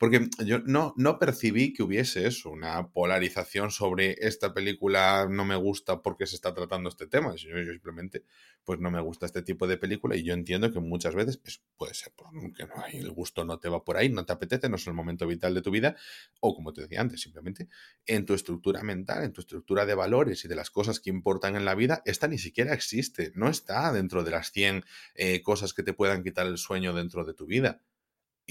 Porque 0.00 0.30
yo 0.46 0.60
no, 0.60 0.94
no 0.96 1.18
percibí 1.18 1.74
que 1.74 1.82
hubiese 1.82 2.26
eso, 2.26 2.48
una 2.48 2.88
polarización 2.88 3.70
sobre 3.70 4.16
esta 4.26 4.54
película 4.54 5.28
no 5.28 5.44
me 5.44 5.56
gusta 5.56 6.00
porque 6.00 6.26
se 6.26 6.36
está 6.36 6.54
tratando 6.54 6.88
este 6.88 7.06
tema. 7.06 7.34
Yo, 7.36 7.50
yo 7.50 7.70
simplemente, 7.70 8.24
pues 8.64 8.80
no 8.80 8.90
me 8.90 9.02
gusta 9.02 9.26
este 9.26 9.42
tipo 9.42 9.66
de 9.66 9.76
película 9.76 10.16
y 10.16 10.22
yo 10.22 10.32
entiendo 10.32 10.72
que 10.72 10.80
muchas 10.80 11.14
veces 11.14 11.38
eso 11.44 11.60
puede 11.76 11.92
ser 11.92 12.14
porque 12.16 12.64
no 12.64 12.82
hay, 12.82 12.96
el 12.96 13.10
gusto 13.10 13.44
no 13.44 13.58
te 13.58 13.68
va 13.68 13.84
por 13.84 13.98
ahí, 13.98 14.08
no 14.08 14.24
te 14.24 14.32
apetece, 14.32 14.70
no 14.70 14.76
es 14.76 14.86
el 14.86 14.94
momento 14.94 15.26
vital 15.26 15.52
de 15.52 15.60
tu 15.60 15.70
vida, 15.70 15.94
o 16.40 16.54
como 16.54 16.72
te 16.72 16.80
decía 16.80 17.02
antes, 17.02 17.20
simplemente 17.20 17.68
en 18.06 18.24
tu 18.24 18.32
estructura 18.32 18.82
mental, 18.82 19.22
en 19.22 19.34
tu 19.34 19.42
estructura 19.42 19.84
de 19.84 19.94
valores 19.94 20.46
y 20.46 20.48
de 20.48 20.54
las 20.54 20.70
cosas 20.70 21.00
que 21.00 21.10
importan 21.10 21.56
en 21.56 21.66
la 21.66 21.74
vida, 21.74 22.00
esta 22.06 22.26
ni 22.26 22.38
siquiera 22.38 22.72
existe, 22.72 23.32
no 23.34 23.50
está 23.50 23.92
dentro 23.92 24.24
de 24.24 24.30
las 24.30 24.50
100 24.50 24.82
eh, 25.14 25.42
cosas 25.42 25.74
que 25.74 25.82
te 25.82 25.92
puedan 25.92 26.22
quitar 26.22 26.46
el 26.46 26.56
sueño 26.56 26.94
dentro 26.94 27.26
de 27.26 27.34
tu 27.34 27.44
vida. 27.44 27.82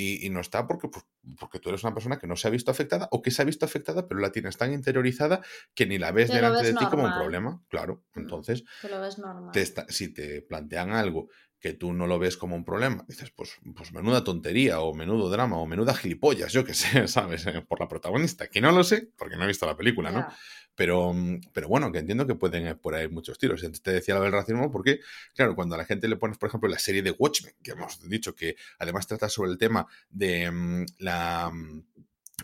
Y, 0.02 0.30
no 0.30 0.40
está 0.40 0.66
porque, 0.66 0.88
pues, 0.88 1.04
porque 1.38 1.60
tú 1.60 1.68
eres 1.68 1.84
una 1.84 1.94
persona 1.94 2.18
que 2.18 2.26
no 2.26 2.38
se 2.38 2.48
ha 2.48 2.52
visto 2.52 2.72
afectada 2.72 3.10
o 3.12 3.22
que 3.22 3.32
se 3.32 3.42
ha 3.42 3.46
visto 3.46 3.66
afectada, 3.66 4.08
pero 4.08 4.22
la 4.22 4.32
tienes 4.32 4.56
tan 4.56 4.72
interiorizada 4.72 5.42
que 5.74 5.86
ni 5.86 5.98
la 5.98 6.14
ves 6.14 6.30
delante 6.30 6.64
de 6.64 6.74
ti 6.74 6.86
como 6.86 7.04
un 7.04 7.14
problema. 7.14 7.62
Claro, 7.68 8.06
mm, 8.16 8.20
entonces, 8.20 8.64
si 9.90 10.14
te 10.14 10.42
plantean 10.42 10.92
algo 10.92 11.28
que 11.60 11.74
tú 11.74 11.94
no 11.94 12.08
lo 12.08 12.20
ves 12.20 12.38
como 12.38 12.56
un 12.56 12.64
problema, 12.64 13.04
dices, 13.08 13.32
pues, 13.32 13.60
pues 13.76 13.92
menuda 13.92 14.24
tontería 14.24 14.80
o 14.80 14.94
menudo 14.94 15.30
drama 15.30 15.58
o 15.58 15.66
menuda 15.66 15.94
gilipollas, 15.94 16.54
yo 16.54 16.64
qué 16.64 16.74
sé, 16.74 17.08
¿sabes? 17.08 17.46
Eh, 17.48 17.62
por 17.68 17.80
la 17.80 17.88
protagonista, 17.88 18.48
que 18.48 18.62
no 18.62 18.72
lo 18.72 18.84
sé 18.84 19.10
porque 19.18 19.36
no 19.36 19.44
he 19.44 19.48
visto 19.48 19.66
la 19.66 19.76
película, 19.76 20.12
¿no? 20.12 20.26
Pero, 20.76 21.12
mm, 21.14 21.42
pero 21.52 21.68
bueno, 21.68 21.92
que 21.92 22.00
entiendo 22.00 22.26
que 22.26 22.36
pueden 22.36 22.78
por 22.78 22.96
ahí 22.96 23.10
muchos 23.10 23.38
tiros. 23.38 23.64
Antes 23.64 23.82
te 23.82 23.92
decía 23.92 24.16
lo 24.16 24.22
del 24.22 24.32
racismo 24.32 24.72
porque, 24.72 25.02
claro, 25.36 25.54
cuando 25.54 25.76
a 25.76 25.78
la 25.78 25.86
gente 25.86 26.08
le 26.08 26.16
pones, 26.16 26.38
por 26.38 26.48
ejemplo, 26.48 26.70
la 26.70 26.80
serie 26.80 27.02
de 27.02 27.12
Watchmen, 27.12 27.54
que 27.62 27.72
hemos 27.72 28.08
dicho 28.08 28.34
que 28.34 28.56
además 28.78 29.06
trata 29.06 29.28
sobre 29.28 29.52
el 29.52 29.58
tema 29.58 29.86
de 30.10 30.50
mm, 30.50 30.86
la 31.00 31.52
mm, 31.52 31.84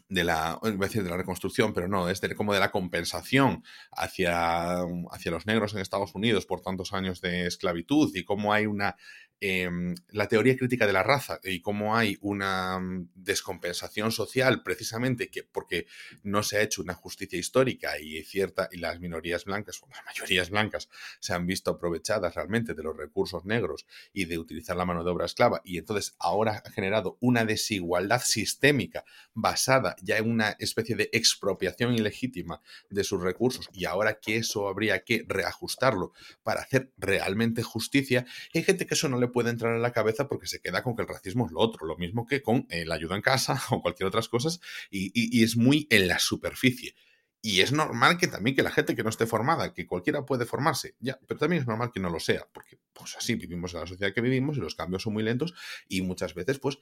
de 0.10 0.24
la, 0.24 0.60
de 0.62 1.10
la 1.10 1.18
reconstrucción, 1.18 1.74
pero 1.74 1.88
no, 1.88 2.10
es 2.10 2.22
como 2.36 2.54
de 2.54 2.60
la 2.60 2.72
compensación 2.72 3.64
hacia, 3.92 4.82
hacia 5.12 5.32
los 5.32 5.46
negros 5.46 5.74
en 5.74 5.80
Estados 5.80 6.16
Unidos 6.16 6.46
por 6.46 6.62
tantos 6.62 6.94
años 6.94 7.22
de 7.22 7.48
esclavitud 7.48 8.12
y 8.16 8.24
cómo 8.24 8.54
hay 8.54 8.66
una 8.66 8.96
Em, 9.42 9.96
la 10.12 10.30
teoría 10.30 10.56
crítica 10.56 10.88
de 10.88 10.94
la 10.94 11.04
raza 11.04 11.42
y 11.44 11.60
cómo 11.60 11.98
hay 11.98 12.18
una 12.22 12.80
mm, 12.80 13.10
descompensación 13.16 14.14
social 14.14 14.64
precisamente 14.64 15.30
que, 15.30 15.44
porque 15.44 15.88
no 16.24 16.42
se 16.42 16.58
ha 16.58 16.62
hecho 16.62 16.82
una 16.82 16.94
justicia 16.94 17.38
histórica 17.38 18.00
y 18.00 18.24
cierta 18.24 18.70
y 18.72 18.78
las 18.78 19.02
minorías 19.02 19.44
blancas 19.44 19.84
o 19.84 19.90
las 19.90 20.06
mayorías 20.06 20.50
blancas 20.50 20.88
se 21.20 21.34
han 21.34 21.46
visto 21.46 21.72
aprovechadas 21.72 22.34
realmente 22.34 22.74
de 22.74 22.82
los 22.82 22.96
recursos 22.96 23.44
negros 23.44 23.86
y 24.14 24.24
de 24.24 24.40
utilizar 24.40 24.78
la 24.78 24.86
mano 24.86 25.04
de 25.04 25.12
obra 25.12 25.26
esclava 25.26 25.62
y 25.66 25.80
entonces 25.80 26.16
ahora 26.18 26.64
ha 26.66 26.72
generado 26.72 27.18
una 27.20 27.44
desigualdad 27.44 28.22
sistémica 28.22 29.04
basada 29.34 29.98
ya 30.02 30.18
en 30.18 30.32
una 30.32 30.56
especie 30.60 30.96
de 30.96 31.10
expropiación 31.12 31.94
ilegítima 31.94 32.62
de 32.90 33.04
sus 33.04 33.22
recursos 33.22 33.70
y 33.74 33.84
ahora 33.84 34.18
que 34.22 34.38
eso 34.38 34.70
habría 34.70 35.04
que 35.04 35.26
reajustarlo 35.28 36.14
para 36.42 36.62
hacer 36.62 36.94
realmente 36.98 37.64
justicia 37.64 38.26
hay 38.54 38.64
gente 38.64 38.86
que 38.86 38.94
eso 38.94 39.10
no 39.10 39.20
le 39.20 39.25
puede 39.28 39.50
entrar 39.50 39.76
en 39.76 39.82
la 39.82 39.92
cabeza 39.92 40.28
porque 40.28 40.48
se 40.48 40.60
queda 40.60 40.84
con 40.84 40.96
que 40.96 41.02
el 41.02 41.08
racismo 41.08 41.46
es 41.46 41.52
lo 41.52 41.60
otro, 41.60 41.86
lo 41.86 41.98
mismo 41.98 42.26
que 42.26 42.42
con 42.42 42.66
eh, 42.70 42.86
la 42.86 42.96
ayuda 42.96 43.16
en 43.16 43.22
casa 43.22 43.62
o 43.72 43.82
cualquier 43.82 44.08
otras 44.08 44.30
cosas, 44.30 44.60
y, 44.90 45.44
es 45.44 45.58
muy 45.58 45.88
en 45.90 46.08
la 46.08 46.20
superficie. 46.20 46.96
Y 47.42 47.62
es 47.62 47.72
normal 47.72 48.18
que 48.18 48.28
también 48.28 48.56
que 48.56 48.64
la 48.64 48.72
gente 48.72 48.96
que 48.96 49.04
no 49.04 49.10
esté 49.10 49.28
formada, 49.28 49.72
que 49.72 49.86
cualquiera 49.86 50.26
puede 50.26 50.46
formarse, 50.46 50.96
ya, 51.00 51.20
pero 51.28 51.40
también 51.40 51.62
es 51.62 51.68
normal 51.68 51.92
que 51.94 52.00
no 52.00 52.10
lo 52.10 52.20
sea, 52.20 52.48
porque 52.52 52.80
pues 52.92 53.16
así 53.18 53.36
vivimos 53.36 53.74
en 53.76 53.82
la 53.82 53.86
sociedad 53.86 54.14
que 54.14 54.22
vivimos 54.22 54.58
y 54.58 54.62
los 54.62 54.74
cambios 54.74 55.04
son 55.04 55.14
muy 55.14 55.22
lentos 55.22 55.54
y 55.88 56.02
muchas 56.02 56.34
veces 56.34 56.58
pues 56.58 56.80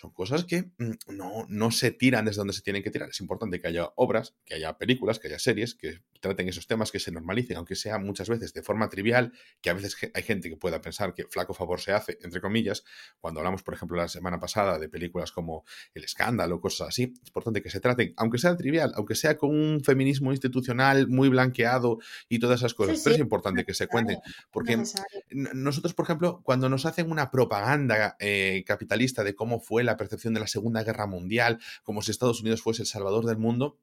son 0.00 0.10
cosas 0.12 0.44
que 0.44 0.70
mm, 0.78 0.92
no, 1.08 1.44
no 1.48 1.70
se 1.70 1.90
tiran 1.90 2.24
desde 2.24 2.38
donde 2.38 2.54
se 2.54 2.62
tienen 2.62 2.82
que 2.82 2.90
tirar. 2.90 3.10
Es 3.10 3.20
importante 3.20 3.60
que 3.60 3.68
haya 3.68 3.90
obras, 3.96 4.34
que 4.46 4.54
haya 4.54 4.78
películas, 4.78 5.18
que 5.18 5.28
haya 5.28 5.38
series, 5.38 5.74
que 5.74 6.00
traten 6.20 6.48
esos 6.48 6.66
temas, 6.66 6.90
que 6.90 6.98
se 6.98 7.12
normalicen, 7.12 7.58
aunque 7.58 7.74
sea 7.74 7.98
muchas 7.98 8.30
veces 8.30 8.54
de 8.54 8.62
forma 8.62 8.88
trivial, 8.88 9.32
que 9.60 9.68
a 9.68 9.74
veces 9.74 9.96
hay 10.14 10.22
gente 10.22 10.48
que 10.48 10.56
pueda 10.56 10.80
pensar 10.80 11.12
que 11.12 11.26
flaco 11.26 11.52
favor 11.52 11.80
se 11.80 11.92
hace, 11.92 12.18
entre 12.22 12.40
comillas, 12.40 12.82
cuando 13.20 13.40
hablamos, 13.40 13.62
por 13.62 13.74
ejemplo, 13.74 13.98
la 13.98 14.08
semana 14.08 14.40
pasada 14.40 14.78
de 14.78 14.88
películas 14.88 15.32
como 15.32 15.64
El 15.92 16.04
escándalo, 16.04 16.60
cosas 16.60 16.88
así, 16.88 17.02
es 17.02 17.28
importante 17.28 17.62
que 17.62 17.68
se 17.68 17.80
traten, 17.80 18.14
aunque 18.16 18.38
sea 18.38 18.56
trivial, 18.56 18.92
aunque 18.96 19.14
sea 19.14 19.36
con 19.36 19.50
un 19.50 19.82
feminismo 19.84 20.30
institucional 20.30 21.08
muy 21.08 21.28
blanqueado 21.28 21.98
y 22.28 22.38
todas 22.38 22.60
esas 22.60 22.72
cosas, 22.72 23.00
pero 23.04 23.16
es 23.16 23.20
importante 23.20 23.64
que 23.64 23.74
se 23.74 23.86
cuenten, 23.86 24.18
porque 24.50 24.82
nosotros, 25.30 25.92
por 25.92 26.06
ejemplo, 26.06 26.40
cuando 26.42 26.70
nos 26.70 26.86
hacen 26.86 27.10
una 27.10 27.30
propaganda 27.30 28.16
eh, 28.18 28.64
capitalista 28.66 29.24
de 29.24 29.34
cómo 29.34 29.60
fue 29.60 29.84
la 29.84 29.89
percepción 29.96 30.34
de 30.34 30.40
la 30.40 30.46
Segunda 30.46 30.82
Guerra 30.82 31.06
Mundial, 31.06 31.58
como 31.82 32.02
si 32.02 32.10
Estados 32.10 32.40
Unidos 32.40 32.62
fuese 32.62 32.82
el 32.82 32.88
salvador 32.88 33.26
del 33.26 33.38
mundo, 33.38 33.78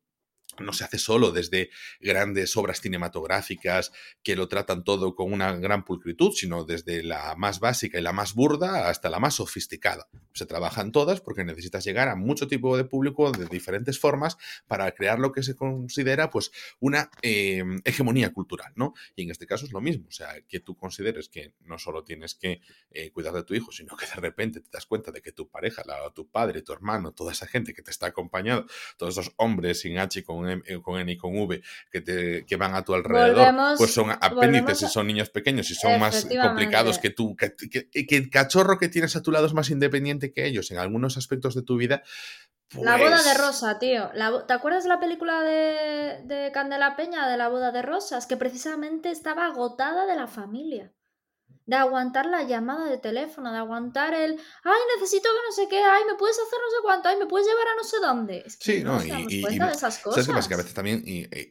no 0.60 0.74
se 0.74 0.84
hace 0.84 0.98
solo 0.98 1.32
desde 1.32 1.70
grandes 2.00 2.56
obras 2.58 2.82
cinematográficas 2.82 3.92
que 4.24 4.36
lo 4.36 4.48
tratan 4.48 4.84
todo 4.84 5.16
con 5.16 5.32
una 5.32 5.56
gran 5.56 5.86
pulcritud, 5.86 6.34
sino 6.34 6.64
desde 6.64 7.04
la 7.04 7.36
más 7.36 7.60
básica 7.60 8.00
y 8.00 8.02
la 8.02 8.14
más 8.14 8.34
burda 8.34 8.90
hasta 8.90 9.10
la 9.10 9.20
más 9.20 9.36
sofisticada. 9.36 10.08
Se 10.34 10.46
trabajan 10.46 10.92
todas 10.92 11.22
porque 11.22 11.44
necesitas 11.44 11.84
llegar 11.84 12.10
a 12.10 12.16
mucho 12.16 12.48
tipo 12.48 12.78
de 12.78 12.86
público 12.86 13.32
de 13.32 13.46
diferentes 13.46 14.00
formas 14.00 14.38
para 14.68 14.92
crear 14.92 15.20
lo 15.20 15.32
que 15.32 15.44
se 15.44 15.56
considera 15.56 16.30
pues 16.30 16.52
una 16.80 17.10
em, 17.22 17.82
hegemonía 17.84 18.32
cultural, 18.34 18.72
¿no? 18.76 18.94
Y 19.16 19.24
en 19.24 19.32
este 19.32 19.48
caso 19.48 19.66
es 19.66 19.72
lo 19.72 19.82
mismo, 19.82 20.08
o 20.08 20.12
sea, 20.12 20.42
que 20.48 20.60
tú 20.60 20.76
consideres 20.76 21.30
que 21.30 21.54
no 21.62 21.80
solo 21.80 22.04
tienes 22.04 22.36
que 22.36 22.62
eh, 22.92 23.12
cuidar 23.12 23.34
de 23.34 23.44
tu 23.44 23.54
hijo, 23.54 23.72
sino 23.72 23.96
que 23.96 24.06
de 24.06 24.16
repente 24.16 24.62
te 24.62 24.70
das 24.72 24.86
cuenta 24.86 25.12
de 25.12 25.22
que 25.22 25.32
tu 25.32 25.50
pareja, 25.50 25.84
tu 26.14 26.30
padre, 26.30 26.62
tu 26.62 26.74
hermano, 26.74 27.14
toda 27.14 27.32
esa 27.32 27.48
gente 27.48 27.74
que 27.74 27.82
te 27.82 27.92
está 27.92 28.08
acompañando, 28.08 28.66
todos 28.98 29.18
esos 29.18 29.34
hombres 29.38 29.82
sin 29.82 29.98
H 29.98 30.24
con 30.24 30.47
con, 30.82 31.00
N 31.00 31.12
y 31.12 31.18
con 31.18 31.38
V 31.38 31.62
que, 31.92 32.02
te, 32.02 32.46
que 32.46 32.56
van 32.56 32.76
a 32.76 32.84
tu 32.84 32.94
alrededor, 32.94 33.76
pues 33.78 33.94
son 33.94 34.12
apéndices 34.12 34.84
y 34.84 34.88
son 34.88 35.08
niños 35.08 35.30
pequeños 35.30 35.70
y 35.70 35.76
son 35.76 36.00
más 36.00 36.28
complicados 36.42 37.00
que 37.00 37.10
tú, 37.10 37.36
que, 37.36 37.56
que, 37.56 38.16
el 38.16 38.30
cachorro 38.30 38.78
que 38.78 38.90
tienes 38.90 39.16
a 39.16 39.22
tu 39.22 39.32
lado 39.32 39.46
es 39.46 39.54
más 39.54 39.70
independiente 39.70 40.32
que 40.32 40.46
ellos 40.46 40.72
en 40.72 40.78
algunos 40.78 41.18
aspectos 41.18 41.56
de 41.56 41.62
tu 41.62 41.78
vida. 41.78 42.04
La 42.74 42.98
boda 42.98 43.18
de 43.18 43.24
pues 43.24 43.38
Rosa, 43.38 43.80
tío. 43.80 44.10
¿Te 44.46 44.54
acuerdas 44.54 44.84
de 44.84 44.90
la 44.90 45.00
película 45.00 45.42
de, 45.42 46.22
de 46.26 46.52
Candela 46.52 46.98
Peña, 46.98 47.30
de 47.30 47.38
la 47.38 47.48
boda 47.48 47.72
de 47.72 47.82
Rosas? 47.82 48.28
Que 48.28 48.36
precisamente 48.36 49.10
estaba 49.10 49.46
agotada 49.46 50.06
de 50.06 50.16
la 50.16 50.28
familia 50.28 50.92
de 51.68 51.76
aguantar 51.76 52.26
la 52.26 52.44
llamada 52.44 52.90
de 52.90 52.98
teléfono, 52.98 53.52
de 53.52 53.58
aguantar 53.58 54.14
el, 54.14 54.32
ay, 54.64 54.82
necesito 54.96 55.30
que 55.30 55.48
no 55.48 55.52
sé 55.54 55.70
qué, 55.70 55.78
ay, 55.84 56.04
me 56.10 56.18
puedes 56.18 56.38
hacer 56.38 56.60
no 56.60 56.70
sé 56.72 56.78
cuánto, 56.82 57.10
ay, 57.10 57.18
me 57.18 57.28
puedes 57.28 57.46
llevar 57.46 57.68
a 57.68 57.76
no 57.76 57.84
sé 57.84 57.98
dónde. 58.02 58.44
Es 58.46 58.58
que 58.58 58.78
sí, 58.78 58.84
no, 58.84 59.04
y, 59.04 59.42
cuenta 59.42 59.68
de 59.68 59.74
esas 59.74 60.00
cosas. 60.00 60.26
¿Sabes 60.26 60.48
que 60.48 60.54
a 60.54 60.58
veces 60.58 60.74
también 60.74 61.04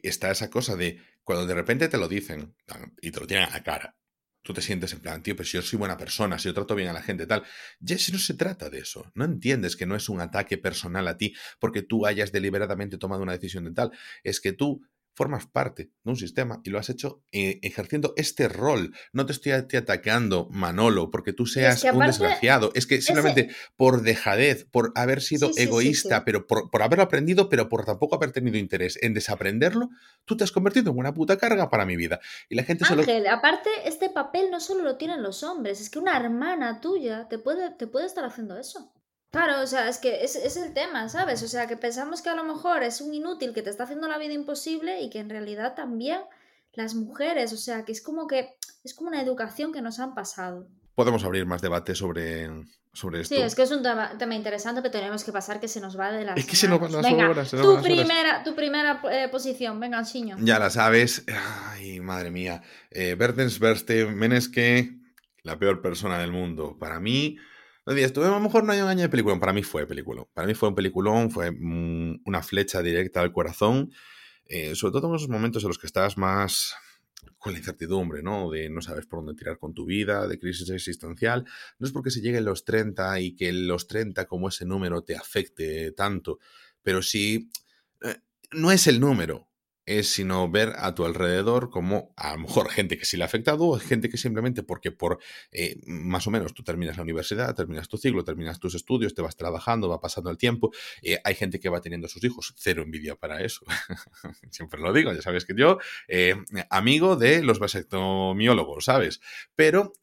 está 0.03 0.31
esa 0.31 0.49
cosa 0.49 0.75
de 0.75 0.99
cuando 1.23 1.45
de 1.45 1.53
repente 1.53 1.87
te 1.87 1.97
lo 1.97 2.07
dicen 2.07 2.55
y 2.99 3.11
te 3.11 3.19
lo 3.19 3.27
tienen 3.27 3.47
a 3.47 3.51
la 3.51 3.63
cara, 3.63 3.95
tú 4.41 4.53
te 4.53 4.61
sientes 4.61 4.93
en 4.93 5.01
plan, 5.01 5.21
tío, 5.21 5.35
pero 5.35 5.45
si 5.45 5.57
yo 5.57 5.61
soy 5.61 5.77
buena 5.77 5.97
persona, 5.97 6.39
si 6.39 6.45
yo 6.45 6.53
trato 6.53 6.73
bien 6.73 6.87
a 6.87 6.93
la 6.93 7.01
gente, 7.01 7.27
tal. 7.27 7.43
Ya 7.79 7.97
si 7.97 8.11
no 8.11 8.17
se 8.17 8.33
trata 8.33 8.69
de 8.69 8.79
eso. 8.79 9.11
No 9.13 9.25
entiendes 9.25 9.75
que 9.75 9.85
no 9.85 9.95
es 9.95 10.09
un 10.09 10.21
ataque 10.21 10.57
personal 10.57 11.07
a 11.09 11.17
ti 11.17 11.35
porque 11.59 11.83
tú 11.83 12.05
hayas 12.05 12.31
deliberadamente 12.31 12.97
tomado 12.97 13.21
una 13.21 13.33
decisión 13.33 13.65
de 13.65 13.71
tal. 13.71 13.91
Es 14.23 14.39
que 14.39 14.53
tú 14.53 14.81
formas 15.17 15.47
parte 15.47 15.89
de 16.03 16.11
un 16.11 16.15
sistema 16.15 16.61
y 16.63 16.69
lo 16.69 16.77
has 16.77 16.91
hecho 16.91 17.23
eh, 17.31 17.59
ejerciendo 17.63 18.13
este 18.17 18.47
rol. 18.47 18.95
No 19.13 19.25
te 19.25 19.31
estoy 19.31 19.51
atacando, 19.51 20.47
Manolo, 20.51 21.09
porque 21.09 21.33
tú 21.33 21.47
seas 21.47 21.83
un 21.85 22.05
desgraciado. 22.05 22.71
Es 22.75 22.85
que 22.85 23.01
simplemente 23.01 23.49
por 23.75 24.03
dejadez, 24.03 24.65
por 24.65 24.91
haber 24.93 25.21
sido 25.21 25.49
egoísta, 25.57 26.23
pero 26.23 26.45
por, 26.45 26.69
haberlo 26.83 27.03
aprendido, 27.03 27.49
pero 27.49 27.67
por 27.67 27.83
tampoco 27.83 28.15
haber 28.15 28.31
tenido 28.31 28.57
interés 28.57 28.99
en 29.01 29.15
desaprenderlo, 29.15 29.89
tú 30.23 30.37
te 30.37 30.43
has 30.43 30.51
convertido 30.51 30.91
en 30.91 30.99
una 30.99 31.15
puta 31.15 31.37
carga 31.37 31.71
para 31.71 31.85
mi 31.85 31.95
vida. 31.95 32.19
Y 32.47 32.55
la 32.55 32.63
gente 32.63 32.85
Ángel, 32.87 33.25
aparte, 33.25 33.71
este 33.85 34.11
papel 34.11 34.51
no 34.51 34.59
solo 34.59 34.83
lo 34.83 34.97
tienen 34.97 35.23
los 35.23 35.41
hombres, 35.41 35.81
es 35.81 35.89
que 35.89 35.97
una 35.97 36.15
hermana 36.15 36.79
tuya 36.79 37.27
te 37.27 37.39
puede, 37.39 37.71
te 37.71 37.87
puede 37.87 38.05
estar 38.05 38.23
haciendo 38.23 38.55
eso. 38.59 38.93
Claro, 39.31 39.61
o 39.61 39.67
sea, 39.67 39.89
es 39.89 39.97
que 39.97 40.23
es, 40.23 40.35
es, 40.35 40.55
el 40.57 40.73
tema, 40.73 41.09
¿sabes? 41.09 41.43
O 41.43 41.47
sea, 41.47 41.67
que 41.67 41.75
pensamos 41.75 42.21
que 42.21 42.29
a 42.29 42.35
lo 42.35 42.43
mejor 42.43 42.83
es 42.83 43.01
un 43.01 43.13
inútil 43.13 43.53
que 43.53 43.61
te 43.61 43.69
está 43.69 43.83
haciendo 43.83 44.07
la 44.07 44.17
vida 44.17 44.33
imposible 44.33 45.01
y 45.01 45.09
que 45.09 45.19
en 45.19 45.29
realidad 45.29 45.75
también 45.75 46.21
las 46.73 46.95
mujeres, 46.95 47.51
o 47.53 47.57
sea, 47.57 47.83
que 47.83 47.91
es 47.91 48.01
como 48.01 48.27
que 48.27 48.55
es 48.83 48.93
como 48.93 49.09
una 49.09 49.21
educación 49.21 49.73
que 49.73 49.81
nos 49.81 49.99
han 49.99 50.13
pasado. 50.13 50.67
Podemos 50.95 51.23
abrir 51.23 51.45
más 51.45 51.61
debate 51.61 51.93
sobre, 51.93 52.49
sobre 52.93 53.21
esto. 53.21 53.35
Sí, 53.35 53.41
es 53.41 53.53
que 53.53 53.63
es 53.63 53.71
un 53.71 53.83
tema, 53.83 54.35
interesante, 54.35 54.81
pero 54.81 54.91
tenemos 54.91 55.23
que 55.23 55.31
pasar 55.31 55.59
que 55.59 55.67
se 55.67 55.81
nos 55.81 55.99
va 55.99 56.11
de 56.11 56.23
las. 56.23 56.37
Es 56.37 56.45
que 56.45 56.55
se 56.55 56.67
nos 56.67 56.79
van 56.79 56.91
las 56.93 57.03
venga, 57.03 57.29
horas. 57.29 57.51
tu, 57.51 57.81
primera, 57.81 58.43
tu 58.43 58.55
primera 58.55 59.01
eh, 59.11 59.27
posición, 59.29 59.79
venga, 59.79 60.01
chiño. 60.03 60.37
Ya 60.39 60.57
la 60.57 60.69
sabes. 60.69 61.25
Ay, 61.71 61.99
madre 61.99 62.31
mía. 62.31 62.61
Eh, 62.91 63.15
Bertens 63.15 63.59
Berste 63.59 64.05
Meneske, 64.05 64.97
la 65.43 65.59
peor 65.59 65.81
persona 65.81 66.17
del 66.17 66.31
mundo. 66.31 66.77
Para 66.79 66.99
mí 66.99 67.37
no 67.87 67.93
días, 67.93 68.11
tuve 68.11 68.25
a 68.25 68.31
lo 68.31 68.41
mejor 68.41 68.65
no 68.65 68.73
hay 68.73 68.81
un 68.81 68.89
año 68.89 69.03
de 69.03 69.09
película. 69.09 69.39
Para 69.39 69.53
mí 69.53 69.63
fue 69.63 69.87
película. 69.87 70.25
Para 70.33 70.45
mí 70.45 70.53
fue 70.53 70.67
un 70.67 70.75
peliculón, 70.75 71.31
fue 71.31 71.51
mm, 71.51 72.23
una 72.25 72.43
flecha 72.43 72.81
directa 72.81 73.21
al 73.21 73.31
corazón. 73.31 73.93
Eh, 74.45 74.75
sobre 74.75 74.91
todo 74.91 75.07
en 75.07 75.15
esos 75.15 75.29
momentos 75.29 75.63
en 75.63 75.69
los 75.69 75.79
que 75.79 75.87
estás 75.87 76.17
más 76.17 76.75
con 77.37 77.53
la 77.53 77.59
incertidumbre, 77.59 78.21
¿no? 78.21 78.51
De 78.51 78.69
no 78.69 78.81
sabes 78.81 79.05
por 79.05 79.19
dónde 79.19 79.35
tirar 79.39 79.57
con 79.57 79.73
tu 79.73 79.85
vida, 79.85 80.27
de 80.27 80.37
crisis 80.37 80.69
existencial. 80.69 81.45
No 81.79 81.87
es 81.87 81.93
porque 81.93 82.11
se 82.11 82.19
lleguen 82.19 82.43
los 82.43 82.65
30 82.65 83.21
y 83.21 83.35
que 83.35 83.53
los 83.53 83.87
30 83.87 84.25
como 84.25 84.49
ese 84.49 84.65
número 84.65 85.03
te 85.03 85.15
afecte 85.15 85.93
tanto, 85.93 86.39
pero 86.83 87.01
sí, 87.01 87.49
eh, 88.01 88.17
no 88.51 88.73
es 88.73 88.87
el 88.87 88.99
número, 88.99 89.46
es 89.87 90.09
sino 90.09 90.51
ver 90.51 90.73
a 90.77 90.93
tu 90.93 91.05
alrededor 91.05 91.69
como 91.69 92.13
a 92.17 92.33
lo 92.33 92.39
mejor 92.39 92.69
gente 92.69 92.97
que 92.97 93.05
sí 93.05 93.17
le 93.17 93.23
ha 93.23 93.25
afectado 93.25 93.65
o 93.65 93.79
gente 93.79 94.09
que 94.09 94.17
simplemente 94.17 94.61
porque 94.61 94.91
por 94.91 95.19
eh, 95.51 95.77
más 95.87 96.27
o 96.27 96.31
menos 96.31 96.53
tú 96.53 96.61
terminas 96.61 96.97
la 96.97 97.03
universidad, 97.03 97.55
terminas 97.55 97.87
tu 97.87 97.97
ciclo, 97.97 98.23
terminas 98.23 98.59
tus 98.59 98.75
estudios, 98.75 99.15
te 99.15 99.21
vas 99.21 99.35
trabajando, 99.35 99.89
va 99.89 99.99
pasando 99.99 100.29
el 100.29 100.37
tiempo, 100.37 100.71
eh, 101.01 101.19
hay 101.23 101.35
gente 101.35 101.59
que 101.59 101.69
va 101.69 101.81
teniendo 101.81 102.07
sus 102.07 102.23
hijos, 102.23 102.53
cero 102.57 102.83
envidia 102.83 103.15
para 103.15 103.41
eso, 103.41 103.65
siempre 104.51 104.81
lo 104.81 104.91
digo, 104.93 105.13
ya 105.13 105.21
sabes 105.21 105.45
que 105.45 105.53
yo, 105.57 105.79
eh, 106.07 106.35
amigo 106.69 107.15
de 107.15 107.41
los 107.41 107.59
vasectomiólogos, 107.59 108.85
¿sabes? 108.85 109.21
Pero 109.55 109.93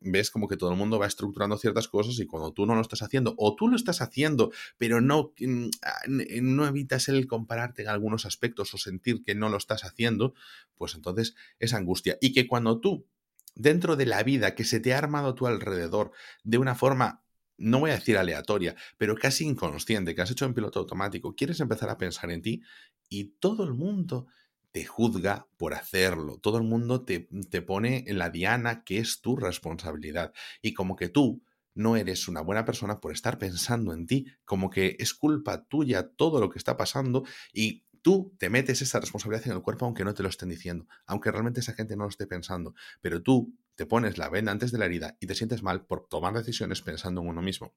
ves 0.00 0.30
como 0.30 0.48
que 0.48 0.56
todo 0.56 0.70
el 0.70 0.76
mundo 0.76 0.98
va 0.98 1.06
estructurando 1.06 1.56
ciertas 1.56 1.88
cosas 1.88 2.18
y 2.20 2.26
cuando 2.26 2.52
tú 2.52 2.66
no 2.66 2.74
lo 2.74 2.82
estás 2.82 3.00
haciendo 3.00 3.34
o 3.38 3.54
tú 3.56 3.68
lo 3.68 3.76
estás 3.76 4.02
haciendo 4.02 4.50
pero 4.78 5.00
no, 5.00 5.32
mm, 5.38 5.68
ah, 5.82 6.00
no 6.08 6.66
evitas 6.66 7.08
el 7.08 7.26
compararte 7.26 7.82
en 7.82 7.88
algunos 7.88 8.26
aspectos 8.26 8.74
o 8.74 8.78
sentir 8.78 9.22
que 9.26 9.34
no 9.34 9.50
lo 9.50 9.58
estás 9.58 9.84
haciendo, 9.84 10.32
pues 10.76 10.94
entonces 10.94 11.34
es 11.58 11.74
angustia. 11.74 12.16
Y 12.20 12.32
que 12.32 12.46
cuando 12.46 12.80
tú, 12.80 13.06
dentro 13.54 13.96
de 13.96 14.06
la 14.06 14.22
vida 14.22 14.54
que 14.54 14.64
se 14.64 14.80
te 14.80 14.94
ha 14.94 14.98
armado 14.98 15.28
a 15.30 15.34
tu 15.34 15.46
alrededor 15.46 16.12
de 16.44 16.58
una 16.58 16.74
forma 16.74 17.22
no 17.58 17.80
voy 17.80 17.90
a 17.90 17.94
decir 17.94 18.18
aleatoria, 18.18 18.76
pero 18.98 19.14
casi 19.16 19.46
inconsciente, 19.46 20.14
que 20.14 20.22
has 20.22 20.30
hecho 20.30 20.44
en 20.44 20.54
piloto 20.54 20.78
automático, 20.78 21.34
quieres 21.34 21.60
empezar 21.60 21.88
a 21.88 21.98
pensar 21.98 22.30
en 22.30 22.42
ti 22.42 22.62
y 23.08 23.36
todo 23.38 23.64
el 23.64 23.74
mundo 23.74 24.26
te 24.72 24.84
juzga 24.84 25.48
por 25.56 25.72
hacerlo, 25.72 26.38
todo 26.38 26.58
el 26.58 26.64
mundo 26.64 27.02
te, 27.02 27.28
te, 27.50 27.62
pone 27.62 28.04
en 28.08 28.18
la 28.18 28.28
diana 28.28 28.84
que 28.84 28.98
es 28.98 29.22
tu 29.22 29.36
responsabilidad 29.36 30.34
y 30.60 30.74
como 30.74 30.96
que 30.96 31.08
tú 31.08 31.42
no 31.74 31.96
eres 31.96 32.28
una 32.28 32.42
buena 32.42 32.64
persona 32.64 33.00
por 33.00 33.12
estar 33.12 33.38
pensando 33.38 33.94
en 33.94 34.06
ti, 34.06 34.26
como 34.44 34.68
que 34.68 34.96
es 34.98 35.14
culpa 35.14 35.64
tuya 35.64 36.10
todo 36.10 36.40
lo 36.40 36.50
que 36.50 36.58
está 36.58 36.76
pasando 36.76 37.24
y 37.52 37.84
Tú 38.06 38.36
te 38.38 38.50
metes 38.50 38.82
esa 38.82 39.00
responsabilidad 39.00 39.48
en 39.48 39.54
el 39.54 39.62
cuerpo 39.62 39.84
aunque 39.84 40.04
no 40.04 40.14
te 40.14 40.22
lo 40.22 40.28
estén 40.28 40.48
diciendo, 40.48 40.86
aunque 41.06 41.32
realmente 41.32 41.58
esa 41.58 41.72
gente 41.72 41.96
no 41.96 42.04
lo 42.04 42.08
esté 42.08 42.28
pensando, 42.28 42.72
pero 43.00 43.20
tú 43.20 43.52
te 43.74 43.84
pones 43.84 44.16
la 44.16 44.28
venda 44.28 44.52
antes 44.52 44.70
de 44.70 44.78
la 44.78 44.84
herida 44.84 45.16
y 45.18 45.26
te 45.26 45.34
sientes 45.34 45.64
mal 45.64 45.86
por 45.86 46.06
tomar 46.06 46.32
decisiones 46.32 46.82
pensando 46.82 47.20
en 47.20 47.26
uno 47.26 47.42
mismo. 47.42 47.74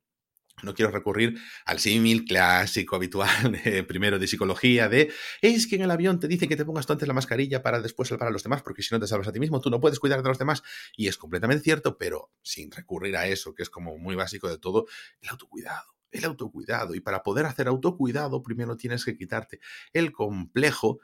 No 0.62 0.76
quiero 0.76 0.92
recurrir 0.92 1.40
al 1.66 1.80
símil 1.80 2.26
clásico 2.26 2.96
habitual 2.96 3.60
primero 3.88 4.20
de 4.20 4.28
psicología 4.28 4.88
de 4.88 5.12
es 5.42 5.66
que 5.66 5.78
en 5.78 5.82
el 5.82 5.90
avión 5.90 6.20
te 6.20 6.28
dicen 6.28 6.48
que 6.48 6.56
te 6.56 6.64
pongas 6.64 6.86
tú 6.86 6.94
antes 6.94 7.08
la 7.08 7.16
mascarilla 7.16 7.64
para 7.64 7.82
después 7.82 8.10
salvar 8.10 8.28
a 8.28 8.32
los 8.32 8.44
demás, 8.44 8.62
porque 8.62 8.84
si 8.84 8.94
no 8.94 9.00
te 9.00 9.08
salvas 9.08 9.30
a 9.30 9.32
ti 9.32 9.40
mismo, 9.40 9.60
tú 9.62 9.72
no 9.72 9.80
puedes 9.80 9.98
cuidar 9.98 10.22
de 10.22 10.30
los 10.30 10.38
demás. 10.38 10.62
Y 10.96 11.08
es 11.08 11.18
completamente 11.18 11.64
cierto, 11.64 11.98
pero 11.98 12.32
sin 12.44 12.70
recurrir 12.70 13.18
a 13.18 13.26
eso, 13.26 13.56
que 13.56 13.64
es 13.64 13.72
como 13.72 13.98
muy 13.98 14.14
básico 14.14 14.48
de 14.48 14.60
todo, 14.60 14.86
el 15.22 15.30
autocuidado 15.30 15.99
el 16.12 16.26
autocuidado. 16.26 16.96
Y 16.96 17.00
para 17.00 17.24
poder 17.24 17.46
hacer 17.46 17.68
autocuidado, 17.68 18.44
primero 18.44 18.78
tienes 18.78 19.06
que 19.06 19.18
quitarte 19.18 19.60
el 19.94 20.12
complejo 20.12 21.00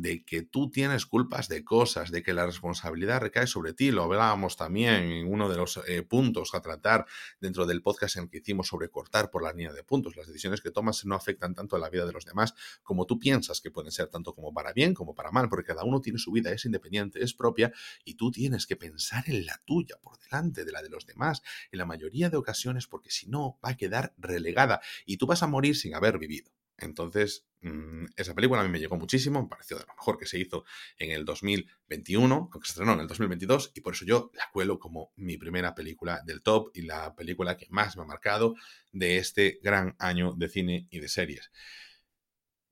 de 0.00 0.24
que 0.24 0.42
tú 0.42 0.70
tienes 0.70 1.06
culpas 1.06 1.48
de 1.48 1.64
cosas, 1.64 2.10
de 2.10 2.22
que 2.22 2.34
la 2.34 2.46
responsabilidad 2.46 3.20
recae 3.20 3.46
sobre 3.46 3.74
ti. 3.74 3.92
Lo 3.92 4.02
hablábamos 4.02 4.56
también 4.56 5.04
en 5.04 5.32
uno 5.32 5.48
de 5.48 5.56
los 5.56 5.80
eh, 5.86 6.02
puntos 6.02 6.52
a 6.54 6.60
tratar 6.60 7.06
dentro 7.40 7.64
del 7.64 7.80
podcast 7.80 8.16
en 8.16 8.24
el 8.24 8.30
que 8.30 8.38
hicimos 8.38 8.66
sobre 8.66 8.88
cortar 8.88 9.30
por 9.30 9.44
la 9.44 9.52
línea 9.52 9.72
de 9.72 9.84
puntos. 9.84 10.16
Las 10.16 10.26
decisiones 10.26 10.60
que 10.60 10.72
tomas 10.72 11.04
no 11.04 11.14
afectan 11.14 11.54
tanto 11.54 11.76
a 11.76 11.78
la 11.78 11.88
vida 11.90 12.06
de 12.06 12.12
los 12.12 12.24
demás 12.24 12.54
como 12.82 13.06
tú 13.06 13.20
piensas 13.20 13.60
que 13.60 13.70
pueden 13.70 13.92
ser 13.92 14.08
tanto 14.08 14.34
como 14.34 14.52
para 14.52 14.72
bien 14.72 14.94
como 14.94 15.14
para 15.14 15.30
mal, 15.30 15.48
porque 15.48 15.64
cada 15.64 15.84
uno 15.84 16.00
tiene 16.00 16.18
su 16.18 16.32
vida, 16.32 16.50
es 16.50 16.64
independiente, 16.64 17.22
es 17.22 17.32
propia 17.32 17.72
y 18.04 18.14
tú 18.14 18.32
tienes 18.32 18.66
que 18.66 18.74
pensar 18.74 19.24
en 19.28 19.46
la 19.46 19.60
tuya 19.64 19.96
por 20.02 20.18
delante 20.18 20.64
de 20.64 20.72
la 20.72 20.82
de 20.82 20.88
los 20.88 21.06
demás 21.06 21.42
en 21.70 21.78
la 21.78 21.86
mayoría 21.86 22.30
de 22.30 22.36
ocasiones 22.36 22.88
porque 22.88 23.10
si 23.10 23.28
no 23.28 23.58
va 23.64 23.70
a 23.70 23.76
quedar 23.76 24.12
relegada 24.18 24.80
y 25.06 25.18
tú 25.18 25.26
vas 25.26 25.42
a 25.44 25.46
morir 25.46 25.76
sin 25.76 25.94
haber 25.94 26.18
vivido. 26.18 26.50
Entonces, 26.78 27.46
mm, 27.60 28.06
esa 28.16 28.34
película 28.34 28.60
a 28.60 28.64
mí 28.64 28.70
me 28.70 28.80
llegó 28.80 28.96
muchísimo, 28.96 29.42
me 29.42 29.48
pareció 29.48 29.78
de 29.78 29.84
lo 29.86 29.94
mejor 29.94 30.18
que 30.18 30.26
se 30.26 30.38
hizo 30.38 30.64
en 30.98 31.12
el 31.12 31.24
2021, 31.24 32.34
aunque 32.52 32.66
se 32.66 32.72
estrenó 32.72 32.94
en 32.94 33.00
el 33.00 33.06
2022, 33.06 33.72
y 33.74 33.80
por 33.80 33.94
eso 33.94 34.04
yo 34.04 34.30
la 34.34 34.48
cuelo 34.52 34.78
como 34.78 35.12
mi 35.16 35.36
primera 35.36 35.74
película 35.74 36.22
del 36.24 36.42
top 36.42 36.70
y 36.74 36.82
la 36.82 37.14
película 37.14 37.56
que 37.56 37.66
más 37.70 37.96
me 37.96 38.02
ha 38.02 38.06
marcado 38.06 38.54
de 38.92 39.18
este 39.18 39.60
gran 39.62 39.94
año 39.98 40.34
de 40.36 40.48
cine 40.48 40.86
y 40.90 41.00
de 41.00 41.08
series. 41.08 41.50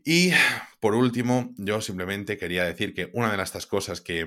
Y 0.05 0.33
por 0.81 0.95
último, 0.95 1.55
yo 1.57 1.81
simplemente 1.81 2.37
quería 2.37 2.65
decir 2.65 2.93
que 2.93 3.11
una 3.13 3.35
de 3.35 3.43
estas 3.43 3.67
cosas 3.67 4.01
que 4.01 4.27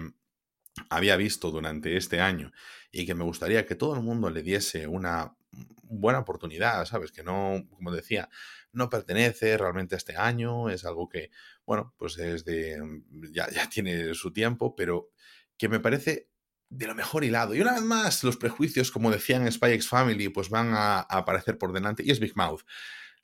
había 0.89 1.15
visto 1.17 1.51
durante 1.51 1.97
este 1.97 2.19
año 2.19 2.51
y 2.91 3.05
que 3.05 3.15
me 3.15 3.23
gustaría 3.23 3.65
que 3.65 3.75
todo 3.75 3.95
el 3.95 4.01
mundo 4.01 4.29
le 4.29 4.41
diese 4.41 4.87
una 4.87 5.35
buena 5.83 6.19
oportunidad, 6.19 6.85
¿sabes? 6.85 7.11
Que 7.11 7.23
no, 7.23 7.67
como 7.71 7.91
decía, 7.91 8.29
no 8.71 8.89
pertenece 8.89 9.57
realmente 9.57 9.95
a 9.95 9.97
este 9.97 10.17
año, 10.17 10.69
es 10.69 10.85
algo 10.85 11.07
que, 11.09 11.31
bueno, 11.65 11.93
pues 11.97 12.17
es 12.17 12.45
de, 12.45 12.81
mm, 12.81 13.31
ya, 13.31 13.49
ya 13.49 13.69
tiene 13.69 14.13
su 14.13 14.33
tiempo, 14.33 14.75
pero 14.75 15.09
que 15.57 15.69
me 15.69 15.79
parece 15.79 16.29
de 16.69 16.87
lo 16.87 16.95
mejor 16.95 17.23
hilado. 17.23 17.55
Y 17.55 17.61
una 17.61 17.73
vez 17.73 17.83
más, 17.83 18.23
los 18.23 18.37
prejuicios, 18.37 18.91
como 18.91 19.11
decían 19.11 19.49
Spy 19.51 19.71
X 19.73 19.87
Family, 19.87 20.29
pues 20.29 20.49
van 20.49 20.73
a, 20.73 21.01
aparecer 21.01 21.57
por 21.57 21.73
delante. 21.73 22.03
Y 22.03 22.11
es 22.11 22.19
Big 22.19 22.35
Mouth. 22.35 22.61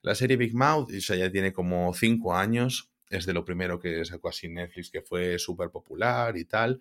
La 0.01 0.15
serie 0.15 0.37
Big 0.37 0.55
Mouth, 0.55 0.89
o 0.89 1.15
ya 1.15 1.31
tiene 1.31 1.51
como 1.53 1.93
cinco 1.93 2.35
años. 2.35 2.91
Es 3.09 3.25
de 3.25 3.33
lo 3.33 3.43
primero 3.43 3.79
que 3.79 4.05
sacó 4.05 4.29
así 4.29 4.47
Netflix, 4.47 4.89
que 4.89 5.01
fue 5.01 5.37
súper 5.37 5.69
popular 5.69 6.37
y 6.37 6.45
tal. 6.45 6.79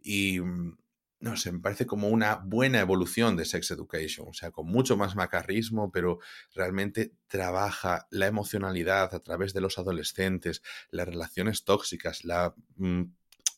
Y 0.00 0.40
mm, 0.40 0.76
no 1.24 1.38
sé, 1.38 1.52
me 1.52 1.60
parece 1.60 1.86
como 1.86 2.08
una 2.08 2.36
buena 2.36 2.80
evolución 2.80 3.34
de 3.34 3.46
Sex 3.46 3.70
Education, 3.70 4.28
o 4.28 4.34
sea, 4.34 4.50
con 4.50 4.66
mucho 4.66 4.98
más 4.98 5.16
macarrismo, 5.16 5.90
pero 5.90 6.18
realmente 6.54 7.14
trabaja 7.28 8.06
la 8.10 8.26
emocionalidad 8.26 9.14
a 9.14 9.20
través 9.20 9.54
de 9.54 9.62
los 9.62 9.78
adolescentes, 9.78 10.62
las 10.90 11.08
relaciones 11.08 11.64
tóxicas, 11.64 12.26
la 12.26 12.54
mm, 12.76 13.04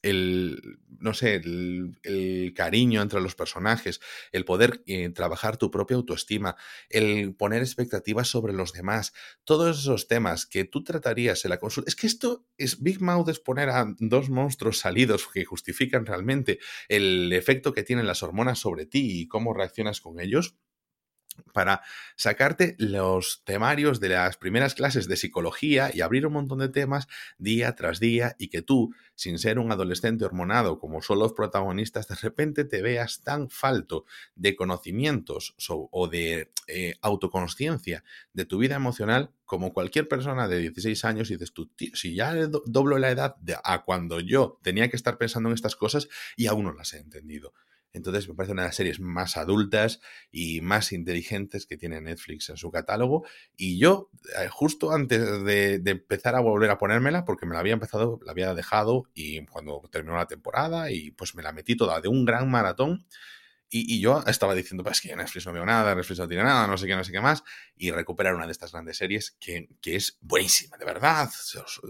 el, 0.02 0.78
no 0.98 1.14
sé, 1.14 1.36
el, 1.36 2.52
cariño 2.54 3.02
entre 3.02 3.20
los 3.20 3.34
personajes, 3.34 4.00
el 4.32 4.44
poder 4.44 4.82
eh, 4.86 5.10
trabajar 5.10 5.56
tu 5.56 5.70
propia 5.70 5.96
autoestima, 5.96 6.56
el 6.88 7.34
poner 7.34 7.62
expectativas 7.62 8.28
sobre 8.28 8.52
los 8.52 8.72
demás, 8.72 9.12
todos 9.44 9.78
esos 9.78 10.08
temas 10.08 10.46
que 10.46 10.64
tú 10.64 10.84
tratarías 10.84 11.44
en 11.44 11.50
la 11.50 11.58
consulta. 11.58 11.88
Es 11.88 11.96
que 11.96 12.06
esto 12.06 12.46
es 12.56 12.82
Big 12.82 13.00
Mouth 13.00 13.28
es 13.28 13.40
poner 13.40 13.70
a 13.70 13.94
dos 13.98 14.30
monstruos 14.30 14.78
salidos 14.78 15.26
que 15.32 15.44
justifican 15.44 16.06
realmente 16.06 16.58
el 16.88 17.32
efecto 17.32 17.72
que 17.72 17.82
tienen 17.82 18.06
las 18.06 18.22
hormonas 18.22 18.58
sobre 18.58 18.86
ti 18.86 19.20
y 19.20 19.28
cómo 19.28 19.54
reaccionas 19.54 20.00
con 20.00 20.20
ellos 20.20 20.56
para 21.52 21.82
sacarte 22.16 22.76
los 22.78 23.42
temarios 23.44 24.00
de 24.00 24.10
las 24.10 24.36
primeras 24.36 24.74
clases 24.74 25.08
de 25.08 25.16
psicología 25.16 25.90
y 25.92 26.00
abrir 26.00 26.26
un 26.26 26.34
montón 26.34 26.58
de 26.58 26.68
temas 26.68 27.08
día 27.38 27.74
tras 27.74 28.00
día 28.00 28.36
y 28.38 28.48
que 28.48 28.62
tú, 28.62 28.94
sin 29.14 29.38
ser 29.38 29.58
un 29.58 29.72
adolescente 29.72 30.24
hormonado 30.24 30.78
como 30.78 31.02
son 31.02 31.18
los 31.18 31.32
protagonistas, 31.32 32.08
de 32.08 32.14
repente 32.16 32.64
te 32.64 32.82
veas 32.82 33.20
tan 33.22 33.48
falto 33.50 34.04
de 34.34 34.56
conocimientos 34.56 35.54
o 35.68 36.08
de 36.08 36.50
eh, 36.68 36.96
autoconsciencia 37.00 38.02
de 38.32 38.44
tu 38.44 38.58
vida 38.58 38.74
emocional 38.74 39.30
como 39.44 39.72
cualquier 39.72 40.08
persona 40.08 40.48
de 40.48 40.58
16 40.58 41.04
años 41.04 41.30
y 41.30 41.34
dices 41.34 41.52
tú, 41.52 41.70
si 41.94 42.14
ya 42.14 42.34
doblo 42.66 42.98
la 42.98 43.10
edad 43.10 43.36
de 43.36 43.56
a 43.62 43.84
cuando 43.84 44.20
yo 44.20 44.58
tenía 44.62 44.90
que 44.90 44.96
estar 44.96 45.16
pensando 45.16 45.48
en 45.48 45.54
estas 45.54 45.76
cosas 45.76 46.08
y 46.36 46.48
aún 46.48 46.64
no 46.64 46.72
las 46.72 46.92
he 46.92 46.98
entendido. 46.98 47.54
Entonces 47.96 48.28
me 48.28 48.34
parece 48.34 48.52
una 48.52 48.62
de 48.62 48.68
las 48.68 48.76
series 48.76 49.00
más 49.00 49.38
adultas 49.38 50.00
y 50.30 50.60
más 50.60 50.92
inteligentes 50.92 51.66
que 51.66 51.78
tiene 51.78 52.00
Netflix 52.00 52.50
en 52.50 52.58
su 52.58 52.70
catálogo. 52.70 53.24
Y 53.56 53.78
yo, 53.78 54.10
eh, 54.38 54.48
justo 54.48 54.92
antes 54.92 55.44
de, 55.44 55.80
empezar 55.84 56.36
a 56.36 56.40
volver 56.40 56.70
a 56.70 56.78
ponérmela, 56.78 57.24
porque 57.24 57.46
me 57.46 57.54
la 57.54 57.60
había 57.60 57.72
empezado, 57.72 58.20
la 58.24 58.32
había 58.32 58.54
dejado 58.54 59.04
y 59.14 59.44
cuando 59.46 59.82
terminó 59.90 60.16
la 60.16 60.26
temporada 60.26 60.90
y 60.90 61.10
pues 61.12 61.34
me 61.34 61.42
la 61.42 61.52
metí 61.52 61.74
toda 61.74 62.00
de 62.00 62.08
un 62.08 62.24
gran 62.26 62.50
maratón. 62.50 63.06
Y, 63.68 63.98
yo 64.00 64.22
estaba 64.28 64.54
diciendo, 64.54 64.84
pues 64.84 65.00
que 65.00 65.16
Netflix 65.16 65.44
no 65.44 65.52
veo 65.52 65.66
nada, 65.66 65.92
Netflix 65.94 66.20
no 66.20 66.28
tiene 66.28 66.44
nada, 66.44 66.68
no 66.68 66.78
sé 66.78 66.86
qué, 66.86 66.94
no 66.94 67.02
sé 67.02 67.10
qué 67.10 67.20
más. 67.20 67.42
Y 67.76 67.90
recuperar 67.90 68.36
una 68.36 68.46
de 68.46 68.52
estas 68.52 68.70
grandes 68.70 68.96
series 68.96 69.36
que, 69.40 69.68
que 69.80 69.96
es 69.96 70.18
buenísima, 70.20 70.76
de 70.76 70.84
verdad. 70.84 71.28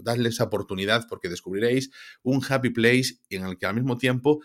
Dadle 0.03 0.31
esa 0.31 0.45
oportunidad 0.45 1.07
porque 1.07 1.29
descubriréis 1.29 1.91
un 2.23 2.43
happy 2.49 2.71
place 2.71 3.19
en 3.29 3.45
el 3.45 3.59
que 3.59 3.67
al 3.67 3.75
mismo 3.75 3.99
tiempo 3.99 4.41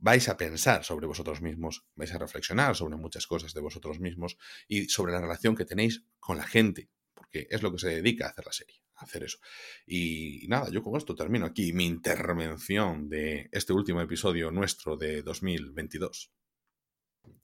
vais 0.00 0.28
a 0.28 0.36
pensar 0.36 0.82
sobre 0.82 1.06
vosotros 1.06 1.40
mismos, 1.40 1.84
vais 1.94 2.12
a 2.12 2.18
reflexionar 2.18 2.74
sobre 2.74 2.96
muchas 2.96 3.26
cosas 3.26 3.52
de 3.54 3.60
vosotros 3.60 4.00
mismos 4.00 4.36
y 4.66 4.88
sobre 4.88 5.12
la 5.12 5.20
relación 5.20 5.54
que 5.54 5.64
tenéis 5.64 6.04
con 6.18 6.38
la 6.38 6.44
gente, 6.46 6.88
porque 7.14 7.46
es 7.50 7.62
lo 7.62 7.70
que 7.70 7.78
se 7.78 7.88
dedica 7.88 8.26
a 8.26 8.30
hacer 8.30 8.46
la 8.46 8.52
serie, 8.52 8.82
a 8.96 9.04
hacer 9.04 9.24
eso. 9.24 9.38
Y, 9.86 10.46
nada, 10.48 10.70
yo 10.70 10.82
con 10.82 10.96
esto 10.96 11.14
termino 11.14 11.46
aquí 11.46 11.72
mi 11.72 11.86
intervención 11.86 13.08
de 13.08 13.48
este 13.52 13.72
último 13.72 14.00
episodio 14.00 14.50
nuestro 14.50 14.96
de 14.96 15.22
2022. 15.22 16.32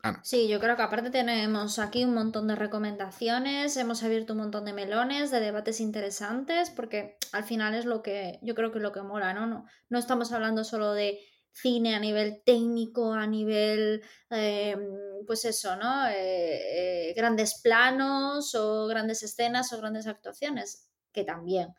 Ana. 0.02 0.20
Sí, 0.24 0.48
yo 0.48 0.58
creo 0.58 0.76
que 0.76 0.82
aparte 0.82 1.10
tenemos 1.10 1.78
aquí 1.78 2.04
un 2.04 2.14
montón 2.14 2.46
de 2.46 2.56
recomendaciones, 2.56 3.76
hemos 3.76 4.02
abierto 4.02 4.32
un 4.32 4.38
montón 4.38 4.64
de 4.64 4.72
melones, 4.72 5.30
de 5.30 5.40
debates 5.40 5.80
interesantes, 5.80 6.70
porque 6.70 7.18
al 7.32 7.44
final 7.44 7.74
es 7.74 7.84
lo 7.84 8.02
que 8.02 8.38
yo 8.40 8.54
creo 8.54 8.72
que 8.72 8.78
es 8.78 8.82
lo 8.82 8.92
que 8.92 9.02
mola, 9.02 9.34
¿no? 9.34 9.46
No, 9.46 9.66
no 9.90 9.98
estamos 9.98 10.32
hablando 10.32 10.64
solo 10.64 10.92
de 10.92 11.18
cine 11.56 11.94
a 11.94 12.00
nivel 12.00 12.42
técnico, 12.44 13.12
a 13.14 13.26
nivel, 13.26 14.02
em, 14.30 15.24
pues 15.26 15.44
eso, 15.44 15.76
¿no? 15.76 16.06
Eh, 16.08 17.10
eh, 17.10 17.14
grandes 17.14 17.60
planos 17.62 18.54
o 18.54 18.86
grandes 18.86 19.22
escenas 19.22 19.72
o 19.72 19.78
grandes 19.78 20.06
actuaciones, 20.06 20.90
que 21.12 21.24
también, 21.24 21.74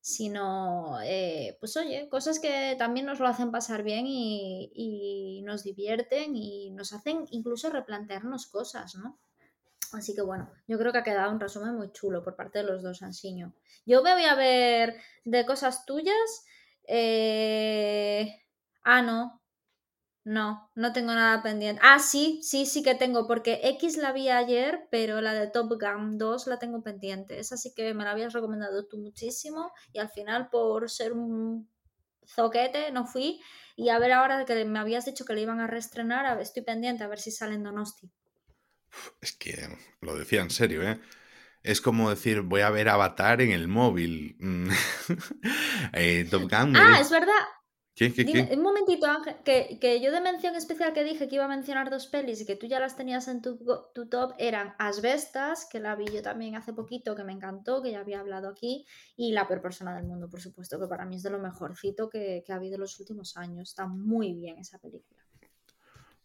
sino, 0.00 1.00
eh, 1.02 1.56
pues 1.60 1.76
oye, 1.76 2.08
cosas 2.10 2.40
que 2.40 2.76
también 2.78 3.06
nos 3.06 3.20
lo 3.20 3.26
hacen 3.26 3.50
pasar 3.50 3.82
bien 3.82 4.06
y, 4.06 4.70
y, 4.74 5.42
nos 5.42 5.64
divierten 5.64 6.36
y 6.36 6.70
nos 6.72 6.92
hacen 6.92 7.26
incluso 7.30 7.70
replantearnos 7.70 8.46
cosas, 8.48 8.94
¿no? 8.96 9.18
Así 9.92 10.14
que 10.14 10.22
bueno, 10.22 10.50
yo 10.66 10.78
creo 10.78 10.92
que 10.92 10.98
ha 10.98 11.04
quedado 11.04 11.32
un 11.32 11.40
resumen 11.40 11.74
muy 11.76 11.90
chulo 11.92 12.22
por 12.22 12.36
parte 12.36 12.58
de 12.58 12.64
los 12.64 12.82
dos, 12.82 13.02
Ansiño. 13.02 13.54
Yo 13.86 14.02
me 14.02 14.14
voy 14.14 14.24
a 14.24 14.34
ver 14.34 14.96
de 15.24 15.44
cosas 15.44 15.84
tuyas. 15.84 16.44
Eh, 16.84 18.42
Ah, 18.84 19.02
no. 19.02 19.40
No, 20.24 20.70
no 20.76 20.92
tengo 20.92 21.12
nada 21.14 21.42
pendiente. 21.42 21.80
Ah, 21.84 21.98
sí, 21.98 22.40
sí, 22.42 22.64
sí 22.64 22.84
que 22.84 22.94
tengo, 22.94 23.26
porque 23.26 23.60
X 23.64 23.96
la 23.96 24.12
vi 24.12 24.28
ayer, 24.28 24.86
pero 24.90 25.20
la 25.20 25.34
de 25.34 25.48
Top 25.48 25.72
Gun 25.80 26.16
2 26.16 26.46
la 26.46 26.60
tengo 26.60 26.82
pendiente. 26.82 27.40
Esa 27.40 27.56
sí 27.56 27.72
que 27.74 27.92
me 27.92 28.04
la 28.04 28.12
habías 28.12 28.32
recomendado 28.32 28.86
tú 28.86 28.98
muchísimo 28.98 29.72
y 29.92 29.98
al 29.98 30.10
final 30.10 30.48
por 30.48 30.88
ser 30.90 31.12
un 31.12 31.68
zoquete 32.24 32.92
no 32.92 33.04
fui. 33.04 33.40
Y 33.74 33.88
a 33.88 33.98
ver 33.98 34.12
ahora 34.12 34.44
que 34.44 34.64
me 34.64 34.78
habías 34.78 35.06
dicho 35.06 35.24
que 35.24 35.34
le 35.34 35.40
iban 35.42 35.58
a 35.60 35.66
reestrenar, 35.66 36.24
a 36.26 36.34
ver, 36.34 36.42
estoy 36.42 36.62
pendiente 36.62 37.02
a 37.02 37.08
ver 37.08 37.18
si 37.18 37.32
sale 37.32 37.54
en 37.54 37.64
Donosti. 37.64 38.12
Es 39.20 39.32
que 39.32 39.76
lo 40.00 40.14
decía 40.14 40.42
en 40.42 40.50
serio, 40.50 40.82
¿eh? 40.82 41.00
Es 41.62 41.80
como 41.80 42.10
decir, 42.10 42.42
voy 42.42 42.60
a 42.60 42.70
ver 42.70 42.88
Avatar 42.88 43.40
en 43.40 43.50
el 43.50 43.66
móvil. 43.68 44.36
Eh, 45.94 46.26
Top 46.30 46.42
Gun. 46.42 46.76
Ah, 46.76 46.98
es 47.00 47.10
verdad. 47.10 47.42
Un 48.00 48.62
momentito, 48.62 49.06
Ángel, 49.06 49.36
que, 49.44 50.00
yo 50.02 50.10
de 50.12 50.20
mención 50.22 50.56
especial 50.56 50.94
que 50.94 51.04
dije 51.04 51.28
que 51.28 51.34
iba 51.34 51.44
a 51.44 51.48
mencionar 51.48 51.90
dos 51.90 52.06
pelis 52.06 52.40
y 52.40 52.46
que 52.46 52.56
tú 52.56 52.66
ya 52.66 52.80
las 52.80 52.96
tenías 52.96 53.28
en 53.28 53.42
tu, 53.42 53.58
top 54.10 54.32
eran 54.38 54.74
Asbestas, 54.78 55.66
que 55.70 55.78
la 55.78 55.94
vi 55.94 56.06
yo 56.06 56.22
también 56.22 56.56
hace 56.56 56.72
poquito, 56.72 57.14
que 57.14 57.24
me 57.24 57.32
encantó, 57.32 57.82
que 57.82 57.90
ya 57.90 58.00
había 58.00 58.20
hablado 58.20 58.48
aquí, 58.48 58.86
y 59.16 59.32
La 59.32 59.46
peor 59.46 59.60
persona 59.60 59.94
del 59.94 60.04
mundo, 60.04 60.28
por 60.30 60.40
supuesto, 60.40 60.80
que 60.80 60.86
para 60.86 61.04
mí 61.04 61.16
es 61.16 61.22
de 61.22 61.30
lo 61.30 61.38
mejorcito 61.38 62.08
que, 62.08 62.42
que 62.46 62.52
ha 62.52 62.56
habido 62.56 62.76
en 62.76 62.80
los 62.80 62.98
últimos 62.98 63.36
años. 63.36 63.68
Está 63.68 63.86
muy 63.86 64.32
bien 64.32 64.58
esa 64.58 64.78
película. 64.78 65.22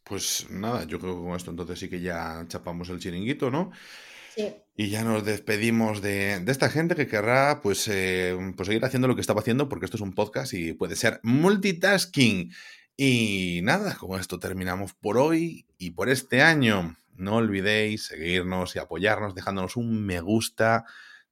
Pues 0.03 0.49
nada, 0.49 0.85
yo 0.85 0.99
creo 0.99 1.15
que 1.15 1.21
con 1.21 1.35
esto 1.35 1.51
entonces 1.51 1.79
sí 1.79 1.89
que 1.89 1.99
ya 1.99 2.45
chapamos 2.47 2.87
el 2.89 2.99
chiringuito, 2.99 3.51
¿no? 3.51 3.71
Y 4.75 4.89
ya 4.89 5.03
nos 5.03 5.25
despedimos 5.25 6.01
de, 6.01 6.43
esta 6.47 6.69
gente 6.69 6.95
que 6.95 7.07
querrá 7.07 7.61
pues, 7.61 7.87
eh, 7.87 8.37
pues 8.55 8.67
seguir 8.67 8.85
haciendo 8.85 9.07
lo 9.07 9.15
que 9.15 9.21
estaba 9.21 9.41
haciendo, 9.41 9.69
porque 9.69 9.85
esto 9.85 9.97
es 9.97 10.01
un 10.01 10.13
podcast 10.13 10.53
y 10.53 10.73
puede 10.73 10.95
ser 10.95 11.19
multitasking. 11.23 12.51
Y 12.95 13.61
nada, 13.63 13.95
con 13.95 14.19
esto 14.19 14.39
terminamos 14.39 14.93
por 14.93 15.17
hoy 15.17 15.65
y 15.77 15.91
por 15.91 16.09
este 16.09 16.41
año. 16.41 16.95
No 17.15 17.37
olvidéis 17.37 18.05
seguirnos 18.05 18.75
y 18.75 18.79
apoyarnos 18.79 19.33
dejándonos 19.33 19.75
un 19.75 20.05
me 20.05 20.21
gusta 20.21 20.85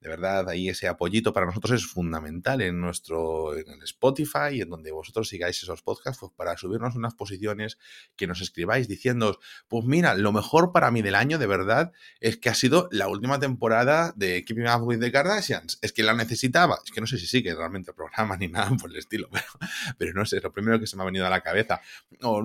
de 0.05 0.11
verdad, 0.11 0.47
ahí 0.49 0.69
ese 0.69 0.87
apoyito 0.87 1.33
para 1.33 1.47
nosotros 1.47 1.71
es 1.81 1.87
fundamental 1.87 2.61
en 2.61 2.79
nuestro 2.79 3.57
en 3.57 3.67
el 3.71 3.81
Spotify 3.81 4.61
en 4.61 4.69
donde 4.69 4.91
vosotros 4.91 5.27
sigáis 5.27 5.63
esos 5.63 5.81
podcasts 5.81 6.19
pues 6.19 6.31
para 6.35 6.55
subirnos 6.57 6.95
unas 6.95 7.15
posiciones 7.15 7.79
que 8.15 8.27
nos 8.27 8.39
escribáis 8.39 8.87
diciendo, 8.87 9.39
pues 9.67 9.83
mira, 9.83 10.13
lo 10.13 10.31
mejor 10.31 10.71
para 10.71 10.91
mí 10.91 11.01
del 11.01 11.15
año 11.15 11.39
de 11.39 11.47
verdad 11.47 11.91
es 12.19 12.37
que 12.37 12.49
ha 12.49 12.53
sido 12.53 12.87
la 12.91 13.07
última 13.07 13.39
temporada 13.39 14.13
de 14.15 14.45
Keeping 14.45 14.67
Up 14.67 14.83
with 14.83 14.99
the 14.99 15.11
Kardashians. 15.11 15.79
Es 15.81 15.91
que 15.91 16.03
la 16.03 16.13
necesitaba. 16.13 16.77
Es 16.85 16.91
que 16.91 17.01
no 17.01 17.07
sé 17.07 17.17
si 17.17 17.25
sigue 17.25 17.55
realmente 17.55 17.89
el 17.89 17.95
programa 17.95 18.37
ni 18.37 18.47
nada 18.47 18.77
por 18.77 18.91
el 18.91 18.97
estilo, 18.97 19.27
pero, 19.31 19.47
pero 19.97 20.13
no 20.13 20.23
sé, 20.27 20.39
lo 20.39 20.53
primero 20.53 20.79
que 20.79 20.85
se 20.85 20.95
me 20.97 21.01
ha 21.01 21.05
venido 21.07 21.25
a 21.25 21.31
la 21.31 21.41
cabeza. 21.41 21.81
O, 22.21 22.43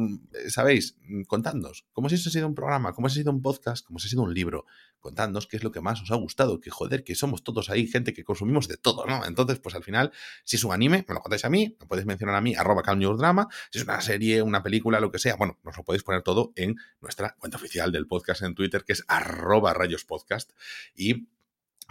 ¿Sabéis? 0.49 0.97
Contadnos, 1.27 1.85
¿cómo 1.93 2.09
si 2.09 2.15
eso 2.15 2.31
ha 2.31 2.33
sido 2.33 2.47
un 2.47 2.55
programa? 2.55 2.95
¿Cómo 2.95 3.09
ha 3.09 3.11
sido 3.11 3.31
un 3.31 3.43
podcast? 3.43 3.85
¿Cómo 3.85 3.99
ha 3.99 4.01
sido 4.01 4.23
un 4.23 4.33
libro? 4.33 4.65
contadnos 5.01 5.47
qué 5.47 5.57
es 5.57 5.65
lo 5.65 5.73
que 5.73 5.81
más 5.81 6.01
os 6.03 6.11
ha 6.11 6.17
gustado, 6.17 6.61
que 6.61 6.71
joder, 6.71 7.03
que 7.03 7.15
somos 7.15 7.43
todos 7.43 7.50
ahí 7.69 7.87
gente 7.87 8.13
que 8.13 8.25
consumimos 8.25 8.69
de 8.69 8.77
todo, 8.77 9.07
¿no? 9.07 9.25
Entonces, 9.25 9.59
pues 9.59 9.75
al 9.75 9.83
final, 9.83 10.13
si 10.45 10.57
es 10.57 10.65
un 10.65 10.73
anime, 10.73 11.05
me 11.09 11.15
lo 11.15 11.21
contáis 11.21 11.45
a 11.45 11.51
mí, 11.51 11.77
me 11.79 11.87
podéis 11.87 12.07
mencionar 12.07 12.37
a 12.37 12.41
mí, 12.41 12.55
arroba 12.55 12.83
drama, 12.83 13.49
si 13.71 13.79
es 13.79 13.85
una 13.85 14.01
serie, 14.01 14.43
una 14.43 14.63
película, 14.63 15.01
lo 15.01 15.11
que 15.11 15.19
sea, 15.19 15.37
bueno, 15.37 15.59
nos 15.63 15.77
lo 15.77 15.85
podéis 15.85 16.03
poner 16.03 16.23
todo 16.23 16.53
en 16.57 16.77
nuestra 17.01 17.37
cuenta 17.39 17.57
oficial 17.57 17.93
del 17.93 18.07
podcast 18.07 18.43
en 18.43 18.55
Twitter, 18.55 18.85
que 18.85 18.93
es 18.93 19.05
arroba 19.09 19.75
rayospodcast, 19.75 20.53
y 20.95 21.29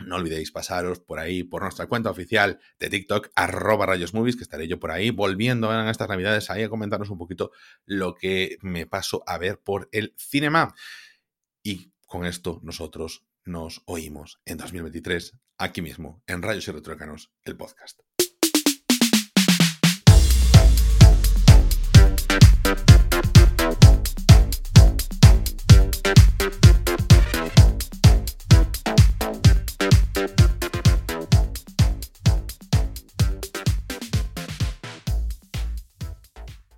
no 0.06 0.16
olvidéis 0.16 0.52
pasaros 0.52 1.00
por 1.00 1.20
ahí, 1.20 1.44
por 1.44 1.62
nuestra 1.62 1.88
cuenta 1.88 2.10
oficial 2.10 2.60
de 2.80 2.90
TikTok, 2.90 3.30
arroba 3.36 3.86
rayosmovies, 3.86 4.36
que 4.36 4.44
estaré 4.44 4.68
yo 4.68 4.80
por 4.80 4.92
ahí, 4.92 5.10
volviendo 5.10 5.74
en 5.74 5.88
estas 5.88 6.10
navidades 6.10 6.50
ahí 6.50 6.64
a 6.64 6.70
comentaros 6.70 7.10
un 7.10 7.18
poquito 7.18 7.52
lo 7.86 8.16
que 8.16 8.58
me 8.62 8.86
paso 8.86 9.24
a 9.28 9.38
ver 9.38 9.60
por 9.60 9.90
el 9.92 10.14
cinema. 10.18 10.74
Y 11.64 11.92
con 12.08 12.26
esto 12.26 12.60
nosotros 12.64 13.26
nos 13.50 13.82
oímos 13.86 14.40
en 14.46 14.58
2023, 14.58 15.36
aquí 15.58 15.82
mismo, 15.82 16.22
en 16.28 16.42
Rayos 16.42 16.68
y 16.68 16.72
Retrócanos, 16.72 17.32
el 17.44 17.58
podcast. 17.58 18.00